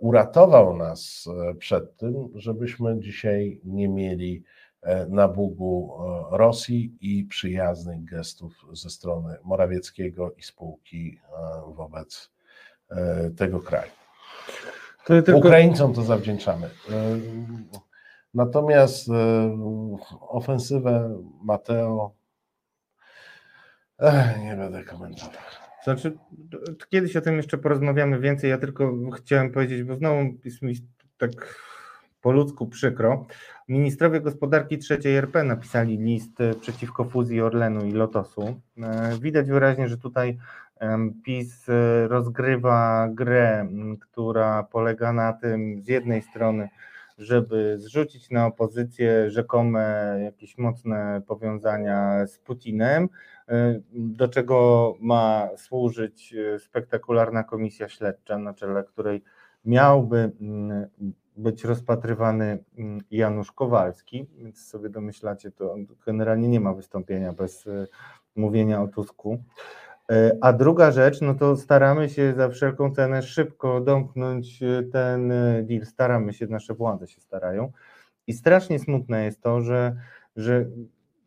uratował 0.00 0.76
nas 0.76 1.28
e, 1.50 1.54
przed 1.54 1.96
tym, 1.96 2.28
żebyśmy 2.34 3.00
dzisiaj 3.00 3.60
nie 3.64 3.88
mieli 3.88 4.44
e, 4.82 5.06
na 5.06 5.28
Bugu 5.28 5.96
e, 6.32 6.36
Rosji 6.36 6.96
i 7.00 7.24
przyjaznych 7.24 8.04
gestów 8.04 8.52
ze 8.72 8.90
strony 8.90 9.36
Morawieckiego 9.44 10.32
i 10.32 10.42
spółki 10.42 11.18
e, 11.18 11.74
wobec 11.74 12.30
e, 12.90 13.30
tego 13.30 13.60
kraju. 13.60 13.90
To 15.06 15.22
tylko... 15.22 15.38
Ukraińcom 15.38 15.94
to 15.94 16.02
zawdzięczamy. 16.02 16.66
E, 16.66 16.70
Natomiast 18.34 19.08
e, 19.08 19.12
ofensywę 20.20 21.20
Mateo 21.42 22.14
Ech, 23.98 24.42
nie 24.42 24.56
będę 24.56 24.84
komentował. 24.84 25.63
Znaczy, 25.84 26.18
kiedyś 26.88 27.16
o 27.16 27.20
tym 27.20 27.36
jeszcze 27.36 27.58
porozmawiamy 27.58 28.20
więcej. 28.20 28.50
Ja 28.50 28.58
tylko 28.58 28.92
chciałem 29.16 29.52
powiedzieć, 29.52 29.82
bo 29.82 29.96
znowu 29.96 30.20
jest 30.44 30.62
mi 30.62 30.74
tak 31.18 31.30
po 32.20 32.32
ludzku 32.32 32.66
przykro. 32.66 33.26
Ministrowie 33.68 34.20
gospodarki 34.20 34.78
trzeciej 34.78 35.16
RP 35.16 35.44
napisali 35.44 35.98
list 35.98 36.40
e, 36.40 36.54
przeciwko 36.54 37.04
fuzji 37.04 37.40
Orlenu 37.40 37.86
i 37.86 37.92
Lotosu. 37.92 38.60
E, 38.82 39.18
Widać 39.20 39.50
wyraźnie, 39.50 39.88
że 39.88 39.98
tutaj 39.98 40.38
PiS 41.24 41.68
e, 41.68 42.08
rozgrywa 42.08 43.08
grę, 43.12 43.68
która 44.00 44.62
polega 44.62 45.12
na 45.12 45.32
tym 45.32 45.82
z 45.82 45.88
jednej 45.88 46.22
strony, 46.22 46.68
żeby 47.18 47.78
zrzucić 47.78 48.30
na 48.30 48.46
opozycję 48.46 49.30
rzekome 49.30 50.16
jakieś 50.24 50.58
mocne 50.58 51.22
powiązania 51.26 52.26
z 52.26 52.38
Putinem, 52.38 53.08
e, 53.48 53.80
do 53.92 54.28
czego 54.28 54.94
ma 55.00 55.48
służyć 55.56 56.34
e, 56.34 56.58
spektakularna 56.58 57.44
komisja 57.44 57.88
śledcza, 57.88 58.38
na 58.38 58.54
czele 58.54 58.84
której 58.84 59.22
miałby 59.64 60.32
mm, 60.40 60.86
być 61.36 61.64
rozpatrywany 61.64 62.64
mm, 62.78 63.00
Janusz 63.10 63.52
Kowalski, 63.52 64.26
więc 64.38 64.66
sobie 64.66 64.88
domyślacie, 64.88 65.50
to 65.50 65.76
generalnie 66.06 66.48
nie 66.48 66.60
ma 66.60 66.74
wystąpienia 66.74 67.32
bez 67.32 67.66
e, 67.66 67.86
mówienia 68.36 68.82
o 68.82 68.88
Tusku. 68.88 69.42
E, 70.12 70.36
A 70.40 70.52
druga 70.52 70.90
rzecz, 70.90 71.20
no 71.20 71.34
to 71.34 71.56
staramy 71.56 72.08
się 72.08 72.32
za 72.36 72.48
wszelką 72.48 72.94
cenę 72.94 73.22
szybko 73.22 73.80
domknąć 73.80 74.62
e, 74.62 74.82
ten 74.92 75.32
e, 75.32 75.62
deal, 75.62 75.86
staramy 75.86 76.32
się, 76.32 76.46
nasze 76.46 76.74
władze 76.74 77.06
się 77.06 77.20
starają. 77.20 77.72
I 78.26 78.32
strasznie 78.32 78.78
smutne 78.78 79.24
jest 79.24 79.42
to, 79.42 79.60
że, 79.60 79.96
że 80.36 80.64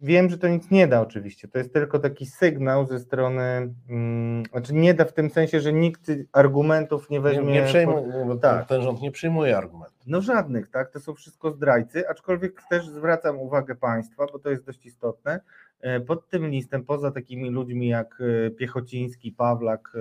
wiem, 0.01 0.29
że 0.29 0.37
to 0.37 0.47
nic 0.47 0.71
nie 0.71 0.87
da 0.87 1.01
oczywiście, 1.01 1.47
to 1.47 1.57
jest 1.57 1.73
tylko 1.73 1.99
taki 1.99 2.25
sygnał 2.25 2.85
ze 2.85 2.99
strony, 2.99 3.73
mm, 3.89 4.43
znaczy 4.51 4.73
nie 4.73 4.93
da 4.93 5.05
w 5.05 5.13
tym 5.13 5.29
sensie, 5.29 5.59
że 5.59 5.73
nikt 5.73 6.11
argumentów 6.31 7.09
nie 7.09 7.17
Nie, 7.17 7.21
weźmie. 7.23 7.53
nie 7.53 7.59
pod- 7.59 7.69
przejmuj, 7.69 8.01
bo 8.27 8.35
tak. 8.35 8.67
ten 8.67 8.81
rząd 8.81 9.01
nie 9.01 9.11
przyjmuje 9.11 9.57
argumentów. 9.57 9.97
no 10.07 10.21
żadnych, 10.21 10.69
tak? 10.69 10.91
To 10.91 10.99
są 10.99 11.13
wszystko 11.13 11.51
zdrajcy, 11.51 12.09
aczkolwiek 12.09 12.61
też 12.69 12.89
zwracam 12.89 13.39
uwagę 13.39 13.75
państwa, 13.75 14.25
bo 14.33 14.39
to 14.39 14.49
jest 14.49 14.65
dość 14.65 14.85
istotne. 14.85 15.39
E, 15.81 15.99
Pod 15.99 16.29
tym 16.29 16.49
listem, 16.49 16.85
poza 16.85 17.11
takimi 17.11 17.49
ludźmi 17.49 17.87
jak 17.87 18.21
e, 18.21 18.49
Piechociński, 18.51 19.31
Pawlak, 19.31 19.93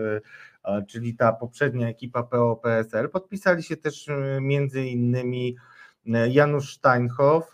e, 0.65 0.83
czyli 0.89 1.15
ta 1.15 1.33
poprzednia 1.33 1.89
ekipa 1.89 2.23
PO-PSL, 2.23 3.09
podpisali 3.09 3.63
się 3.63 3.77
też 3.77 4.11
między 4.41 4.87
innymi 4.87 5.57
Janusz 6.31 6.75
Steinhoff, 6.77 7.53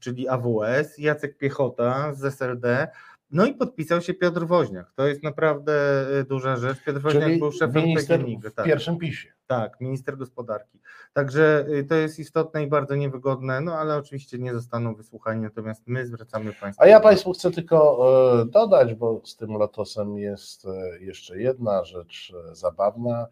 czyli 0.00 0.28
AWS, 0.28 0.98
Jacek 0.98 1.38
Piechota 1.38 2.14
z 2.14 2.24
SLD, 2.24 2.88
No 3.32 3.46
i 3.46 3.54
podpisał 3.54 4.00
się 4.00 4.14
Piotr 4.14 4.46
Woźniak. 4.46 4.92
To 4.96 5.06
jest 5.06 5.22
naprawdę 5.22 5.72
y, 6.20 6.24
duża 6.24 6.56
rzecz. 6.56 6.84
Piotr 6.84 7.00
Woźniak 7.00 7.24
Czyli 7.24 7.38
był 7.38 7.52
szefem 7.52 7.84
minister 7.84 8.18
PGNiG. 8.20 8.46
w 8.48 8.54
Tak, 8.54 8.66
pierwszym 8.66 8.98
pisie. 8.98 9.28
tak, 9.46 9.80
minister 9.80 10.16
gospodarki. 10.16 10.78
Także 11.12 11.66
y, 11.68 11.84
to 11.84 11.94
jest 11.94 12.18
istotne 12.18 12.62
i 12.62 12.66
bardzo 12.66 12.96
niewygodne, 12.96 13.60
no 13.60 13.74
ale 13.74 13.96
oczywiście 13.96 14.38
nie 14.38 14.54
zostaną 14.54 14.94
wysłuchani, 14.94 15.42
natomiast 15.42 15.82
my 15.86 16.06
zwracamy 16.06 16.52
Państwu. 16.52 16.82
A 16.82 16.86
ja. 16.86 17.00
Państwu 17.00 17.32
chcę 17.32 17.50
tylko 17.50 17.98
e, 18.42 18.46
dodać, 18.46 18.94
bo 18.94 19.20
z 19.24 19.36
tym 19.36 19.50
lotosem 19.50 20.18
jest 20.18 20.66
e, 20.66 20.98
jeszcze 21.04 21.38
jedna 21.40 21.84
rzecz 21.84 22.32
e, 22.50 22.54
zabawna. 22.54 23.26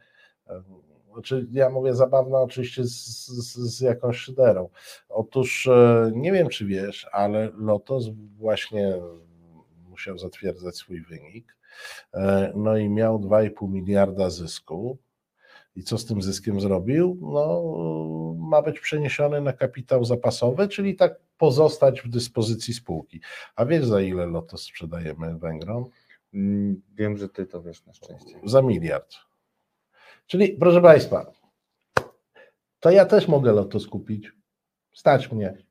E, 0.46 0.62
Znaczy, 1.12 1.46
ja 1.52 1.70
mówię 1.70 1.94
zabawna 1.94 2.38
oczywiście 2.40 2.84
z, 2.84 3.26
z, 3.26 3.56
z 3.56 3.80
jakąś 3.80 4.16
szyderą. 4.16 4.68
Otóż 5.08 5.66
e, 5.66 6.10
nie 6.14 6.32
wiem, 6.32 6.48
czy 6.48 6.66
wiesz, 6.66 7.06
ale 7.12 7.50
Lotos 7.56 8.04
właśnie 8.38 8.98
musiał 9.98 10.18
zatwierdzać 10.18 10.76
swój 10.76 11.02
wynik. 11.02 11.56
e, 12.14 12.52
No 12.56 12.76
i 12.76 12.88
miał 12.88 13.18
2,5 13.18 13.68
miliarda 13.68 14.30
zysku. 14.30 14.98
I 15.76 15.82
co 15.82 15.98
z 15.98 16.06
tym 16.06 16.22
zyskiem 16.22 16.60
zrobił? 16.60 17.18
No, 17.22 17.62
ma 18.38 18.62
być 18.62 18.80
przeniesiony 18.80 19.40
na 19.40 19.52
kapitał 19.52 20.04
zapasowy, 20.04 20.68
czyli 20.68 20.96
tak 20.96 21.20
pozostać 21.38 22.02
w 22.02 22.08
dyspozycji 22.08 22.74
spółki. 22.74 23.20
A 23.56 23.64
wiesz, 23.66 23.84
za 23.86 24.00
ile 24.00 24.26
Lotos 24.26 24.62
sprzedajemy 24.62 25.38
Węgrom? 25.38 25.84
Mm, 26.34 26.82
Wiem, 26.94 27.16
że 27.18 27.28
Ty 27.28 27.46
to 27.46 27.62
wiesz 27.62 27.86
na 27.86 27.92
szczęście. 27.92 28.40
Za 28.44 28.62
miliard. 28.62 29.14
Czyli, 30.26 30.48
proszę 30.48 30.80
Państwa, 30.82 31.32
to 32.80 32.90
ja 32.90 33.04
też 33.06 33.28
mogę 33.28 33.52
Lotos 33.52 33.86
kupić. 33.86 34.32
Stać 34.92 35.32
mnie. 35.32 35.67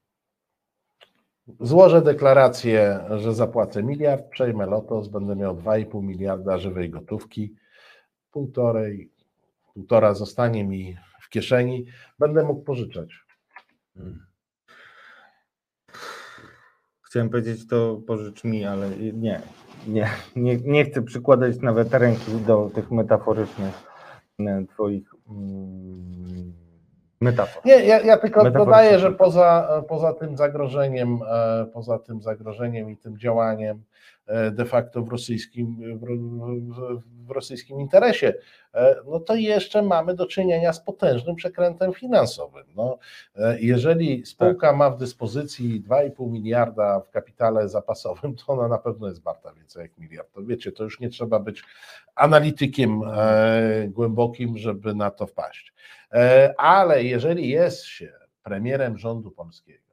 Złożę 1.59 2.01
deklarację, 2.01 2.99
że 3.17 3.33
zapłacę 3.33 3.83
miliard, 3.83 4.29
przejmę 4.29 4.65
Lotos, 4.65 5.07
będę 5.07 5.35
miał 5.35 5.55
2,5 5.55 6.03
miliarda 6.03 6.57
żywej 6.57 6.89
gotówki, 6.89 7.55
półtorej, 8.31 9.11
półtora 9.73 10.13
zostanie 10.13 10.63
mi 10.63 10.97
w 11.21 11.29
kieszeni, 11.29 11.85
będę 12.19 12.43
mógł 12.43 12.61
pożyczać. 12.61 13.25
Chciałem 17.01 17.29
powiedzieć 17.29 17.67
to 17.67 18.01
pożycz 18.07 18.43
mi, 18.43 18.65
ale 18.65 18.89
nie, 18.97 19.41
nie, 19.87 20.09
nie, 20.35 20.57
nie 20.57 20.85
chcę 20.85 21.01
przykładać 21.01 21.59
nawet 21.59 21.93
ręki 21.93 22.31
do 22.31 22.71
tych 22.75 22.91
metaforycznych 22.91 23.73
e, 24.39 24.65
Twoich 24.65 25.11
mm, 25.29 26.66
metafor. 27.21 27.65
Nie, 27.65 27.73
ja, 27.73 27.99
ja 27.99 28.17
tylko 28.17 28.43
Metaforycznie 28.43 28.65
dodaję, 28.65 28.99
że 28.99 29.11
poza, 29.11 29.83
poza 29.87 30.13
tym 30.13 30.37
zagrożeniem, 30.37 31.19
e, 31.29 31.65
poza 31.73 31.99
tym 31.99 32.21
zagrożeniem 32.21 32.89
i 32.89 32.97
tym 32.97 33.17
działaniem 33.17 33.83
e, 34.27 34.51
de 34.51 34.65
facto 34.65 35.01
w 35.01 35.09
rosyjskim, 35.09 35.97
w, 37.27 37.31
rosyjskim 37.31 37.81
interesie, 37.81 38.33
e, 38.73 38.95
no 39.05 39.19
to 39.19 39.35
jeszcze 39.35 39.81
mamy 39.81 40.15
do 40.15 40.25
czynienia 40.25 40.73
z 40.73 40.79
potężnym 40.79 41.35
przekrętem 41.35 41.93
finansowym. 41.93 42.63
No, 42.75 42.97
jeżeli 43.59 44.25
spółka 44.25 44.73
ma 44.73 44.89
w 44.89 44.97
dyspozycji 44.97 45.83
2,5 45.89 46.31
miliarda 46.31 46.99
w 46.99 47.09
kapitale 47.09 47.69
zapasowym, 47.69 48.35
to 48.35 48.53
ona 48.53 48.67
na 48.67 48.77
pewno 48.77 49.07
jest 49.07 49.23
warta 49.23 49.53
więcej 49.53 49.81
jak 49.81 49.97
miliard. 49.97 50.33
To 50.33 50.43
wiecie, 50.43 50.71
to 50.71 50.83
już 50.83 50.99
nie 50.99 51.09
trzeba 51.09 51.39
być 51.39 51.63
analitykiem 52.15 53.01
głębokim, 53.87 54.57
żeby 54.57 54.95
na 54.95 55.11
to 55.11 55.27
wpaść. 55.27 55.73
E, 56.13 56.53
Ale 56.57 57.03
jeżeli 57.03 57.49
jest 57.49 57.83
się 57.83 58.13
premierem 58.43 58.97
rządu 58.97 59.31
polskiego 59.31 59.83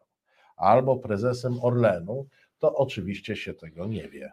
albo 0.57 0.97
prezesem 0.97 1.59
Orlenu, 1.63 2.27
to 2.59 2.75
oczywiście 2.75 3.37
się 3.37 3.55
tego 3.55 3.87
nie 3.87 4.09
wie. 4.09 4.33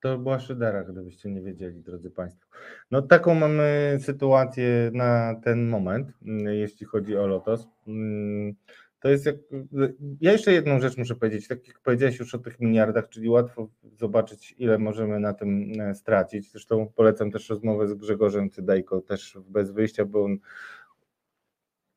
To 0.00 0.18
była 0.18 0.40
szydera, 0.40 0.84
gdybyście 0.84 1.30
nie 1.30 1.42
wiedzieli, 1.42 1.82
drodzy 1.82 2.10
Państwo. 2.10 2.46
No 2.90 3.02
taką 3.02 3.34
mamy 3.34 3.98
sytuację 4.00 4.90
na 4.92 5.40
ten 5.44 5.68
moment, 5.68 6.12
mm, 6.22 6.54
jeśli 6.54 6.86
chodzi 6.86 7.16
o 7.16 7.26
Lotos. 7.26 7.66
To 9.00 9.08
jest 9.08 9.26
jak. 9.26 9.36
Ja 10.20 10.32
jeszcze 10.32 10.52
jedną 10.52 10.80
rzecz 10.80 10.96
muszę 10.96 11.14
powiedzieć. 11.14 11.48
Tak 11.48 11.68
jak 11.68 11.80
powiedziałeś 11.80 12.18
już 12.18 12.34
o 12.34 12.38
tych 12.38 12.60
miliardach, 12.60 13.08
czyli 13.08 13.28
łatwo 13.28 13.68
zobaczyć, 13.96 14.54
ile 14.58 14.78
możemy 14.78 15.20
na 15.20 15.34
tym 15.34 15.72
e, 15.80 15.94
stracić. 15.94 16.52
Zresztą 16.52 16.92
polecam 16.96 17.30
też 17.30 17.48
rozmowę 17.48 17.88
z 17.88 17.94
Grzegorzem 17.94 18.50
Cydajko, 18.50 19.00
też 19.00 19.38
bez 19.48 19.70
wyjścia, 19.70 20.04
bo 20.04 20.24
on 20.24 20.38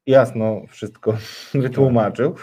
jasno 0.05 0.61
wszystko 0.67 1.17
wytłumaczył. 1.53 2.35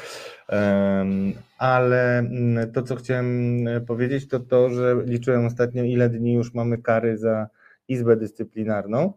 Ale 1.59 2.19
mm, 2.19 2.73
to, 2.73 2.83
co 2.83 2.97
chciałem 2.97 3.69
e, 3.69 3.81
powiedzieć, 3.81 4.29
to 4.29 4.41
to, 4.41 4.71
że 4.71 4.97
liczyłem 5.05 5.47
ostatnio, 5.47 5.85
ile 5.85 6.09
dni 6.09 6.33
już 6.33 6.55
mamy 6.55 6.79
kary 6.79 7.19
za 7.19 7.49
Izbę 7.89 8.17
Dyscyplinarną 8.17 9.13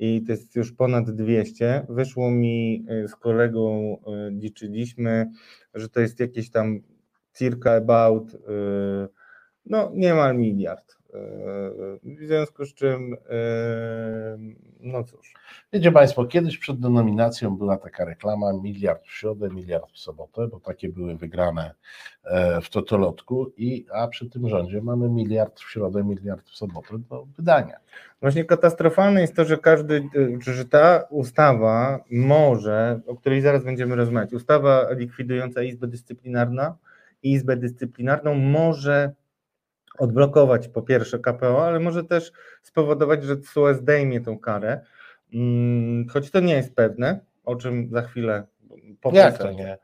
i 0.00 0.22
to 0.22 0.32
jest 0.32 0.56
już 0.56 0.72
ponad 0.72 1.10
200. 1.10 1.86
Wyszło 1.88 2.30
mi 2.30 2.86
e, 2.88 3.08
z 3.08 3.16
kolegą, 3.16 3.96
e, 4.06 4.30
liczyliśmy, 4.30 5.30
że 5.74 5.88
to 5.88 6.00
jest 6.00 6.20
jakieś 6.20 6.50
tam 6.50 6.80
circa 7.38 7.72
about, 7.72 8.34
e, 8.34 8.38
no 9.66 9.92
niemal 9.94 10.36
miliard. 10.38 10.99
E, 11.14 11.70
W 12.16 12.26
związku 12.26 12.64
z 12.64 12.74
czym, 12.74 13.16
e, 13.30 14.38
no 14.80 15.04
cóż. 15.04 15.34
Wiecie 15.72 15.92
Państwo, 15.92 16.24
kiedyś 16.24 16.58
przed 16.58 16.80
denominacją 16.80 17.56
była 17.56 17.76
taka 17.76 18.04
reklama 18.04 18.52
miliard 18.52 19.06
w 19.06 19.12
środę, 19.12 19.48
miliard 19.48 19.92
w 19.92 19.98
sobotę, 19.98 20.48
bo 20.48 20.60
takie 20.60 20.88
były 20.88 21.16
wygrane 21.16 21.74
e, 22.24 22.60
w 22.60 22.70
Totolotku, 22.70 23.52
i, 23.56 23.86
a 23.92 24.08
przy 24.08 24.30
tym 24.30 24.48
rządzie 24.48 24.82
mamy 24.82 25.08
miliard 25.08 25.60
w 25.60 25.70
środę, 25.70 26.04
miliard 26.04 26.48
w 26.50 26.56
sobotę 26.56 26.98
do 26.98 27.26
wydania. 27.36 27.76
Właśnie 28.20 28.44
katastrofalne 28.44 29.20
jest 29.20 29.36
to, 29.36 29.44
że 29.44 29.58
każdy, 29.58 30.08
że 30.40 30.64
ta 30.64 31.04
ustawa 31.10 32.04
może, 32.10 33.00
o 33.06 33.16
której 33.16 33.40
zaraz 33.40 33.64
będziemy 33.64 33.96
rozmawiać, 33.96 34.32
ustawa 34.32 34.92
likwidująca 34.92 35.62
Izbę 35.62 35.86
Dyscyplinarną, 35.86 36.74
Izbę 37.22 37.56
Dyscyplinarną 37.56 38.34
może 38.34 39.12
odblokować 40.00 40.68
po 40.68 40.82
pierwsze 40.82 41.18
KPO, 41.18 41.66
ale 41.66 41.80
może 41.80 42.04
też 42.04 42.32
spowodować, 42.62 43.24
że 43.24 43.36
TSUE 43.36 43.74
zdejmie 43.74 44.20
tą 44.20 44.38
karę, 44.38 44.80
Mm, 45.34 46.08
choć 46.08 46.30
to 46.30 46.40
nie 46.40 46.54
jest 46.54 46.74
pewne, 46.74 47.20
o 47.44 47.56
czym 47.56 47.88
za 47.90 48.02
chwilę 48.02 48.46
powiem. 49.00 49.18
Jak 49.18 49.38
to 49.38 49.52
nie? 49.52 49.78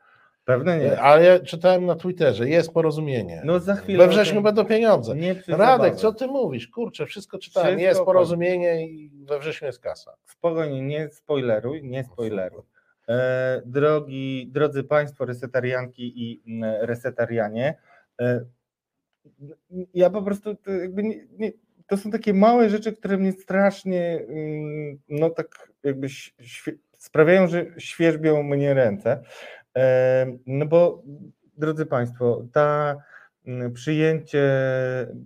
Pewne 0.45 0.79
nie. 0.79 1.01
Ale 1.01 1.25
ja 1.25 1.39
czytałem 1.39 1.85
na 1.85 1.95
Twitterze, 1.95 2.49
jest 2.49 2.73
porozumienie. 2.73 3.41
No 3.45 3.59
za 3.59 3.75
chwilę 3.75 4.05
We 4.05 4.11
wrześniu 4.11 4.41
będą 4.41 4.65
pieniądze. 4.65 5.15
Radek, 5.47 5.95
co 5.95 6.13
ty 6.13 6.27
mówisz? 6.27 6.67
Kurczę, 6.67 7.05
wszystko 7.05 7.37
czytałem. 7.37 7.67
Wszystko 7.67 7.87
jest 7.87 8.01
porozumienie 8.01 8.87
i 8.87 9.11
we 9.25 9.39
wrześniu 9.39 9.65
jest 9.65 9.79
kasa. 9.79 10.13
Spokojnie, 10.25 10.81
nie 10.81 11.09
spoileruj, 11.09 11.83
nie 11.83 12.03
spoileruj. 12.03 12.63
E, 13.09 13.61
drogi, 13.65 14.49
drodzy 14.51 14.83
Państwo, 14.83 15.25
resetarianki 15.25 16.13
i 16.15 16.43
mm, 16.47 16.75
resetarianie, 16.85 17.75
e, 18.21 18.45
ja 19.93 20.09
po 20.09 20.21
prostu 20.21 20.55
to, 20.55 20.71
nie, 20.95 21.27
nie, 21.39 21.51
to 21.87 21.97
są 21.97 22.11
takie 22.11 22.33
małe 22.33 22.69
rzeczy, 22.69 22.93
które 22.93 23.17
mnie 23.17 23.31
strasznie, 23.31 24.25
mm, 24.29 24.99
no 25.09 25.29
tak 25.29 25.71
jakby 25.83 26.07
sprawiają, 26.97 27.47
że 27.47 27.65
świerzbią 27.77 28.43
mnie 28.43 28.73
ręce. 28.73 29.21
No 30.45 30.65
bo, 30.65 31.03
drodzy 31.57 31.85
Państwo, 31.85 32.47
ta 32.53 32.97
mm, 33.45 33.73
przyjęcie, 33.73 34.43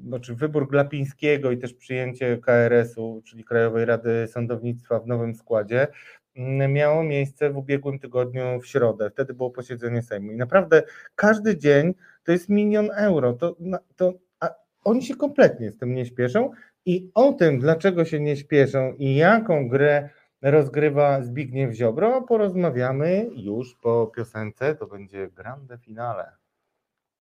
znaczy 0.07 0.35
wybór 0.35 0.69
Glapińskiego 0.69 1.51
i 1.51 1.57
też 1.57 1.73
przyjęcie 1.73 2.37
KRS-u, 2.37 3.21
czyli 3.25 3.43
Krajowej 3.43 3.85
Rady 3.85 4.27
Sądownictwa 4.27 4.99
w 4.99 5.07
nowym 5.07 5.35
składzie, 5.35 5.87
mm, 6.35 6.73
miało 6.73 7.03
miejsce 7.03 7.49
w 7.49 7.57
ubiegłym 7.57 7.99
tygodniu 7.99 8.59
w 8.61 8.67
środę. 8.67 9.09
Wtedy 9.09 9.33
było 9.33 9.51
posiedzenie 9.51 10.01
Sejmu. 10.01 10.31
I 10.31 10.37
naprawdę 10.37 10.83
każdy 11.15 11.57
dzień 11.57 11.93
to 12.25 12.31
jest 12.31 12.49
milion 12.49 12.89
euro. 12.95 13.33
To, 13.33 13.55
to, 13.95 14.13
a 14.39 14.49
oni 14.83 15.03
się 15.03 15.15
kompletnie 15.15 15.71
z 15.71 15.77
tym 15.77 15.95
nie 15.95 16.05
śpieszą. 16.05 16.51
I 16.85 17.11
o 17.13 17.33
tym, 17.33 17.59
dlaczego 17.59 18.05
się 18.05 18.19
nie 18.19 18.37
śpieszą 18.37 18.93
i 18.97 19.15
jaką 19.15 19.69
grę 19.69 20.09
rozgrywa 20.41 21.21
Zbigniew 21.23 21.73
Ziobro, 21.73 22.21
porozmawiamy 22.21 23.29
już 23.35 23.75
po 23.81 24.11
piosence. 24.15 24.75
To 24.75 24.87
będzie 24.87 25.29
grande 25.29 25.77
finale. 25.77 26.31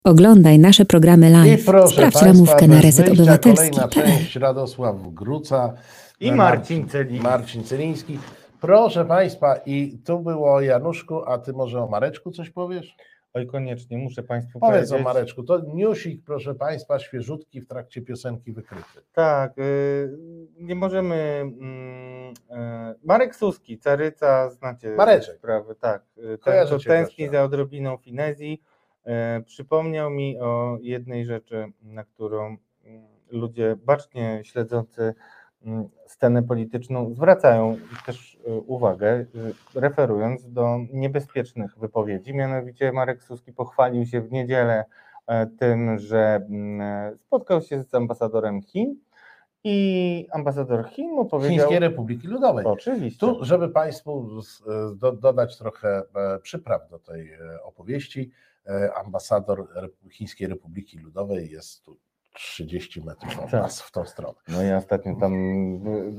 Oglądaj 0.04 0.58
nasze 0.58 0.84
programy 0.84 1.28
I 1.28 1.32
live. 1.32 1.64
proszę 1.64 1.94
Sprawdź 1.94 2.14
Państwa, 2.14 2.26
ramówkę 2.26 2.68
na 2.68 2.80
Reset 2.80 3.08
Obywatelski. 3.08 3.70
Kolejna 3.70 3.88
część, 3.88 4.36
Radosław 4.36 4.96
Gruca. 5.14 5.72
I 6.20 6.32
Mar- 6.32 6.36
Marcin 6.36 6.88
Celiński. 6.88 7.22
Marcin 7.22 7.64
Celiński. 7.64 8.18
Proszę 8.60 9.04
Państwa, 9.04 9.56
i 9.56 9.98
tu 10.04 10.20
było 10.20 10.54
o 10.54 10.60
Januszku, 10.60 11.24
a 11.24 11.38
Ty 11.38 11.52
może 11.52 11.82
o 11.82 11.86
Mareczku 11.86 12.30
coś 12.30 12.50
powiesz? 12.50 12.96
Oj, 13.36 13.46
koniecznie 13.46 13.98
muszę 13.98 14.22
Państwu 14.22 14.60
Powiedz 14.60 14.88
o 14.88 14.90
powiedzieć. 14.90 15.04
Mareczku. 15.04 15.42
To 15.42 15.62
newsik, 15.74 16.22
proszę 16.24 16.54
Państwa, 16.54 16.98
świeżutki 16.98 17.60
w 17.60 17.66
trakcie 17.66 18.02
piosenki 18.02 18.52
wykryty. 18.52 19.00
Tak, 19.12 19.58
y, 19.58 20.10
nie 20.58 20.74
możemy. 20.74 21.14
mm, 21.14 22.30
y, 22.30 22.34
Marek 23.04 23.36
Suski, 23.36 23.78
Caryca, 23.78 24.50
znacie 24.50 24.94
Mareczek. 24.96 25.36
sprawy, 25.36 25.74
tak. 25.74 26.02
y, 26.18 26.38
Ten, 26.38 26.66
to 26.68 26.78
tęskni 26.78 27.24
gościa. 27.24 27.38
za 27.38 27.44
odrobiną 27.44 27.96
finezji. 27.96 28.62
przypomniał 29.46 30.10
mi 30.10 30.38
o 30.40 30.78
jednej 30.80 31.24
rzeczy, 31.26 31.64
na 31.82 32.04
którą 32.04 32.56
mm, 32.84 33.06
ludzie 33.30 33.76
bacznie 33.84 34.40
śledzący 34.44 35.14
scenę 36.06 36.42
polityczną 36.42 37.14
zwracają 37.14 37.76
też 38.06 38.38
e, 38.46 38.52
uwagę, 38.52 39.08
e, 39.08 39.26
referując 39.80 40.52
do 40.52 40.78
niebezpiecznych 40.92 41.78
wypowiedzi. 41.78 42.34
Mianowicie 42.34 42.92
Marek 42.92 43.22
Suski 43.22 43.52
pochwalił 43.52 44.06
się 44.06 44.20
w 44.20 44.32
niedzielę 44.32 44.84
e, 45.26 45.46
tym, 45.46 45.98
że 45.98 46.46
mm, 46.50 47.18
spotkał 47.18 47.62
się 47.62 47.82
z 47.82 47.94
ambasadorem 47.94 48.62
Chin 48.62 48.96
i 49.68 50.28
ambasador 50.32 50.88
Chin 50.88 51.10
mu 51.10 51.24
powiedział... 51.24 51.56
Chińskiej 51.56 51.78
Republiki 51.78 52.28
Ludowej. 52.28 52.66
Oczywiście. 52.66 53.20
Tu, 53.20 53.44
żeby 53.44 53.68
Państwu 53.68 54.28
do, 54.96 55.12
dodać 55.12 55.58
trochę 55.58 56.02
e, 56.14 56.38
przypraw 56.38 56.90
do 56.90 56.98
tej 56.98 57.32
e, 57.32 57.62
opowieści, 57.62 58.30
e, 58.66 58.94
ambasador 58.94 59.68
Chińskiej 60.10 60.48
Republiki 60.48 60.98
Ludowej 60.98 61.50
jest 61.50 61.84
tu 61.84 61.96
30 62.36 63.02
metrów 63.02 63.38
od 63.38 63.50
Tak. 63.50 63.62
nas 63.62 63.82
w 63.82 63.90
tą 63.90 64.04
stronę. 64.04 64.34
No 64.48 64.62
ja 64.62 64.76
ostatnio 64.76 65.14
tam 65.20 65.32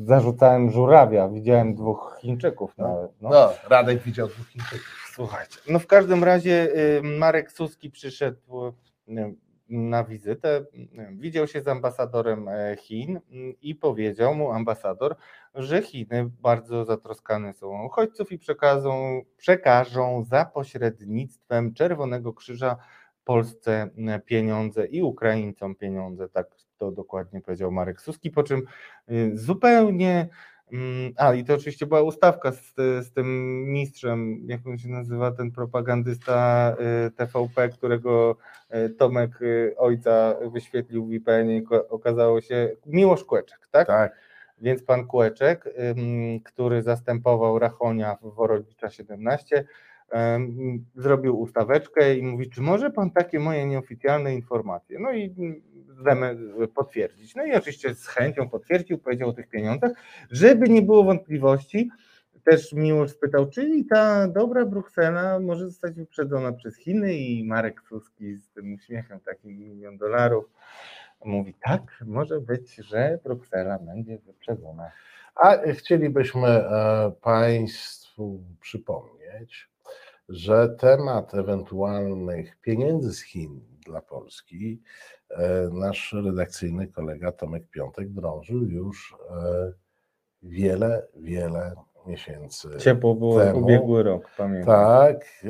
zarzucałem 0.05 0.71
żurawia, 0.71 1.29
widziałem 1.29 1.75
dwóch 1.75 2.17
Chińczyków 2.21 2.77
nawet. 2.77 3.11
No. 3.21 3.29
No, 3.29 3.49
Radek 3.69 4.01
widział 4.03 4.27
dwóch 4.27 4.47
Chińczyków. 4.47 5.09
Słuchajcie. 5.13 5.57
No 5.69 5.79
w 5.79 5.87
każdym 5.87 6.23
razie 6.23 6.69
y, 6.97 7.01
Marek 7.03 7.51
Suski 7.51 7.91
przyszedł 7.91 8.67
y, 9.09 9.35
na 9.69 10.03
wizytę, 10.03 10.65
widział 11.11 11.47
się 11.47 11.61
z 11.61 11.67
ambasadorem 11.67 12.47
e, 12.47 12.75
Chin 12.79 13.17
y, 13.17 13.21
i 13.61 13.75
powiedział 13.75 14.35
mu 14.35 14.51
ambasador, 14.51 15.15
że 15.55 15.81
Chiny 15.81 16.29
bardzo 16.41 16.85
zatroskane 16.85 17.53
są 17.53 17.81
o 17.81 17.85
uchodźców 17.85 18.31
i 18.31 18.37
przekazą, 18.37 19.21
przekażą 19.37 20.23
za 20.23 20.45
pośrednictwem 20.45 21.73
Czerwonego 21.73 22.33
Krzyża 22.33 22.77
Polsce 23.27 23.89
y, 24.15 24.19
pieniądze 24.19 24.85
i 24.85 25.01
Ukraińcom 25.01 25.75
pieniądze, 25.75 26.29
tak 26.29 26.47
to 26.77 26.91
dokładnie 26.91 27.41
powiedział 27.41 27.71
Marek 27.71 28.01
Suski, 28.01 28.31
po 28.31 28.43
czym 28.43 28.63
y, 29.11 29.31
zupełnie 29.37 30.29
Mm, 30.71 31.13
A, 31.17 31.33
i 31.33 31.43
to 31.43 31.53
oczywiście 31.53 31.85
była 31.85 32.01
ustawka 32.01 32.51
z, 32.51 32.73
z 32.75 33.11
tym 33.11 33.27
mistrzem, 33.73 34.45
jak 34.47 34.67
on 34.67 34.77
się 34.77 34.89
nazywa, 34.89 35.31
ten 35.31 35.51
propagandysta 35.51 36.75
y, 37.07 37.11
TVP, 37.11 37.69
którego 37.69 38.37
y, 38.75 38.89
Tomek 38.89 39.39
ojca 39.77 40.35
wyświetlił 40.53 41.05
w 41.05 41.13
IPN 41.13 41.49
okazało 41.89 42.41
się 42.41 42.71
Miłosz 42.85 43.23
Kłeczek, 43.23 43.67
tak? 43.71 43.87
Tak, 43.87 44.15
Więc 44.61 44.83
pan 44.83 45.07
Kłeczek, 45.07 45.73
który 46.45 46.81
zastępował 46.81 47.59
Rachonia 47.59 48.17
w 48.21 48.33
Worodzicza 48.33 48.89
17, 48.89 49.57
ym, 49.57 49.65
zrobił 50.95 51.39
ustaweczkę 51.39 52.15
i 52.15 52.23
mówi, 52.23 52.49
czy 52.49 52.61
może 52.61 52.89
pan 52.89 53.11
takie 53.11 53.39
moje 53.39 53.65
nieoficjalne 53.65 54.35
informacje? 54.35 54.99
No 54.99 55.11
i 55.11 55.35
chcemy 56.01 56.37
potwierdzić. 56.75 57.35
No 57.35 57.45
i 57.45 57.53
oczywiście 57.53 57.95
z 57.95 58.07
chęcią 58.07 58.49
potwierdził, 58.49 58.97
powiedział 58.97 59.29
o 59.29 59.33
tych 59.33 59.49
pieniądzach, 59.49 59.91
żeby 60.31 60.69
nie 60.69 60.81
było 60.81 61.03
wątpliwości. 61.03 61.89
Też 62.43 62.73
Miłosz 62.73 63.11
spytał, 63.11 63.49
czyli 63.49 63.85
ta 63.85 64.27
dobra 64.27 64.65
Bruksela 64.65 65.39
może 65.39 65.65
zostać 65.65 65.95
wyprzedzona 65.95 66.53
przez 66.53 66.77
Chiny 66.77 67.13
i 67.13 67.43
Marek 67.43 67.81
Suski 67.81 68.35
z 68.35 68.49
tym 68.49 68.73
uśmiechem 68.73 69.19
takim 69.19 69.59
milion 69.59 69.97
dolarów 69.97 70.45
mówi 71.25 71.53
tak, 71.61 72.03
może 72.05 72.41
być, 72.41 72.75
że 72.75 73.19
Bruksela 73.23 73.79
będzie 73.79 74.17
wyprzedzona. 74.17 74.91
a 75.35 75.57
chcielibyśmy 75.73 76.47
e, 76.47 77.11
Państwu 77.21 78.43
przypomnieć, 78.61 79.69
że 80.29 80.69
temat 80.69 81.33
ewentualnych 81.33 82.57
pieniędzy 82.61 83.13
z 83.13 83.21
Chin 83.23 83.61
dla 83.85 84.01
Polski 84.01 84.81
e, 85.29 85.69
nasz 85.71 86.15
redakcyjny 86.25 86.87
kolega 86.87 87.31
Tomek 87.31 87.69
Piątek 87.69 88.09
drążył 88.09 88.63
już 88.63 89.15
e, 89.29 89.71
wiele, 90.43 91.07
wiele 91.15 91.73
miesięcy. 92.07 92.69
Ciepło 92.77 93.15
było 93.15 93.39
temu. 93.39 93.59
ubiegły 93.59 94.03
rok, 94.03 94.29
pamiętam. 94.37 94.75
Tak, 94.75 95.25
e, 95.43 95.49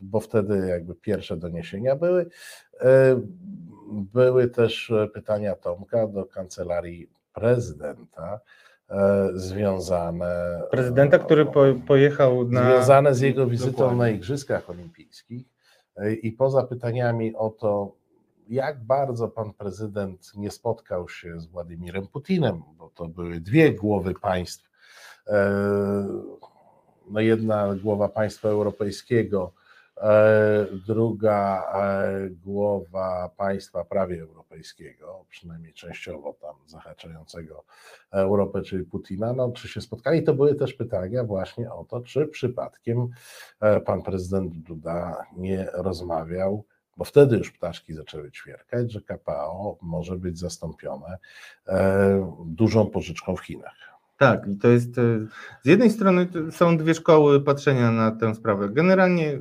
bo 0.00 0.20
wtedy 0.20 0.68
jakby 0.68 0.94
pierwsze 0.94 1.36
doniesienia 1.36 1.96
były. 1.96 2.26
Były 3.92 4.48
też 4.48 4.92
pytania 5.14 5.56
Tomka 5.56 6.06
do 6.06 6.26
kancelarii 6.26 7.10
prezydenta 7.32 8.40
związane. 9.34 10.62
Prezydenta, 10.70 11.18
który 11.18 11.46
po, 11.46 11.62
pojechał 11.86 12.48
na. 12.48 12.70
Związane 12.70 13.14
z 13.14 13.20
jego 13.20 13.46
wizytą 13.46 13.70
Dokładnie. 13.72 13.98
na 13.98 14.08
Igrzyskach 14.08 14.70
Olimpijskich 14.70 15.50
E, 15.96 16.12
i 16.14 16.32
poza 16.32 16.62
pytaniami 16.62 17.34
o 17.34 17.50
to, 17.50 17.92
jak 18.48 18.84
bardzo 18.84 19.28
pan 19.28 19.52
prezydent 19.52 20.32
nie 20.36 20.50
spotkał 20.50 21.08
się 21.08 21.40
z 21.40 21.46
Władimirem 21.46 22.06
Putinem, 22.06 22.62
bo 22.78 22.90
to 22.94 23.08
były 23.08 23.40
dwie 23.40 23.74
głowy 23.74 24.14
państw. 24.14 24.70
e, 25.26 26.08
No 27.10 27.20
jedna 27.20 27.74
głowa 27.74 28.08
państwa 28.08 28.48
europejskiego, 28.48 29.52
e, 29.54 29.59
druga 30.86 31.64
e, 31.74 32.30
głowa 32.30 33.30
państwa 33.36 33.84
prawie 33.84 34.22
europejskiego, 34.22 35.24
przynajmniej 35.28 35.72
częściowo 35.72 36.32
tam 36.32 36.54
zahaczającego 36.66 37.64
Europę, 38.10 38.62
czyli 38.62 38.84
Putina, 38.84 39.32
no, 39.32 39.52
czy 39.52 39.68
się 39.68 39.80
spotkali, 39.80 40.22
to 40.22 40.34
były 40.34 40.54
też 40.54 40.74
pytania 40.74 41.24
właśnie 41.24 41.72
o 41.72 41.84
to, 41.84 42.00
czy 42.00 42.26
przypadkiem 42.26 43.08
e, 43.60 43.80
pan 43.80 44.02
prezydent 44.02 44.56
Duda 44.56 45.26
nie 45.36 45.68
rozmawiał, 45.72 46.64
bo 46.96 47.04
wtedy 47.04 47.36
już 47.36 47.50
ptaszki 47.50 47.94
zaczęły 47.94 48.30
ćwierkać, 48.30 48.92
że 48.92 49.00
KPO 49.00 49.78
może 49.82 50.16
być 50.16 50.38
zastąpione 50.38 51.18
e, 51.66 52.34
dużą 52.46 52.86
pożyczką 52.86 53.36
w 53.36 53.40
Chinach. 53.40 53.74
Tak, 54.18 54.46
i 54.46 54.56
to 54.56 54.68
jest. 54.68 54.98
e, 54.98 55.26
Z 55.62 55.66
jednej 55.66 55.90
strony 55.90 56.28
są 56.50 56.76
dwie 56.76 56.94
szkoły 56.94 57.40
patrzenia 57.40 57.90
na 57.90 58.10
tę 58.10 58.34
sprawę. 58.34 58.68
Generalnie 58.68 59.38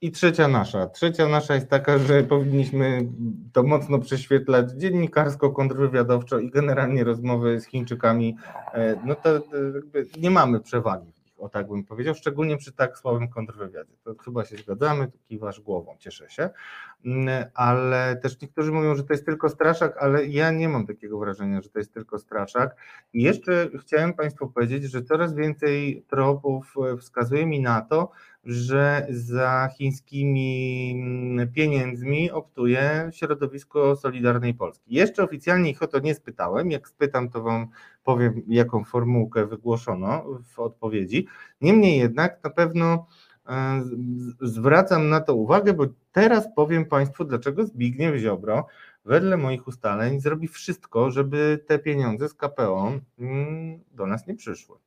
i 0.00 0.10
trzecia 0.10 0.48
nasza. 0.48 0.86
Trzecia 0.86 1.28
nasza 1.28 1.54
jest 1.54 1.68
taka, 1.68 1.98
że 1.98 2.22
powinniśmy 2.22 3.08
to 3.52 3.62
mocno 3.62 3.98
prześwietlać 3.98 4.70
dziennikarsko, 4.70 5.50
kontrwywiadowczo 5.50 6.38
i 6.38 6.50
generalnie 6.50 7.04
rozmowy 7.04 7.60
z 7.60 7.66
Chińczykami. 7.66 8.36
e, 8.74 8.96
No 9.04 9.14
to 9.14 9.36
e, 9.36 9.40
nie 10.20 10.30
mamy 10.30 10.60
przewagi 10.60 11.12
o 11.42 11.48
tak 11.48 11.68
bym 11.68 11.84
powiedział, 11.84 12.14
szczególnie 12.14 12.56
przy 12.56 12.72
tak 12.72 12.98
słabym 12.98 13.28
kontrwywiadzie. 13.28 13.92
To 14.04 14.14
chyba 14.24 14.44
się 14.44 14.56
zgadzamy, 14.56 15.06
tu 15.06 15.18
kiwasz 15.28 15.60
głową, 15.60 15.96
cieszę 15.98 16.30
się. 16.30 16.50
Mm, 17.04 17.44
Ale 17.54 18.16
też 18.22 18.40
niektórzy 18.40 18.72
mówią, 18.72 18.94
że 18.94 19.04
to 19.04 19.12
jest 19.12 19.26
tylko 19.26 19.48
straszak, 19.48 19.96
ale 19.96 20.26
ja 20.26 20.50
nie 20.50 20.68
mam 20.68 20.86
takiego 20.86 21.18
wrażenia, 21.18 21.60
że 21.60 21.68
to 21.68 21.78
jest 21.78 21.94
tylko 21.94 22.18
straszak. 22.18 22.76
I 23.12 23.22
jeszcze 23.22 23.68
chciałem 23.80 24.14
Państwu 24.14 24.48
powiedzieć, 24.48 24.84
że 24.84 25.02
coraz 25.02 25.34
więcej 25.34 26.04
tropów 26.08 26.74
e, 26.92 26.96
wskazuje 26.96 27.46
mi 27.46 27.60
na 27.60 27.80
to, 27.80 28.10
że 28.44 29.06
za 29.10 29.68
chińskimi 29.76 30.90
mm, 30.94 31.52
pieniędzmi 31.52 32.30
optuje 32.30 33.10
środowisko 33.12 33.96
Solidarnej 33.96 34.54
Polski. 34.54 34.94
Jeszcze 34.94 35.22
oficjalnie 35.22 35.70
ich 35.70 35.82
o 35.82 35.86
to 35.86 35.98
nie 35.98 36.14
spytałem. 36.14 36.70
Jak 36.70 36.88
spytam, 36.88 37.28
to 37.28 37.42
Wam 37.42 37.68
powiem, 38.04 38.42
jaką 38.48 38.84
formułkę 38.84 39.46
wygłoszono 39.46 40.24
w 40.44 40.58
odpowiedzi. 40.58 41.26
Niemniej 41.60 41.98
jednak 41.98 42.44
na 42.44 42.50
pewno 42.50 43.06
e, 43.46 43.82
zwracam 44.40 45.08
na 45.08 45.20
to 45.20 45.34
uwagę, 45.34 45.72
bo 45.72 45.84
teraz 46.12 46.48
powiem 46.56 46.86
Państwu, 46.86 47.24
dlaczego 47.24 47.66
Zbigniew 47.66 48.16
Ziobro 48.16 48.66
wedle 49.04 49.36
moich 49.36 49.66
ustaleń 49.68 50.20
zrobi 50.20 50.48
wszystko, 50.48 51.10
żeby 51.10 51.64
te 51.66 51.78
pieniądze 51.78 52.28
z 52.28 52.34
KPO 52.34 52.92
mm, 53.18 53.80
do 53.90 54.06
nas 54.06 54.26
nie 54.26 54.34
przyszły. 54.34 54.78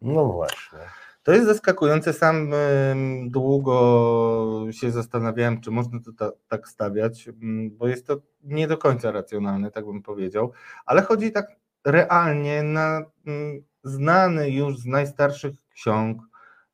No 0.00 0.26
właśnie. 0.26 0.78
To 1.24 1.32
jest 1.32 1.46
zaskakujące. 1.46 2.12
Sam 2.12 2.50
długo 3.26 4.66
się 4.70 4.90
zastanawiałem, 4.90 5.60
czy 5.60 5.70
można 5.70 6.00
to 6.00 6.12
ta, 6.12 6.30
tak 6.48 6.68
stawiać, 6.68 7.28
mm, 7.28 7.76
bo 7.76 7.88
jest 7.88 8.06
to 8.06 8.16
nie 8.42 8.68
do 8.68 8.78
końca 8.78 9.12
racjonalne, 9.12 9.70
tak 9.70 9.86
bym 9.86 10.02
powiedział, 10.02 10.52
ale 10.86 11.02
chodzi 11.02 11.32
tak 11.32 11.46
realnie 11.84 12.62
na 12.62 13.02
mm, 13.26 13.62
znany 13.84 14.50
już 14.50 14.78
z 14.78 14.86
najstarszych 14.86 15.54
ksiąg 15.74 16.22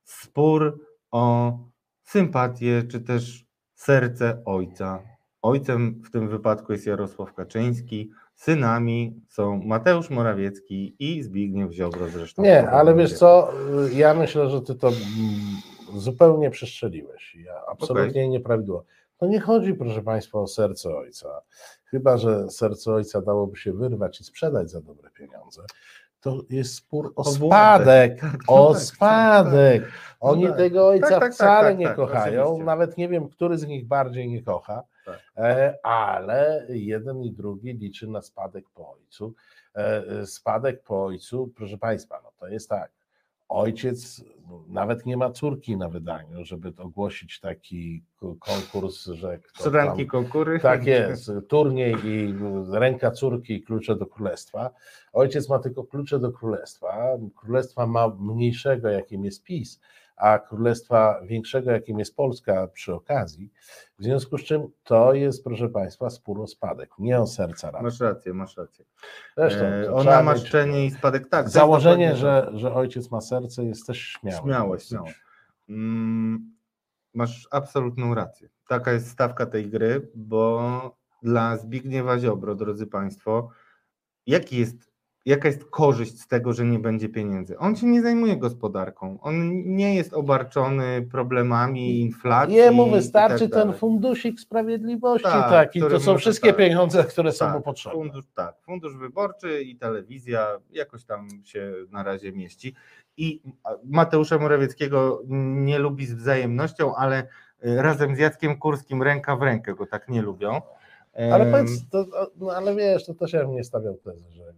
spór 0.05 0.81
o 1.11 1.59
sympatię, 2.03 2.83
czy 2.91 3.01
też 3.01 3.47
serce 3.75 4.43
ojca. 4.45 5.03
Ojcem 5.43 6.03
w 6.05 6.11
tym 6.11 6.29
wypadku 6.29 6.73
jest 6.73 6.87
Jarosław 6.87 7.35
Kaczyński, 7.35 8.11
synami 8.41 9.21
są 9.29 9.63
Mateusz 9.63 10.11
Morawiecki 10.11 10.97
i 10.99 11.23
Zbigniew 11.23 11.73
Ziobro 11.73 12.09
zresztą. 12.09 12.43
Nie, 12.43 12.71
ale 12.71 12.95
wiesz 12.95 13.19
co, 13.19 13.53
ja 13.93 14.15
myślę, 14.15 14.51
że 14.51 14.63
ty 14.63 14.75
to 14.75 14.89
mm, 14.89 15.01
zupełnie 15.95 16.51
przestrzeliłeś. 16.51 17.35
Ja 17.35 17.63
absolutnie 17.67 18.29
nieprawidłowo. 18.29 18.85
To 19.17 19.27
nie 19.27 19.41
chodzi, 19.41 19.75
proszę 19.75 20.03
Państwa, 20.03 20.39
o 20.39 20.47
serce 20.47 20.97
ojca. 20.97 21.43
Chyba, 21.85 22.17
że 22.17 22.51
serce 22.51 22.93
ojca 22.93 23.21
dałoby 23.21 23.57
się 23.57 23.73
wyrwać 23.73 24.21
i 24.21 24.25
sprzedać 24.25 24.71
za 24.71 24.81
dobre 24.81 25.11
pieniądze. 25.11 25.63
To 26.21 26.43
jest 26.51 26.75
spór 26.75 27.13
o 27.17 27.25
spadek, 27.25 28.21
Tak, 28.21 28.41
o 28.49 28.73
tak, 28.73 28.83
spadek. 28.83 29.83
Oni 30.21 30.47
tego 30.57 30.89
ojca 30.89 31.21
wcale 31.31 31.75
nie 31.75 31.89
kochają. 31.89 32.43
oczywiście. 32.43 32.65
Nawet 32.65 32.97
nie 32.99 33.09
wiem, 33.09 33.29
który 33.29 33.59
z 33.59 33.67
nich 33.67 33.87
bardziej 33.87 34.29
nie 34.29 34.43
kocha, 34.43 34.83
Tak. 35.07 35.21
e, 35.37 35.79
ale 35.83 36.67
jeden 36.69 37.23
i 37.23 37.31
drugi 37.33 37.73
liczy 37.75 38.07
na 38.07 38.23
spadek 38.23 38.65
po 38.75 38.93
ojcu. 38.93 39.35
E, 39.77 40.03
e, 40.21 40.27
Spadek 40.27 40.83
po 40.83 41.05
ojcu, 41.05 41.51
proszę 41.57 41.79
Państwa, 41.79 42.21
no 42.25 42.31
to 42.41 42.49
jest 42.49 42.69
tak. 42.69 42.91
Ojciec 43.51 44.25
no, 44.49 44.65
nawet 44.69 45.07
nie 45.07 45.17
ma 45.17 45.31
córki 45.31 45.77
na 45.77 45.89
wydaniu, 45.89 46.45
żeby 46.45 46.73
ogłosić 46.79 47.41
taki 47.41 48.03
ko- 48.17 48.37
konkurs, 48.41 49.05
że 49.05 49.39
Ranki 49.73 50.07
konkury. 50.07 50.61
tak 50.61 50.87
jest, 50.97 51.31
turniej 51.49 51.95
i 52.05 52.35
ręka 52.73 53.11
córki 53.11 53.55
i 53.55 53.63
klucze 53.63 53.97
do 53.97 54.07
królestwa. 54.07 54.71
Ojciec 55.13 55.49
ma 55.49 55.59
tylko 55.59 55.85
klucze 55.85 56.19
do 56.19 56.33
królestwa. 56.33 56.97
Królestwa 57.37 57.87
ma 57.87 58.09
mniejszego, 58.21 58.89
jakim 58.89 59.25
jest 59.25 59.43
PiS, 59.45 59.81
a 60.21 60.39
królestwa 60.39 61.21
większego, 61.25 61.71
jakim 61.71 61.99
jest 61.99 62.17
Polska 62.17 62.67
przy 62.69 62.95
okazji. 62.95 63.51
W 63.99 64.03
związku 64.05 64.39
z 64.39 64.45
czym 64.45 64.69
to 64.85 65.15
jest, 65.15 65.45
proszę 65.45 65.69
Państwa, 65.69 66.11
spór 66.11 66.41
o 66.41 66.47
spadek, 66.47 66.91
nie 66.99 67.21
o 67.21 67.27
serca 67.27 67.71
rady. 67.71 67.85
Masz 67.85 68.01
rację, 68.01 68.35
masz 68.35 68.57
rację. 68.57 68.85
Zresztą, 69.37 69.65
E, 69.65 69.85
to 69.85 69.95
o 69.95 70.01
trzeba 70.01 70.17
namaszczenie 70.17 70.83
mieć- 70.83 70.93
i 70.93 70.97
spadek, 70.97 71.29
tak. 71.29 71.49
Założenie, 71.49 72.17
że, 72.17 72.51
że 72.55 72.75
ojciec 72.75 73.11
ma 73.11 73.21
serce 73.21 73.65
jest 73.65 73.87
też 73.87 73.99
śmiałe. 73.99 74.43
Śmiałe, 74.43 74.81
śmiałe. 74.81 75.13
Mm, 75.69 76.55
Masz 77.15 77.49
absolutną 77.51 78.15
rację. 78.15 78.49
Taka 78.69 78.93
jest 78.93 79.11
stawka 79.11 79.47
tej 79.47 79.71
gry, 79.71 80.11
bo 80.15 80.97
dla 81.23 81.57
Zbigniewa 81.57 82.19
Ziobro, 82.19 82.55
drodzy 82.55 82.87
Państwo, 82.87 83.49
jaki 84.27 84.59
jest, 84.59 84.90
jaka 85.27 85.49
jest 85.49 85.65
korzyść 85.65 86.21
z 86.21 86.29
tego, 86.29 86.53
że 86.53 86.65
nie 86.65 86.79
będzie 86.79 87.09
pieniędzy? 87.09 87.59
On 87.59 87.77
się 87.77 87.87
nie 87.87 88.03
zajmuje 88.03 88.37
gospodarką. 88.37 89.19
On 89.21 89.63
nie 89.65 89.95
jest 89.95 90.15
obarczony 90.15 91.09
problemami 91.11 92.01
inflacji. 92.01 92.57
Jemu 92.57 92.91
wystarczy 92.91 93.49
tak 93.49 93.63
ten 93.63 93.73
fundusik 93.73 94.41
sprawiedliwości 94.41 95.25
Tak, 95.25 95.51
taki. 95.51 95.81
To 95.81 96.01
są 96.01 96.19
wszystkie 96.19 96.49
tak. 96.49 96.57
pieniądze, 96.57 97.05
które 97.05 97.33
są 97.33 97.45
Tak, 97.45 97.55
mu 97.55 97.61
potrzebne. 97.61 97.99
Fundusz, 97.99 98.25
tak, 98.35 98.57
fundusz 98.63 98.97
wyborczy 98.97 99.63
i 99.63 99.77
telewizja 99.77 100.59
jakoś 100.71 101.05
tam 101.05 101.29
się 101.45 101.73
na 101.91 102.03
razie 102.03 102.33
mieści. 102.33 102.75
I 103.17 103.43
Mateusza 103.85 104.39
Morawieckiego 104.39 105.23
nie 105.57 105.79
lubi 105.79 106.07
z 106.07 106.15
wzajemnością, 106.15 106.95
ale 106.95 107.23
y, 107.65 107.83
razem 107.83 108.17
z 108.17 108.19
Jackiem 108.19 108.59
Kurskim 108.59 109.03
ręka 109.03 109.37
w 109.37 109.43
rękę 109.43 109.75
go 109.75 109.87
tak 109.87 110.09
nie 110.09 110.23
lubią. 110.23 110.61
Ale 111.33 111.53
powiedz, 111.53 111.89
to, 111.91 112.07
no, 112.37 112.53
ale 112.53 112.75
wiesz, 112.75 113.07
to 113.07 113.15
też 113.15 113.33
ja 113.33 113.45
bym 113.45 113.53
nie 113.53 113.65
stawiał 113.65 113.95
tezy, 113.95 114.25
że 114.31 114.43
e, 114.43 114.49
e, 114.49 114.53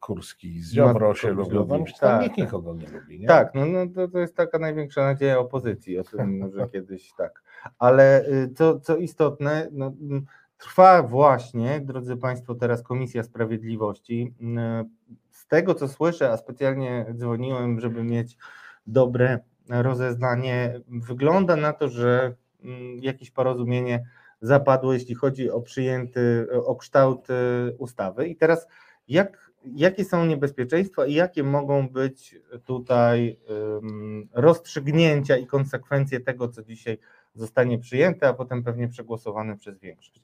Kurski 0.00 0.62
z 0.62 0.72
Ziobro 0.72 1.14
się 1.14 1.30
lubią. 1.30 1.66
Tam, 1.66 1.84
Tak, 2.00 2.22
nikt 2.22 2.36
tak. 2.36 2.44
nikogo 2.44 2.74
nie 2.74 2.86
lubi. 2.88 3.20
Nie? 3.20 3.28
Tak, 3.28 3.54
no, 3.54 3.66
no 3.66 3.86
to, 3.94 4.08
to 4.08 4.18
jest 4.18 4.36
taka 4.36 4.58
największa 4.58 5.02
nadzieja 5.02 5.38
opozycji, 5.38 5.98
o 5.98 6.04
tym, 6.04 6.50
że 6.54 6.68
kiedyś 6.68 7.12
tak. 7.12 7.42
Ale 7.78 8.28
y, 8.28 8.52
co, 8.54 8.80
co 8.80 8.96
istotne, 8.96 9.68
no, 9.72 9.92
trwa 10.58 11.02
właśnie, 11.02 11.80
drodzy 11.84 12.16
Państwo, 12.16 12.54
teraz 12.54 12.82
Komisja 12.82 13.22
Sprawiedliwości. 13.22 14.34
Z 15.30 15.46
tego, 15.46 15.74
co 15.74 15.88
słyszę, 15.88 16.30
a 16.30 16.36
specjalnie 16.36 17.06
dzwoniłem, 17.14 17.80
żeby 17.80 18.04
mieć 18.04 18.36
dobre 18.86 19.38
rozeznanie, 19.68 20.80
wygląda 20.88 21.56
na 21.56 21.72
to, 21.72 21.88
że 21.88 22.34
jakieś 23.00 23.30
porozumienie 23.30 24.04
zapadło, 24.40 24.92
jeśli 24.92 25.14
chodzi 25.14 25.50
o 25.50 25.60
przyjęty, 25.60 26.46
o 26.64 26.76
kształt 26.76 27.30
y, 27.30 27.34
ustawy. 27.78 28.28
I 28.28 28.36
teraz 28.36 28.66
jak, 29.10 29.52
jakie 29.64 30.04
są 30.04 30.26
niebezpieczeństwa 30.26 31.06
i 31.06 31.14
jakie 31.14 31.42
mogą 31.42 31.88
być 31.88 32.38
tutaj 32.64 33.36
ym, 33.50 34.28
rozstrzygnięcia 34.32 35.36
i 35.36 35.46
konsekwencje 35.46 36.20
tego, 36.20 36.48
co 36.48 36.62
dzisiaj 36.62 36.98
zostanie 37.34 37.78
przyjęte, 37.78 38.28
a 38.28 38.34
potem 38.34 38.62
pewnie 38.64 38.88
przegłosowane 38.88 39.56
przez 39.56 39.78
większość. 39.78 40.22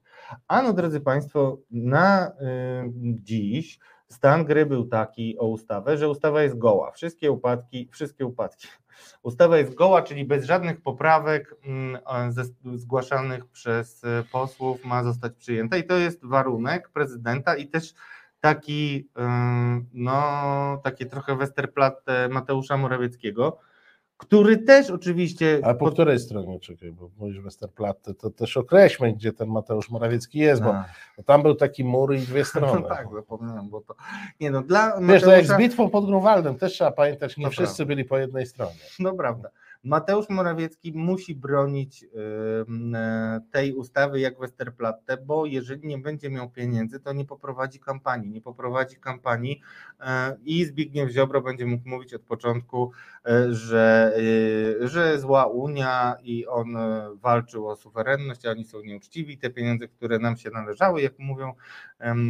Ano, 0.48 0.72
drodzy 0.72 1.00
Państwo, 1.00 1.58
na 1.70 2.32
ym, 2.80 2.92
dziś 3.22 3.78
stan 4.08 4.44
gry 4.44 4.66
był 4.66 4.84
taki 4.84 5.38
o 5.38 5.46
ustawę, 5.46 5.98
że 5.98 6.08
ustawa 6.08 6.42
jest 6.42 6.58
goła. 6.58 6.90
Wszystkie 6.90 7.32
upadki, 7.32 7.88
wszystkie 7.92 8.26
upadki. 8.26 8.68
Ustawa 9.22 9.58
jest 9.58 9.74
goła, 9.74 10.02
czyli 10.02 10.24
bez 10.24 10.44
żadnych 10.44 10.80
poprawek 10.80 11.56
ze, 12.28 12.44
zgłaszanych 12.74 13.46
przez 13.46 14.04
e, 14.04 14.24
posłów 14.32 14.84
ma 14.84 15.04
zostać 15.04 15.32
przyjęta 15.34 15.76
i 15.76 15.84
to 15.84 15.96
jest 15.96 16.24
warunek 16.24 16.90
prezydenta 16.90 17.56
i 17.56 17.68
też 17.68 17.94
taki, 18.54 19.08
ym, 19.18 19.86
no, 19.92 20.80
takie 20.84 21.06
trochę 21.06 21.36
Westerplatte 21.36 22.28
Mateusza 22.28 22.76
Morawieckiego, 22.76 23.58
który 24.16 24.58
też 24.58 24.90
oczywiście... 24.90 25.60
Ale 25.62 25.74
po 25.74 25.84
pod- 25.84 25.92
której 25.94 26.18
stronie, 26.18 26.60
czekaj, 26.60 26.92
bo 26.92 27.10
mówisz 27.18 27.40
Westerplatte, 27.40 28.14
to 28.14 28.30
też 28.30 28.56
określmy, 28.56 29.12
gdzie 29.12 29.32
ten 29.32 29.48
Mateusz 29.48 29.90
Morawiecki 29.90 30.38
jest, 30.38 30.62
bo 30.62 30.70
A, 30.74 30.84
bo 31.16 31.22
tam 31.22 31.42
był 31.42 31.54
taki 31.54 31.84
mur 31.84 32.14
i 32.14 32.18
dwie 32.18 32.44
strony. 32.50 32.80
no 32.80 32.88
tak, 32.88 33.08
zapomniałem, 33.14 33.68
bo 33.68 33.80
to... 33.80 33.94
Nie 34.40 34.50
no, 34.50 34.62
dla 34.62 35.00
Wiesz, 35.00 35.22
to 35.22 35.30
jak 35.32 35.46
z 35.46 35.56
bitwą 35.56 35.90
pod 35.90 36.06
Grunwaldem, 36.06 36.58
też 36.58 36.72
trzeba 36.72 36.90
pamiętać, 36.92 37.36
nie 37.36 37.50
wszyscy 37.50 37.76
prawda. 37.76 37.94
byli 37.94 38.04
po 38.04 38.18
jednej 38.18 38.46
stronie. 38.46 38.80
No 38.98 39.14
prawda. 39.14 39.48
Mateusz 39.84 40.28
Morawiecki 40.28 40.92
musi 40.92 41.34
bronić 41.34 42.04
ym, 42.04 42.94
e, 42.94 43.40
tej 43.50 43.74
ustawy 43.74 44.20
jak 44.20 44.38
Westerplatte, 44.38 45.16
bo 45.16 45.46
jeżeli 45.46 45.86
nie 45.88 45.98
będzie 45.98 46.30
miał 46.30 46.50
pieniędzy, 46.50 47.00
to 47.00 47.12
nie 47.12 47.24
poprowadzi 47.24 47.80
kampanii. 47.80 48.30
Nie 48.30 48.40
poprowadzi 48.40 48.96
kampanii 48.96 49.60
e, 50.00 50.36
i 50.44 50.64
Zbigniew 50.64 51.10
Ziobro 51.10 51.40
będzie 51.40 51.66
mógł 51.66 51.88
mówić 51.88 52.14
od 52.14 52.22
początku, 52.22 52.92
e, 53.26 53.54
że, 53.54 54.16
że 54.80 55.18
zła 55.18 55.46
Unia 55.46 56.16
i 56.22 56.46
on 56.46 56.76
walczył 57.14 57.68
o 57.68 57.76
suwerenność, 57.76 58.46
a 58.46 58.50
oni 58.50 58.64
są 58.64 58.82
nieuczciwi. 58.82 59.38
Te 59.38 59.50
pieniądze, 59.50 59.88
które 59.88 60.18
nam 60.18 60.36
się 60.36 60.50
należały, 60.50 61.02
jak 61.02 61.18
mówią 61.18 61.52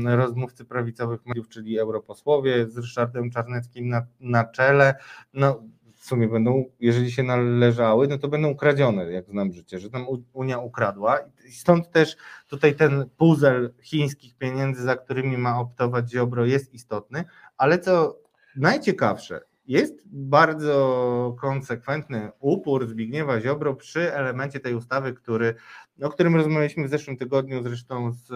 rozmówcy 0.04 0.64
prawicowych 0.64 1.26
mediów, 1.26 1.48
czyli 1.48 1.78
europosłowie 1.78 2.66
z 2.70 2.78
Ryszardem 2.78 3.30
Czarneckim 3.30 3.88
na, 3.88 4.06
na 4.20 4.44
czele, 4.44 4.94
no 5.34 5.62
sumie 6.06 6.28
będą, 6.28 6.64
jeżeli 6.80 7.12
się 7.12 7.22
należały, 7.22 8.08
no 8.08 8.18
to 8.18 8.28
będą 8.28 8.48
ukradzione, 8.48 9.12
jak 9.12 9.30
znam 9.30 9.52
życie, 9.52 9.78
że 9.78 9.90
tam 9.90 10.06
Unia 10.32 10.58
ukradła. 10.58 11.18
Stąd 11.50 11.90
też 11.90 12.16
tutaj 12.48 12.74
ten 12.74 13.10
puzzle 13.16 13.70
chińskich 13.82 14.36
pieniędzy, 14.36 14.82
za 14.82 14.96
którymi 14.96 15.38
ma 15.38 15.60
optować 15.60 16.10
Ziobro, 16.10 16.44
jest 16.44 16.74
istotny, 16.74 17.24
ale 17.56 17.78
co 17.78 18.18
najciekawsze, 18.56 19.40
jest 19.66 20.02
bardzo 20.06 21.36
konsekwentny 21.40 22.30
upór 22.40 22.88
Zbigniewa 22.88 23.40
Ziobro 23.40 23.74
przy 23.74 24.14
elemencie 24.14 24.60
tej 24.60 24.74
ustawy, 24.74 25.12
który, 25.12 25.54
o 26.02 26.08
którym 26.08 26.36
rozmawialiśmy 26.36 26.86
w 26.86 26.90
zeszłym 26.90 27.16
tygodniu 27.16 27.62
zresztą 27.62 28.12
z, 28.12 28.30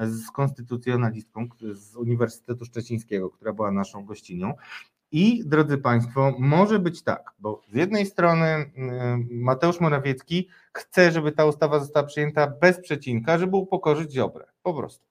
e, 0.00 0.08
z 0.08 0.30
konstytucjonalistką 0.30 1.48
z 1.72 1.96
Uniwersytetu 1.96 2.64
Szczecińskiego, 2.64 3.30
która 3.30 3.52
była 3.52 3.70
naszą 3.70 4.04
gościnią. 4.04 4.54
I 5.12 5.42
drodzy 5.46 5.78
Państwo, 5.78 6.34
może 6.38 6.78
być 6.78 7.02
tak, 7.02 7.32
bo 7.38 7.62
z 7.72 7.74
jednej 7.74 8.06
strony 8.06 8.46
y, 8.46 8.70
Mateusz 9.30 9.80
Morawiecki 9.80 10.48
chce, 10.72 11.12
żeby 11.12 11.32
ta 11.32 11.44
ustawa 11.44 11.78
została 11.78 12.06
przyjęta 12.06 12.46
bez 12.46 12.80
przecinka, 12.80 13.38
żeby 13.38 13.56
upokorzyć 13.56 14.12
Ziobrę, 14.12 14.46
po 14.62 14.74
prostu. 14.74 15.06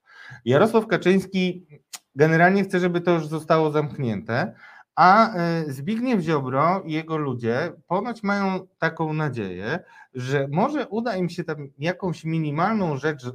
Jarosław 0.46 0.88
Kaczyński 0.88 1.68
generalnie 2.16 2.64
chce, 2.64 2.80
żeby 2.80 3.02
to 3.02 3.12
już 3.12 3.28
zostało 3.28 3.72
zamknięte, 3.72 4.54
a 4.96 5.36
y, 5.66 5.74
Zbigniew 5.74 6.22
Ziobro 6.22 6.82
i 6.86 6.94
jego 6.94 7.18
ludzie 7.18 7.74
ponoć 7.88 8.24
mają 8.24 8.68
taką 8.78 9.14
nadzieję, 9.14 9.80
że 10.14 10.48
może 10.52 10.88
uda 10.88 11.16
im 11.16 11.30
się 11.30 11.44
tam 11.44 11.68
jakąś 11.80 12.24
minimalną 12.24 12.98
rzecz 12.98 13.26
y, 13.26 13.32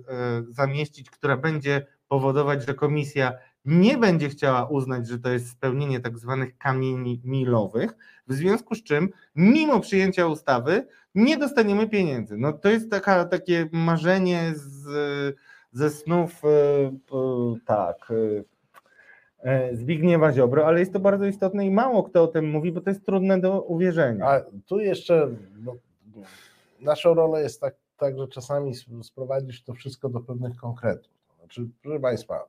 zamieścić, 0.48 1.10
która 1.10 1.36
będzie 1.36 1.86
powodować, 2.08 2.66
że 2.66 2.74
komisja 2.74 3.32
nie 3.64 3.98
będzie 3.98 4.28
chciała 4.28 4.66
uznać, 4.66 5.08
że 5.08 5.18
to 5.18 5.28
jest 5.28 5.50
spełnienie 5.50 6.00
tak 6.00 6.18
zwanych 6.18 6.58
kamieni 6.58 7.20
milowych, 7.24 7.96
w 8.26 8.32
związku 8.32 8.74
z 8.74 8.82
czym 8.82 9.08
mimo 9.34 9.80
przyjęcia 9.80 10.26
ustawy 10.26 10.86
nie 11.14 11.36
dostaniemy 11.36 11.88
pieniędzy. 11.88 12.36
No 12.36 12.52
to 12.52 12.68
jest 12.68 12.90
taka, 12.90 13.24
takie 13.24 13.68
marzenie 13.72 14.52
z, 14.54 14.86
ze 15.72 15.90
snów, 15.90 16.42
e, 16.44 17.58
tak, 17.66 17.96
e, 18.10 19.50
e, 19.50 19.76
Zbigniewa 19.76 20.32
Ziobro, 20.32 20.66
ale 20.66 20.80
jest 20.80 20.92
to 20.92 21.00
bardzo 21.00 21.24
istotne 21.24 21.66
i 21.66 21.70
mało 21.70 22.02
kto 22.02 22.22
o 22.22 22.26
tym 22.26 22.50
mówi, 22.50 22.72
bo 22.72 22.80
to 22.80 22.90
jest 22.90 23.06
trudne 23.06 23.40
do 23.40 23.62
uwierzenia. 23.62 24.26
A 24.26 24.40
tu 24.66 24.80
jeszcze 24.80 25.28
no, 25.64 25.76
naszą 26.80 27.14
rolą 27.14 27.38
jest 27.38 27.60
tak, 27.60 27.74
tak, 27.96 28.18
że 28.18 28.28
czasami 28.28 28.70
sp- 28.80 29.04
sprowadzić 29.04 29.64
to 29.64 29.74
wszystko 29.74 30.08
do 30.08 30.20
pewnych 30.20 30.56
konkretów. 30.56 31.12
Znaczy, 31.38 31.68
proszę 31.82 32.00
Państwa, 32.00 32.44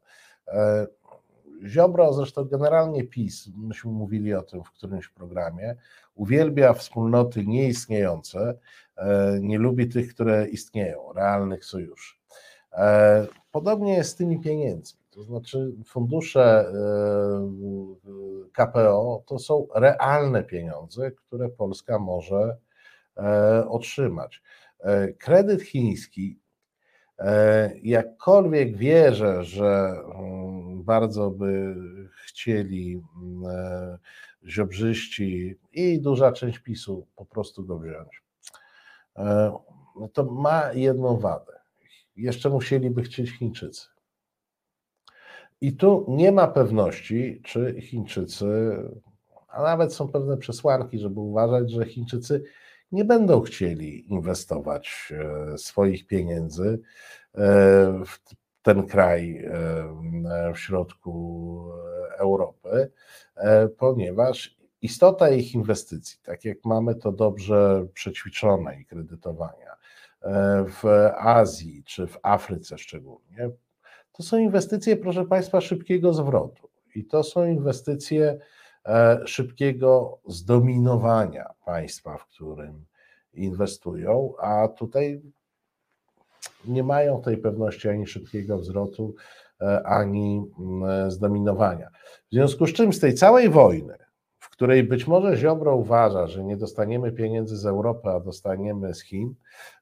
Ziobro, 1.68 2.14
zresztą 2.14 2.45
generalnie 2.45 3.03
PiS, 3.03 3.49
myśmy 3.57 3.91
mówili 3.91 4.34
o 4.34 4.41
tym 4.41 4.64
w 4.64 4.72
którymś 4.72 5.07
programie, 5.07 5.76
uwielbia 6.15 6.73
wspólnoty 6.73 7.45
nieistniejące, 7.45 8.57
e, 8.95 9.38
nie 9.41 9.57
lubi 9.57 9.90
tych, 9.90 10.14
które 10.14 10.48
istnieją, 10.48 11.14
realnych 11.14 11.65
sojuszy. 11.65 12.15
E, 12.73 13.27
Podobnie 13.52 13.94
jest 13.94 14.10
z 14.10 14.15
tymi 14.15 14.40
pieniędzmi. 14.40 14.99
To 15.10 15.23
znaczy, 15.23 15.76
fundusze 15.85 16.65
e, 16.68 16.73
KPO 18.53 19.23
to 19.26 19.40
są 19.40 19.68
realne 19.76 20.44
pieniądze, 20.44 21.11
które 21.11 21.49
Polska 21.49 21.99
może 21.99 22.57
otrzymać. 23.69 24.41
Kredyt 25.19 25.61
chiński, 25.61 26.40
jakkolwiek 27.84 28.77
wierzę, 28.77 29.44
że 29.44 29.95
mm, 30.15 30.52
bardzo 30.84 31.31
by 31.31 31.76
chcieli 32.26 33.01
mm, 33.22 33.43
e, 33.55 33.97
ziobrzyści 34.45 35.55
i 35.73 36.01
duża 36.01 36.31
część 36.31 36.60
PiSu 36.60 37.07
po 37.15 37.26
prostu 37.26 37.65
go 37.65 37.80
wziąć, 37.80 38.23
e, 39.15 39.53
no 39.95 40.07
to 40.07 40.26
ma 40.26 40.73
jedną 40.73 41.19
wadę. 41.19 41.53
Jeszcze 42.15 42.49
musieliby 42.49 43.03
chcieć 43.03 43.31
Chińczycy. 43.31 43.88
I 45.61 45.73
tu 45.73 46.05
nie 46.07 46.31
ma 46.31 46.47
pewności, 46.47 47.41
czy 47.43 47.81
Chińczycy, 47.81 48.45
a 49.47 49.61
nawet 49.64 49.93
są 49.93 50.07
pewne 50.07 50.38
przesłanki, 50.38 50.99
żeby 50.99 51.19
uważać, 51.19 51.72
że 51.72 51.85
Chińczycy 51.85 52.43
nie 52.91 53.05
będą 53.05 53.41
chcieli 53.41 54.11
inwestować 54.11 55.14
e, 55.53 55.57
swoich 55.57 56.07
pieniędzy 56.07 56.80
w 58.05 58.19
ten 58.64 58.88
kraj 58.88 59.45
w 60.53 60.60
środku 60.60 61.14
Europy, 62.18 62.91
e, 63.35 63.68
ponieważ 63.68 64.57
istota 64.81 65.30
ich 65.30 65.53
inwestycji, 65.53 66.19
tak 66.23 66.45
jak 66.45 66.57
mamy 66.65 66.95
to 66.95 67.11
dobrze 67.11 67.85
przećwiczone 67.94 68.81
i 68.81 68.85
kredytowania 68.85 69.76
e, 70.22 70.65
w 70.68 70.84
Azji 71.18 71.84
czy 71.84 72.07
w 72.07 72.19
Afryce 72.23 72.77
szczególnie, 72.77 73.49
to 74.11 74.23
są 74.23 74.38
inwestycje, 74.38 74.98
proszę 74.98 75.26
Państwa, 75.26 75.61
szybkiego 75.61 76.14
zwrotu. 76.14 76.69
I 76.95 77.06
to 77.06 77.23
są 77.23 77.45
inwestycje 77.45 78.40
e, 78.85 79.19
szybkiego 79.26 80.19
zdominowania 80.27 81.53
państwa, 81.65 82.18
w 82.18 82.26
którym 82.26 82.85
inwestują, 83.34 84.34
a 84.40 84.68
tutaj 84.68 85.22
nie 86.65 86.84
mają 86.84 87.22
tej 87.22 87.38
pewności 87.38 87.90
ani 87.90 88.07
szybkiego 88.07 88.57
wzrostu, 88.57 89.15
e, 89.61 89.84
ani 89.84 90.45
mm, 90.60 91.11
zdominowania. 91.11 91.90
W 92.31 92.34
związku 92.34 92.68
z 92.68 92.73
czym 92.73 92.94
z 92.94 92.99
tej 92.99 93.14
całej 93.14 93.49
wojny, 93.49 93.98
w 94.40 94.49
której 94.49 94.84
być 94.84 95.07
może 95.07 95.38
Ziobro 95.38 95.76
uważa, 95.76 96.27
że 96.27 96.44
nie 96.44 96.57
dostaniemy 96.57 97.11
pieniędzy 97.11 97.57
z 97.57 97.65
Europy, 97.65 98.10
a 98.10 98.19
dostaniemy 98.19 98.94
z 98.94 99.03
Chin, 99.03 99.35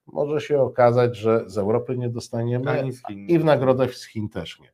może 0.08 0.42
się 0.42 0.62
okazać, 0.62 1.18
że 1.18 1.44
z 1.50 1.58
Europy 1.58 1.98
nie 1.98 2.10
dostaniemy 2.10 2.72
Ani 2.72 2.92
z 2.92 3.08
Chin. 3.08 3.28
i 3.28 3.40
w 3.40 3.46
nagrodę 3.46 3.88
z 3.88 4.06
Chin 4.06 4.30
też 4.30 4.60
nie. 4.60 4.72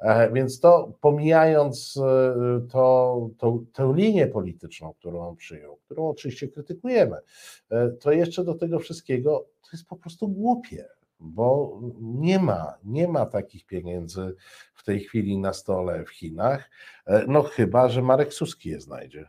E, 0.00 0.32
Więc 0.32 0.60
to 0.60 0.92
pomijając 1.00 1.96
e, 1.96 2.66
to, 2.70 3.28
to, 3.38 3.58
tę 3.72 3.92
linię 3.96 4.26
polityczną, 4.26 4.94
którą 4.94 5.28
on 5.28 5.36
przyjął, 5.36 5.76
którą 5.76 6.08
oczywiście 6.08 6.48
krytykujemy, 6.48 7.16
e, 7.70 7.88
to 7.88 8.12
jeszcze 8.12 8.44
do 8.44 8.54
tego 8.54 8.78
wszystkiego 8.78 9.46
to 9.62 9.68
jest 9.72 9.86
po 9.86 9.96
prostu 9.96 10.28
głupie, 10.28 10.88
bo 11.20 11.80
nie 12.00 12.38
ma, 12.38 12.74
nie 12.84 13.08
ma 13.08 13.26
takich 13.26 13.66
pieniędzy 13.66 14.36
w 14.74 14.84
tej 14.84 15.00
chwili 15.00 15.38
na 15.38 15.52
stole 15.52 16.04
w 16.04 16.10
Chinach, 16.10 16.70
e, 17.06 17.24
no 17.28 17.42
chyba, 17.42 17.88
że 17.88 18.02
Marek 18.02 18.32
Suski 18.32 18.68
je 18.68 18.80
znajdzie. 18.80 19.24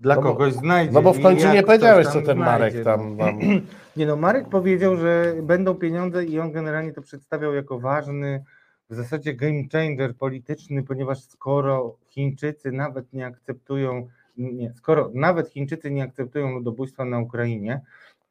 Dla 0.00 0.14
No 0.14 0.22
bo- 0.22 0.28
kogoś 0.28 0.52
znajdzie. 0.52 0.92
No 0.92 1.02
bo 1.02 1.12
w 1.12 1.22
końcu 1.22 1.52
nie 1.52 1.62
powiedziałeś, 1.62 2.06
co 2.06 2.22
ten 2.22 2.38
Marek 2.38 2.72
znajdzie, 2.72 2.84
tam, 2.84 3.16
no. 3.16 3.24
tam 3.24 3.38
Nie 3.96 4.06
no, 4.06 4.16
Marek 4.16 4.48
powiedział, 4.48 4.96
że 4.96 5.34
będą 5.42 5.74
pieniądze 5.74 6.24
i 6.24 6.38
on 6.40 6.52
generalnie 6.52 6.92
to 6.92 7.02
przedstawiał 7.02 7.54
jako 7.54 7.80
ważny, 7.80 8.44
w 8.90 8.94
zasadzie 8.94 9.34
game 9.34 9.62
changer 9.72 10.16
polityczny, 10.16 10.82
ponieważ 10.82 11.22
skoro 11.22 11.96
Chińczycy 12.08 12.72
nawet 12.72 13.12
nie 13.12 13.26
akceptują, 13.26 14.08
nie, 14.36 14.72
skoro 14.74 15.10
nawet 15.14 15.48
Chińczycy 15.48 15.90
nie 15.90 16.02
akceptują 16.02 16.52
ludobójstwa 16.52 17.04
na 17.04 17.18
Ukrainie, 17.18 17.80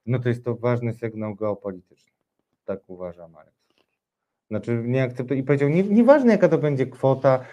no 0.07 0.19
to 0.19 0.29
jest 0.29 0.45
to 0.45 0.55
ważny 0.55 0.93
sygnał 0.93 1.35
geopolityczny. 1.35 2.11
Tak 2.65 2.79
uważa 2.87 3.27
Marek. 3.27 3.53
Znaczy 4.49 4.83
nie 4.85 5.03
akceptuje 5.03 5.39
i 5.39 5.43
powiedział, 5.43 5.69
nie, 5.69 5.83
nieważne 5.83 6.31
jaka 6.31 6.49
to 6.49 6.57
będzie 6.57 6.85
kwota, 6.87 7.45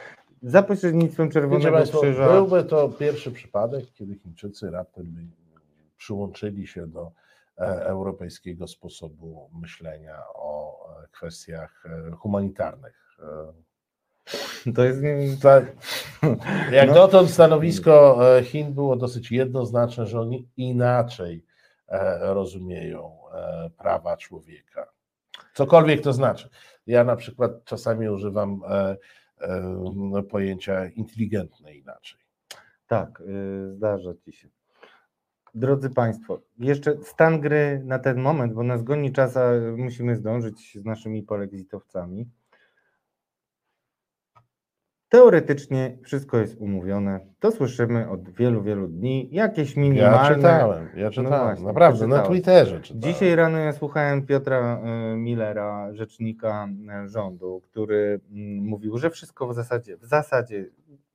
za 0.43 0.63
pośrednictwem 0.63 1.31
Czerwonego 1.31 1.77
Państwo, 1.77 2.01
Krzyża. 2.01 2.33
byłby 2.33 2.65
to 2.65 2.89
pierwszy 2.89 3.33
przypadek, 3.33 3.85
kiedy 3.95 4.15
Chińczycy 4.15 4.71
raptem 4.71 5.31
przyłączyli 5.97 6.67
się 6.67 6.87
do 6.87 7.13
e, 7.59 7.63
europejskiego 7.87 8.69
sposobu 8.69 9.51
myślenia 9.61 10.19
o 10.35 10.79
e, 11.03 11.09
kwestiach 11.13 11.87
e, 11.87 12.11
humanitarnych. 12.11 13.19
To 14.75 14.85
jest 14.85 15.01
Jak 16.73 16.89
No. 16.89 16.95
dotąd 16.95 17.31
stanowisko 17.31 18.19
Chin 18.43 18.75
było 18.75 18.97
dosyć 18.97 19.33
jednoznaczne, 19.33 20.07
że 20.07 20.21
oni 20.21 20.49
inaczej 20.57 21.45
rozumieją 22.21 23.19
e, 23.33 23.71
prawa 23.79 24.17
człowieka. 24.17 24.93
Cokolwiek 25.55 26.01
to 26.03 26.13
znaczy. 26.13 26.49
Ja 26.87 27.05
na 27.05 27.17
przykład 27.17 27.65
czasami 27.65 28.09
używam 28.09 28.61
e, 28.69 28.97
e, 29.41 30.23
pojęcia 30.31 30.87
inteligentne 30.87 31.75
inaczej. 31.75 32.21
Tak, 32.87 33.23
zdarza 33.75 34.11
ci 34.25 34.33
się. 34.33 34.49
Drodzy 35.55 35.91
Państwo, 35.91 36.41
jeszcze 36.59 36.97
stan 37.03 37.41
gry 37.41 37.83
na 37.85 37.99
ten 37.99 38.19
moment, 38.21 38.53
bo 38.53 38.63
nas 38.63 38.83
goni 38.83 39.13
czas, 39.13 39.37
a 39.37 39.51
musimy 39.77 40.17
zdążyć 40.17 40.79
z 40.81 40.85
naszymi 40.85 41.23
polexitowcami. 41.23 42.31
Teoretycznie 45.15 45.99
wszystko 46.03 46.39
jest 46.39 46.57
umówione. 46.59 47.21
To 47.41 47.51
słyszymy 47.51 48.11
od 48.11 48.31
wielu, 48.31 48.63
wielu 48.63 48.89
dni. 48.89 49.29
Jakieś 49.33 49.77
minimalne. 49.77 50.17
Ja 50.17 50.35
czytałem, 50.35 50.89
ja 50.97 51.11
czytałem, 51.11 51.47
właśnie, 51.47 51.67
naprawdę, 51.67 52.01
ty 52.01 52.07
na. 52.07 52.23
Twitterze 52.23 52.81
czytałem. 52.81 53.03
Dzisiaj 53.03 53.35
rano 53.37 53.59
ja 53.59 53.73
słuchałem 53.73 54.27
Piotra 54.27 54.81
y, 55.13 55.17
Millera, 55.17 55.89
rzecznika 55.93 56.69
y, 57.05 57.09
rządu, 57.09 57.63
który 57.65 58.21
mm, 58.31 58.65
mówił, 58.65 58.99
że 58.99 59.11
wszystko 59.11 59.47
w 59.47 59.55
zasadzie, 59.55 59.97
w 59.97 60.05
zasadzie 60.05 60.65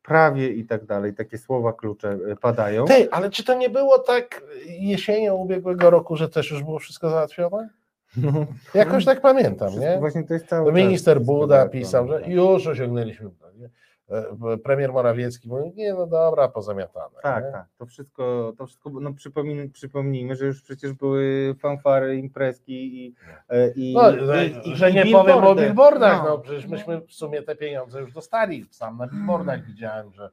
prawie 0.04 0.50
i 0.50 0.66
tak 0.66 0.86
dalej, 0.86 1.14
takie 1.14 1.38
słowa 1.38 1.74
klucze 1.74 2.18
y, 2.32 2.36
padają. 2.36 2.86
Tej, 2.86 3.08
ale 3.12 3.30
czy 3.30 3.44
to 3.44 3.54
nie 3.54 3.70
było 3.70 4.00
tak 4.00 4.44
jesienią 4.66 5.36
ubiegłego 5.36 5.90
roku, 5.90 6.16
że 6.16 6.30
też 6.30 6.52
już 6.52 6.64
było 6.64 6.80
wszystko 6.80 7.10
załatwione? 7.10 7.70
No, 8.18 8.46
Jakoś 8.74 9.06
tak 9.06 9.22
pamiętam, 9.22 9.68
wszystko 9.68 9.90
nie? 9.90 10.00
Właśnie 10.00 10.24
to 10.24 10.34
jest 10.34 10.48
cały 10.48 10.66
To 10.66 10.72
minister 10.72 11.22
Buda 11.22 11.70
pisał, 11.70 12.06
no, 12.06 12.20
że 12.20 12.28
już 12.28 12.68
osiągnęliśmy. 12.68 13.30
Nie? 13.58 13.70
E, 14.10 14.58
Premier 14.58 14.94
Morawiecki 14.94 15.50
mówił, 15.50 15.74
nie 15.76 15.94
no 15.94 16.08
dobra, 16.08 16.48
pozamiatane. 16.48 17.16
Tak, 17.24 17.46
nie? 17.46 17.52
tak, 17.52 17.66
to 17.78 17.86
wszystko, 17.86 18.54
to 18.58 18.66
wszystko, 18.66 18.90
no 18.90 19.14
przypomin, 19.14 19.72
przypomnijmy, 19.72 20.36
że 20.36 20.46
już 20.46 20.62
przecież 20.62 20.94
były 20.94 21.56
fanfary, 21.60 22.18
imprezki 22.18 23.06
i, 23.06 23.16
e, 23.50 23.72
i, 23.72 23.94
No, 23.94 24.12
i, 24.12 24.20
że, 24.26 24.46
i, 24.48 24.76
że 24.76 24.92
i 24.92 24.94
nie 24.94 25.02
powiem 25.02 25.16
o 25.18 25.24
billboardy. 25.24 25.66
billboardach, 25.66 26.24
no, 26.24 26.30
No. 26.30 26.38
przecież 26.38 26.68
myśmy 26.68 27.02
w 27.02 27.14
sumie 27.14 27.42
te 27.42 27.56
pieniądze 27.56 28.00
już 28.02 28.14
dostali. 28.14 28.66
Sam 28.72 28.98
na 28.98 29.08
billboardach 29.08 29.66
widziałem, 29.66 30.14
że 30.14 30.30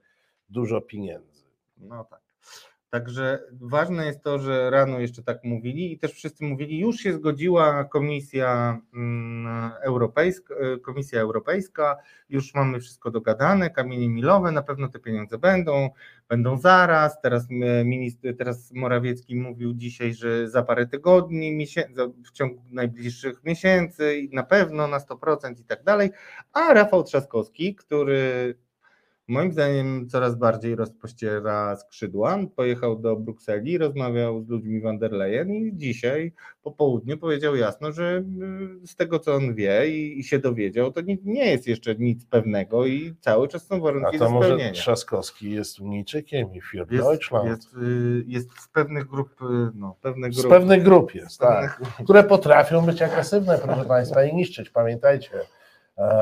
dużo 0.50 0.80
pieniędzy. 0.80 1.42
No 1.78 2.04
tak. 2.04 2.20
Także 2.96 3.38
ważne 3.52 4.06
jest 4.06 4.22
to, 4.22 4.38
że 4.38 4.70
rano 4.70 4.98
jeszcze 5.00 5.22
tak 5.22 5.44
mówili 5.44 5.92
i 5.92 5.98
też 5.98 6.12
wszyscy 6.12 6.44
mówili, 6.44 6.78
już 6.78 6.96
się 6.96 7.12
zgodziła 7.12 7.84
Komisja 7.84 8.80
mm, 8.94 9.72
Europejska, 9.82 10.54
e, 10.54 10.78
Komisja 10.78 11.20
Europejska, 11.20 11.96
już 12.28 12.54
mamy 12.54 12.80
wszystko 12.80 13.10
dogadane, 13.10 13.70
kamienie 13.70 14.08
milowe, 14.08 14.52
na 14.52 14.62
pewno 14.62 14.88
te 14.88 14.98
pieniądze 14.98 15.38
będą, 15.38 15.90
będą 16.28 16.58
zaraz. 16.58 17.20
Teraz 17.20 17.46
minister, 17.84 18.36
teraz 18.36 18.72
Morawiecki 18.72 19.36
mówił 19.36 19.74
dzisiaj, 19.74 20.14
że 20.14 20.50
za 20.50 20.62
parę 20.62 20.86
tygodni, 20.86 21.66
w 22.24 22.30
ciągu 22.30 22.62
najbliższych 22.70 23.44
miesięcy 23.44 24.28
na 24.32 24.42
pewno 24.42 24.88
na 24.88 24.98
100% 24.98 25.60
i 25.60 25.64
tak 25.64 25.84
dalej. 25.84 26.10
A 26.52 26.74
Rafał 26.74 27.04
Trzaskowski, 27.04 27.74
który 27.74 28.54
moim 29.28 29.52
zdaniem 29.52 30.08
coraz 30.08 30.34
bardziej 30.34 30.74
rozpościera 30.76 31.76
skrzydła. 31.76 32.38
Pojechał 32.56 32.98
do 32.98 33.16
Brukseli, 33.16 33.78
rozmawiał 33.78 34.42
z 34.42 34.48
ludźmi 34.48 34.80
van 34.80 34.98
der 34.98 35.12
Leyen 35.12 35.50
i 35.50 35.72
dzisiaj 35.74 36.32
po 36.62 36.70
południu 36.72 37.18
powiedział 37.18 37.56
jasno, 37.56 37.92
że 37.92 38.22
y, 38.82 38.86
z 38.86 38.96
tego 38.96 39.18
co 39.18 39.34
on 39.34 39.54
wie 39.54 39.88
i, 39.90 40.18
i 40.20 40.24
się 40.24 40.38
dowiedział, 40.38 40.92
to 40.92 41.00
nie, 41.00 41.16
nie 41.24 41.50
jest 41.50 41.66
jeszcze 41.66 41.94
nic 41.94 42.24
pewnego 42.26 42.86
i 42.86 43.14
cały 43.20 43.48
czas 43.48 43.66
są 43.66 43.76
A 43.76 43.80
warunki 43.80 44.18
to 44.18 44.24
do 44.24 44.30
może 44.30 44.48
spełnienia. 44.48 44.72
Trzaskowski 44.72 45.50
jest 45.50 45.80
Unijczykiem 45.80 46.54
i 46.54 46.60
für 46.60 46.86
Jest, 46.90 47.04
Deutschland. 47.04 47.48
jest, 47.48 47.74
y, 47.74 48.24
jest 48.26 48.48
z 48.60 48.68
pewnych 48.68 49.06
grup, 49.06 49.30
y, 49.42 49.44
no, 49.74 49.96
pewnych 50.02 50.32
Z 50.34 50.40
grup. 50.40 50.52
pewnych 50.52 50.82
grup 50.82 51.14
jest, 51.14 51.34
z 51.34 51.38
tak. 51.38 51.80
które 52.04 52.24
potrafią 52.24 52.86
być 52.86 53.02
agresywne, 53.02 53.58
proszę 53.64 53.84
Państwa, 53.84 54.24
i 54.24 54.34
niszczyć. 54.34 54.70
Pamiętajcie 54.70 55.30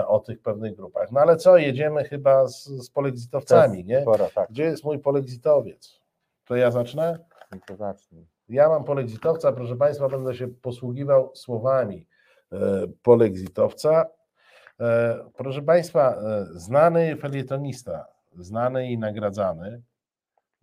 o 0.06 0.20
tych 0.20 0.42
pewnych 0.42 0.76
grupach. 0.76 1.12
No 1.12 1.20
ale 1.20 1.36
co, 1.36 1.56
jedziemy 1.56 2.04
chyba 2.04 2.48
z, 2.48 2.64
z 2.64 2.90
polexitowcami, 2.90 3.84
nie? 3.84 4.02
Sporo, 4.02 4.28
tak, 4.34 4.50
Gdzie 4.50 4.62
jest 4.62 4.84
mój 4.84 4.98
polexitowiec? 4.98 6.00
To 6.44 6.56
ja 6.56 6.70
zacznę? 6.70 7.18
no 7.52 7.58
to 7.66 7.76
zacznij. 7.76 8.26
Ja 8.48 8.68
mam 8.68 8.84
polexitowca, 8.84 9.52
proszę 9.52 9.76
Państwa, 9.76 10.08
będę 10.08 10.34
się 10.34 10.48
posługiwał 10.48 11.30
słowami 11.34 12.06
e, 12.52 12.56
polexitowca. 13.02 14.06
E, 14.80 15.18
Proszę 15.36 15.62
Państwa, 15.62 16.14
e, 16.14 16.46
znany 16.54 17.16
felietonista, 17.16 18.06
znany 18.38 18.90
i 18.90 18.98
nagradzany 18.98 19.82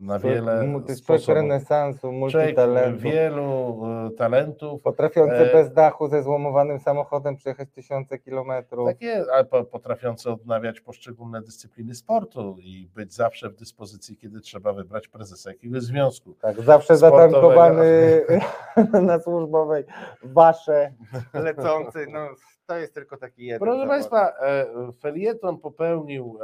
na 0.02 0.20
wiele 0.20 0.82
to 0.86 0.92
jest 0.92 1.04
sposobów. 1.04 1.36
renesansu, 1.36 2.00
Człowiek 2.00 2.20
multitalentu. 2.20 3.00
wielu 3.02 3.82
e, 4.08 4.10
talentów. 4.18 4.82
Potrafiący 4.82 5.36
E, 5.36 5.54
bez 5.54 5.74
dachu 5.74 6.08
ze 6.08 6.24
złomowanym 6.24 6.80
samochodem 6.80 7.36
przejechać 7.36 7.70
tysiące 7.72 8.20
kilometrów. 8.20 8.88
Tak 8.88 9.02
jest, 9.02 9.30
ale 9.30 9.46
po- 9.46 9.64
potrafiący 9.64 10.30
odnawiać 10.32 10.82
poszczególne 10.82 11.42
dyscypliny 11.42 11.96
sportu 11.96 12.58
i 12.60 12.90
być 12.96 13.14
zawsze 13.14 13.50
w 13.50 13.56
dyspozycji, 13.56 14.18
kiedy 14.18 14.40
trzeba 14.42 14.74
wybrać 14.74 15.08
prezesa 15.08 15.50
jakiegoś 15.50 15.82
związku. 15.82 16.34
Tak, 16.42 16.62
zawsze 16.62 16.98
zatankowany 16.98 18.22
na 19.08 19.20
służbowej, 19.20 19.84
wasze 20.24 20.94
lecący. 21.34 22.06
No, 22.12 22.28
to 22.68 22.78
jest 22.78 22.94
tylko 22.94 23.18
taki 23.18 23.46
jeden. 23.46 23.60
Proszę 23.60 23.80
zawodnik. 23.80 23.90
Państwa, 24.10 24.34
e, 24.46 24.66
felieton 25.02 25.58
popełnił 25.58 26.40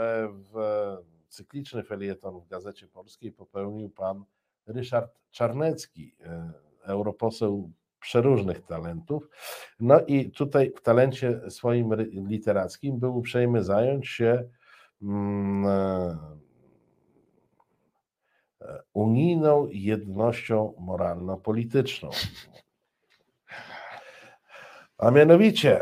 w 0.53 0.53
cykliczny 1.29 1.83
felieton 1.83 2.39
w 2.39 2.47
Gazecie 2.47 2.87
Polskiej 2.87 3.31
popełnił 3.31 3.89
pan 3.89 4.25
Ryszard 4.67 5.11
Czarnecki, 5.31 6.15
e, 6.25 6.51
europoseł 6.83 7.71
przeróżnych 7.99 8.61
talentów. 8.61 9.29
No 9.79 10.01
i 10.07 10.31
tutaj 10.31 10.71
w 10.77 10.81
talencie 10.81 11.41
swoim 11.49 11.93
literackim 12.27 12.99
był 12.99 13.17
uprzejmy 13.17 13.63
zająć 13.63 14.07
się 14.07 14.49
mm, 15.01 15.65
e, 15.65 16.17
e, 18.61 18.83
unijną 18.93 19.67
jednością 19.71 20.73
moralno-polityczną. 20.79 22.09
A 24.97 25.11
mianowicie, 25.11 25.79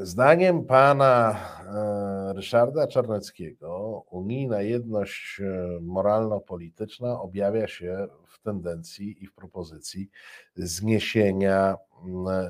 zdaniem 0.00 0.64
pana 0.64 1.40
e, 1.66 2.32
Ryszarda 2.32 2.86
Czarneckiego, 2.86 4.02
unijna 4.10 4.62
jedność 4.62 5.40
e, 5.40 5.78
moralno-polityczna 5.80 7.20
objawia 7.20 7.68
się 7.68 8.08
w 8.28 8.42
tendencji 8.42 9.24
i 9.24 9.26
w 9.26 9.34
propozycji 9.34 10.10
zniesienia, 10.56 11.76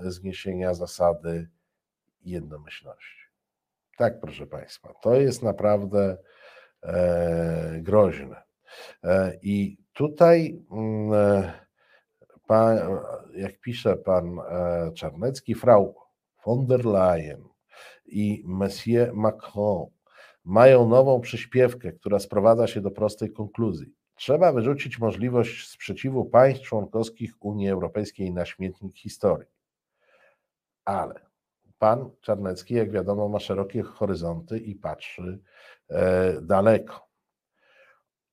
zniesienia 0.03 0.75
zasady 0.75 1.49
jednomyślności. 2.23 3.25
Tak, 3.99 4.21
proszę 4.21 4.47
Państwa, 4.47 4.95
to 5.03 5.15
jest 5.15 5.43
naprawdę 5.43 6.17
e, 6.83 7.81
groźne. 7.81 8.43
E, 9.05 9.39
I 9.43 9.79
tutaj, 9.93 10.63
e, 12.51 12.83
jak 13.35 13.61
pisze 13.61 13.97
pan 13.97 14.39
e, 14.39 14.93
Czarnecki, 14.93 15.55
Frau 15.55 16.04
von 16.47 16.67
der 16.67 16.85
Leyen 16.85 17.45
i 18.07 18.43
Monsieur 18.47 19.15
Macron 19.15 19.87
mają 20.45 20.89
nową 20.89 21.21
przyśpiewkę, 21.21 21.93
która 21.93 22.19
sprowadza 22.19 22.67
się 22.67 22.81
do 22.81 22.91
prostej 22.91 23.33
konkluzji. 23.33 23.95
Trzeba 24.15 24.53
wyrzucić 24.53 24.99
możliwość 24.99 25.69
sprzeciwu 25.69 26.25
państw 26.25 26.65
członkowskich 26.65 27.33
Unii 27.41 27.69
Europejskiej 27.69 28.33
na 28.33 28.45
śmietnik 28.45 28.97
historii. 28.97 29.49
Ale 30.85 31.15
pan 31.79 32.11
Czarnecki, 32.21 32.75
jak 32.75 32.91
wiadomo, 32.91 33.29
ma 33.29 33.41
szerokie 33.41 33.83
horyzonty 33.83 34.59
i 34.59 34.75
patrzy 34.75 35.39
e, 35.91 36.41
daleko. 36.43 37.09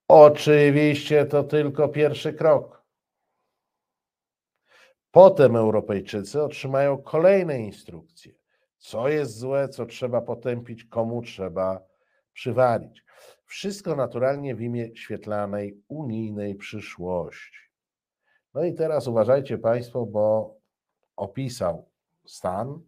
Oczywiście 0.07 1.25
to 1.25 1.43
tylko 1.43 1.89
pierwszy 1.89 2.33
krok. 2.33 2.80
Potem 5.11 5.55
Europejczycy 5.55 6.43
otrzymają 6.43 6.97
kolejne 6.97 7.59
instrukcje, 7.59 8.33
co 8.77 9.09
jest 9.09 9.37
złe, 9.37 9.69
co 9.69 9.85
trzeba 9.85 10.21
potępić, 10.21 10.83
komu 10.83 11.21
trzeba 11.21 11.79
przywalić. 12.33 13.03
Wszystko 13.45 13.95
naturalnie 13.95 14.55
w 14.55 14.61
imię 14.61 14.95
świetlanej 14.95 15.81
unijnej 15.87 16.55
przyszłości. 16.55 17.59
No 18.53 18.63
i 18.63 18.73
teraz 18.73 19.07
uważajcie 19.07 19.57
Państwo, 19.57 20.05
bo 20.05 20.55
opisał 21.15 21.89
stan, 22.25 22.79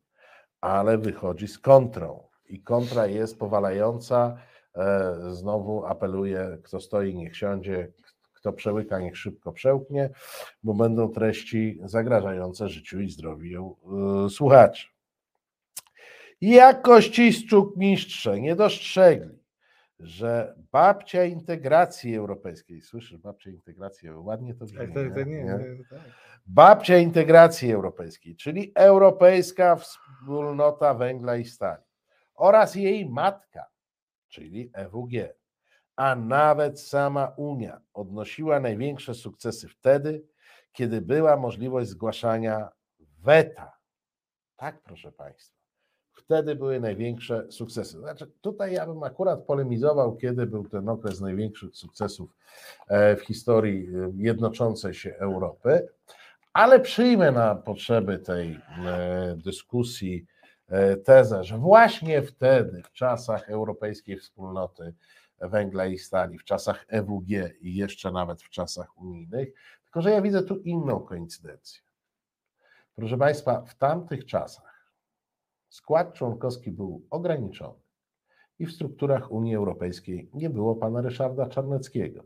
ale 0.61 0.97
wychodzi 0.97 1.47
z 1.47 1.59
kontrą. 1.59 2.27
I 2.45 2.61
kontra 2.61 3.07
jest 3.07 3.39
powalająca. 3.39 4.37
E, 4.75 5.15
Znowu 5.31 5.85
apeluję, 5.85 6.57
kto 6.63 6.79
stoi, 6.79 7.15
niech 7.15 7.37
siądzie, 7.37 7.91
kto 8.43 8.53
przełyka, 8.53 8.99
niech 8.99 9.17
szybko 9.17 9.51
przełknie, 9.51 10.09
bo 10.63 10.73
będą 10.73 11.09
treści 11.09 11.79
zagrażające 11.83 12.69
życiu 12.69 13.01
i 13.01 13.09
zdrowiu 13.09 13.77
e, 14.25 14.29
słuchaczy. 14.29 14.87
Jakości 16.41 17.31
mistrze 17.75 18.39
nie 18.39 18.55
dostrzegli, 18.55 19.39
że 19.99 20.55
babcia 20.71 21.23
integracji 21.23 22.15
europejskiej, 22.15 22.81
słyszysz, 22.81 23.17
babcia 23.17 23.49
integracji, 23.49 24.09
ładnie 24.09 24.53
to 24.53 24.65
brzmi, 24.65 24.77
Tak, 24.77 24.93
tak, 24.93 25.15
tak, 25.15 25.27
nie, 25.27 25.33
nie? 25.33 25.43
nie, 25.43 25.85
tak. 25.89 25.99
Babcia 26.45 26.97
integracji 26.97 27.71
europejskiej, 27.71 28.35
czyli 28.35 28.71
Europejska 28.75 29.75
Wspólnota 29.75 30.93
Węgla 30.93 31.35
i 31.37 31.45
Stali 31.45 31.83
oraz 32.35 32.75
jej 32.75 33.09
matka, 33.09 33.65
czyli 34.27 34.71
EWG, 34.73 35.42
a 35.95 36.15
nawet 36.15 36.79
sama 36.79 37.33
Unia 37.37 37.81
odnosiła 37.93 38.59
największe 38.59 39.13
sukcesy 39.13 39.67
wtedy, 39.67 40.23
kiedy 40.71 41.01
była 41.01 41.37
możliwość 41.37 41.89
zgłaszania 41.89 42.69
weta. 43.23 43.77
Tak, 44.55 44.81
proszę 44.81 45.11
Państwa. 45.11 45.63
Wtedy 46.13 46.55
były 46.55 46.79
największe 46.79 47.51
sukcesy. 47.51 47.99
Znaczy, 47.99 48.31
tutaj 48.41 48.73
ja 48.73 48.85
bym 48.85 49.03
akurat 49.03 49.43
polemizował, 49.43 50.15
kiedy 50.15 50.45
był 50.45 50.67
ten 50.67 50.89
okres 50.89 51.21
największych 51.21 51.75
sukcesów 51.75 52.35
e, 52.87 53.15
w 53.15 53.21
historii 53.21 53.87
e, 53.87 54.11
jednoczącej 54.15 54.93
się 54.93 55.15
Europy, 55.15 55.87
ale 56.53 56.79
przyjmę 56.79 57.31
na 57.31 57.55
potrzeby 57.55 58.19
tej 58.19 58.59
e, 58.85 59.35
dyskusji 59.37 60.25
tezę, 61.05 61.43
że 61.43 61.57
właśnie 61.57 62.21
wtedy, 62.21 62.83
w 62.83 62.91
czasach 62.91 63.49
Europejskiej 63.49 64.17
Wspólnoty 64.17 64.93
Węgla 65.49 65.85
i 65.85 65.97
Stali, 65.97 66.37
w 66.39 66.43
czasach 66.43 66.85
EWG 66.87 67.29
i 67.61 67.75
jeszcze 67.75 68.11
nawet 68.11 68.41
w 68.41 68.49
czasach 68.49 68.97
unijnych, 68.97 69.53
tylko 69.83 70.01
że 70.01 70.11
ja 70.11 70.21
widzę 70.21 70.43
tu 70.43 70.57
inną 70.57 70.99
koincydencję. 70.99 71.81
Proszę 72.95 73.17
Państwa, 73.17 73.61
w 73.61 73.75
tamtych 73.75 74.25
czasach 74.25 74.93
skład 75.69 76.13
członkowski 76.13 76.71
był 76.71 77.07
ograniczony 77.09 77.79
i 78.59 78.65
w 78.65 78.71
strukturach 78.71 79.31
Unii 79.31 79.55
Europejskiej 79.55 80.29
nie 80.33 80.49
było 80.49 80.75
pana 80.75 81.01
Ryszarda 81.01 81.45
Czarneckiego. 81.49 82.23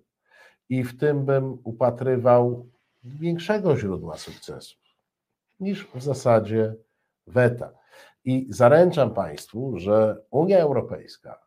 I 0.69 0.84
w 0.84 0.98
tym 0.98 1.26
bym 1.26 1.60
upatrywał 1.64 2.69
większego 3.03 3.77
źródła 3.77 4.18
sukcesów 4.18 4.80
niż 5.60 5.88
w 5.95 6.02
zasadzie 6.03 6.76
weta. 7.27 7.73
I 8.26 8.48
zaręczam 8.49 9.14
Państwu, 9.14 9.80
że 9.80 10.18
Unia 10.30 10.60
Europejska 10.60 11.46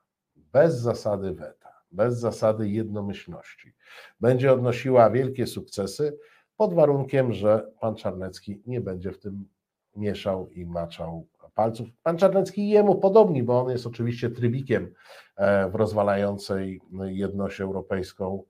bez 0.53 0.75
zasady 0.75 1.35
weta, 1.35 1.73
bez 1.93 2.19
zasady 2.19 2.69
jednomyślności 2.69 3.75
będzie 4.21 4.53
odnosiła 4.53 5.11
wielkie 5.11 5.47
sukcesy 5.47 6.19
pod 6.57 6.75
warunkiem, 6.75 7.33
że 7.33 7.73
pan 7.81 7.97
Czarnecki 7.97 8.63
nie 8.67 8.81
będzie 8.81 9.13
w 9.13 9.19
tym 9.19 9.49
mieszał 9.97 10.49
i 10.51 10.67
maczał 10.67 11.27
palców. 11.55 11.89
Pan 12.03 12.19
Czarnecki 12.19 12.69
jemu 12.69 12.95
podobni, 12.95 13.43
bo 13.43 13.61
on 13.61 13.71
jest 13.71 13.87
oczywiście 13.87 14.31
trybikiem 14.31 14.95
e, 15.37 15.69
w 15.71 15.75
rozwalającej 15.75 16.81
jedność 17.05 17.61
europejską 17.61 18.43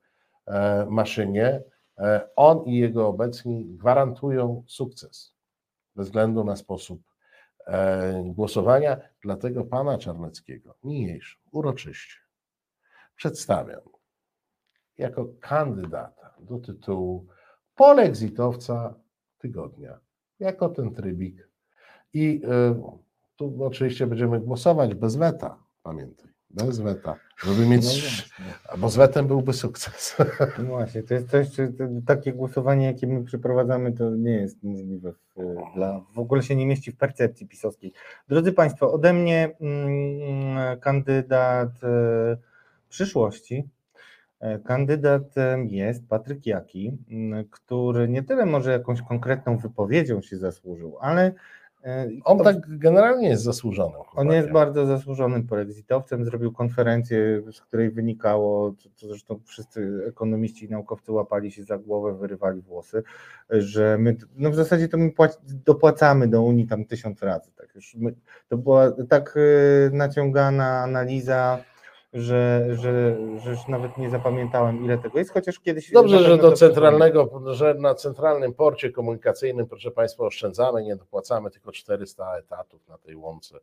e, 0.47 0.87
maszynie. 0.91 1.63
E, 1.99 2.29
On 2.37 2.65
i 2.65 2.77
jego 2.77 3.09
obecni 3.09 3.65
gwarantują 3.65 4.65
sukces 4.67 5.35
bez 5.97 6.07
względu 6.07 6.45
na 6.45 6.57
sposób 6.57 7.01
głosowania. 8.25 9.01
Dlatego 9.23 9.65
pana 9.65 9.99
Czarneckiego 9.99 10.75
niniejszym 10.85 11.41
uroczyście 11.53 12.17
przedstawiam 13.17 13.81
jako 14.99 15.27
kandydata 15.41 16.35
do 16.41 16.59
tytułu 16.59 17.27
polexitowca 17.75 18.95
tygodnia, 19.39 20.01
jako 20.39 20.69
ten 20.69 20.95
trybik. 20.95 21.49
I 22.13 22.43
y, 22.45 22.49
tu 23.37 23.65
oczywiście 23.65 24.07
będziemy 24.07 24.41
głosować 24.41 24.95
bez 24.95 25.17
weta, 25.17 25.63
pamiętaj, 25.83 26.31
bez 26.51 26.79
weta, 26.81 27.17
żeby 27.45 27.67
mieć, 27.67 27.85
No 28.71 28.79
bo 28.79 28.89
z 28.89 28.97
wetem 28.97 29.27
byłby 29.27 29.53
sukces. 29.53 30.17
No 30.59 30.65
właśnie, 30.65 31.03
to 31.03 31.15
jest 31.15 31.31
coś, 31.31 31.51
to, 31.57 31.63
takie 32.07 32.33
głosowanie, 32.33 32.87
jakie 32.87 33.07
my 33.07 33.25
przeprowadzamy, 33.25 33.93
to 33.93 34.11
nie 34.11 34.33
jest 34.33 34.63
możliwe 34.63 35.13
w, 35.13 35.55
dla, 35.75 36.01
w 36.15 36.19
ogóle 36.19 36.43
się 36.43 36.57
nie 36.57 36.67
mieści 36.67 36.93
w 36.93 36.97
percepcji 36.97 37.47
pisowskiej. 37.47 37.93
Drodzy 38.29 38.53
Państwo, 38.53 38.93
ode 38.93 39.13
mnie 39.13 39.57
mm, 39.61 40.81
kandydat 40.81 41.85
e, 41.85 42.37
przyszłości. 42.89 43.69
E, 44.41 44.59
Kandydatem 44.59 45.69
jest 45.69 46.09
Patryk 46.09 46.47
Jaki, 46.47 46.99
m, 47.11 47.45
który 47.51 48.09
nie 48.09 48.23
tyle 48.23 48.47
może 48.47 48.73
jakąś 48.73 49.03
konkretną 49.03 49.59
wypowiedzią 49.59 50.23
się 50.23 50.39
zasłużył, 50.39 50.99
ale 51.01 51.33
On 52.25 52.39
to- 52.39 52.45
tak 52.45 52.79
generalnie 52.79 53.29
jest 53.29 53.43
zasłużony. 53.43 53.95
On 54.15 54.33
jest 54.33 54.51
bardzo 54.51 54.87
zasłużonym 54.87 55.47
polexitowcem, 55.47 56.25
zrobił 56.25 56.53
konferencję, 56.53 57.43
z 57.53 57.61
której 57.61 57.91
wynikało, 57.91 58.75
co, 58.79 58.89
co 58.95 59.09
zresztą 59.09 59.41
wszyscy 59.45 60.03
ekonomiści 60.09 60.65
i 60.67 60.71
naukowcy 60.71 61.13
łapali 61.13 61.53
się 61.53 61.63
za 61.65 61.79
głowę, 61.79 62.15
wyrywali 62.15 62.63
włosy, 62.63 63.03
że 63.51 63.99
my, 63.99 64.17
no 64.37 64.51
w 64.51 64.55
zasadzie 64.55 64.89
to 64.89 64.99
my 64.99 65.13
płac, 65.13 65.41
dopłacamy 65.65 66.29
do 66.29 66.43
Unii 66.43 66.67
tam 66.67 66.85
tysiąc 66.85 67.23
razy. 67.23 67.51
Tak 67.57 67.75
już 67.75 67.95
my, 67.95 68.15
to 68.49 68.59
była 68.59 68.93
tak 69.09 69.37
y, 69.37 69.91
naciągana 69.93 70.83
analiza, 70.83 71.59
że, 72.13 72.67
że, 72.71 73.17
że 73.39 73.51
już 73.51 73.69
nawet 73.69 73.99
nie 73.99 74.11
zapamiętałem 74.11 74.85
ile 74.85 74.99
tego 74.99 75.19
jest, 75.19 75.31
chociaż 75.31 75.61
kiedyś... 75.61 75.91
Dobrze, 75.91 76.19
że 76.19 76.39
do 76.39 76.53
centralnego, 76.53 77.43
że 77.47 77.75
na 77.75 77.95
centralnym 77.95 78.55
porcie 78.55 78.91
komunikacyjnym, 78.91 79.67
proszę 79.67 79.91
Państwa, 79.91 80.25
oszczędzamy, 80.25 80.83
nie 80.83 80.97
dopłacamy 80.97 81.51
tylko 81.51 81.73
400 81.73 82.39
etatów 82.39 82.89
na 82.89 82.99
tej 82.99 83.17
łące. 83.17 83.59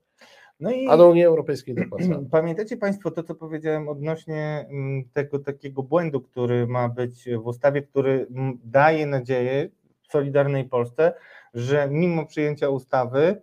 No 0.60 0.72
i... 0.72 0.88
A 0.88 0.98
do 0.98 1.10
Unii 1.10 1.24
Europejskiej 1.24 1.76
dopłacamy. 1.76 2.26
Pamiętacie 2.32 2.78
Państwo 2.78 3.12
to, 3.12 3.24
co 3.24 3.36
powiedziałem 3.36 3.90
odnośnie 3.90 4.66
mm, 4.70 5.04
tego 5.14 5.40
takiego 5.40 5.84
błędu, 5.84 6.22
który 6.22 6.68
ma 6.68 6.90
być 6.90 7.30
w 7.44 7.48
ustawie, 7.48 7.82
który 7.82 8.28
mm, 8.32 8.60
daje 8.64 9.06
nadzieję 9.06 9.70
Solidarnej 10.10 10.66
Polsce, 10.66 11.14
że 11.54 11.88
mimo 11.92 12.26
przyjęcia 12.26 12.70
ustawy 12.70 13.42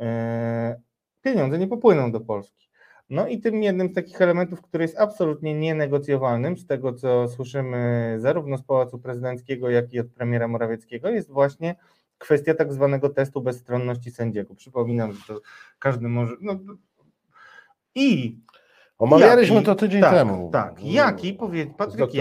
e, 0.00 0.80
pieniądze 1.22 1.58
nie 1.58 1.68
popłyną 1.68 2.12
do 2.12 2.20
Polski. 2.20 2.65
No 3.10 3.28
i 3.28 3.40
tym 3.40 3.62
jednym 3.62 3.88
z 3.88 3.94
takich 3.94 4.22
elementów, 4.22 4.62
który 4.62 4.84
jest 4.84 4.98
absolutnie 4.98 5.54
nienegocjowalnym, 5.54 6.56
z 6.56 6.66
tego 6.66 6.92
co 6.92 7.28
słyszymy 7.28 8.14
zarówno 8.18 8.58
z 8.58 8.62
Pałacu 8.62 8.98
Prezydenckiego, 8.98 9.70
jak 9.70 9.92
i 9.92 10.00
od 10.00 10.06
premiera 10.06 10.48
Morawieckiego, 10.48 11.10
jest 11.10 11.30
właśnie 11.30 11.76
kwestia 12.18 12.54
tak 12.54 12.72
zwanego 12.72 13.08
testu 13.08 13.40
bezstronności 13.40 14.10
sędziego. 14.10 14.54
Przypominam, 14.54 15.12
że 15.12 15.20
to 15.26 15.40
każdy 15.78 16.08
może. 16.08 16.34
No, 16.40 16.58
i 17.94 18.38
Omawialiśmy 18.98 19.54
Jaki- 19.54 19.66
to 19.66 19.74
tydzień 19.74 20.00
tak, 20.00 20.14
temu. 20.14 20.50
Tak, 20.52 20.84
Jaki, 20.84 21.32
powie, 21.34 21.66
Patryk 21.66 22.14
Jaki, 22.14 22.20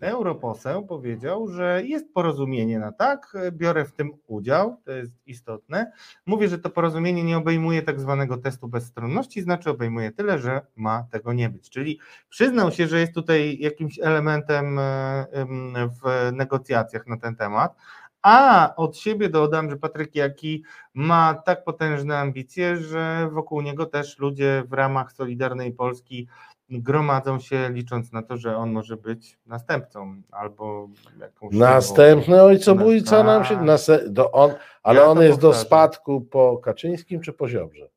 europoseł, 0.00 0.86
powiedział, 0.86 1.48
że 1.48 1.82
jest 1.84 2.14
porozumienie 2.14 2.78
na 2.78 2.92
tak, 2.92 3.36
biorę 3.52 3.84
w 3.84 3.92
tym 3.92 4.10
udział, 4.26 4.76
to 4.84 4.92
jest 4.92 5.12
istotne. 5.26 5.92
Mówię, 6.26 6.48
że 6.48 6.58
to 6.58 6.70
porozumienie 6.70 7.24
nie 7.24 7.38
obejmuje 7.38 7.82
tak 7.82 8.00
zwanego 8.00 8.36
testu 8.36 8.68
bezstronności, 8.68 9.42
znaczy 9.42 9.70
obejmuje 9.70 10.12
tyle, 10.12 10.38
że 10.38 10.60
ma 10.76 11.04
tego 11.10 11.32
nie 11.32 11.50
być. 11.50 11.70
Czyli 11.70 11.98
przyznał 12.28 12.70
się, 12.70 12.86
że 12.86 13.00
jest 13.00 13.14
tutaj 13.14 13.58
jakimś 13.60 13.98
elementem 13.98 14.78
em, 14.78 15.74
w 16.02 16.32
negocjacjach 16.32 17.06
na 17.06 17.16
ten 17.16 17.36
temat. 17.36 17.74
A 18.22 18.72
od 18.76 18.96
siebie 18.96 19.28
dodam, 19.28 19.70
że 19.70 19.76
Patryk 19.76 20.14
Jaki 20.14 20.64
ma 20.94 21.34
tak 21.34 21.64
potężne 21.64 22.18
ambicje, 22.18 22.76
że 22.76 23.28
wokół 23.32 23.60
niego 23.60 23.86
też 23.86 24.18
ludzie 24.18 24.62
w 24.68 24.72
ramach 24.72 25.12
Solidarnej 25.12 25.72
Polski 25.72 26.28
gromadzą 26.70 27.38
się, 27.38 27.70
licząc 27.72 28.12
na 28.12 28.22
to, 28.22 28.36
że 28.36 28.56
on 28.56 28.72
może 28.72 28.96
być 28.96 29.38
następcą 29.46 30.22
albo 30.30 30.88
jakąś. 31.20 31.54
Następny 31.54 32.42
ojcobójca 32.42 33.22
nam 33.22 33.44
się. 33.44 33.62
Nase, 33.62 34.08
do 34.08 34.32
on, 34.32 34.50
ale 34.82 35.00
Ja 35.00 35.06
on 35.06 35.22
jest 35.22 35.40
do 35.40 35.48
powtarzam. 35.48 35.66
spadku 35.66 36.20
po 36.20 36.58
Kaczyńskim 36.58 37.20
czy 37.20 37.32
po 37.32 37.48
Ziobrze? 37.48 37.88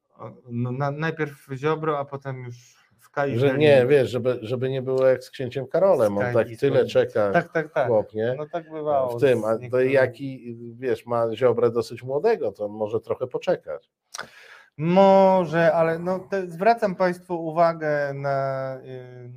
No, 0.50 0.72
na, 0.72 0.92
najpierw 0.92 1.48
Ziobro, 1.54 2.00
a 2.00 2.06
potem 2.06 2.44
już 2.44 2.83
Że 3.36 3.58
nie, 3.58 3.86
wiesz, 3.88 4.10
żeby, 4.10 4.40
żeby 4.42 4.70
nie 4.70 4.82
było 4.82 5.08
jak 5.08 5.24
z 5.24 5.30
księciem 5.30 5.68
Karolem. 5.68 6.18
On 6.18 6.34
tak 6.34 6.48
tyle 6.60 6.86
czeka, 6.86 7.32
Tak, 7.32 7.52
tak, 7.52 7.74
tak. 7.74 7.88
chłop, 7.88 8.14
nie? 8.14 8.36
No 8.38 8.46
tak 8.52 8.72
bywało. 8.72 9.18
w 9.18 9.22
tym, 9.22 9.46
a 9.46 9.58
to 9.72 9.82
jaki, 9.82 10.58
wiesz, 10.80 11.06
ma 11.06 11.36
Ziobrę 11.36 11.72
dosyć 11.72 12.04
młodego, 12.04 12.52
to 12.52 12.66
on 12.66 12.72
może 12.72 13.00
trochę 13.00 13.28
poczekać. 13.28 13.92
Może, 14.78 15.74
ale 15.74 16.00
no, 16.00 16.28
zwracam 16.48 16.96
Państwu 16.96 17.48
uwagę 17.48 18.14
na, 18.14 18.78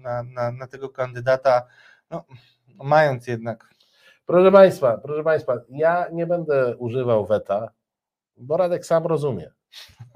na, 0.03 0.23
na, 0.23 0.53
na 0.53 0.67
tego 0.67 0.89
kandydata, 0.89 1.67
no, 2.11 2.25
mając 2.85 3.27
jednak 3.27 3.77
Proszę 4.27 4.53
Państwa, 4.53 4.99
proszę 4.99 5.25
Państwa, 5.25 5.55
ja 5.69 6.07
nie 6.13 6.27
będę 6.27 6.77
używał 6.77 7.27
weta, 7.27 7.71
bo 8.37 8.57
Radek 8.57 8.87
sam 8.87 9.07
rozumie. 9.07 9.51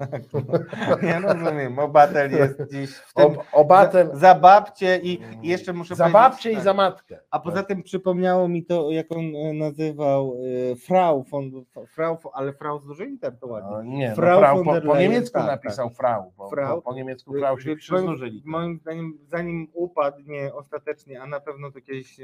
Nie 1.03 1.19
rozumiem, 1.19 1.79
obatel 1.79 2.31
jest 2.31 2.61
dziś 2.71 2.95
w 2.95 3.13
tym. 3.13 3.25
Ob, 3.25 3.43
obatem 3.51 4.07
za, 4.07 4.15
za 4.15 4.35
babcie 4.35 4.99
i, 5.03 5.21
i 5.41 5.47
jeszcze 5.47 5.73
muszę 5.73 5.95
za 5.95 6.03
powiedzieć, 6.03 6.13
babcię 6.13 6.51
i 6.51 6.55
tak. 6.55 6.63
za 6.63 6.73
matkę. 6.73 7.19
A 7.31 7.39
poza 7.39 7.63
tym 7.63 7.83
przypomniało 7.83 8.47
mi 8.47 8.65
to, 8.65 8.91
jak 8.91 9.11
on 9.11 9.35
e, 9.35 9.53
nazywał 9.53 10.35
e, 10.71 10.75
Frau, 10.75 11.23
von, 11.23 11.51
Frau, 11.95 12.17
ale 12.33 12.53
Frau 12.53 12.79
z 12.79 12.85
dużej 12.85 13.07
liter 13.07 13.37
to 13.39 13.47
ładnie. 13.47 13.71
No, 13.71 13.83
nie, 13.83 14.09
no, 14.09 14.15
Frau 14.15 14.39
frau, 14.39 14.63
von 14.63 14.81
po, 14.81 14.87
po 14.87 14.97
niemiecku 14.97 15.39
tak, 15.39 15.47
napisał 15.47 15.89
Frau, 15.89 16.31
bo, 16.37 16.49
Frau. 16.49 16.75
bo 16.75 16.81
po 16.81 16.93
niemiecku 16.93 17.33
Frau 17.33 17.59
się 17.59 17.75
z 17.75 17.89
moim-. 17.89 18.41
Moim 18.45 18.79
zdaniem, 18.79 19.17
zanim 19.27 19.67
upadnie 19.73 20.53
ostatecznie, 20.53 21.21
a 21.21 21.27
na 21.27 21.39
pewno 21.39 21.71
to 21.71 21.81
kiedyś 21.81 22.19
e, 22.19 22.23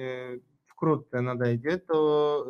wkrótce 0.78 1.22
nadejdzie, 1.22 1.78
to, 1.78 2.48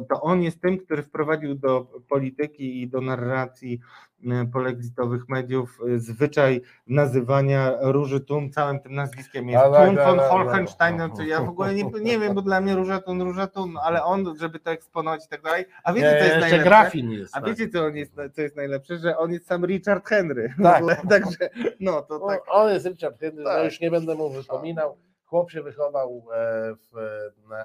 y, 0.00 0.06
to 0.08 0.20
on 0.20 0.42
jest 0.42 0.60
tym, 0.60 0.78
który 0.78 1.02
wprowadził 1.02 1.54
do 1.54 1.86
polityki 2.08 2.82
i 2.82 2.88
do 2.88 3.00
narracji 3.00 3.80
e, 4.26 4.46
polexitowych 4.52 5.28
mediów 5.28 5.78
e, 5.88 5.98
zwyczaj 5.98 6.60
nazywania 6.86 7.72
Róży 7.80 8.20
Tum 8.20 8.50
całym 8.50 8.80
tym 8.80 8.94
nazwiskiem 8.94 9.48
jest 9.48 9.64
tak, 9.64 9.96
von. 9.96 10.18
Holkensteinem, 10.18 11.10
czy 11.16 11.26
ja 11.26 11.40
w 11.40 11.48
ogóle 11.48 11.74
nie, 11.74 11.84
nie 12.00 12.18
wiem, 12.18 12.34
bo 12.34 12.42
dla 12.42 12.60
mnie 12.60 12.74
Róża 12.74 13.00
Tun, 13.00 13.22
Róża 13.22 13.46
Tun, 13.46 13.74
ale 13.82 14.04
on, 14.04 14.38
żeby 14.38 14.58
to 14.58 14.70
eksponować 14.70 15.26
i 15.26 15.28
tak 15.28 15.42
dalej, 15.42 15.64
a 15.84 15.92
wiecie, 15.92 16.16
co 16.18 16.24
jest 16.24 16.40
najlepsze? 16.40 16.64
grafin 16.64 17.10
jest. 17.10 17.36
A 17.36 17.40
tak. 17.40 17.48
wiecie, 17.48 17.72
co, 17.72 17.84
on 17.84 17.96
jest, 17.96 18.12
co 18.32 18.42
jest 18.42 18.56
najlepsze? 18.56 18.98
Że 18.98 19.18
on 19.18 19.32
jest 19.32 19.46
sam 19.46 19.64
Richard 19.64 20.08
Henry. 20.08 20.54
Tak. 20.62 20.84
Także, 21.10 21.50
no 21.80 22.02
to 22.02 22.22
O, 22.22 22.28
tak. 22.28 22.40
On 22.48 22.72
jest 22.72 22.86
Richard 22.86 23.20
Henry, 23.20 23.42
no 23.42 23.50
Tak. 23.50 23.64
już 23.64 23.80
nie 23.80 23.90
będę 23.90 24.14
mu 24.14 24.30
wypominał. 24.30 24.96
Chłop 25.28 25.50
się 25.50 25.62
wychował 25.62 26.24
e, 26.34 26.74
w 26.74 26.94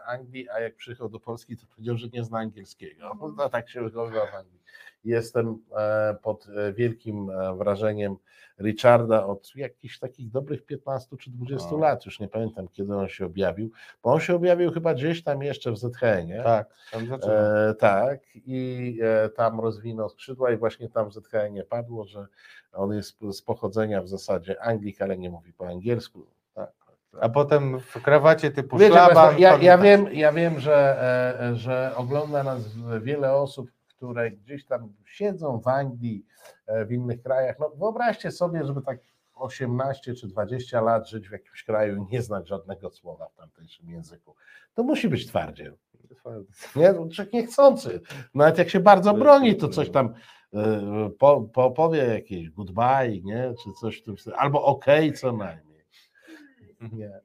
Anglii, 0.06 0.50
a 0.50 0.60
jak 0.60 0.76
przyjechał 0.76 1.10
do 1.10 1.20
Polski, 1.20 1.58
to 1.58 1.66
powiedział, 1.76 1.98
że 1.98 2.08
nie 2.08 2.24
zna 2.24 2.40
angielskiego. 2.40 3.18
No, 3.38 3.50
tak 3.50 3.70
się 3.70 3.82
wychowywał 3.84 4.28
w 4.28 4.36
Anglii. 4.36 4.60
Jestem 5.04 5.58
e, 5.78 6.16
pod 6.24 6.48
e, 6.50 6.74
wielkim 6.74 7.32
wrażeniem 7.58 8.16
Richarda 8.60 9.26
od 9.26 9.56
jakichś 9.56 10.00
takich 10.00 10.32
dobrych 10.32 10.66
15 10.66 11.18
czy 11.18 11.32
20 11.32 11.70
O. 11.70 11.78
lat. 11.78 12.06
Już 12.06 12.20
nie 12.20 12.28
pamiętam, 12.28 12.68
kiedy 12.68 12.96
on 12.96 13.08
się 13.08 13.26
objawił, 13.26 13.72
bo 14.04 14.14
on 14.14 14.20
się 14.20 14.36
objawił 14.36 14.72
chyba 14.72 14.94
gdzieś 14.94 15.24
tam 15.24 15.44
jeszcze 15.44 15.72
w 15.72 15.78
ZHN-ie. 15.78 16.44
Tak, 16.44 16.74
tam. 16.92 17.08
E, 17.24 17.74
tak, 17.80 18.20
i 18.36 19.00
tam 19.36 19.60
rozwinął 19.60 20.10
skrzydła 20.10 20.52
i 20.52 20.58
właśnie 20.58 20.90
tam 20.90 21.10
w 21.10 21.14
ZHN 21.14 21.64
padło, 21.70 22.06
że 22.06 22.28
on 22.74 22.94
jest 22.94 23.18
z 23.32 23.42
pochodzenia 23.42 24.02
w 24.02 24.08
zasadzie 24.08 24.62
Anglik, 24.62 25.02
ale 25.02 25.18
nie 25.18 25.30
mówi 25.30 25.54
po 25.54 25.68
angielsku. 25.68 26.26
A 27.22 27.30
potem 27.30 27.80
w 27.80 28.02
krawacie 28.02 28.52
typu 28.52 28.78
Wiecie, 28.78 28.94
szlaban. 28.94 29.40
Ja, 29.40 29.58
ja, 29.58 29.78
wiem, 29.78 30.08
ja 30.12 30.32
wiem, 30.32 30.60
że, 30.60 31.02
e, 31.42 31.56
że 31.56 31.92
ogląda 31.96 32.44
nas 32.44 32.62
wiele 33.02 33.34
osób, 33.34 33.72
które 33.88 34.32
gdzieś 34.32 34.66
tam 34.66 34.94
siedzą 35.06 35.60
w 35.60 35.68
Anglii, 35.68 36.26
e, 36.68 36.86
w 36.86 36.92
innych 36.92 37.22
krajach. 37.22 37.60
No, 37.60 37.70
wyobraźcie 37.70 38.32
sobie, 38.32 38.66
żeby 38.66 38.82
tak 38.82 38.98
18 39.36 40.14
czy 40.14 40.28
20 40.28 40.82
lat 40.82 41.10
żyć 41.10 41.30
w 41.30 41.32
jakimś 41.32 41.64
kraju 41.64 41.96
i 41.96 42.14
nie 42.14 42.22
znać 42.22 42.48
żadnego 42.48 42.90
słowa 42.90 43.28
w 43.28 43.36
tamtejszym 43.36 43.90
języku. 43.90 44.36
To 44.74 44.84
musi 44.84 45.10
być 45.10 45.28
twardziel. 45.28 45.78
Nie, 46.76 46.94
No, 46.94 47.10
człowiek 47.10 47.34
niechcący. 47.34 48.02
Nawet 48.34 48.58
jak 48.58 48.70
się 48.70 48.80
bardzo 48.80 49.14
broni, 49.14 49.56
to 49.56 49.68
coś 49.68 49.90
tam 49.90 50.14
e, 50.54 51.10
po, 51.20 51.42
po, 51.42 51.72
powie 51.72 52.06
jakieś 52.06 52.50
goodbye, 52.50 53.22
nie? 53.24 53.54
Czy 53.64 53.72
coś 53.82 54.02
w 54.02 54.04
tym. 54.04 54.16
Albo 54.38 54.64
okej 54.64 55.14
co 55.14 55.32
najmniej. 55.32 55.73
Nie. 56.92 57.22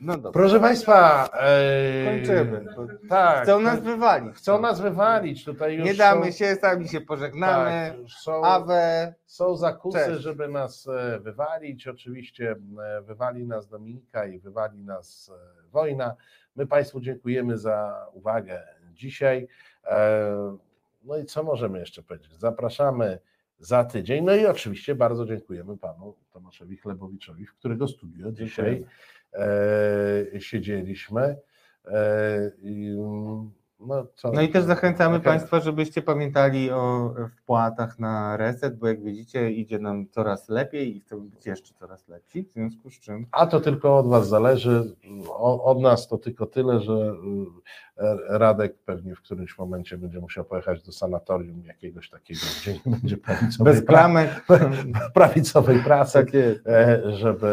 No 0.00 0.14
dobra. 0.14 0.32
Proszę 0.32 0.60
Państwa, 0.60 1.28
e, 1.32 2.04
Kończymy. 2.04 2.64
Tak. 3.08 3.42
Chcą 3.42 3.60
nas 3.60 3.80
wywalić. 3.80 4.36
Chcą 4.36 4.60
nas 4.60 4.80
wywalić. 4.80 5.44
Tutaj 5.44 5.74
już 5.76 5.86
Nie 5.86 5.94
damy 5.94 6.32
są, 6.32 6.38
się, 6.38 6.54
sami 6.56 6.88
się 6.88 7.00
pożegnamy. 7.00 7.70
Tak, 7.96 8.10
są, 8.22 8.44
Awe. 8.44 9.14
są 9.26 9.56
zakusy, 9.56 9.98
Cześć. 9.98 10.20
żeby 10.22 10.48
nas 10.48 10.86
e, 10.88 11.18
wywalić. 11.20 11.88
Oczywiście 11.88 12.56
e, 12.96 13.02
wywali 13.02 13.46
nas 13.46 13.68
Dominika 13.68 14.26
i 14.26 14.38
wywali 14.38 14.84
nas 14.84 15.30
e, 15.34 15.62
wojna. 15.70 16.14
My 16.56 16.66
Państwu 16.66 17.00
dziękujemy 17.00 17.58
za 17.58 18.06
uwagę 18.12 18.62
dzisiaj. 18.92 19.48
E, 19.84 20.56
No 21.02 21.16
i 21.16 21.24
co 21.24 21.42
możemy 21.42 21.78
jeszcze 21.78 22.02
powiedzieć? 22.02 22.34
Zapraszamy 22.38 23.18
za 23.58 23.84
tydzień. 23.84 24.24
No 24.24 24.34
i 24.34 24.46
oczywiście 24.46 24.94
bardzo 24.94 25.26
dziękujemy 25.26 25.78
panu 25.78 26.14
Tomaszowi 26.30 26.76
Chlebowiczowi, 26.76 27.46
w 27.46 27.54
którego 27.54 27.88
studio 27.88 28.32
dzisiaj 28.32 28.84
e, 29.32 30.40
siedzieliśmy. 30.40 31.36
E, 31.84 32.50
i, 32.62 32.90
mm, 32.90 33.50
no, 33.80 34.06
No 34.32 34.42
i 34.42 34.48
też 34.48 34.64
zachęcamy 34.64 35.20
Państwa, 35.20 35.60
żebyście 35.60 36.02
pamiętali 36.02 36.70
o 36.70 37.14
wpłatach 37.36 37.98
na 37.98 38.36
reset, 38.36 38.78
bo 38.78 38.86
jak 38.88 39.02
widzicie, 39.02 39.50
idzie 39.50 39.78
nam 39.78 40.08
coraz 40.08 40.48
lepiej 40.48 40.96
i 40.96 41.00
chcemy 41.00 41.20
być 41.22 41.46
jeszcze 41.46 41.74
coraz 41.74 42.08
lepsi, 42.08 42.42
w 42.44 42.52
związku 42.52 42.90
z 42.90 43.00
czym 43.00 43.26
A 43.32 43.46
to 43.46 43.60
tylko 43.60 43.98
od 43.98 44.08
Was 44.08 44.28
zależy. 44.28 44.94
o- 45.28 45.64
od 45.64 45.80
nas 45.80 46.08
to 46.08 46.18
tylko 46.18 46.46
tyle, 46.46 46.80
że 46.80 46.92
y, 46.92 48.28
Radek 48.28 48.78
pewnie 48.84 49.14
w 49.14 49.22
którymś 49.22 49.58
momencie 49.58 49.98
będzie 49.98 50.20
musiał 50.20 50.44
pojechać 50.44 50.82
do 50.82 50.92
sanatorium 50.92 51.62
jakiegoś 51.66 52.10
takiego, 52.10 52.40
gdzie 52.60 52.72
nie 52.72 52.80
będzie 52.92 53.16
prawicowej, 53.26 53.74
Bez 53.74 53.84
klamek. 53.84 54.30
pra- 54.48 54.92
prawicowej 55.14 55.78
pracy, 55.78 56.12
Tak 56.12 56.28
e, 56.34 57.12
żeby, 57.16 57.46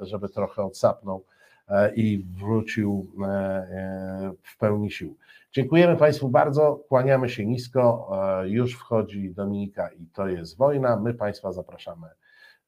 e, 0.00 0.06
żeby 0.06 0.28
trochę 0.28 0.62
odsapnął 0.62 1.24
e, 1.68 1.94
i 1.94 2.24
wrócił 2.38 3.06
e, 3.22 3.26
e, 3.26 4.32
w 4.42 4.58
pełni 4.58 4.90
sił. 4.90 5.16
Dziękujemy 5.52 5.96
Państwu 5.96 6.28
bardzo, 6.28 6.76
kłaniamy 6.88 7.28
się 7.28 7.46
nisko. 7.46 8.10
e, 8.42 8.48
Już 8.48 8.74
wchodzi 8.74 9.34
Dominika 9.34 9.88
i 9.88 10.06
to 10.06 10.28
jest 10.28 10.56
wojna. 10.56 10.96
My 10.96 11.14
Państwa 11.14 11.52
zapraszamy 11.52 12.08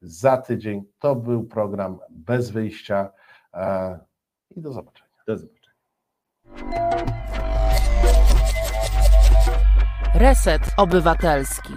za 0.01 0.37
tydzień. 0.37 0.83
To 0.99 1.15
był 1.15 1.43
program 1.43 1.99
bez 2.09 2.49
wyjścia 2.51 3.09
e, 3.53 3.99
i 4.55 4.61
do 4.61 4.73
zobaczenia. 4.73 5.09
Do 5.27 5.37
zobaczenia. 5.37 5.63
Reset 10.15 10.61
Obywatelski. 10.77 11.73